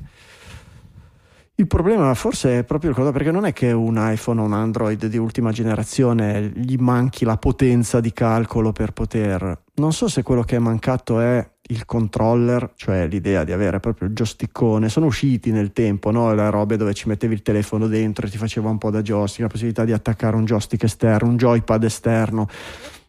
il 1.56 1.68
problema 1.68 2.12
forse 2.16 2.60
è 2.60 2.64
proprio 2.64 2.94
quello 2.94 3.12
perché 3.12 3.30
non 3.30 3.46
è 3.46 3.54
che 3.54 3.72
un 3.72 3.96
iPhone 4.00 4.42
o 4.42 4.44
un 4.44 4.54
Android 4.54 5.06
di 5.06 5.18
ultima 5.18 5.52
generazione 5.52 6.52
gli 6.56 6.78
manchi 6.78 7.26
la 7.26 7.38
potenza 7.38 8.00
di 8.00 8.12
calcolo 8.12 8.72
per 8.72 8.92
poter. 8.92 9.62
Non 9.76 9.94
so 9.94 10.08
se 10.08 10.24
quello 10.24 10.42
che 10.42 10.56
è 10.56 10.60
mancato 10.60 11.20
è 11.20 11.48
il 11.68 11.86
controller, 11.86 12.74
cioè 12.76 13.08
l'idea 13.08 13.44
di 13.44 13.52
avere 13.52 13.80
proprio 13.80 14.08
il 14.08 14.16
joystickone. 14.16 14.90
Sono 14.90 15.06
usciti 15.06 15.52
nel 15.52 15.74
tempo, 15.74 16.10
no? 16.10 16.34
Le 16.34 16.50
robe 16.50 16.76
dove 16.76 16.96
ci 16.96 17.08
mettevi 17.08 17.36
il 17.36 17.44
telefono 17.44 17.88
dentro 17.88 18.26
e 18.26 18.30
ti 18.32 18.38
faceva 18.38 18.70
un 18.70 18.80
po' 18.80 18.90
da 18.90 19.04
joystick, 19.04 19.42
la 19.42 19.48
possibilità 19.48 19.86
di 19.86 19.94
attaccare 19.94 20.36
un 20.36 20.46
joystick 20.46 20.84
esterno, 20.84 21.30
un 21.30 21.38
joypad 21.38 21.84
esterno 21.84 22.48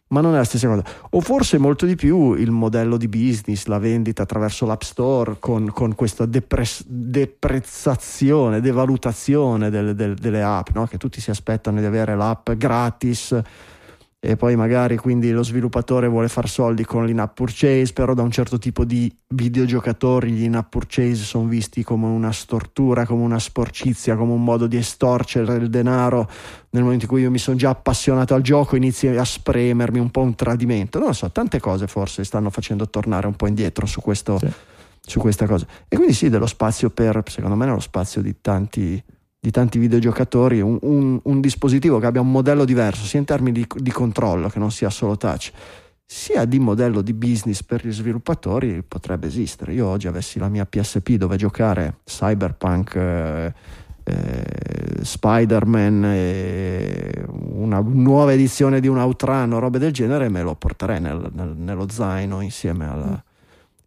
ma 0.09 0.21
non 0.21 0.33
è 0.33 0.37
la 0.37 0.43
stessa 0.43 0.67
cosa. 0.67 0.83
O 1.11 1.21
forse 1.21 1.57
molto 1.57 1.85
di 1.85 1.95
più 1.95 2.33
il 2.33 2.51
modello 2.51 2.95
di 2.97 3.07
business, 3.07 3.65
la 3.65 3.79
vendita 3.79 4.23
attraverso 4.23 4.65
l'App 4.65 4.81
Store 4.81 5.37
con, 5.39 5.71
con 5.71 5.95
questa 5.95 6.25
depres- 6.25 6.83
deprezzazione, 6.87 8.61
devalutazione 8.61 9.69
del- 9.69 9.95
del- 9.95 10.15
delle 10.15 10.41
app, 10.43 10.69
no? 10.73 10.85
che 10.85 10.97
tutti 10.97 11.19
si 11.21 11.29
aspettano 11.31 11.79
di 11.79 11.85
avere 11.85 12.15
l'app 12.15 12.51
gratis 12.51 13.39
e 14.19 14.35
poi 14.37 14.55
magari 14.55 14.97
quindi 14.97 15.29
lo 15.29 15.43
sviluppatore 15.43 16.07
vuole 16.07 16.29
far 16.29 16.49
soldi 16.49 16.83
con 16.83 17.05
l'in-app 17.05 17.35
purchase, 17.35 17.93
però 17.93 18.15
da 18.15 18.23
un 18.23 18.31
certo 18.31 18.57
tipo 18.57 18.83
di 18.83 19.13
videogiocatori 19.27 20.31
gli 20.31 20.43
in-app 20.43 20.69
purchase 20.71 21.15
sono 21.15 21.45
visti 21.47 21.83
come 21.83 22.07
una 22.07 22.31
stortura, 22.31 23.05
come 23.05 23.23
una 23.23 23.37
sporcizia, 23.37 24.15
come 24.15 24.33
un 24.33 24.43
modo 24.43 24.65
di 24.65 24.77
estorcere 24.77 25.55
il 25.57 25.69
denaro 25.69 26.27
nel 26.71 26.81
momento 26.81 27.05
in 27.05 27.11
cui 27.11 27.21
io 27.21 27.29
mi 27.29 27.37
sono 27.37 27.55
già 27.55 27.69
appassionato 27.69 28.33
al 28.33 28.41
gioco 28.41 28.75
inizi 28.75 29.07
a 29.07 29.23
spremermi 29.23 29.99
un 29.99 30.09
po' 30.09 30.21
un 30.21 30.33
tradimento. 30.33 30.97
Non 30.97 31.09
lo 31.09 31.13
so, 31.13 31.31
tante 31.31 31.59
cose 31.59 31.85
forse 31.87 32.23
stanno 32.23 32.49
facendo 32.49 32.89
tornare 32.89 33.27
un 33.27 33.35
po' 33.35 33.45
indietro 33.47 33.85
su, 33.85 34.01
questo, 34.01 34.39
Sì. 34.39 34.47
su 35.01 35.19
questa 35.19 35.45
cosa. 35.45 35.67
E 35.87 35.95
quindi 35.95 36.13
sì, 36.13 36.29
dello 36.29 36.47
spazio 36.47 36.89
per, 36.89 37.21
secondo 37.27 37.55
me, 37.55 37.65
nello 37.65 37.79
spazio 37.79 38.21
di 38.23 38.35
tanti, 38.41 39.01
di 39.45 39.51
tanti 39.51 39.77
videogiocatori, 39.77 40.59
un, 40.59 40.79
un- 40.81 41.19
un 41.21 41.39
dispositivo 41.39 41.99
che 41.99 42.07
abbia 42.07 42.19
un 42.19 42.31
modello 42.31 42.65
diverso, 42.65 43.05
sia 43.05 43.19
in 43.19 43.25
termini 43.25 43.59
di, 43.59 43.67
di 43.75 43.91
controllo, 43.91 44.49
che 44.49 44.57
non 44.57 44.71
sia 44.71 44.89
solo 44.89 45.17
touch, 45.17 45.51
sia 46.03 46.45
di 46.45 46.57
modello 46.57 47.03
di 47.03 47.13
business 47.13 47.61
per 47.61 47.85
gli 47.85 47.91
sviluppatori, 47.91 48.81
potrebbe 48.87 49.27
esistere. 49.27 49.73
Io 49.73 49.85
oggi 49.85 50.07
avessi 50.07 50.39
la 50.39 50.49
mia 50.49 50.65
PSP 50.65 51.11
dove 51.11 51.35
giocare 51.37 51.97
Cyberpunk. 52.05 52.95
eh, 52.95 53.53
eh, 54.07 55.03
Spider-Man, 55.03 56.03
e 56.05 57.25
una 57.53 57.79
nuova 57.83 58.33
edizione 58.33 58.79
di 58.79 58.87
un 58.87 58.97
Outrun 58.99 59.51
o 59.53 59.59
robe 59.59 59.77
del 59.79 59.91
genere, 59.91 60.29
me 60.29 60.41
lo 60.43 60.53
porterei 60.55 60.99
nel- 60.99 61.29
nel- 61.33 61.55
nello 61.55 61.87
zaino 61.89 62.41
insieme 62.41 62.87
alla. 62.87 63.23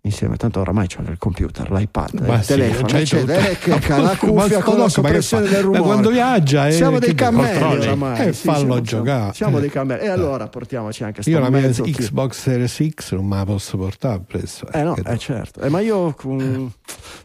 Insieme, 0.02 0.36
tanto 0.36 0.60
oramai 0.60 0.86
c'è 0.86 1.00
il 1.00 1.18
computer, 1.18 1.70
l'iPad, 1.72 2.20
Ma 2.24 2.36
il 2.36 2.40
sì, 2.42 2.46
telefono, 2.54 2.88
eccetera, 2.98 3.48
eh, 3.48 3.58
che 3.58 3.70
la 3.70 3.76
Ma 4.02 4.16
cuffia 4.16 4.58
la 4.58 4.74
ma 4.76 4.84
che 4.84 4.88
soppressione 4.90 5.44
fa? 5.46 5.50
del 5.50 5.58
Ma 5.58 5.66
rumore. 5.66 5.82
quando 5.82 6.10
viaggia, 6.10 6.68
eh, 6.68 6.72
siamo 6.72 6.98
dei 7.00 7.14
cammelli 7.14 7.78
oramai. 7.78 8.28
Eh, 8.28 8.32
sì, 8.32 8.46
fallo 8.46 8.58
siamo- 8.58 8.80
giocare. 8.80 9.32
Siamo 9.34 9.58
Eh. 9.58 9.60
dei 9.60 9.70
cammelli. 9.70 10.04
E 10.04 10.08
allora 10.08 10.46
portiamoci 10.48 11.02
anche 11.04 11.28
Io 11.28 11.38
la 11.40 11.50
mia 11.50 11.68
Xbox 11.68 12.38
Series 12.40 12.88
X 12.94 13.12
non 13.14 13.26
me 13.26 13.36
la 13.36 13.44
posso 13.44 13.76
portare 13.76 14.20
presso. 14.26 14.70
Eh 14.70 14.82
no, 14.82 14.94
che 14.94 15.02
eh 15.04 15.18
certo. 15.18 15.60
Eh, 15.60 15.68
ma 15.68 15.80
io 15.80 16.14
non 16.22 16.72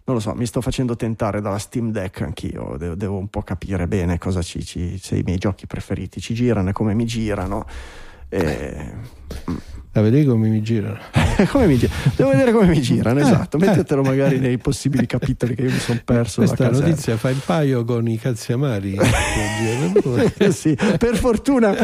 lo 0.06 0.20
so, 0.20 0.34
mi 0.34 0.46
sto 0.48 0.60
facendo 0.60 0.96
tentare 0.96 1.42
dalla 1.42 1.60
Steam 1.60 1.92
Deck 1.92 2.22
anch'io. 2.22 2.76
Devo, 2.78 2.96
devo 2.96 3.18
un 3.18 3.28
po' 3.30 3.44
capire 3.44 3.88
bene 3.88 4.18
cosa 4.18 4.42
ci, 4.42 4.66
ci- 4.66 4.98
se 5.02 5.16
i 5.16 5.22
miei 5.24 5.38
giochi 5.38 5.68
preferiti 5.68 6.20
ci 6.20 6.34
girano 6.34 6.70
e 6.70 6.74
come 6.74 6.94
mi 6.96 7.06
girano. 7.06 7.66
Eh, 8.30 8.92
La 9.96 10.02
vedi 10.02 10.26
come 10.26 10.48
mi 10.48 10.62
girano? 10.64 10.98
come 11.52 11.68
mi 11.68 11.78
gi- 11.78 11.88
Devo 12.16 12.32
vedere 12.32 12.52
come 12.52 12.66
mi 12.68 12.82
girano, 12.82 13.20
Eh, 13.20 13.22
esatto. 13.22 13.58
eh. 13.58 13.66
Mettetelo 13.66 14.02
magari 14.02 14.40
nei 14.40 14.58
possibili 14.58 15.06
capitoli 15.06 15.54
che 15.54 15.62
io 15.64 15.70
mi 15.72 15.78
sono 15.78 16.00
perso. 16.04 16.42
Questa 16.42 16.70
notizia 16.72 17.16
fa 17.16 17.30
il 17.30 17.40
paio 17.46 17.86
con 17.86 18.08
i 18.08 18.18
cazzi 18.18 18.54
amari. 18.54 18.94
che 18.98 20.02
girano. 20.02 20.32
Eh 20.38 20.52
sì, 20.52 20.76
per 20.98 21.16
fortuna, 21.16 21.76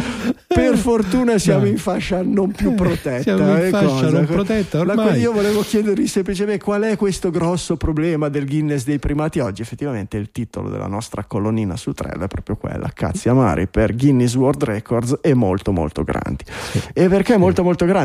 per 0.48 0.76
fortuna 0.76 1.38
siamo 1.38 1.61
Dai. 1.61 1.69
in 1.69 1.77
fascia 1.77 2.23
non 2.23 2.52
più 2.52 2.73
protetta. 2.73 3.22
Siamo 3.22 3.64
in 3.64 3.69
fascia 3.69 3.88
cosa? 3.88 4.10
non 4.10 4.26
protetta 4.26 4.80
ormai. 4.80 5.19
io 5.19 5.31
volevo 5.31 5.61
chiedervi 5.61 6.07
semplicemente 6.07 6.64
qual 6.64 6.81
è 6.81 6.95
questo 6.95 7.30
grosso 7.30 7.77
problema 7.77 8.27
del 8.30 8.48
Guinness 8.48 8.86
dei 8.86 8.98
primati 8.98 9.38
oggi. 9.40 9.61
Effettivamente 9.61 10.18
il 10.18 10.31
titolo 10.31 10.69
della 10.69 10.88
nostra 10.88 11.26
colonnina 11.26 11.77
su 11.77 11.91
Trello 11.91 12.23
è 12.23 12.27
proprio 12.27 12.56
quella, 12.56 12.90
cazzi 12.91 13.30
amari 13.30 13.68
per 13.68 13.95
Guinness 13.95 14.34
World 14.34 14.64
Records 14.64 15.19
e 15.22 15.36
molto 15.36 15.72
molto 15.72 16.03
grandi. 16.03 16.44
E 16.94 17.07
perché 17.07 17.38
molto 17.38 17.61
molto 17.61 17.86
grandi? 17.86 17.98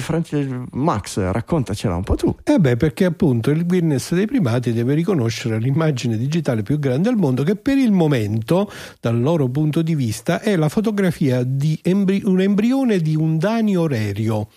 Fran- 0.00 0.66
Max, 0.72 1.18
raccontacela 1.18 1.94
un 1.96 2.02
po' 2.02 2.14
tu. 2.14 2.34
Eh 2.44 2.58
beh, 2.58 2.76
perché 2.76 3.04
appunto 3.04 3.50
il 3.50 3.66
Guinness 3.66 4.12
dei 4.14 4.26
primati 4.26 4.72
deve 4.72 4.94
riconoscere 4.94 5.58
l'immagine 5.58 6.16
digitale 6.16 6.62
più 6.62 6.78
grande 6.78 7.08
al 7.08 7.16
mondo, 7.16 7.42
che 7.42 7.56
per 7.56 7.78
il 7.78 7.92
momento, 7.92 8.70
dal 9.00 9.20
loro 9.20 9.48
punto 9.48 9.82
di 9.82 9.94
vista, 9.94 10.40
è 10.40 10.56
la 10.56 10.68
fotografia 10.68 11.42
di 11.42 11.78
embri- 11.82 12.22
un 12.24 12.40
embrione 12.40 12.98
di 12.98 13.16
un 13.16 13.38
danio 13.38 13.82
orerio. 13.82 14.48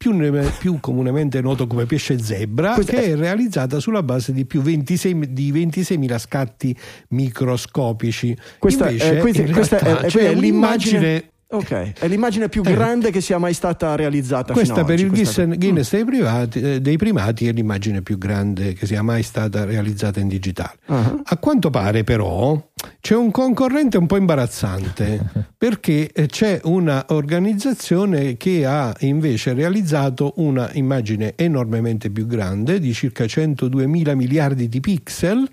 Più, 0.00 0.16
più 0.58 0.78
comunemente 0.80 1.42
noto 1.42 1.66
come 1.66 1.84
pesce 1.84 2.18
zebra, 2.18 2.72
Questa 2.72 2.92
che 2.92 3.04
è 3.12 3.16
realizzata 3.16 3.80
sulla 3.80 4.02
base 4.02 4.32
di 4.32 4.46
più 4.46 4.62
26 4.62 5.30
di 5.34 5.52
26.000 5.52 6.16
scatti 6.18 6.74
microscopici. 7.08 8.36
Questa, 8.58 8.88
Invece, 8.88 9.16
eh, 9.16 9.20
questa- 9.20 9.42
in 9.42 9.52
questa 9.52 9.78
è- 9.78 9.82
realtà 9.82 10.18
è, 10.20 10.34
l'immagine. 10.34 11.29
Ok, 11.52 11.94
è 11.98 12.06
l'immagine 12.06 12.48
più 12.48 12.62
Eh. 12.64 12.70
grande 12.72 13.10
che 13.10 13.20
sia 13.20 13.36
mai 13.38 13.54
stata 13.54 13.96
realizzata 13.96 14.52
Questa 14.52 14.84
per 14.84 14.94
oggi, 14.94 15.02
il 15.04 15.08
questa- 15.10 15.44
Guinness, 15.46 15.58
Guinness 15.58 15.90
dei, 15.90 16.04
privati- 16.04 16.60
eh, 16.60 16.80
dei 16.80 16.96
primati 16.96 17.48
è 17.48 17.52
l'immagine 17.52 18.02
più 18.02 18.18
grande 18.18 18.72
che 18.74 18.86
sia 18.86 19.02
mai 19.02 19.24
stata 19.24 19.64
realizzata 19.64 20.20
in 20.20 20.28
digitale. 20.28 20.78
Ah. 20.86 21.20
A 21.24 21.36
quanto 21.38 21.68
pare 21.70 22.04
però 22.04 22.68
c'è 23.00 23.16
un 23.16 23.32
concorrente 23.32 23.98
un 23.98 24.06
po' 24.06 24.16
imbarazzante 24.16 25.20
perché 25.58 26.12
eh, 26.12 26.26
c'è 26.26 26.60
una 26.64 27.06
organizzazione 27.08 28.36
che 28.36 28.64
ha 28.64 28.94
invece 29.00 29.52
realizzato 29.52 30.34
una 30.36 30.70
immagine 30.74 31.32
enormemente 31.36 32.10
più 32.10 32.26
grande 32.26 32.78
di 32.78 32.92
circa 32.94 33.26
102 33.26 33.88
mila 33.88 34.14
miliardi 34.14 34.68
di 34.68 34.78
pixel 34.80 35.48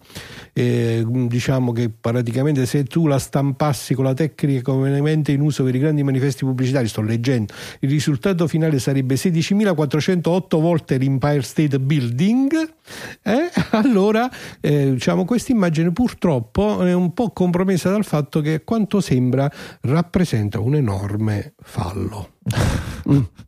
eh, 0.58 1.06
diciamo 1.08 1.72
che 1.72 1.92
praticamente 1.92 2.66
se 2.66 2.84
tu 2.86 3.06
la 3.06 3.20
stampassi 3.20 3.94
con 3.94 4.06
la 4.06 4.16
tecnica 4.16 4.64
comunemente 4.64 5.32
in 5.32 5.42
uso 5.42 5.64
per 5.64 5.76
i 5.76 5.78
grandi 5.78 6.02
manifesti 6.02 6.46
pubblicitari 6.46 6.88
sto 6.88 7.02
leggendo 7.02 7.54
il 7.82 7.90
risultato 7.92 8.48
finale 8.48 8.80
sarebbe 8.80 9.14
16.408 9.14 10.60
volte 10.60 10.98
l'Empire 10.98 11.44
State 11.44 11.80
Building 11.80 12.74
eh? 13.22 13.52
allora 13.78 14.28
eh, 14.60 14.94
diciamo 14.94 15.26
questa 15.26 15.52
immagine 15.52 15.92
purtroppo 15.92 16.84
è 16.84 16.94
un 16.94 17.14
po' 17.14 17.30
compromessa 17.30 17.92
dal 17.92 18.04
fatto 18.04 18.42
che 18.42 18.56
a 18.56 18.62
quanto 18.62 19.00
sembra 19.00 19.52
rappresenta 19.82 20.60
un 20.60 20.74
enorme 20.74 21.54
fallo 21.62 22.30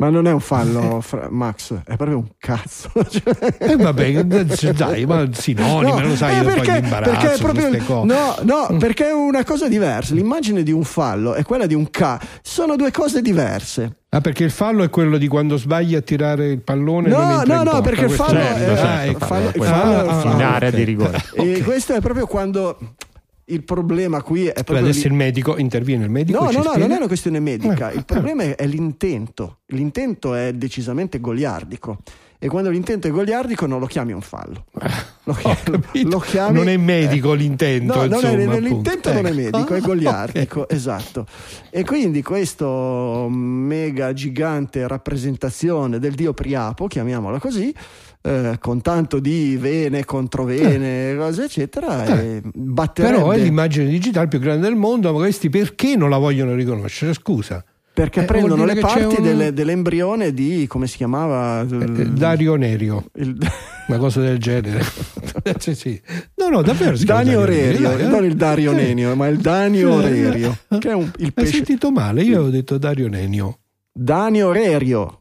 Ma 0.00 0.08
non 0.08 0.26
è 0.26 0.32
un 0.32 0.40
fallo, 0.40 1.02
Fra- 1.02 1.28
Max, 1.30 1.74
è 1.84 1.94
proprio 1.96 2.16
un 2.16 2.28
cazzo. 2.38 2.90
Cioè- 3.06 3.56
e 3.60 3.76
vabbè 3.76 4.24
dai 4.24 5.04
ma 5.04 5.28
sinonimi 5.30 6.02
lo 6.08 6.16
sai 6.16 6.38
eh, 6.38 6.42
poi 6.42 6.54
perché, 6.54 6.70
mi 6.72 6.78
imbarazzo 6.78 7.10
perché 7.10 7.34
è 7.34 7.38
proprio 7.38 7.68
queste 7.68 7.86
cose. 7.86 8.06
no, 8.14 8.34
no, 8.42 8.76
perché 8.78 9.08
è 9.08 9.12
una 9.12 9.44
cosa 9.44 9.68
diversa. 9.68 10.14
L'immagine 10.14 10.62
di 10.62 10.72
un 10.72 10.84
fallo 10.84 11.34
e 11.34 11.42
quella 11.42 11.66
di 11.66 11.74
un 11.74 11.90
K 11.90 12.16
sono 12.40 12.76
due 12.76 12.90
cose 12.90 13.20
diverse. 13.20 13.96
Ah, 14.08 14.22
perché 14.22 14.42
il 14.44 14.50
fallo 14.50 14.84
è 14.84 14.88
quello 14.88 15.18
di 15.18 15.28
quando 15.28 15.58
sbagli 15.58 15.94
a 15.94 16.00
tirare 16.00 16.48
il 16.48 16.62
pallone 16.62 17.08
non 17.08 17.20
No, 17.20 17.40
entra 17.40 17.54
no, 17.56 17.60
in 17.62 17.68
no, 17.76 17.80
perché 17.82 18.04
il 18.06 18.10
fallo 18.10 18.40
Certo, 18.40 18.58
è 18.72 18.76
certo, 18.76 19.10
il 19.10 19.16
fallo- 19.18 19.50
fallo 19.50 20.00
è 20.00 20.04
fallo. 20.22 20.34
in 20.34 20.42
area 20.42 20.70
di 20.70 20.82
rigore. 20.82 21.22
E 21.34 21.62
questo 21.62 21.92
è 21.92 22.00
proprio 22.00 22.26
quando 22.26 22.78
il 23.50 23.62
problema 23.64 24.22
qui 24.22 24.46
è 24.46 24.52
proprio 24.52 24.78
adesso 24.78 25.06
il 25.06 25.12
medico 25.12 25.56
interviene 25.58 26.04
il 26.04 26.10
medico 26.10 26.42
No, 26.44 26.50
no, 26.50 26.62
no, 26.62 26.76
non 26.76 26.90
è 26.92 26.96
una 26.96 27.06
questione 27.06 27.40
medica. 27.40 27.90
Eh, 27.90 27.96
Il 27.96 28.04
problema 28.04 28.42
è, 28.54 28.66
l'intento. 28.66 29.58
L'intento 29.66 30.34
è 30.34 30.52
decisamente 30.52 31.20
goliardico. 31.20 31.98
E 32.42 32.48
quando 32.48 32.70
l'intento 32.70 33.06
è 33.06 33.10
goliardico 33.10 33.66
non 33.66 33.80
lo 33.80 33.86
chiami 33.86 34.12
un 34.12 34.22
fallo. 34.22 34.64
Lo, 35.24 35.34
chiami- 35.34 36.10
lo 36.10 36.18
chiami- 36.18 36.56
Non 36.56 36.68
è 36.68 36.76
medico 36.78 37.34
l'intento, 37.34 37.94
No, 37.94 38.06
non 38.06 38.24
è- 38.24 38.32
insomma, 38.32 38.58
l'intento 38.58 39.10
appunto. 39.10 39.12
non 39.12 39.26
è 39.26 39.28
Ecco. 39.46 39.58
medico, 39.58 39.74
è 39.74 39.80
goliardico, 39.84 40.60
ok. 40.60 40.72
esatto. 40.72 41.26
E 41.68 41.84
quindi 41.84 42.22
questo 42.22 43.28
mega 43.30 44.12
gigante 44.14 44.88
rappresentazione 44.88 45.98
del 45.98 46.14
dio 46.14 46.32
Priapo, 46.32 46.86
chiamiamola 46.86 47.38
così, 47.38 47.72
eh, 48.22 48.56
con 48.60 48.80
tanto 48.82 49.18
di 49.18 49.56
vene, 49.58 50.04
controvene, 50.04 51.16
cose 51.16 51.44
eccetera, 51.44 52.04
eh, 52.20 52.42
batterebbe... 52.44 53.16
Però 53.16 53.30
è 53.30 53.38
l'immagine 53.38 53.88
digitale 53.88 54.28
più 54.28 54.38
grande 54.38 54.66
del 54.68 54.76
mondo, 54.76 55.12
ma 55.12 55.18
questi 55.18 55.48
perché 55.48 55.96
non 55.96 56.10
la 56.10 56.18
vogliono 56.18 56.54
riconoscere? 56.54 57.14
Scusa. 57.14 57.64
Perché 57.92 58.20
Eh, 58.20 58.24
prendono 58.24 58.64
le 58.64 58.76
parti 58.76 59.16
un- 59.16 59.22
delle- 59.22 59.52
dell'embrione 59.52 60.32
di, 60.32 60.64
come 60.68 60.86
si 60.86 60.96
chiamava? 60.96 61.62
Eh, 61.62 61.66
Dario 62.12 62.54
Nerio, 62.54 63.04
il- 63.16 63.36
una 63.88 63.98
cosa 63.98 64.20
del 64.20 64.38
genere. 64.38 64.82
sì, 65.58 65.74
sì. 65.74 66.00
No, 66.36 66.48
no, 66.48 66.62
davvero. 66.62 66.96
Danio 66.96 67.40
Dario 67.40 67.44
Rerio, 67.44 67.88
dai, 67.88 68.00
eh. 68.02 68.06
non 68.06 68.24
il 68.24 68.36
Dario 68.36 68.70
Eh. 68.72 68.74
Nenio, 68.74 69.16
ma 69.16 69.26
il 69.26 69.38
Danio 69.38 70.00
Rerio, 70.00 70.56
che 70.78 70.88
è 70.90 70.94
un- 70.94 71.10
il 71.16 71.24
Hai 71.26 71.32
pesce... 71.32 71.52
sentito 71.56 71.90
male? 71.90 72.22
Io 72.22 72.36
avevo 72.36 72.50
detto 72.50 72.78
Dario 72.78 73.08
Nenio. 73.08 73.58
Danio 73.92 74.52
Rerio. 74.52 75.19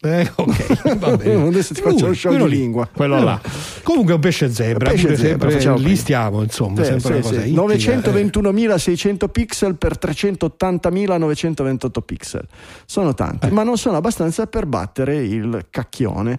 Eh, 0.00 0.30
ok, 0.34 0.96
va 0.96 1.16
bene. 1.18 1.48
Adesso 1.48 1.74
ti 1.74 1.80
faccio 1.80 1.98
Lui, 1.98 2.08
lo 2.08 2.14
show 2.14 2.36
di 2.36 2.48
lì. 2.48 2.56
lingua. 2.58 2.88
Quello 2.94 3.20
là. 3.22 3.40
Comunque 3.82 4.12
è 4.12 4.14
un 4.14 4.20
pesce 4.20 4.50
zebra, 4.50 4.90
Pesce 4.90 5.16
zebra, 5.16 5.50
sempre, 5.50 5.74
lì 5.76 5.82
prima. 5.82 5.96
stiamo, 5.96 6.42
insomma, 6.42 6.84
Sì, 6.84 7.00
sempre 7.00 7.22
sì, 7.22 7.28
sì. 7.28 7.34
ittica, 7.50 7.62
eh. 7.62 8.30
921.600 8.30 9.28
pixel 9.28 9.76
per 9.76 9.98
380.928 9.98 12.00
pixel. 12.04 12.46
Sono 12.86 13.14
tanti, 13.14 13.46
Eh. 13.48 13.50
ma 13.50 13.62
non 13.62 13.76
sono 13.76 13.96
abbastanza 13.96 14.46
per 14.46 14.66
battere 14.66 15.16
il 15.16 15.66
cacchione 15.70 16.38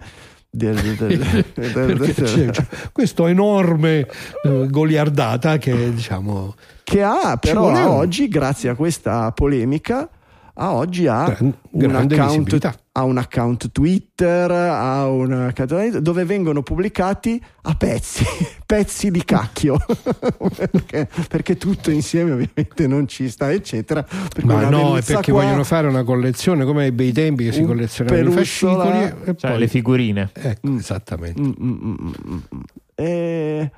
del, 0.50 0.76
del- 0.96 1.18
del- 1.54 1.96
del- 1.98 2.14
c'è 2.50 2.66
questo 2.92 3.26
enorme 3.26 4.06
eh, 4.42 4.66
goliardata 4.68 5.58
che 5.58 5.92
diciamo 5.94 6.54
che 6.82 7.02
ha 7.02 7.36
però 7.36 7.68
un- 7.68 7.76
oggi, 7.76 8.26
grazie 8.28 8.70
a 8.70 8.74
questa 8.74 9.30
polemica, 9.32 10.08
a 10.54 10.72
oggi 10.72 11.06
ha 11.06 11.24
Gran- 11.24 11.54
un 11.70 11.72
grande 11.78 12.14
account 12.14 12.30
visibilità. 12.38 12.74
Ha 12.92 13.04
un 13.04 13.18
account 13.18 13.70
Twitter, 13.70 14.50
ha 14.50 15.08
un 15.08 15.52
dove 16.00 16.24
vengono 16.24 16.62
pubblicati 16.62 17.40
a 17.62 17.74
pezzi, 17.74 18.24
pezzi 18.66 19.10
di 19.12 19.24
cacchio, 19.24 19.78
perché, 20.56 21.08
perché 21.28 21.56
tutto 21.56 21.90
insieme 21.90 22.32
ovviamente 22.32 22.86
non 22.88 23.06
ci 23.06 23.28
sta, 23.28 23.52
eccetera. 23.52 24.04
Ma 24.42 24.68
no, 24.68 24.96
è 24.96 25.02
perché 25.02 25.30
qua, 25.30 25.42
vogliono 25.44 25.62
fare 25.64 25.86
una 25.86 26.02
collezione 26.02 26.64
come 26.64 26.84
ai 26.84 26.92
bei 26.92 27.12
tempi 27.12 27.44
che 27.44 27.52
si 27.52 27.62
collezionavano 27.62 28.28
i 28.28 28.32
fascicoli 28.32 28.98
e 28.98 29.14
Cioè, 29.36 29.50
poi 29.50 29.58
le 29.60 29.68
figurine. 29.68 30.30
ecco, 30.32 30.68
Mm. 30.68 30.76
esattamente. 30.78 31.40
Mm, 31.40 31.52
mm, 31.62 31.70
mm, 31.70 31.94
mm, 31.94 32.34
mm. 32.54 32.60
E- 32.96 33.70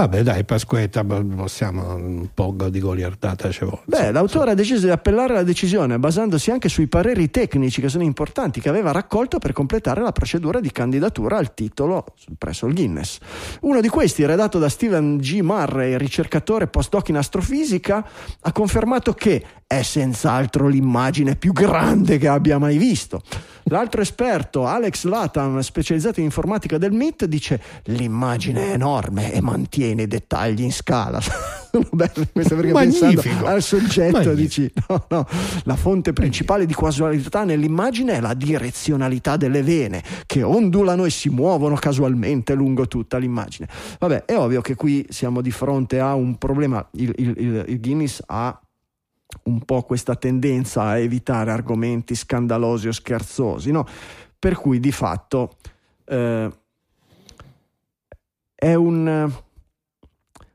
Vabbè, 0.00 0.22
dai, 0.22 0.44
Pasquetta, 0.44 1.04
possiamo 1.04 1.94
un 1.94 2.30
po' 2.32 2.56
di 2.70 2.80
goliardata 2.80 3.50
ci 3.50 3.66
vuole. 3.66 3.82
Beh, 3.84 4.12
l'autore 4.12 4.52
ha 4.52 4.54
deciso 4.54 4.86
di 4.86 4.90
appellare 4.90 5.34
la 5.34 5.42
decisione 5.42 5.98
basandosi 5.98 6.50
anche 6.50 6.70
sui 6.70 6.86
pareri 6.86 7.30
tecnici 7.30 7.82
che 7.82 7.90
sono 7.90 8.02
importanti 8.02 8.62
che 8.62 8.70
aveva 8.70 8.92
raccolto 8.92 9.38
per 9.38 9.52
completare 9.52 10.00
la 10.00 10.12
procedura 10.12 10.58
di 10.58 10.72
candidatura 10.72 11.36
al 11.36 11.52
titolo 11.52 12.06
presso 12.38 12.64
il 12.64 12.72
Guinness. 12.72 13.18
Uno 13.60 13.82
di 13.82 13.88
questi, 13.88 14.24
redatto 14.24 14.58
da 14.58 14.70
Stephen 14.70 15.18
G. 15.18 15.40
Murray, 15.40 15.98
ricercatore 15.98 16.66
postdoc 16.66 17.10
in 17.10 17.18
astrofisica, 17.18 18.02
ha 18.40 18.52
confermato 18.52 19.12
che 19.12 19.44
è 19.72 19.82
senz'altro 19.82 20.66
l'immagine 20.66 21.36
più 21.36 21.52
grande 21.52 22.18
che 22.18 22.26
abbia 22.26 22.58
mai 22.58 22.76
visto. 22.76 23.22
L'altro 23.64 24.00
esperto, 24.00 24.66
Alex 24.66 25.04
Latam, 25.04 25.60
specializzato 25.60 26.18
in 26.18 26.24
informatica 26.26 26.76
del 26.76 26.90
MIT, 26.90 27.26
dice 27.26 27.62
l'immagine 27.84 28.70
è 28.70 28.72
enorme 28.72 29.32
e 29.32 29.40
mantiene 29.40 30.02
i 30.02 30.06
dettagli 30.08 30.62
in 30.62 30.72
scala. 30.72 31.20
Sono 31.70 31.86
belle 31.92 32.28
queste 32.32 32.56
perché 32.56 32.72
Magnifico. 32.72 33.20
pensando 33.22 33.46
al 33.46 33.62
soggetto 33.62 34.10
Magnifico. 34.16 34.34
dici 34.34 34.72
no, 34.88 35.04
no, 35.08 35.26
la 35.62 35.76
fonte 35.76 36.12
principale 36.12 36.66
di 36.66 36.74
casualità 36.74 37.44
nell'immagine 37.44 38.14
è 38.14 38.20
la 38.20 38.34
direzionalità 38.34 39.36
delle 39.36 39.62
vene 39.62 40.02
che 40.26 40.42
ondulano 40.42 41.04
e 41.04 41.10
si 41.10 41.28
muovono 41.28 41.76
casualmente 41.76 42.54
lungo 42.54 42.88
tutta 42.88 43.18
l'immagine. 43.18 43.68
Vabbè, 44.00 44.24
è 44.24 44.36
ovvio 44.36 44.62
che 44.62 44.74
qui 44.74 45.06
siamo 45.10 45.40
di 45.40 45.52
fronte 45.52 46.00
a 46.00 46.14
un 46.16 46.36
problema, 46.38 46.84
il, 46.94 47.12
il- 47.18 47.34
il- 47.36 47.64
il 47.68 47.80
Guinness 47.80 48.20
ha 48.26 48.60
un 49.44 49.64
po' 49.64 49.82
questa 49.82 50.16
tendenza 50.16 50.82
a 50.82 50.98
evitare 50.98 51.50
argomenti 51.50 52.14
scandalosi 52.14 52.88
o 52.88 52.92
scherzosi, 52.92 53.70
no? 53.70 53.86
Per 54.38 54.54
cui 54.56 54.80
di 54.80 54.92
fatto 54.92 55.56
eh, 56.04 56.50
è 58.54 58.74
un 58.74 59.32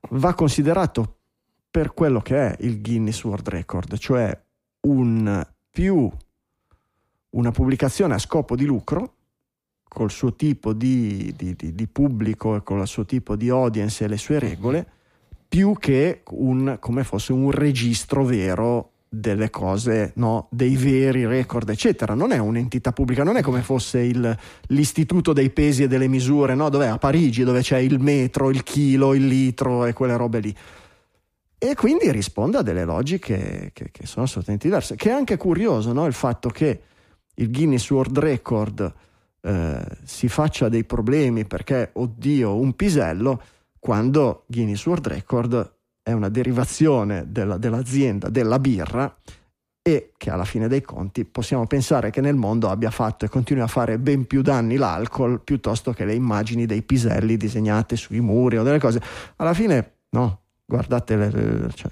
va 0.09 0.33
considerato 0.33 1.17
per 1.69 1.93
quello 1.93 2.21
che 2.21 2.37
è 2.37 2.55
il 2.59 2.81
Guinness 2.81 3.23
World 3.23 3.49
Record, 3.49 3.97
cioè 3.97 4.39
un 4.81 5.45
più 5.71 6.09
una 7.31 7.51
pubblicazione 7.51 8.13
a 8.13 8.19
scopo 8.19 8.55
di 8.55 8.65
lucro 8.65 9.13
col 9.87 10.11
suo 10.11 10.35
tipo 10.35 10.73
di, 10.73 11.33
di- 11.35 11.55
di- 11.55 11.73
di 11.73 11.87
pubblico 11.87 12.55
e 12.55 12.63
con 12.63 12.79
il 12.79 12.87
suo 12.87 13.05
tipo 13.05 13.35
di 13.35 13.49
audience 13.49 14.03
e 14.03 14.07
le 14.07 14.17
sue 14.17 14.39
regole, 14.39 14.87
più 15.55 15.73
che 15.79 16.23
un, 16.31 16.75
come 16.81 17.05
fosse 17.05 17.31
un 17.31 17.49
registro 17.49 18.25
vero 18.25 18.91
delle 19.07 19.49
cose, 19.49 20.11
no? 20.15 20.49
dei 20.51 20.75
veri 20.75 21.25
record, 21.25 21.69
eccetera. 21.69 22.13
Non 22.13 22.33
è 22.33 22.37
un'entità 22.39 22.91
pubblica, 22.91 23.23
non 23.23 23.37
è 23.37 23.41
come 23.41 23.61
fosse 23.61 23.99
il- 23.99 24.37
l'istituto 24.67 25.31
dei 25.31 25.49
pesi 25.51 25.83
e 25.83 25.87
delle 25.87 26.09
misure, 26.09 26.55
no? 26.55 26.67
dove 26.67 26.89
a 26.89 26.97
Parigi, 26.97 27.45
dove 27.45 27.61
c'è 27.61 27.77
il 27.77 28.01
metro, 28.01 28.49
il 28.49 28.63
chilo, 28.63 29.13
il 29.13 29.27
litro 29.27 29.85
e 29.85 29.93
quelle 29.93 30.17
robe 30.17 30.39
lì. 30.41 30.53
E 31.57 31.73
quindi 31.73 32.11
risponde 32.11 32.57
a 32.57 32.61
delle 32.61 32.83
logiche 32.83 33.69
che, 33.71 33.91
che 33.91 34.05
sono 34.05 34.25
assolutamente 34.25 34.67
diverse. 34.67 34.97
Che 34.97 35.09
è 35.09 35.13
anche 35.13 35.37
curioso 35.37 35.93
no? 35.93 36.05
il 36.05 36.11
fatto 36.11 36.49
che 36.49 36.81
il 37.33 37.49
Guinness 37.49 37.89
World 37.89 38.19
Record 38.19 38.93
eh, 39.39 39.85
si 40.03 40.27
faccia 40.27 40.67
dei 40.67 40.83
problemi 40.83 41.45
perché, 41.45 41.91
oddio, 41.93 42.57
un 42.57 42.73
pisello, 42.73 43.41
quando 43.85 44.45
Guinness 44.47 44.83
World 44.87 45.05
Record 45.05 45.73
è 46.01 46.11
una 46.11 46.29
derivazione 46.29 47.25
della- 47.31 47.57
dell'azienda 47.59 48.29
della 48.29 48.57
birra 48.57 49.15
e 49.87 50.11
che 50.17 50.31
alla 50.31 50.43
fine 50.43 50.67
dei 50.67 50.81
conti 50.81 51.23
possiamo 51.23 51.67
pensare 51.67 52.09
che 52.09 52.19
nel 52.19 52.33
mondo 52.33 52.69
abbia 52.71 52.89
fatto 52.89 53.25
e 53.25 53.29
continui 53.29 53.61
a 53.61 53.67
fare 53.67 53.99
ben 53.99 54.25
più 54.25 54.41
danni 54.41 54.77
l'alcol 54.77 55.39
piuttosto 55.43 55.93
che 55.93 56.03
le 56.03 56.15
immagini 56.15 56.65
dei 56.65 56.81
piselli 56.81 57.37
disegnate 57.37 57.95
sui 57.95 58.21
muri 58.21 58.57
o 58.57 58.63
delle 58.63 58.79
cose. 58.79 58.99
Alla 59.35 59.53
fine, 59.53 59.97
no, 60.15 60.45
guardate 60.65 61.15
le, 61.15 61.29
le- 61.29 61.71
cioè, 61.75 61.91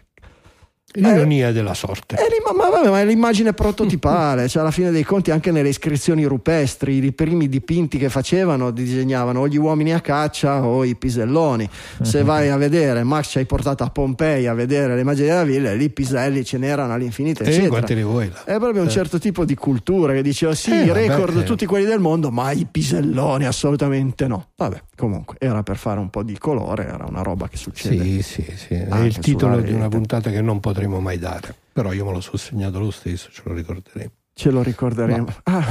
L'ironia 0.95 1.51
della 1.51 1.73
sorte. 1.73 2.15
è 2.15 2.21
l'im- 2.29 2.55
ma, 2.55 2.69
vabbè, 2.69 2.89
ma 2.89 2.99
è 3.01 3.05
l'immagine 3.05 3.53
prototipale, 3.53 4.47
cioè 4.47 4.61
alla 4.61 4.71
fine 4.71 4.91
dei 4.91 5.03
conti 5.03 5.31
anche 5.31 5.51
nelle 5.51 5.69
iscrizioni 5.69 6.23
rupestri, 6.25 7.03
i 7.03 7.11
primi 7.11 7.49
dipinti 7.49 7.97
che 7.97 8.09
facevano 8.09 8.71
disegnavano 8.71 9.41
o 9.41 9.47
gli 9.47 9.57
uomini 9.57 9.93
a 9.93 10.01
caccia 10.01 10.63
o 10.63 10.83
i 10.83 10.95
piselloni. 10.95 11.67
Se 12.01 12.23
vai 12.23 12.49
a 12.49 12.57
vedere, 12.57 13.03
Max 13.03 13.29
ci 13.31 13.37
hai 13.39 13.45
portato 13.45 13.83
a 13.83 13.89
Pompei 13.89 14.47
a 14.47 14.53
vedere 14.53 14.95
le 14.95 15.01
immagini 15.01 15.27
della 15.27 15.43
villa, 15.43 15.73
lì 15.73 15.85
i 15.85 15.89
piselli 15.89 16.43
ce 16.43 16.57
n'erano 16.57 16.93
all'infinito, 16.93 17.43
E 17.43 17.67
quante 17.67 17.95
ne 17.95 18.03
vuoi 18.03 18.29
là? 18.29 18.43
È 18.43 18.57
proprio 18.59 18.81
un 18.81 18.89
certo 18.89 19.19
tipo 19.19 19.45
di 19.45 19.55
cultura 19.55 20.13
che 20.13 20.21
diceva 20.21 20.53
sì, 20.53 20.71
Eh, 20.71 20.83
i 20.83 20.87
vabbè, 20.87 21.07
record 21.07 21.37
eh. 21.37 21.43
tutti 21.43 21.65
quelli 21.65 21.85
del 21.85 21.99
mondo, 21.99 22.29
ma 22.29 22.51
i 22.51 22.67
piselloni 22.69 23.45
assolutamente 23.45 24.27
no. 24.27 24.49
Vabbè, 24.55 24.81
comunque 24.95 25.35
era 25.39 25.63
per 25.63 25.77
fare 25.77 25.99
un 25.99 26.09
po' 26.09 26.23
di 26.23 26.37
colore, 26.37 26.85
era 26.85 27.05
una 27.07 27.21
roba 27.21 27.47
che 27.47 27.57
succede. 27.57 28.03
Sì, 28.03 28.21
sì, 28.21 28.45
sì. 28.55 28.73
È 28.73 28.97
il 28.99 29.17
titolo 29.19 29.59
di 29.59 29.71
una 29.73 29.87
puntata 29.89 30.29
che 30.29 30.41
non 30.41 30.59
potremo 30.83 30.99
mai 30.99 31.17
dare. 31.17 31.55
Però 31.71 31.91
io 31.91 32.05
me 32.05 32.11
lo 32.11 32.21
sono 32.21 32.37
segnato 32.37 32.79
lo 32.79 32.91
stesso, 32.91 33.29
ce 33.31 33.41
lo 33.45 33.53
ricorderemo. 33.53 34.11
Ce 34.33 34.51
lo 34.51 34.61
ricorderemo. 34.61 35.27
Ah, 35.43 35.65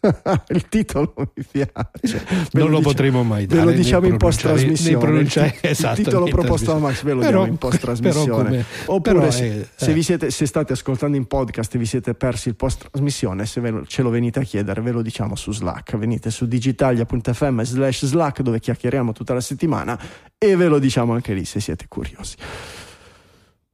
il 0.48 0.68
titolo 0.68 1.12
mi 1.34 1.44
piace. 1.50 2.24
Ve 2.52 2.60
non 2.60 2.70
lo 2.70 2.78
dice- 2.78 2.82
potremo 2.88 3.22
mai 3.24 3.46
dare. 3.46 3.60
Ve 3.60 3.66
lo 3.66 3.76
diciamo 3.76 4.06
in 4.06 4.16
post 4.16 4.40
trasmissione. 4.42 5.20
il 5.20 5.54
esatto, 5.60 6.02
titolo 6.02 6.24
né 6.26 6.30
proposto 6.30 6.72
da. 6.72 6.78
Max 6.78 7.02
ve 7.02 7.12
lo 7.14 7.18
Però- 7.20 7.30
diamo 7.30 7.46
in 7.46 7.56
post 7.58 7.80
trasmissione. 7.80 8.64
Oppure 8.86 9.18
però 9.18 9.30
se, 9.30 9.68
se 9.74 9.90
eh. 9.90 9.92
vi 9.92 10.02
siete, 10.02 10.30
se 10.30 10.46
state 10.46 10.72
ascoltando 10.72 11.16
in 11.16 11.26
podcast 11.26 11.74
e 11.74 11.78
vi 11.78 11.86
siete 11.86 12.14
persi 12.14 12.48
il 12.48 12.54
post 12.56 12.88
trasmissione, 12.90 13.44
se 13.44 13.60
ve 13.60 13.70
lo- 13.70 13.86
ce 13.86 14.02
lo 14.02 14.10
venite 14.10 14.38
a 14.38 14.42
chiedere, 14.44 14.80
ve 14.80 14.92
lo 14.92 15.02
diciamo 15.02 15.34
su 15.34 15.52
Slack. 15.52 15.96
Venite 15.96 16.30
su 16.30 16.46
digitalia.fm 16.46 17.62
slash 17.62 18.06
Slack 18.06 18.40
dove 18.42 18.60
chiacchieriamo 18.60 19.12
tutta 19.12 19.34
la 19.34 19.40
settimana 19.40 19.98
e 20.38 20.56
ve 20.56 20.68
lo 20.68 20.78
diciamo 20.78 21.12
anche 21.12 21.34
lì 21.34 21.44
se 21.44 21.58
siete 21.60 21.86
curiosi. 21.88 22.36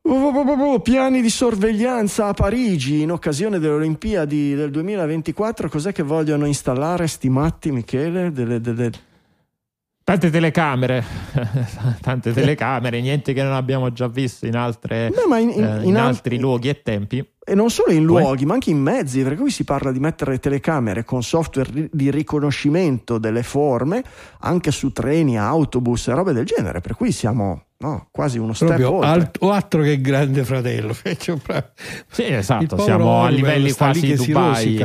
Oh, 0.06 0.12
oh, 0.28 0.72
oh, 0.72 0.80
Piani 0.80 1.22
di 1.22 1.30
sorveglianza 1.30 2.26
a 2.26 2.34
Parigi 2.34 3.00
in 3.00 3.10
occasione 3.10 3.58
delle 3.58 3.72
Olimpiadi 3.72 4.54
del 4.54 4.70
2024. 4.70 5.70
Cos'è 5.70 5.92
che 5.92 6.02
vogliono 6.02 6.44
installare, 6.44 7.06
stimati 7.06 7.70
Michele? 7.70 8.30
Delle, 8.30 8.60
delle- 8.60 8.90
Tante 10.04 10.28
telecamere, 10.30 11.02
tante 12.02 12.34
telecamere, 12.34 13.00
niente 13.00 13.32
che 13.32 13.42
non 13.42 13.54
abbiamo 13.54 13.90
già 13.90 14.06
visto 14.06 14.44
in, 14.44 14.54
altre, 14.54 15.10
ma 15.26 15.38
in- 15.38 15.48
in- 15.48 15.64
eh, 15.64 15.76
in 15.80 15.88
in 15.88 15.96
al- 15.96 16.08
altri 16.08 16.38
luoghi 16.38 16.68
e 16.68 16.82
tempi. 16.82 17.26
E 17.42 17.54
non 17.54 17.70
solo 17.70 17.90
in 17.92 18.04
luoghi, 18.04 18.44
ma 18.44 18.52
anche 18.52 18.68
in 18.68 18.82
mezzi, 18.82 19.22
perché 19.22 19.40
qui 19.40 19.50
si 19.50 19.64
parla 19.64 19.90
di 19.90 20.00
mettere 20.00 20.38
telecamere 20.38 21.04
con 21.04 21.22
software 21.22 21.88
di 21.90 22.10
riconoscimento 22.10 23.16
delle 23.16 23.42
forme 23.42 24.04
anche 24.40 24.70
su 24.70 24.92
treni, 24.92 25.38
autobus 25.38 26.08
e 26.08 26.12
robe 26.12 26.34
del 26.34 26.44
genere. 26.44 26.82
Per 26.82 26.94
cui 26.96 27.10
siamo 27.10 27.68
no, 27.84 28.08
quasi 28.10 28.38
uno 28.38 28.54
step 28.54 28.68
Proprio 28.68 28.92
oltre. 28.92 29.08
alt- 29.10 29.36
o 29.40 29.50
altro 29.50 29.82
che 29.82 30.00
grande 30.00 30.44
fratello. 30.44 30.94
Cioè, 31.18 31.70
Sì, 32.08 32.24
esatto, 32.24 32.78
siamo 32.78 33.16
a 33.18 33.24
Orwell 33.24 33.34
livelli 33.34 33.68
sta 33.68 33.90
lì 33.90 34.00
quasi 34.00 34.06
che 34.06 34.16
si 34.16 34.32
Dubai. 34.32 34.76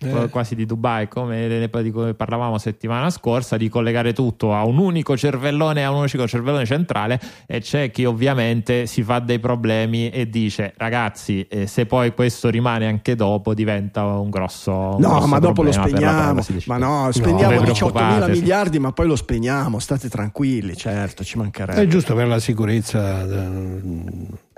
Eh. 0.00 0.28
quasi 0.30 0.54
di 0.54 0.66
Dubai, 0.66 1.08
come 1.08 1.46
le- 1.48 1.70
di 1.82 1.90
cui 1.90 2.14
parlavamo 2.14 2.58
settimana 2.58 3.10
scorsa, 3.10 3.56
di 3.56 3.68
collegare 3.68 4.12
tutto 4.12 4.54
a 4.54 4.64
un 4.64 4.78
unico 4.78 5.16
cervellone, 5.16 5.84
a 5.84 5.90
un 5.90 5.98
unico 5.98 6.26
cervellone 6.26 6.64
centrale. 6.64 7.20
E 7.46 7.60
c'è 7.60 7.90
chi 7.90 8.04
ovviamente 8.04 8.86
si 8.86 9.02
fa 9.02 9.18
dei 9.20 9.38
problemi 9.38 10.08
e 10.10 10.28
dice: 10.28 10.72
Ragazzi, 10.76 11.46
eh, 11.48 11.66
se 11.66 11.86
poi 11.86 12.12
questo 12.14 12.48
rimane 12.48 12.86
anche 12.86 13.14
dopo, 13.14 13.54
diventa 13.54 14.04
un 14.04 14.30
grosso. 14.30 14.70
un 14.72 15.00
No, 15.00 15.08
grosso 15.10 15.26
ma 15.26 15.38
dopo 15.38 15.62
lo 15.62 15.72
spegniamo. 15.72 16.40
Ma 16.66 16.76
no, 16.78 16.94
No, 16.96 17.12
spendiamo 17.12 17.60
vi 17.60 17.66
18 17.66 18.04
mila 18.04 18.26
miliardi, 18.28 18.78
ma 18.78 18.92
poi 18.92 19.06
lo 19.06 19.16
spegniamo. 19.16 19.78
State 19.78 20.08
tranquilli, 20.08 20.76
certo, 20.76 21.24
ci 21.24 21.36
mancherebbe. 21.38 21.82
È 21.82 21.86
giusto 21.86 22.14
per 22.14 22.26
la 22.26 22.38
sicurezza. 22.38 23.24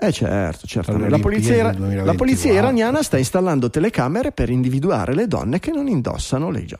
Eh, 0.07 0.11
certo. 0.13 0.91
Alle 0.91 1.09
La 1.09 1.19
polizia, 1.19 1.51
Olimpiadi 1.53 1.59
ira- 1.59 1.69
del 1.71 1.77
2024. 1.77 2.05
la 2.05 2.13
polizia 2.17 2.53
iraniana 2.53 3.03
sta 3.03 3.17
installando 3.17 3.69
telecamere 3.69 4.31
per 4.31 4.49
individuare 4.49 5.13
le 5.13 5.27
donne 5.27 5.59
che 5.59 5.71
non 5.71 5.87
indossano 5.87 6.49
le 6.49 6.59
hijab. 6.61 6.79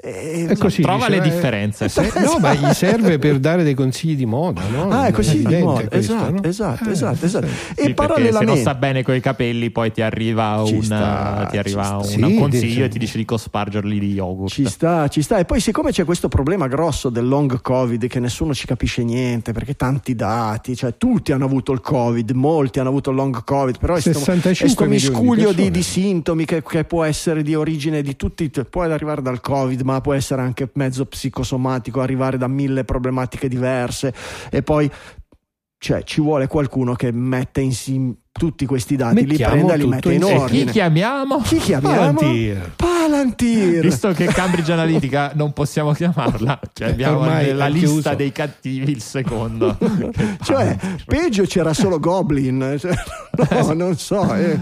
E- 0.00 0.46
È 0.48 0.56
così, 0.56 0.82
Trova 0.82 1.06
dice, 1.06 1.10
le 1.10 1.16
eh, 1.26 1.30
differenze. 1.30 1.84
eh, 1.86 2.12
no, 2.22 2.38
ma 2.38 2.54
gli 2.54 2.72
serve 2.72 3.18
per 3.18 3.38
dare 3.38 3.62
dei 3.64 3.74
consigli 3.74 4.14
di 4.16 4.26
moda, 4.26 4.62
no? 4.70 4.88
Ah, 4.90 5.06
è 5.06 5.12
così 5.12 5.42
di 5.44 5.56
moda. 5.58 5.88
questo, 5.88 6.14
Esatto, 6.14 6.30
no? 6.32 6.42
esatto, 6.44 6.88
Eh, 6.88 6.92
esatto, 6.92 7.24
esatto. 7.26 7.46
sì. 7.46 7.52
E 7.52 7.54
perché 7.54 7.82
se 7.82 7.84
non 7.86 7.94
parallelamente 7.94 8.60
sta 8.60 8.74
bene 8.74 9.02
coi 9.02 9.20
capelli, 9.20 9.70
poi 9.70 9.90
ti 9.92 10.00
arriva, 10.02 10.62
Ci 10.66 10.74
un, 10.74 10.82
sta, 10.82 11.46
ti 11.50 11.58
arriva 11.58 11.96
un. 11.96 12.04
Sì, 12.04 12.20
consiglio 12.36 12.48
dice- 12.68 12.84
e 12.84 12.88
ti 12.88 12.98
dice 12.98 13.18
di 13.18 13.24
cospargerli 13.24 13.98
di 13.98 14.12
yogurt. 14.12 14.52
Ci 14.52 14.66
sta, 14.66 15.08
ci 15.08 15.22
sta. 15.22 15.38
E 15.38 15.44
poi, 15.44 15.60
siccome 15.60 15.90
c'è 15.90 16.04
questo 16.04 16.28
problema 16.28 16.68
grosso 16.68 17.08
del 17.10 17.26
long 17.26 17.60
covid, 17.60 18.06
che 18.06 18.20
nessuno 18.20 18.54
ci 18.54 18.66
capisce 18.66 19.02
niente 19.02 19.52
perché 19.52 19.74
tanti 19.74 20.14
dati, 20.14 20.76
cioè 20.76 20.94
tutti 20.96 21.32
hanno 21.32 21.44
avuto 21.44 21.72
il 21.72 21.80
covid, 21.80 22.30
molti 22.32 22.78
hanno 22.78 22.88
avuto 22.90 23.10
il 23.10 23.16
long 23.16 23.42
covid, 23.44 23.78
però 23.78 23.94
è 23.96 24.00
sto, 24.00 24.12
65 24.12 24.66
è 24.66 24.68
sto 24.70 24.84
milioni 24.84 24.98
di 25.00 25.08
miscuglio 25.10 25.48
di, 25.48 25.54
persone. 25.54 25.70
di 25.70 25.82
sintomi 25.82 26.44
che, 26.44 26.62
che 26.62 26.84
può 26.84 27.04
essere 27.04 27.42
di 27.42 27.54
origine 27.54 28.02
di 28.02 28.14
tutti, 28.16 28.50
può 28.70 28.82
arrivare 28.82 29.22
dal 29.22 29.40
covid, 29.40 29.80
ma 29.88 30.00
può 30.02 30.12
essere 30.12 30.42
anche 30.42 30.68
mezzo 30.74 31.06
psicosomatico, 31.06 32.02
arrivare 32.02 32.36
da 32.36 32.46
mille 32.46 32.84
problematiche 32.84 33.48
diverse. 33.48 34.12
E 34.50 34.62
poi 34.62 34.90
cioè, 35.80 36.02
ci 36.02 36.20
vuole 36.20 36.48
qualcuno 36.48 36.94
che 36.94 37.12
mette 37.12 37.60
insieme 37.60 38.14
tutti 38.32 38.66
questi 38.66 38.96
dati, 38.96 39.24
Mettiamo 39.24 39.54
li 39.54 39.60
prenda 39.60 39.74
e 39.74 39.76
li 39.76 39.86
mette 39.86 40.12
in 40.12 40.22
insieme. 40.22 40.34
E 40.34 40.38
chi 40.38 40.42
ordine. 40.44 40.70
chiamiamo? 40.72 41.40
Chi 41.40 41.56
chiamiamo? 41.58 41.96
Palantir. 42.18 42.72
Palantir. 42.76 43.80
Visto 43.80 44.12
che 44.12 44.26
Cambridge 44.26 44.72
Analytica 44.72 45.32
non 45.38 45.52
possiamo 45.52 45.92
chiamarla, 45.92 46.60
cioè 46.72 46.88
abbiamo 46.88 47.18
Ormai 47.20 47.46
nella 47.46 47.66
lista 47.66 47.88
chiuso. 47.88 48.14
dei 48.14 48.32
cattivi 48.32 48.90
il 48.90 49.02
secondo. 49.02 49.76
cioè 50.42 50.76
peggio 51.04 51.44
c'era 51.44 51.72
solo 51.72 51.98
Goblin 51.98 52.76
cioè, 52.78 52.94
no 53.50 53.72
non 53.72 53.96
so 53.96 54.34
eh, 54.34 54.58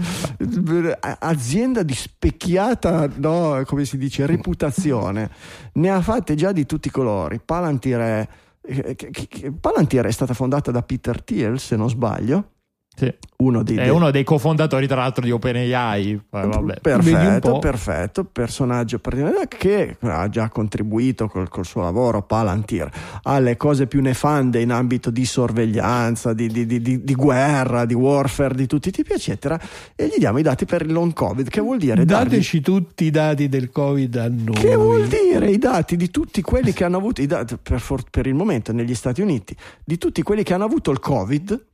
azienda 1.19 1.83
di 1.83 1.93
specchiata 1.93 3.09
no, 3.15 3.61
come 3.65 3.85
si 3.85 3.97
dice 3.97 4.25
reputazione 4.25 5.29
ne 5.73 5.89
ha 5.89 6.01
fatte 6.01 6.35
già 6.35 6.51
di 6.51 6.65
tutti 6.65 6.87
i 6.87 6.91
colori 6.91 7.39
Palantir 7.43 7.97
è, 7.97 8.27
eh, 8.67 9.53
Palantir 9.59 10.05
è 10.05 10.11
stata 10.11 10.33
fondata 10.33 10.71
da 10.71 10.81
Peter 10.81 11.21
Thiel 11.23 11.59
se 11.59 11.75
non 11.75 11.89
sbaglio 11.89 12.51
Sì. 12.99 13.13
Uno 13.37 13.61
dei, 13.61 13.75
È 13.77 13.89
uno 13.89 14.09
dei 14.09 14.23
cofondatori, 14.23 14.87
tra 14.87 14.95
l'altro, 14.95 15.23
di 15.23 15.29
OpenAI. 15.29 16.19
Vabbè. 16.31 16.79
Perfetto, 16.81 17.59
perfetto, 17.59 18.23
personaggio 18.25 18.99
che 19.47 19.97
ha 19.99 20.27
già 20.29 20.49
contribuito 20.49 21.27
col, 21.27 21.47
col 21.47 21.63
suo 21.63 21.83
lavoro 21.83 22.23
Palantir 22.23 22.89
alle 23.23 23.55
cose 23.55 23.85
più 23.85 24.01
nefande 24.01 24.59
in 24.61 24.71
ambito 24.71 25.11
di 25.11 25.23
sorveglianza, 25.25 26.33
di, 26.33 26.47
di- 26.47 26.65
di- 26.65 26.81
di- 26.81 27.03
di 27.03 27.13
guerra, 27.13 27.85
di 27.85 27.93
warfare 27.93 28.55
di 28.55 28.65
tutti 28.65 28.89
i 28.89 28.91
tipi, 28.91 29.13
eccetera, 29.13 29.59
e 29.95 30.07
gli 30.07 30.17
diamo 30.17 30.39
i 30.39 30.41
dati 30.41 30.65
per 30.65 30.81
il 30.81 30.91
long 30.91 31.13
covid, 31.13 31.47
che 31.49 31.61
vuol 31.61 31.77
dire 31.77 32.03
dargli- 32.05 32.29
Dateci 32.29 32.61
tutti 32.61 33.03
i 33.05 33.11
dati 33.11 33.47
del 33.47 33.69
Covid 33.69 34.15
a 34.15 34.27
noi. 34.29 34.55
che 34.55 34.75
vuol 34.75 35.05
dire 35.07 35.51
i 35.51 35.59
dati 35.59 35.95
di 35.95 36.09
tutti 36.09 36.41
quelli 36.41 36.73
che 36.73 36.83
hanno 36.83 36.97
avuto 36.97 37.21
i 37.21 37.27
dati 37.27 37.55
per, 37.61 37.79
for- 37.79 38.09
per 38.09 38.25
il 38.25 38.33
momento 38.33 38.73
negli 38.73 38.95
Stati 38.95 39.21
Uniti, 39.21 39.55
di 39.85 39.99
tutti 39.99 40.23
quelli 40.23 40.41
che 40.41 40.55
hanno 40.55 40.65
avuto 40.65 40.89
il 40.89 40.99
covid, 40.99 41.65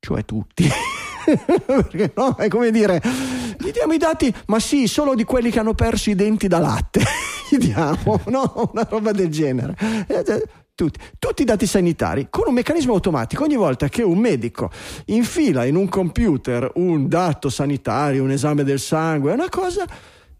cioè 0.00 0.24
tutti. 0.24 0.68
Perché 1.66 2.12
no? 2.16 2.34
È 2.36 2.48
come 2.48 2.70
dire, 2.70 3.00
gli 3.58 3.70
diamo 3.70 3.92
i 3.92 3.98
dati, 3.98 4.34
ma 4.46 4.58
sì, 4.58 4.88
solo 4.88 5.14
di 5.14 5.24
quelli 5.24 5.50
che 5.50 5.60
hanno 5.60 5.74
perso 5.74 6.10
i 6.10 6.14
denti 6.14 6.48
da 6.48 6.58
latte. 6.58 7.02
Gli 7.50 7.58
diamo, 7.58 8.20
no? 8.26 8.70
Una 8.72 8.86
roba 8.88 9.12
del 9.12 9.28
genere. 9.28 9.76
Eh, 10.06 10.24
eh, 10.26 10.44
Tutti, 10.72 10.98
tutti 11.18 11.42
i 11.42 11.44
dati 11.44 11.66
sanitari 11.66 12.28
con 12.30 12.44
un 12.46 12.54
meccanismo 12.54 12.94
automatico. 12.94 13.44
Ogni 13.44 13.56
volta 13.56 13.88
che 13.88 14.02
un 14.02 14.18
medico 14.18 14.70
infila 15.06 15.66
in 15.66 15.76
un 15.76 15.90
computer 15.90 16.70
un 16.76 17.06
dato 17.06 17.50
sanitario, 17.50 18.22
un 18.22 18.30
esame 18.30 18.64
del 18.64 18.80
sangue, 18.80 19.34
una 19.34 19.50
cosa, 19.50 19.84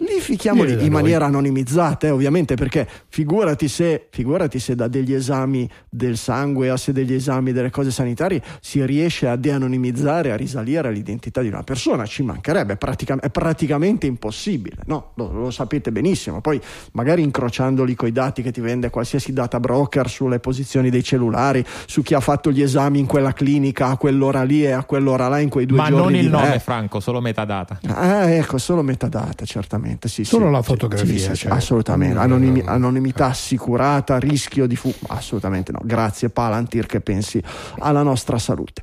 li 0.00 0.20
lì 0.64 0.76
da 0.76 0.82
in 0.84 0.92
noi. 0.92 1.02
maniera 1.02 1.26
anonimizzata, 1.26 2.06
eh, 2.06 2.10
ovviamente, 2.10 2.54
perché 2.54 2.86
figurati 3.08 3.68
se, 3.68 4.06
figurati 4.10 4.58
se 4.58 4.74
da 4.74 4.88
degli 4.88 5.12
esami 5.12 5.68
del 5.88 6.16
sangue 6.16 6.70
a 6.70 6.76
se 6.76 6.92
degli 6.92 7.12
esami 7.12 7.52
delle 7.52 7.70
cose 7.70 7.90
sanitarie 7.90 8.42
si 8.60 8.84
riesce 8.84 9.26
a 9.28 9.36
de-anonimizzare, 9.36 10.32
a 10.32 10.36
risalire 10.36 10.88
all'identità 10.88 11.40
di 11.42 11.48
una 11.48 11.62
persona, 11.62 12.06
ci 12.06 12.22
mancherebbe, 12.22 12.74
è, 12.74 12.76
pratica- 12.76 13.18
è 13.20 13.30
praticamente 13.30 14.06
impossibile, 14.06 14.76
no? 14.86 15.12
Lo, 15.16 15.30
lo 15.32 15.50
sapete 15.50 15.92
benissimo. 15.92 16.40
Poi 16.40 16.60
magari 16.92 17.22
incrociandoli 17.22 17.94
coi 17.94 18.12
dati 18.12 18.42
che 18.42 18.50
ti 18.52 18.60
vende 18.60 18.90
qualsiasi 18.90 19.32
data 19.32 19.60
broker 19.60 20.08
sulle 20.08 20.38
posizioni 20.40 20.90
dei 20.90 21.02
cellulari, 21.02 21.64
su 21.86 22.02
chi 22.02 22.14
ha 22.14 22.20
fatto 22.20 22.50
gli 22.50 22.62
esami 22.62 22.98
in 22.98 23.06
quella 23.06 23.32
clinica 23.32 23.88
a 23.88 23.96
quell'ora 23.96 24.42
lì 24.42 24.64
e 24.64 24.70
a 24.70 24.84
quell'ora 24.84 25.28
là 25.28 25.38
in 25.40 25.48
quei 25.48 25.66
due 25.66 25.76
Ma 25.78 25.88
giorni. 25.88 26.02
non 26.04 26.14
il 26.14 26.20
di- 26.22 26.30
nome, 26.30 26.54
eh. 26.54 26.58
Franco, 26.58 27.00
solo 27.00 27.20
metadata. 27.20 27.78
Ah, 27.86 28.30
ecco, 28.30 28.58
solo 28.58 28.82
metadata, 28.82 29.44
certamente. 29.44 29.89
Sì, 30.08 30.24
Solo 30.24 30.46
sì, 30.46 30.52
la 30.52 30.62
fotografia, 30.62 31.34
sì, 31.34 31.36
cioè. 31.36 31.52
assolutamente. 31.52 32.18
Anonimi- 32.18 32.62
anonimità 32.64 33.26
assicurata, 33.26 34.18
rischio 34.18 34.66
di 34.66 34.76
fu. 34.76 34.92
Assolutamente 35.08 35.72
no. 35.72 35.80
Grazie, 35.82 36.30
Palantir, 36.30 36.86
che 36.86 37.00
pensi 37.00 37.42
alla 37.78 38.02
nostra 38.02 38.38
salute. 38.38 38.82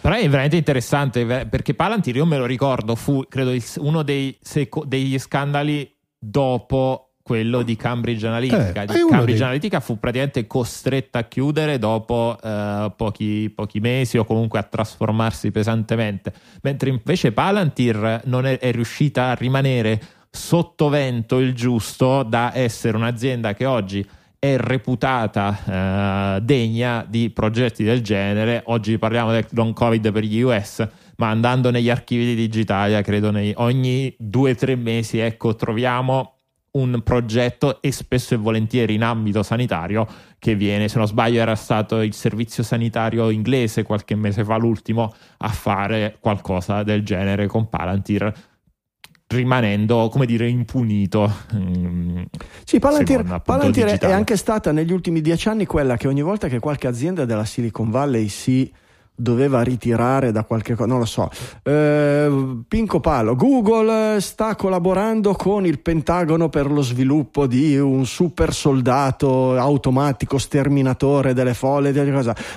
Però 0.00 0.14
è 0.14 0.28
veramente 0.28 0.56
interessante 0.56 1.24
perché 1.46 1.74
Palantir, 1.74 2.16
io 2.16 2.26
me 2.26 2.38
lo 2.38 2.46
ricordo, 2.46 2.94
fu 2.94 3.24
credo 3.28 3.52
uno 3.78 4.02
dei 4.02 4.36
seco- 4.40 4.84
degli 4.86 5.18
scandali 5.18 5.92
dopo 6.18 7.00
quello 7.26 7.62
di 7.62 7.74
Cambridge 7.74 8.24
Analytica. 8.24 8.82
Eh, 8.82 8.86
Cambridge 8.86 9.24
dei- 9.24 9.40
Analytica 9.42 9.80
fu 9.80 9.98
praticamente 9.98 10.46
costretta 10.46 11.18
a 11.18 11.24
chiudere 11.24 11.76
dopo 11.76 12.38
eh, 12.40 12.92
pochi, 12.96 13.50
pochi 13.52 13.80
mesi 13.80 14.16
o 14.16 14.24
comunque 14.24 14.60
a 14.60 14.62
trasformarsi 14.62 15.50
pesantemente, 15.50 16.32
mentre 16.62 16.88
invece 16.90 17.32
Palantir 17.32 18.20
non 18.26 18.46
è, 18.46 18.58
è 18.60 18.70
riuscita 18.70 19.30
a 19.30 19.34
rimanere 19.34 20.00
sotto 20.36 20.88
vento 20.88 21.38
il 21.38 21.54
giusto 21.54 22.22
da 22.22 22.52
essere 22.54 22.96
un'azienda 22.96 23.54
che 23.54 23.64
oggi 23.64 24.06
è 24.38 24.56
reputata 24.58 26.36
eh, 26.36 26.40
degna 26.42 27.04
di 27.08 27.30
progetti 27.30 27.82
del 27.82 28.02
genere. 28.02 28.62
Oggi 28.66 28.98
parliamo 28.98 29.32
del 29.32 29.46
long 29.50 29.72
covid 29.72 30.12
per 30.12 30.22
gli 30.22 30.40
US, 30.42 30.86
ma 31.16 31.30
andando 31.30 31.70
negli 31.70 31.90
archivi 31.90 32.26
di 32.26 32.34
Digitalia, 32.34 33.00
credo 33.00 33.30
nei, 33.30 33.52
ogni 33.56 34.14
due 34.18 34.52
o 34.52 34.54
tre 34.54 34.76
mesi, 34.76 35.18
ecco, 35.18 35.56
troviamo 35.56 36.34
un 36.72 37.00
progetto 37.02 37.80
e 37.80 37.90
spesso 37.90 38.34
e 38.34 38.36
volentieri 38.36 38.94
in 38.94 39.02
ambito 39.02 39.42
sanitario 39.42 40.06
che 40.38 40.54
viene, 40.54 40.88
se 40.88 40.98
non 40.98 41.06
sbaglio 41.06 41.40
era 41.40 41.54
stato 41.54 42.02
il 42.02 42.12
servizio 42.12 42.62
sanitario 42.62 43.30
inglese 43.30 43.82
qualche 43.82 44.14
mese 44.14 44.44
fa 44.44 44.56
l'ultimo 44.56 45.14
a 45.38 45.48
fare 45.48 46.18
qualcosa 46.20 46.82
del 46.82 47.02
genere 47.02 47.46
con 47.46 47.70
Palantir 47.70 48.30
rimanendo 49.28 50.08
come 50.08 50.26
dire 50.26 50.48
impunito 50.48 51.30
mm, 51.54 52.22
Sì, 52.64 52.78
Palantir, 52.78 53.16
secondo, 53.16 53.34
appunto, 53.34 53.58
Palantir 53.58 53.98
è 53.98 54.12
anche 54.12 54.36
stata 54.36 54.72
negli 54.72 54.92
ultimi 54.92 55.20
dieci 55.20 55.48
anni 55.48 55.66
quella 55.66 55.96
che 55.96 56.06
ogni 56.08 56.22
volta 56.22 56.48
che 56.48 56.58
qualche 56.60 56.86
azienda 56.86 57.24
della 57.24 57.44
Silicon 57.44 57.90
Valley 57.90 58.28
si 58.28 58.72
doveva 59.16 59.62
ritirare 59.62 60.30
da 60.30 60.44
qualche 60.44 60.74
cosa, 60.74 60.88
non 60.88 60.98
lo 60.98 61.04
so. 61.04 61.30
Eh, 61.62 62.60
Pinco 62.68 63.00
Palo, 63.00 63.34
Google 63.34 64.20
sta 64.20 64.54
collaborando 64.54 65.32
con 65.32 65.66
il 65.66 65.80
Pentagono 65.80 66.48
per 66.48 66.70
lo 66.70 66.82
sviluppo 66.82 67.46
di 67.46 67.78
un 67.78 68.06
super 68.06 68.52
soldato 68.52 69.56
automatico 69.56 70.38
sterminatore 70.38 71.32
delle 71.32 71.54
folle, 71.54 71.92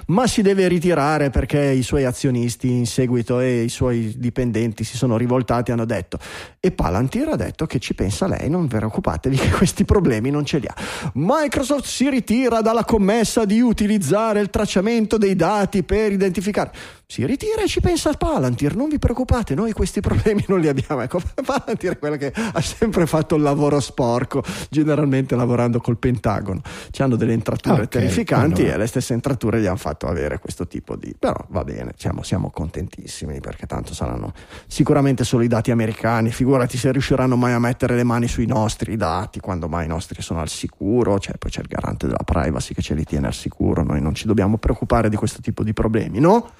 ma 0.07 0.27
si 0.27 0.41
deve 0.41 0.67
ritirare 0.67 1.29
perché 1.29 1.71
i 1.71 1.83
suoi 1.83 2.05
azionisti 2.05 2.69
in 2.69 2.85
seguito 2.85 3.39
e 3.39 3.61
i 3.61 3.69
suoi 3.69 4.13
dipendenti 4.17 4.83
si 4.83 4.97
sono 4.97 5.17
rivoltati 5.17 5.71
e 5.71 5.73
hanno 5.73 5.85
detto 5.85 6.19
e 6.59 6.71
Palantir 6.71 7.29
ha 7.29 7.35
detto 7.35 7.65
che 7.65 7.79
ci 7.79 7.93
pensa 7.93 8.27
lei, 8.27 8.49
non 8.49 8.63
vi 8.63 8.67
preoccupatevi 8.67 9.35
che 9.37 9.49
questi 9.49 9.85
problemi 9.85 10.29
non 10.29 10.45
ce 10.45 10.59
li 10.59 10.67
ha. 10.67 10.75
Microsoft 11.13 11.85
si 11.85 12.09
ritira 12.09 12.61
dalla 12.61 12.83
commessa 12.83 13.45
di 13.45 13.61
utilizzare 13.61 14.41
il 14.41 14.49
tracciamento 14.49 15.17
dei 15.17 15.35
dati 15.35 15.83
per 15.83 16.11
identificare. 16.11 16.47
ficar 16.49 16.71
Si 17.11 17.25
ritira 17.25 17.63
e 17.63 17.67
ci 17.67 17.79
pensa 17.79 18.13
Palantir, 18.13 18.75
non 18.75 18.87
vi 18.87 18.99
preoccupate, 18.99 19.55
noi 19.55 19.71
questi 19.71 19.99
problemi 19.99 20.45
non 20.47 20.59
li 20.59 20.67
abbiamo. 20.67 21.01
Ecco, 21.01 21.19
Palantir 21.43 21.93
è 21.93 21.97
quella 21.97 22.17
che 22.17 22.31
ha 22.31 22.61
sempre 22.61 23.07
fatto 23.07 23.33
il 23.33 23.41
lavoro 23.41 23.79
sporco, 23.79 24.43
generalmente 24.69 25.35
lavorando 25.35 25.79
col 25.79 25.97
Pentagono. 25.97 26.61
Ci 26.91 27.01
hanno 27.01 27.15
delle 27.15 27.33
entrature 27.33 27.81
Ok, 27.81 27.87
terrificanti 27.87 28.61
allora. 28.61 28.75
e 28.75 28.77
le 28.77 28.85
stesse 28.85 29.13
entrature 29.13 29.59
gli 29.59 29.65
hanno 29.65 29.77
fatto 29.77 30.05
avere 30.05 30.37
questo 30.37 30.67
tipo 30.67 30.95
di... 30.95 31.15
Però 31.17 31.47
va 31.47 31.63
bene, 31.63 31.93
siamo, 31.97 32.21
siamo 32.21 32.51
contentissimi 32.51 33.39
perché 33.39 33.65
tanto 33.65 33.95
saranno 33.95 34.31
sicuramente 34.67 35.23
solo 35.23 35.41
i 35.41 35.47
dati 35.47 35.71
americani, 35.71 36.29
figurati 36.29 36.77
se 36.77 36.91
riusciranno 36.91 37.35
mai 37.35 37.53
a 37.53 37.59
mettere 37.59 37.95
le 37.95 38.03
mani 38.03 38.27
sui 38.27 38.45
nostri 38.45 38.97
dati, 38.97 39.39
quando 39.39 39.67
mai 39.67 39.85
i 39.85 39.89
nostri 39.89 40.21
sono 40.21 40.41
al 40.41 40.49
sicuro, 40.49 41.17
cioè 41.17 41.37
poi 41.39 41.49
c'è 41.49 41.61
il 41.61 41.67
garante 41.67 42.05
della 42.05 42.21
privacy 42.23 42.75
che 42.75 42.83
ce 42.83 42.93
li 42.93 43.03
tiene 43.03 43.25
al 43.25 43.33
sicuro, 43.33 43.81
noi 43.81 43.99
non 43.99 44.13
ci 44.13 44.27
dobbiamo 44.27 44.59
preoccupare 44.59 45.09
di 45.09 45.15
questo 45.15 45.41
tipo 45.41 45.63
di 45.63 45.73
problemi, 45.73 46.19
no? 46.19 46.51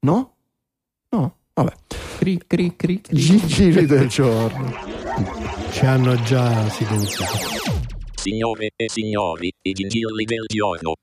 No? 0.00 0.34
No? 1.10 1.36
Vabbè. 1.54 1.72
cri, 2.18 2.40
cri, 2.46 2.76
cri, 2.76 3.00
cri. 3.00 3.16
Giri 3.46 3.86
del 3.86 4.08
giorno. 4.08 4.72
Ci 5.70 5.86
hanno 5.86 6.14
già 6.22 6.68
silenziato. 6.68 7.38
Signore 8.14 8.70
e 8.76 8.88
signori, 8.88 9.52
i 9.62 9.72
gingilli 9.72 10.24
del 10.24 10.44
giorno. 10.46 10.94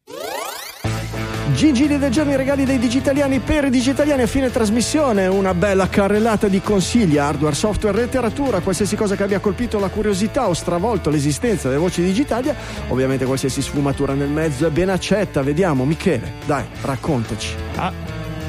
Gigili 1.54 1.98
del 1.98 2.12
giorno, 2.12 2.32
i 2.32 2.36
regali 2.36 2.66
dei 2.66 2.80
digitaliani 2.80 3.40
per 3.40 3.66
i 3.66 3.70
digitaliani 3.70 4.24
a 4.24 4.28
fine 4.28 4.50
trasmissione, 4.50 5.28
una 5.28 5.54
bella 5.54 5.88
carrellata 5.88 6.48
di 6.48 6.62
consigli, 6.62 7.18
hardware, 7.18 7.54
software, 7.54 7.98
letteratura, 7.98 8.62
qualsiasi 8.62 8.96
cosa 8.96 9.16
che 9.16 9.24
abbia 9.24 9.40
colpito 9.40 9.78
la 9.78 9.90
curiosità 9.90 10.48
o 10.48 10.54
stravolto 10.54 11.10
l'esistenza 11.10 11.68
delle 11.68 11.80
voci 11.80 12.02
digitalia, 12.02 12.56
ovviamente 12.90 13.26
qualsiasi 13.26 13.62
sfumatura 13.62 14.14
nel 14.14 14.30
mezzo 14.30 14.66
è 14.66 14.72
ben 14.72 14.90
accetta, 14.90 15.42
vediamo 15.44 15.86
Michele, 15.86 16.34
dai, 16.46 16.66
raccontaci. 16.82 17.56
Ah, 17.76 17.94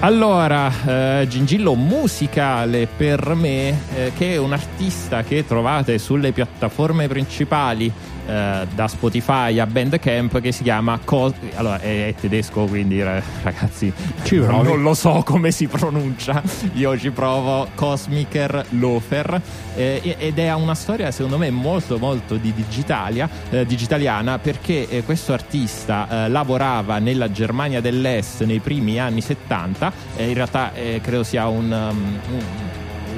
allora, 0.00 1.20
eh, 1.20 1.26
Gingillo 1.28 1.74
musicale 1.74 2.86
per 2.86 3.34
me, 3.34 3.68
eh, 3.94 4.12
che 4.16 4.34
è 4.34 4.36
un 4.36 4.52
artista 4.52 5.22
che 5.22 5.46
trovate 5.46 5.98
sulle 5.98 6.32
piattaforme 6.32 7.08
principali 7.08 7.92
eh, 8.26 8.66
da 8.74 8.88
Spotify 8.88 9.58
a 9.58 9.66
Bandcamp 9.66 10.40
che 10.40 10.52
si 10.52 10.62
chiama 10.62 10.98
Cos- 11.04 11.34
allora 11.54 11.80
è, 11.80 12.08
è 12.08 12.14
tedesco 12.14 12.64
quindi 12.64 13.00
eh, 13.00 13.22
ragazzi 13.42 13.92
non, 14.30 14.82
lo 14.82 14.94
so 14.94 15.22
come 15.24 15.50
si 15.50 15.66
pronuncia. 15.66 16.42
Io 16.74 16.98
ci 16.98 17.10
provo. 17.10 17.68
Cosmicer 17.74 18.64
Lofer. 18.70 19.40
Eh, 19.76 20.16
ed 20.18 20.38
è 20.38 20.52
una 20.54 20.74
storia 20.74 21.10
secondo 21.10 21.36
me 21.38 21.50
molto 21.50 21.98
molto 21.98 22.36
di 22.36 22.52
digitalia, 22.54 23.28
eh, 23.50 23.66
digitaliana 23.66 24.38
perché 24.38 24.88
eh, 24.88 25.02
questo 25.02 25.32
artista 25.32 26.28
lavorava 26.28 26.98
nella 26.98 27.30
Germania 27.30 27.80
dell'Est 27.80 28.44
nei 28.44 28.60
primi 28.60 28.98
anni 28.98 29.20
70 29.20 29.92
e 30.16 30.28
in 30.28 30.34
realtà 30.34 30.72
credo 31.00 31.22
sia 31.22 31.46
un, 31.48 31.70
um, 31.70 32.18
un- 32.32 32.42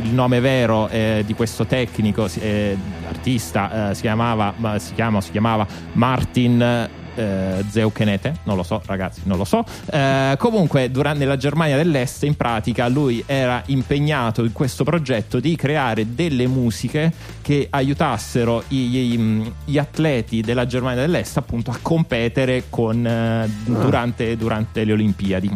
il 0.02 0.12
nome 0.12 0.40
vero 0.40 0.88
eh, 0.88 1.22
di 1.24 1.34
questo 1.34 1.66
tecnico 1.66 2.28
eh, 2.38 2.76
artista 3.08 3.90
eh, 3.90 3.94
si 3.94 4.02
chiamava 4.02 4.52
ma 4.56 4.78
si 4.78 4.94
chiama 4.94 5.20
si 5.20 5.30
chiamava 5.30 5.66
Martin 5.92 6.88
eh, 7.18 7.64
Zeukenete, 7.68 8.40
non 8.42 8.56
lo 8.56 8.62
so 8.62 8.82
ragazzi, 8.84 9.22
non 9.24 9.38
lo 9.38 9.44
so. 9.44 9.64
Eh, 9.90 10.34
comunque, 10.38 10.90
durante 10.90 11.24
la 11.24 11.38
Germania 11.38 11.76
dell'Est, 11.76 12.24
in 12.24 12.36
pratica, 12.36 12.88
lui 12.88 13.22
era 13.24 13.62
impegnato 13.68 14.44
in 14.44 14.52
questo 14.52 14.84
progetto 14.84 15.40
di 15.40 15.56
creare 15.56 16.14
delle 16.14 16.46
musiche 16.46 17.10
che 17.40 17.68
aiutassero 17.70 18.64
i- 18.68 18.76
gli, 18.88 19.50
gli 19.64 19.78
atleti 19.78 20.42
della 20.42 20.66
Germania 20.66 21.00
dell'Est 21.00 21.38
appunto 21.38 21.70
a 21.70 21.78
competere 21.80 22.64
con, 22.68 23.06
eh, 23.06 23.48
durante, 23.64 24.36
durante 24.36 24.84
le 24.84 24.92
Olimpiadi. 24.92 25.50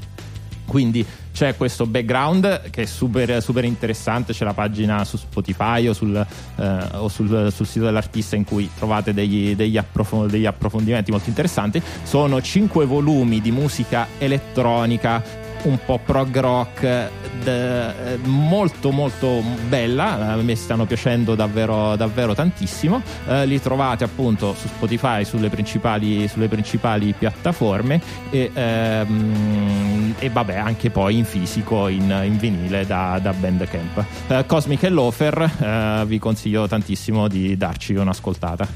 Quindi 0.65 1.05
c'è 1.33 1.57
questo 1.57 1.87
background 1.87 2.71
che 2.71 2.83
è 2.83 2.87
super, 2.87 3.43
super 3.43 3.65
interessante, 3.65 4.33
c'è 4.33 4.45
la 4.45 4.53
pagina 4.53 5.05
su 5.05 5.17
Spotify 5.17 5.89
o 5.89 5.93
sul, 5.93 6.15
eh, 6.57 6.79
o 6.93 7.09
sul, 7.09 7.51
sul 7.53 7.67
sito 7.67 7.85
dell'artista 7.85 8.37
in 8.37 8.45
cui 8.45 8.69
trovate 8.77 9.15
degli, 9.15 9.55
degli, 9.55 9.77
approf- 9.77 10.27
degli 10.27 10.47
approfondimenti 10.47 11.11
molto 11.11 11.29
interessanti. 11.29 11.83
Sono 12.03 12.41
cinque 12.41 12.85
volumi 12.85 13.41
di 13.41 13.51
musica 13.51 14.09
elettronica 14.19 15.40
un 15.63 15.79
po' 15.85 15.99
prog 16.05 16.39
rock 16.39 17.11
d- 17.43 18.19
molto 18.25 18.91
molto 18.91 19.43
bella 19.69 20.33
a 20.33 20.37
me 20.37 20.55
stanno 20.55 20.85
piacendo 20.87 21.35
davvero, 21.35 21.97
davvero 21.97 22.35
tantissimo. 22.35 23.03
Eh, 23.27 23.47
li 23.47 23.61
trovate 23.61 24.05
appunto 24.05 24.55
su 24.55 24.69
Spotify 24.69 25.25
sulle 25.25 25.49
principali, 25.49 26.29
sulle 26.29 26.49
principali 26.49 27.15
piattaforme 27.17 28.01
e, 28.31 28.51
ehm, 28.53 30.15
e, 30.19 30.29
vabbè 30.31 30.57
anche 30.57 30.91
poi 30.91 31.19
in 31.19 31.25
fisico 31.25 31.89
in, 31.89 32.23
in 32.25 32.37
vinile 32.39 32.87
da, 32.87 33.19
da 33.21 33.33
Bandcamp. 33.33 34.05
Eh, 34.29 34.47
Cosmic 34.47 34.85
e 34.85 34.89
Lofer 34.89 35.51
eh, 35.61 36.05
vi 36.07 36.19
consiglio 36.19 36.67
tantissimo 36.67 37.29
di 37.29 37.57
darci 37.57 37.95
un'ascoltata. 37.95 38.67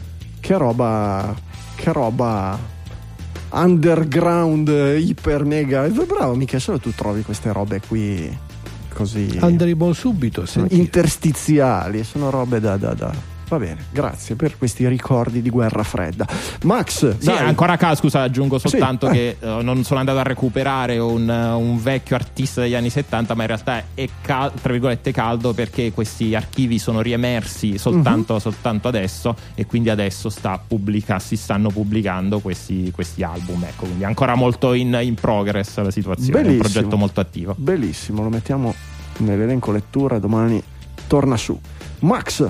Che 0.41 0.57
roba 0.57 1.35
che 1.75 1.93
roba 1.93 2.59
underground 3.55 4.69
iper 4.69 5.45
mega. 5.45 5.87
Bravo 5.89 6.35
mica 6.35 6.59
solo 6.59 6.79
tu 6.79 6.93
trovi 6.95 7.23
queste 7.23 7.53
robe 7.53 7.81
qui 7.87 8.37
così. 8.93 9.39
Andremo 9.41 9.93
subito 9.93 10.43
a 10.43 10.47
sentire. 10.47 10.81
interstiziali 10.81 12.05
sono 12.05 12.31
robe 12.31 12.61
da, 12.61 12.77
da, 12.77 12.95
da 12.95 13.34
Va 13.49 13.59
bene, 13.59 13.85
grazie 13.91 14.37
per 14.37 14.57
questi 14.57 14.89
ricordi 14.89 15.43
di 15.43 15.51
guerra 15.51 15.83
fredda. 15.83 16.27
Max, 16.63 17.19
sì, 17.19 17.27
dai. 17.27 17.39
ancora 17.39 17.79
a 17.79 17.95
scusa, 17.95 18.23
aggiungo 18.23 18.59
soltanto 18.59 19.07
Sì, 19.09 19.13
che 19.13 19.37
eh, 19.39 19.63
non 19.63 19.85
sono 19.85 20.01
andato 20.01 20.19
a 20.19 20.23
recuperare 20.23 20.99
un, 20.99 21.29
un 21.29 21.81
vecchio 21.83 22.17
artista 22.17 22.63
degli 22.63 22.75
anni 22.75 22.89
70, 22.91 23.35
ma 23.35 23.43
in 23.43 23.49
realtà 23.49 23.83
è 23.93 24.09
cal- 24.23 24.53
tra 24.61 24.73
virgolette 24.73 25.13
caldo 25.13 25.53
perché 25.53 25.93
questi 25.93 26.35
archivi 26.35 26.79
sono 26.79 27.01
riemersi 27.03 27.77
soltanto, 27.79 28.35
Mhm. 28.35 28.41
soltanto 28.41 28.89
adesso 28.89 29.37
e 29.55 29.67
quindi 29.67 29.91
adesso 29.91 30.31
sta 30.31 30.59
pubblica- 30.67 31.19
si 31.19 31.37
stanno 31.37 31.69
pubblicando 31.69 32.41
questi, 32.41 32.91
questi 32.93 33.23
album. 33.23 33.63
Ecco, 33.65 33.85
quindi 33.85 34.05
ancora 34.05 34.35
molto 34.35 34.73
in, 34.73 34.99
in 35.03 35.15
progress 35.15 35.77
la 35.81 35.91
situazione, 35.91 36.33
è 36.33 36.41
un 36.41 36.43
Bellissimo. 36.47 36.73
progetto 36.73 36.97
molto 36.97 37.21
attivo. 37.21 37.55
Bellissimo, 37.59 38.23
lo 38.23 38.31
mettiamo 38.31 38.75
nell'elenco 39.19 39.71
lettura, 39.71 40.19
domani 40.19 40.63
torna 41.07 41.37
su. 41.37 41.59
Max, 42.01 42.49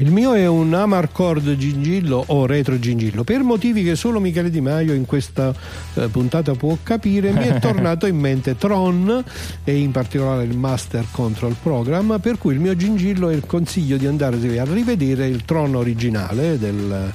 Il 0.00 0.12
mio 0.12 0.32
è 0.32 0.46
un 0.46 0.72
Amarcord 0.74 1.56
gingillo 1.56 2.22
o 2.28 2.46
retro 2.46 2.78
gingillo. 2.78 3.24
Per 3.24 3.42
motivi 3.42 3.82
che 3.82 3.96
solo 3.96 4.20
Michele 4.20 4.48
Di 4.48 4.60
Maio 4.60 4.92
in 4.92 5.06
questa 5.06 5.52
eh, 5.94 6.06
puntata 6.06 6.54
può 6.54 6.78
capire, 6.84 7.32
mi 7.32 7.42
è 7.42 7.58
tornato 7.60 8.06
in 8.06 8.16
mente 8.16 8.56
Tron 8.56 9.24
e 9.64 9.76
in 9.76 9.90
particolare 9.90 10.44
il 10.44 10.56
Master 10.56 11.04
Control 11.10 11.56
Program, 11.60 12.20
per 12.22 12.38
cui 12.38 12.54
il 12.54 12.60
mio 12.60 12.76
gingillo 12.76 13.28
è 13.28 13.34
il 13.34 13.44
consiglio 13.44 13.96
di 13.96 14.06
andare 14.06 14.36
a 14.36 14.64
rivedere 14.64 15.26
il 15.26 15.44
Tron 15.44 15.74
originale 15.74 16.60
del 16.60 17.12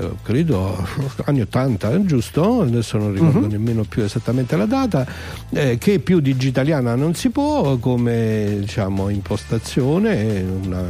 eh, 0.00 0.10
credo 0.22 0.76
anni 1.24 1.40
80, 1.42 2.04
giusto? 2.04 2.62
Adesso 2.62 2.98
non 2.98 3.12
ricordo 3.12 3.46
nemmeno 3.46 3.84
più 3.84 4.02
esattamente 4.02 4.56
la 4.56 4.66
data, 4.66 5.06
eh, 5.50 5.78
che 5.78 5.98
più 5.98 6.20
digitaliana 6.20 6.94
non 6.94 7.14
si 7.14 7.30
può 7.30 7.76
come 7.78 8.56
diciamo 8.60 9.08
impostazione, 9.08 10.36
eh, 10.36 10.44
una- 10.64 10.84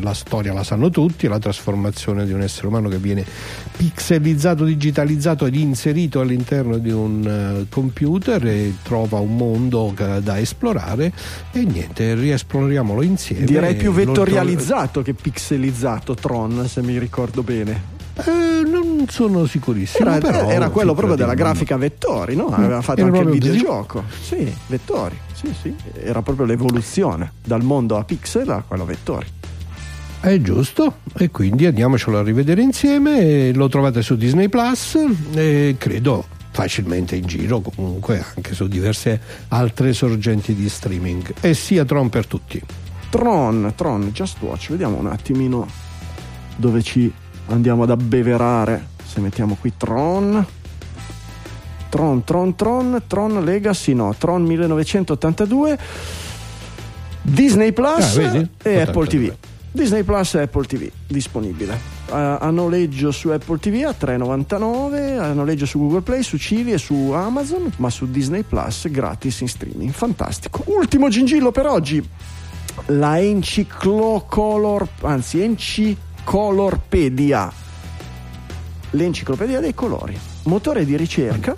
la 0.00 0.14
storia 0.14 0.52
la 0.52 0.62
sanno 0.64 0.90
tutti, 0.90 1.26
la 1.28 1.38
trasformazione 1.38 2.24
di 2.26 2.32
un 2.32 2.42
essere 2.42 2.66
umano 2.68 2.88
che 2.88 2.98
viene 2.98 3.24
pixelizzato, 3.76 4.64
digitalizzato 4.64 5.46
ed 5.46 5.54
inserito 5.54 6.20
all'interno 6.20 6.78
di 6.78 6.90
un 6.90 7.24
eh, 7.62 7.66
computer 7.68 8.44
e 8.46 8.74
trova 8.82 9.18
un 9.18 9.36
mondo 9.36 9.94
da 10.22 10.38
esplorare 10.38 11.12
e 11.52 11.64
niente, 11.64 12.14
riesploriamolo 12.14 13.02
insieme. 13.02 13.44
direi 13.46 13.74
più 13.74 13.90
lo- 13.90 13.96
vettorializzato 13.96 15.02
che 15.02 15.14
pixelizzato 15.14 16.14
Tron, 16.14 16.66
se 16.68 16.82
mi 16.82 16.98
ricordo 16.98 17.42
bene. 17.42 17.98
Eh, 18.24 18.62
non 18.64 19.06
sono 19.08 19.46
sicurissimo. 19.46 20.08
Era, 20.08 20.18
però, 20.18 20.48
era 20.48 20.68
quello 20.70 20.94
proprio 20.94 21.16
della 21.16 21.34
grafica 21.34 21.76
vettori, 21.76 22.36
no? 22.36 22.46
Aveva 22.46 22.82
fatto 22.82 23.00
Era 23.00 23.08
anche 23.08 23.20
il 23.20 23.30
videogioco. 23.30 24.04
Sì, 24.22 24.52
vettori. 24.66 25.18
Sì, 25.32 25.54
sì. 25.60 25.74
Era 25.94 26.22
proprio 26.22 26.46
l'evoluzione 26.46 27.32
dal 27.42 27.62
mondo 27.62 27.96
a 27.96 28.04
pixel 28.04 28.48
a 28.50 28.62
quello 28.66 28.82
a 28.82 28.86
vettori. 28.86 29.26
È 30.20 30.38
giusto, 30.42 30.96
e 31.16 31.30
quindi 31.30 31.64
andiamocelo 31.64 32.18
a 32.18 32.22
rivedere 32.22 32.60
insieme. 32.60 33.52
Lo 33.54 33.68
trovate 33.68 34.02
su 34.02 34.16
Disney 34.16 34.48
Plus 34.48 34.98
e 35.34 35.76
credo 35.78 36.26
facilmente 36.50 37.16
in 37.16 37.24
giro, 37.24 37.60
comunque 37.60 38.22
anche 38.36 38.54
su 38.54 38.68
diverse 38.68 39.18
altre 39.48 39.94
sorgenti 39.94 40.54
di 40.54 40.68
streaming. 40.68 41.32
E 41.40 41.54
sia 41.54 41.86
Tron 41.86 42.10
per 42.10 42.26
tutti. 42.26 42.60
Tron, 43.08 43.72
Tron, 43.74 44.10
Just 44.12 44.36
Watch, 44.40 44.70
vediamo 44.70 44.98
un 44.98 45.06
attimino 45.06 45.66
dove 46.56 46.82
ci 46.82 47.10
andiamo 47.50 47.82
ad 47.82 47.90
abbeverare. 47.90 48.86
Se 49.04 49.20
mettiamo 49.20 49.56
qui 49.60 49.72
Tron. 49.76 50.44
Tron, 51.88 52.24
Tron, 52.24 52.54
Tron, 52.54 53.02
Tron 53.06 53.44
Legacy, 53.44 53.94
no, 53.94 54.14
Tron 54.16 54.42
1982. 54.42 55.78
Disney 57.22 57.72
Plus 57.72 58.16
Ah, 58.18 58.46
e 58.62 58.80
Apple 58.80 59.02
82. 59.02 59.06
TV. 59.06 59.34
Disney 59.72 60.02
Plus 60.02 60.34
e 60.34 60.42
Apple 60.42 60.64
TV 60.64 60.90
disponibile. 61.06 61.74
Eh, 62.08 62.36
a 62.40 62.50
noleggio 62.50 63.12
su 63.12 63.28
Apple 63.28 63.58
TV 63.58 63.84
a 63.86 63.94
3,99, 63.96 65.18
a 65.18 65.32
noleggio 65.32 65.64
su 65.66 65.78
Google 65.78 66.00
Play, 66.00 66.22
su 66.22 66.38
Civi 66.38 66.72
e 66.72 66.78
su 66.78 67.12
Amazon, 67.12 67.70
ma 67.76 67.88
su 67.90 68.10
Disney 68.10 68.42
Plus 68.42 68.88
gratis 68.88 69.40
in 69.40 69.48
streaming. 69.48 69.92
Fantastico. 69.92 70.64
Ultimo 70.66 71.08
gingillo 71.08 71.52
per 71.52 71.66
oggi 71.66 72.04
la 72.86 73.20
enciclocolor 73.20 74.88
anzi 75.02 75.42
encicolorpedia 76.20 77.50
l'enciclopedia 78.90 79.60
dei 79.60 79.74
colori. 79.74 80.18
Motore 80.44 80.84
di 80.84 80.96
ricerca 80.96 81.56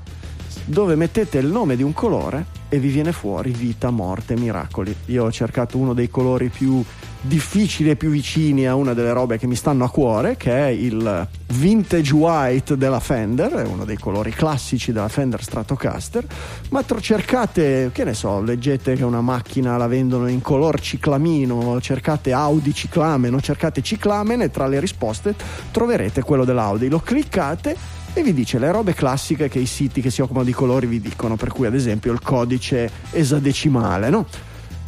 dove 0.65 0.95
mettete 0.95 1.39
il 1.39 1.47
nome 1.47 1.77
di 1.77 1.83
un 1.83 1.93
colore 1.93 2.47
e 2.73 2.79
vi 2.79 2.89
viene 2.89 3.13
fuori 3.13 3.51
vita, 3.51 3.91
morte, 3.91 4.35
miracoli. 4.35 4.97
Io 5.09 5.25
ho 5.25 5.31
cercato 5.31 5.77
uno 5.77 5.93
dei 5.93 6.09
colori 6.09 6.49
più 6.49 6.83
difficili 7.21 7.91
e 7.91 7.97
più 7.97 8.09
vicini 8.09 8.67
a 8.67 8.75
una 8.75 8.95
delle 8.95 9.13
robe 9.13 9.37
che 9.37 9.47
mi 9.47 9.57
stanno 9.57 9.85
a 9.85 9.91
cuore, 9.91 10.39
che 10.39 10.53
è 10.53 10.69
il 10.69 11.29
vintage 11.49 12.15
white 12.15 12.79
della 12.79 12.99
Fender, 12.99 13.53
è 13.53 13.67
uno 13.67 13.85
dei 13.85 13.99
colori 13.99 14.31
classici 14.31 14.91
della 14.91 15.09
Fender 15.09 15.43
Stratocaster, 15.43 16.27
ma 16.71 16.83
cercate, 16.99 17.91
che 17.93 18.05
ne 18.05 18.15
so, 18.15 18.41
leggete 18.41 18.95
che 18.95 19.05
una 19.05 19.21
macchina 19.21 19.77
la 19.77 19.87
vendono 19.87 20.27
in 20.27 20.41
color 20.41 20.81
ciclamino, 20.81 21.79
cercate 21.79 22.33
Audi 22.33 22.73
ciclamen 22.73 23.35
o 23.35 23.41
cercate 23.43 23.83
ciclamen 23.83 24.41
e 24.41 24.51
tra 24.51 24.67
le 24.67 24.81
risposte 24.81 25.35
troverete 25.71 26.23
quello 26.23 26.47
dell'Audi. 26.47 26.89
Lo 26.89 27.01
cliccate 27.01 28.01
e 28.15 28.23
vi 28.23 28.35
dice 28.35 28.59
le 28.59 28.71
robe 28.71 28.95
classiche 28.95 29.49
che 29.49 29.59
i 29.59 29.67
siti 29.67 30.01
che 30.01 30.11
si 30.11 30.21
occupano 30.21 30.45
di 30.45 30.53
colori 30.53 30.87
vi 30.87 31.01
dicono, 31.01 31.37
per 31.37 31.51
cui 31.51 31.67
ad 31.67 31.75
esempio 31.75 32.13
il 32.13 32.21
codice 32.21 32.91
esadecimale, 33.11 34.11
no? 34.11 34.27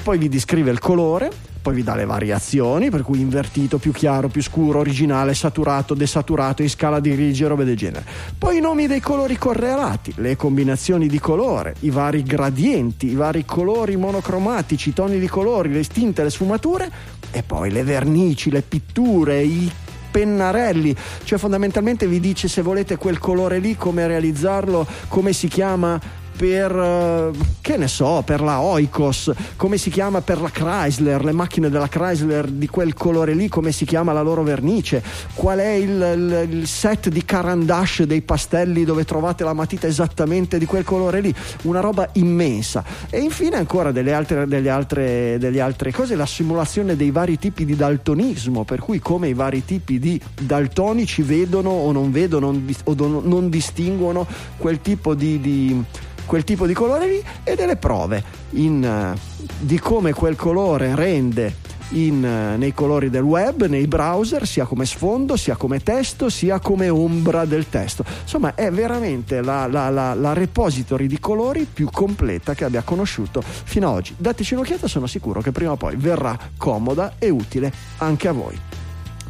Poi 0.02 0.18
vi 0.18 0.28
descrive 0.28 0.70
il 0.70 0.78
colore, 0.78 1.30
poi 1.62 1.74
vi 1.76 1.82
dà 1.82 1.94
le 1.94 2.04
variazioni, 2.04 2.90
per 2.90 3.00
cui 3.00 3.20
invertito, 3.20 3.78
più 3.78 3.90
chiaro, 3.90 4.28
più 4.28 4.42
scuro, 4.42 4.80
originale, 4.80 5.32
saturato, 5.32 5.94
desaturato, 5.94 6.60
in 6.60 6.68
scala 6.68 7.00
di 7.00 7.10
grigi, 7.10 7.42
robe 7.44 7.64
del 7.64 7.74
genere. 7.74 8.04
Poi 8.36 8.58
i 8.58 8.60
nomi 8.60 8.86
dei 8.86 9.00
colori 9.00 9.38
correlati, 9.38 10.12
le 10.16 10.36
combinazioni 10.36 11.08
di 11.08 11.18
colore, 11.18 11.74
i 11.80 11.88
vari 11.88 12.22
gradienti, 12.22 13.06
i 13.06 13.14
vari 13.14 13.46
colori 13.46 13.96
monocromatici, 13.96 14.90
i 14.90 14.92
toni 14.92 15.18
di 15.18 15.26
colori, 15.26 15.72
le 15.72 15.84
tinte, 15.84 16.22
le 16.22 16.28
sfumature 16.28 16.90
e 17.30 17.42
poi 17.42 17.70
le 17.70 17.82
vernici, 17.82 18.50
le 18.50 18.60
pitture, 18.60 19.42
i 19.42 19.72
pennarelli, 20.14 20.94
cioè 21.24 21.40
fondamentalmente 21.40 22.06
vi 22.06 22.20
dice 22.20 22.46
se 22.46 22.62
volete 22.62 22.96
quel 22.96 23.18
colore 23.18 23.58
lì, 23.58 23.74
come 23.74 24.06
realizzarlo, 24.06 24.86
come 25.08 25.32
si 25.32 25.48
chiama 25.48 26.00
per 26.36 26.70
eh, 26.74 27.30
che 27.60 27.76
ne 27.76 27.88
so, 27.88 28.22
per 28.24 28.40
la 28.40 28.60
Oikos, 28.60 29.30
come 29.56 29.76
si 29.78 29.90
chiama 29.90 30.20
per 30.20 30.40
la 30.40 30.50
Chrysler, 30.50 31.24
le 31.24 31.32
macchine 31.32 31.70
della 31.70 31.88
Chrysler 31.88 32.46
di 32.48 32.68
quel 32.68 32.94
colore 32.94 33.34
lì, 33.34 33.48
come 33.48 33.72
si 33.72 33.84
chiama 33.84 34.12
la 34.12 34.22
loro 34.22 34.42
vernice, 34.42 35.02
qual 35.34 35.58
è 35.58 35.70
il, 35.72 35.90
il- 35.90 36.48
il 36.50 36.66
set 36.66 37.08
di 37.08 37.24
Carandash 37.24 38.02
dei 38.02 38.20
pastelli 38.22 38.84
dove 38.84 39.04
trovate 39.04 39.44
la 39.44 39.52
matita 39.52 39.86
esattamente 39.86 40.58
di 40.58 40.66
quel 40.66 40.84
colore 40.84 41.20
lì, 41.20 41.34
una 41.62 41.80
roba 41.80 42.08
immensa. 42.14 42.84
E 43.10 43.20
infine 43.20 43.56
ancora 43.56 43.92
delle 43.92 44.12
altre, 44.12 44.46
delle 44.46 44.70
altre, 44.70 45.36
delle 45.38 45.60
altre 45.60 45.92
cose, 45.92 46.14
la 46.16 46.26
simulazione 46.26 46.96
dei 46.96 47.10
vari 47.10 47.38
tipi 47.38 47.64
di 47.64 47.76
daltonismo, 47.76 48.64
per 48.64 48.80
cui 48.80 48.98
come 48.98 49.28
i 49.28 49.34
vari 49.34 49.64
tipi 49.64 49.98
di 49.98 50.20
daltonici 50.40 51.22
vedono 51.22 51.70
o 51.70 51.92
non 51.92 52.10
vedono 52.10 52.50
non 52.50 52.74
o 52.84 52.94
non 53.22 53.48
distinguono 53.48 54.26
quel 54.58 54.80
tipo 54.80 55.14
di- 55.14 55.40
di 55.40 55.82
quel 56.26 56.44
tipo 56.44 56.66
di 56.66 56.74
colore 56.74 57.06
lì 57.06 57.24
e 57.42 57.54
delle 57.54 57.76
prove 57.76 58.22
in, 58.50 58.84
eh, 58.84 59.18
di 59.58 59.78
come 59.78 60.12
quel 60.12 60.36
colore 60.36 60.94
rende 60.94 61.62
in, 61.90 62.24
eh, 62.24 62.56
nei 62.56 62.72
colori 62.72 63.10
del 63.10 63.22
web, 63.22 63.66
nei 63.66 63.86
browser, 63.86 64.46
sia 64.46 64.64
come 64.64 64.86
sfondo, 64.86 65.36
sia 65.36 65.56
come 65.56 65.80
testo, 65.80 66.28
sia 66.28 66.58
come 66.58 66.88
ombra 66.88 67.44
del 67.44 67.68
testo. 67.68 68.04
Insomma, 68.22 68.54
è 68.54 68.70
veramente 68.70 69.42
la, 69.42 69.66
la, 69.66 69.90
la, 69.90 70.14
la 70.14 70.32
repository 70.32 71.06
di 71.06 71.18
colori 71.18 71.66
più 71.70 71.88
completa 71.90 72.54
che 72.54 72.64
abbia 72.64 72.82
conosciuto 72.82 73.42
fino 73.42 73.88
ad 73.88 73.96
oggi. 73.96 74.14
Dateci 74.16 74.54
un'occhiata, 74.54 74.88
sono 74.88 75.06
sicuro 75.06 75.40
che 75.40 75.52
prima 75.52 75.72
o 75.72 75.76
poi 75.76 75.96
verrà 75.96 76.36
comoda 76.56 77.14
e 77.18 77.28
utile 77.30 77.72
anche 77.98 78.28
a 78.28 78.32
voi. 78.32 78.58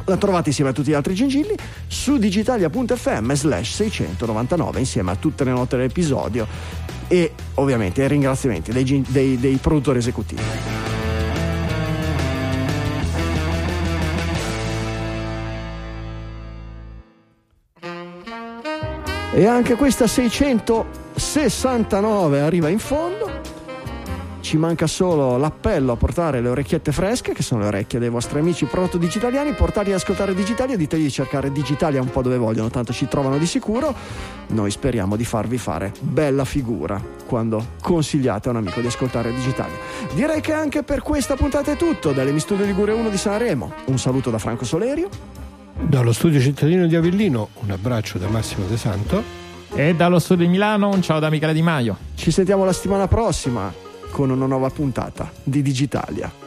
La 0.05 0.17
trovate 0.17 0.49
insieme 0.49 0.69
a 0.69 0.73
tutti 0.73 0.91
gli 0.91 0.93
altri 0.93 1.15
gingilli 1.15 1.55
su 1.87 2.17
digitalia.fm 2.17 3.33
slash 3.33 3.73
699 3.73 4.79
insieme 4.79 5.09
a 5.11 5.15
tutte 5.15 5.43
le 5.43 5.49
note 5.51 5.77
dell'episodio 5.77 6.47
e 7.07 7.33
ovviamente 7.55 8.03
i 8.03 8.07
ringraziamenti 8.07 8.71
dei, 8.71 9.03
dei- 9.07 9.39
dei 9.39 9.55
produttori 9.57 9.97
esecutivi. 9.97 10.43
E 19.33 19.45
anche 19.45 19.75
questa 19.75 20.07
669 20.07 22.39
arriva 22.39 22.69
in 22.69 22.79
fondo. 22.79 23.34
Ci 24.45 24.57
manca 24.57 24.85
solo 24.85 25.37
l'appello 25.37 25.93
a 25.93 25.95
portare 25.95 26.39
le 26.39 26.49
orecchiette 26.49 26.91
fresche, 26.91 27.33
che 27.33 27.41
sono 27.41 27.61
le 27.61 27.67
orecchie 27.69 27.97
dei 27.97 28.09
vostri 28.09 28.37
amici 28.37 28.65
proto 28.65 28.99
digitaliani, 28.99 29.53
portarli 29.53 29.89
ad 29.89 29.97
ascoltare 29.97 30.35
Digitalia, 30.35 30.77
ditegli 30.77 31.01
di 31.01 31.09
cercare 31.09 31.51
Digitalia 31.51 31.99
un 31.99 32.11
po' 32.11 32.21
dove 32.21 32.37
vogliono, 32.37 32.69
tanto 32.69 32.93
ci 32.93 33.07
trovano 33.07 33.39
di 33.39 33.47
sicuro. 33.47 33.91
Noi 34.49 34.69
speriamo 34.69 35.15
di 35.15 35.25
farvi 35.25 35.57
fare 35.57 35.93
bella 35.99 36.45
figura 36.45 37.01
quando 37.25 37.69
consigliate 37.81 38.49
a 38.49 38.51
un 38.51 38.57
amico 38.57 38.81
di 38.81 38.85
ascoltare 38.85 39.33
Digitalia. 39.33 39.75
Direi 40.13 40.41
che 40.41 40.53
anche 40.53 40.83
per 40.83 41.01
questa 41.01 41.33
puntata 41.33 41.71
è 41.71 41.75
tutto, 41.75 42.11
dalle 42.11 42.31
Mi 42.31 42.39
Studio 42.39 42.65
Ligure 42.65 42.91
1 42.91 43.09
di 43.09 43.17
Sanremo. 43.17 43.73
Un 43.85 43.97
saluto 43.97 44.29
da 44.29 44.37
Franco 44.37 44.63
Solerio. 44.63 45.09
Dallo 45.73 46.13
studio 46.13 46.39
cittadino 46.39 46.85
di 46.85 46.95
Avellino, 46.95 47.49
un 47.61 47.71
abbraccio 47.71 48.19
da 48.19 48.27
Massimo 48.27 48.67
De 48.67 48.77
Santo. 48.77 49.23
E 49.73 49.95
dallo 49.95 50.19
studio 50.19 50.45
di 50.45 50.51
Milano, 50.51 50.89
un 50.89 51.01
ciao 51.01 51.17
da 51.17 51.31
Michele 51.31 51.51
Di 51.53 51.63
Maio. 51.63 51.97
Ci 52.13 52.29
sentiamo 52.29 52.63
la 52.63 52.73
settimana 52.73 53.07
prossima 53.07 53.84
con 54.15 54.29
una 54.29 54.45
nuova 54.45 54.69
puntata 54.69 55.29
di 55.43 55.61
Digitalia. 55.61 56.44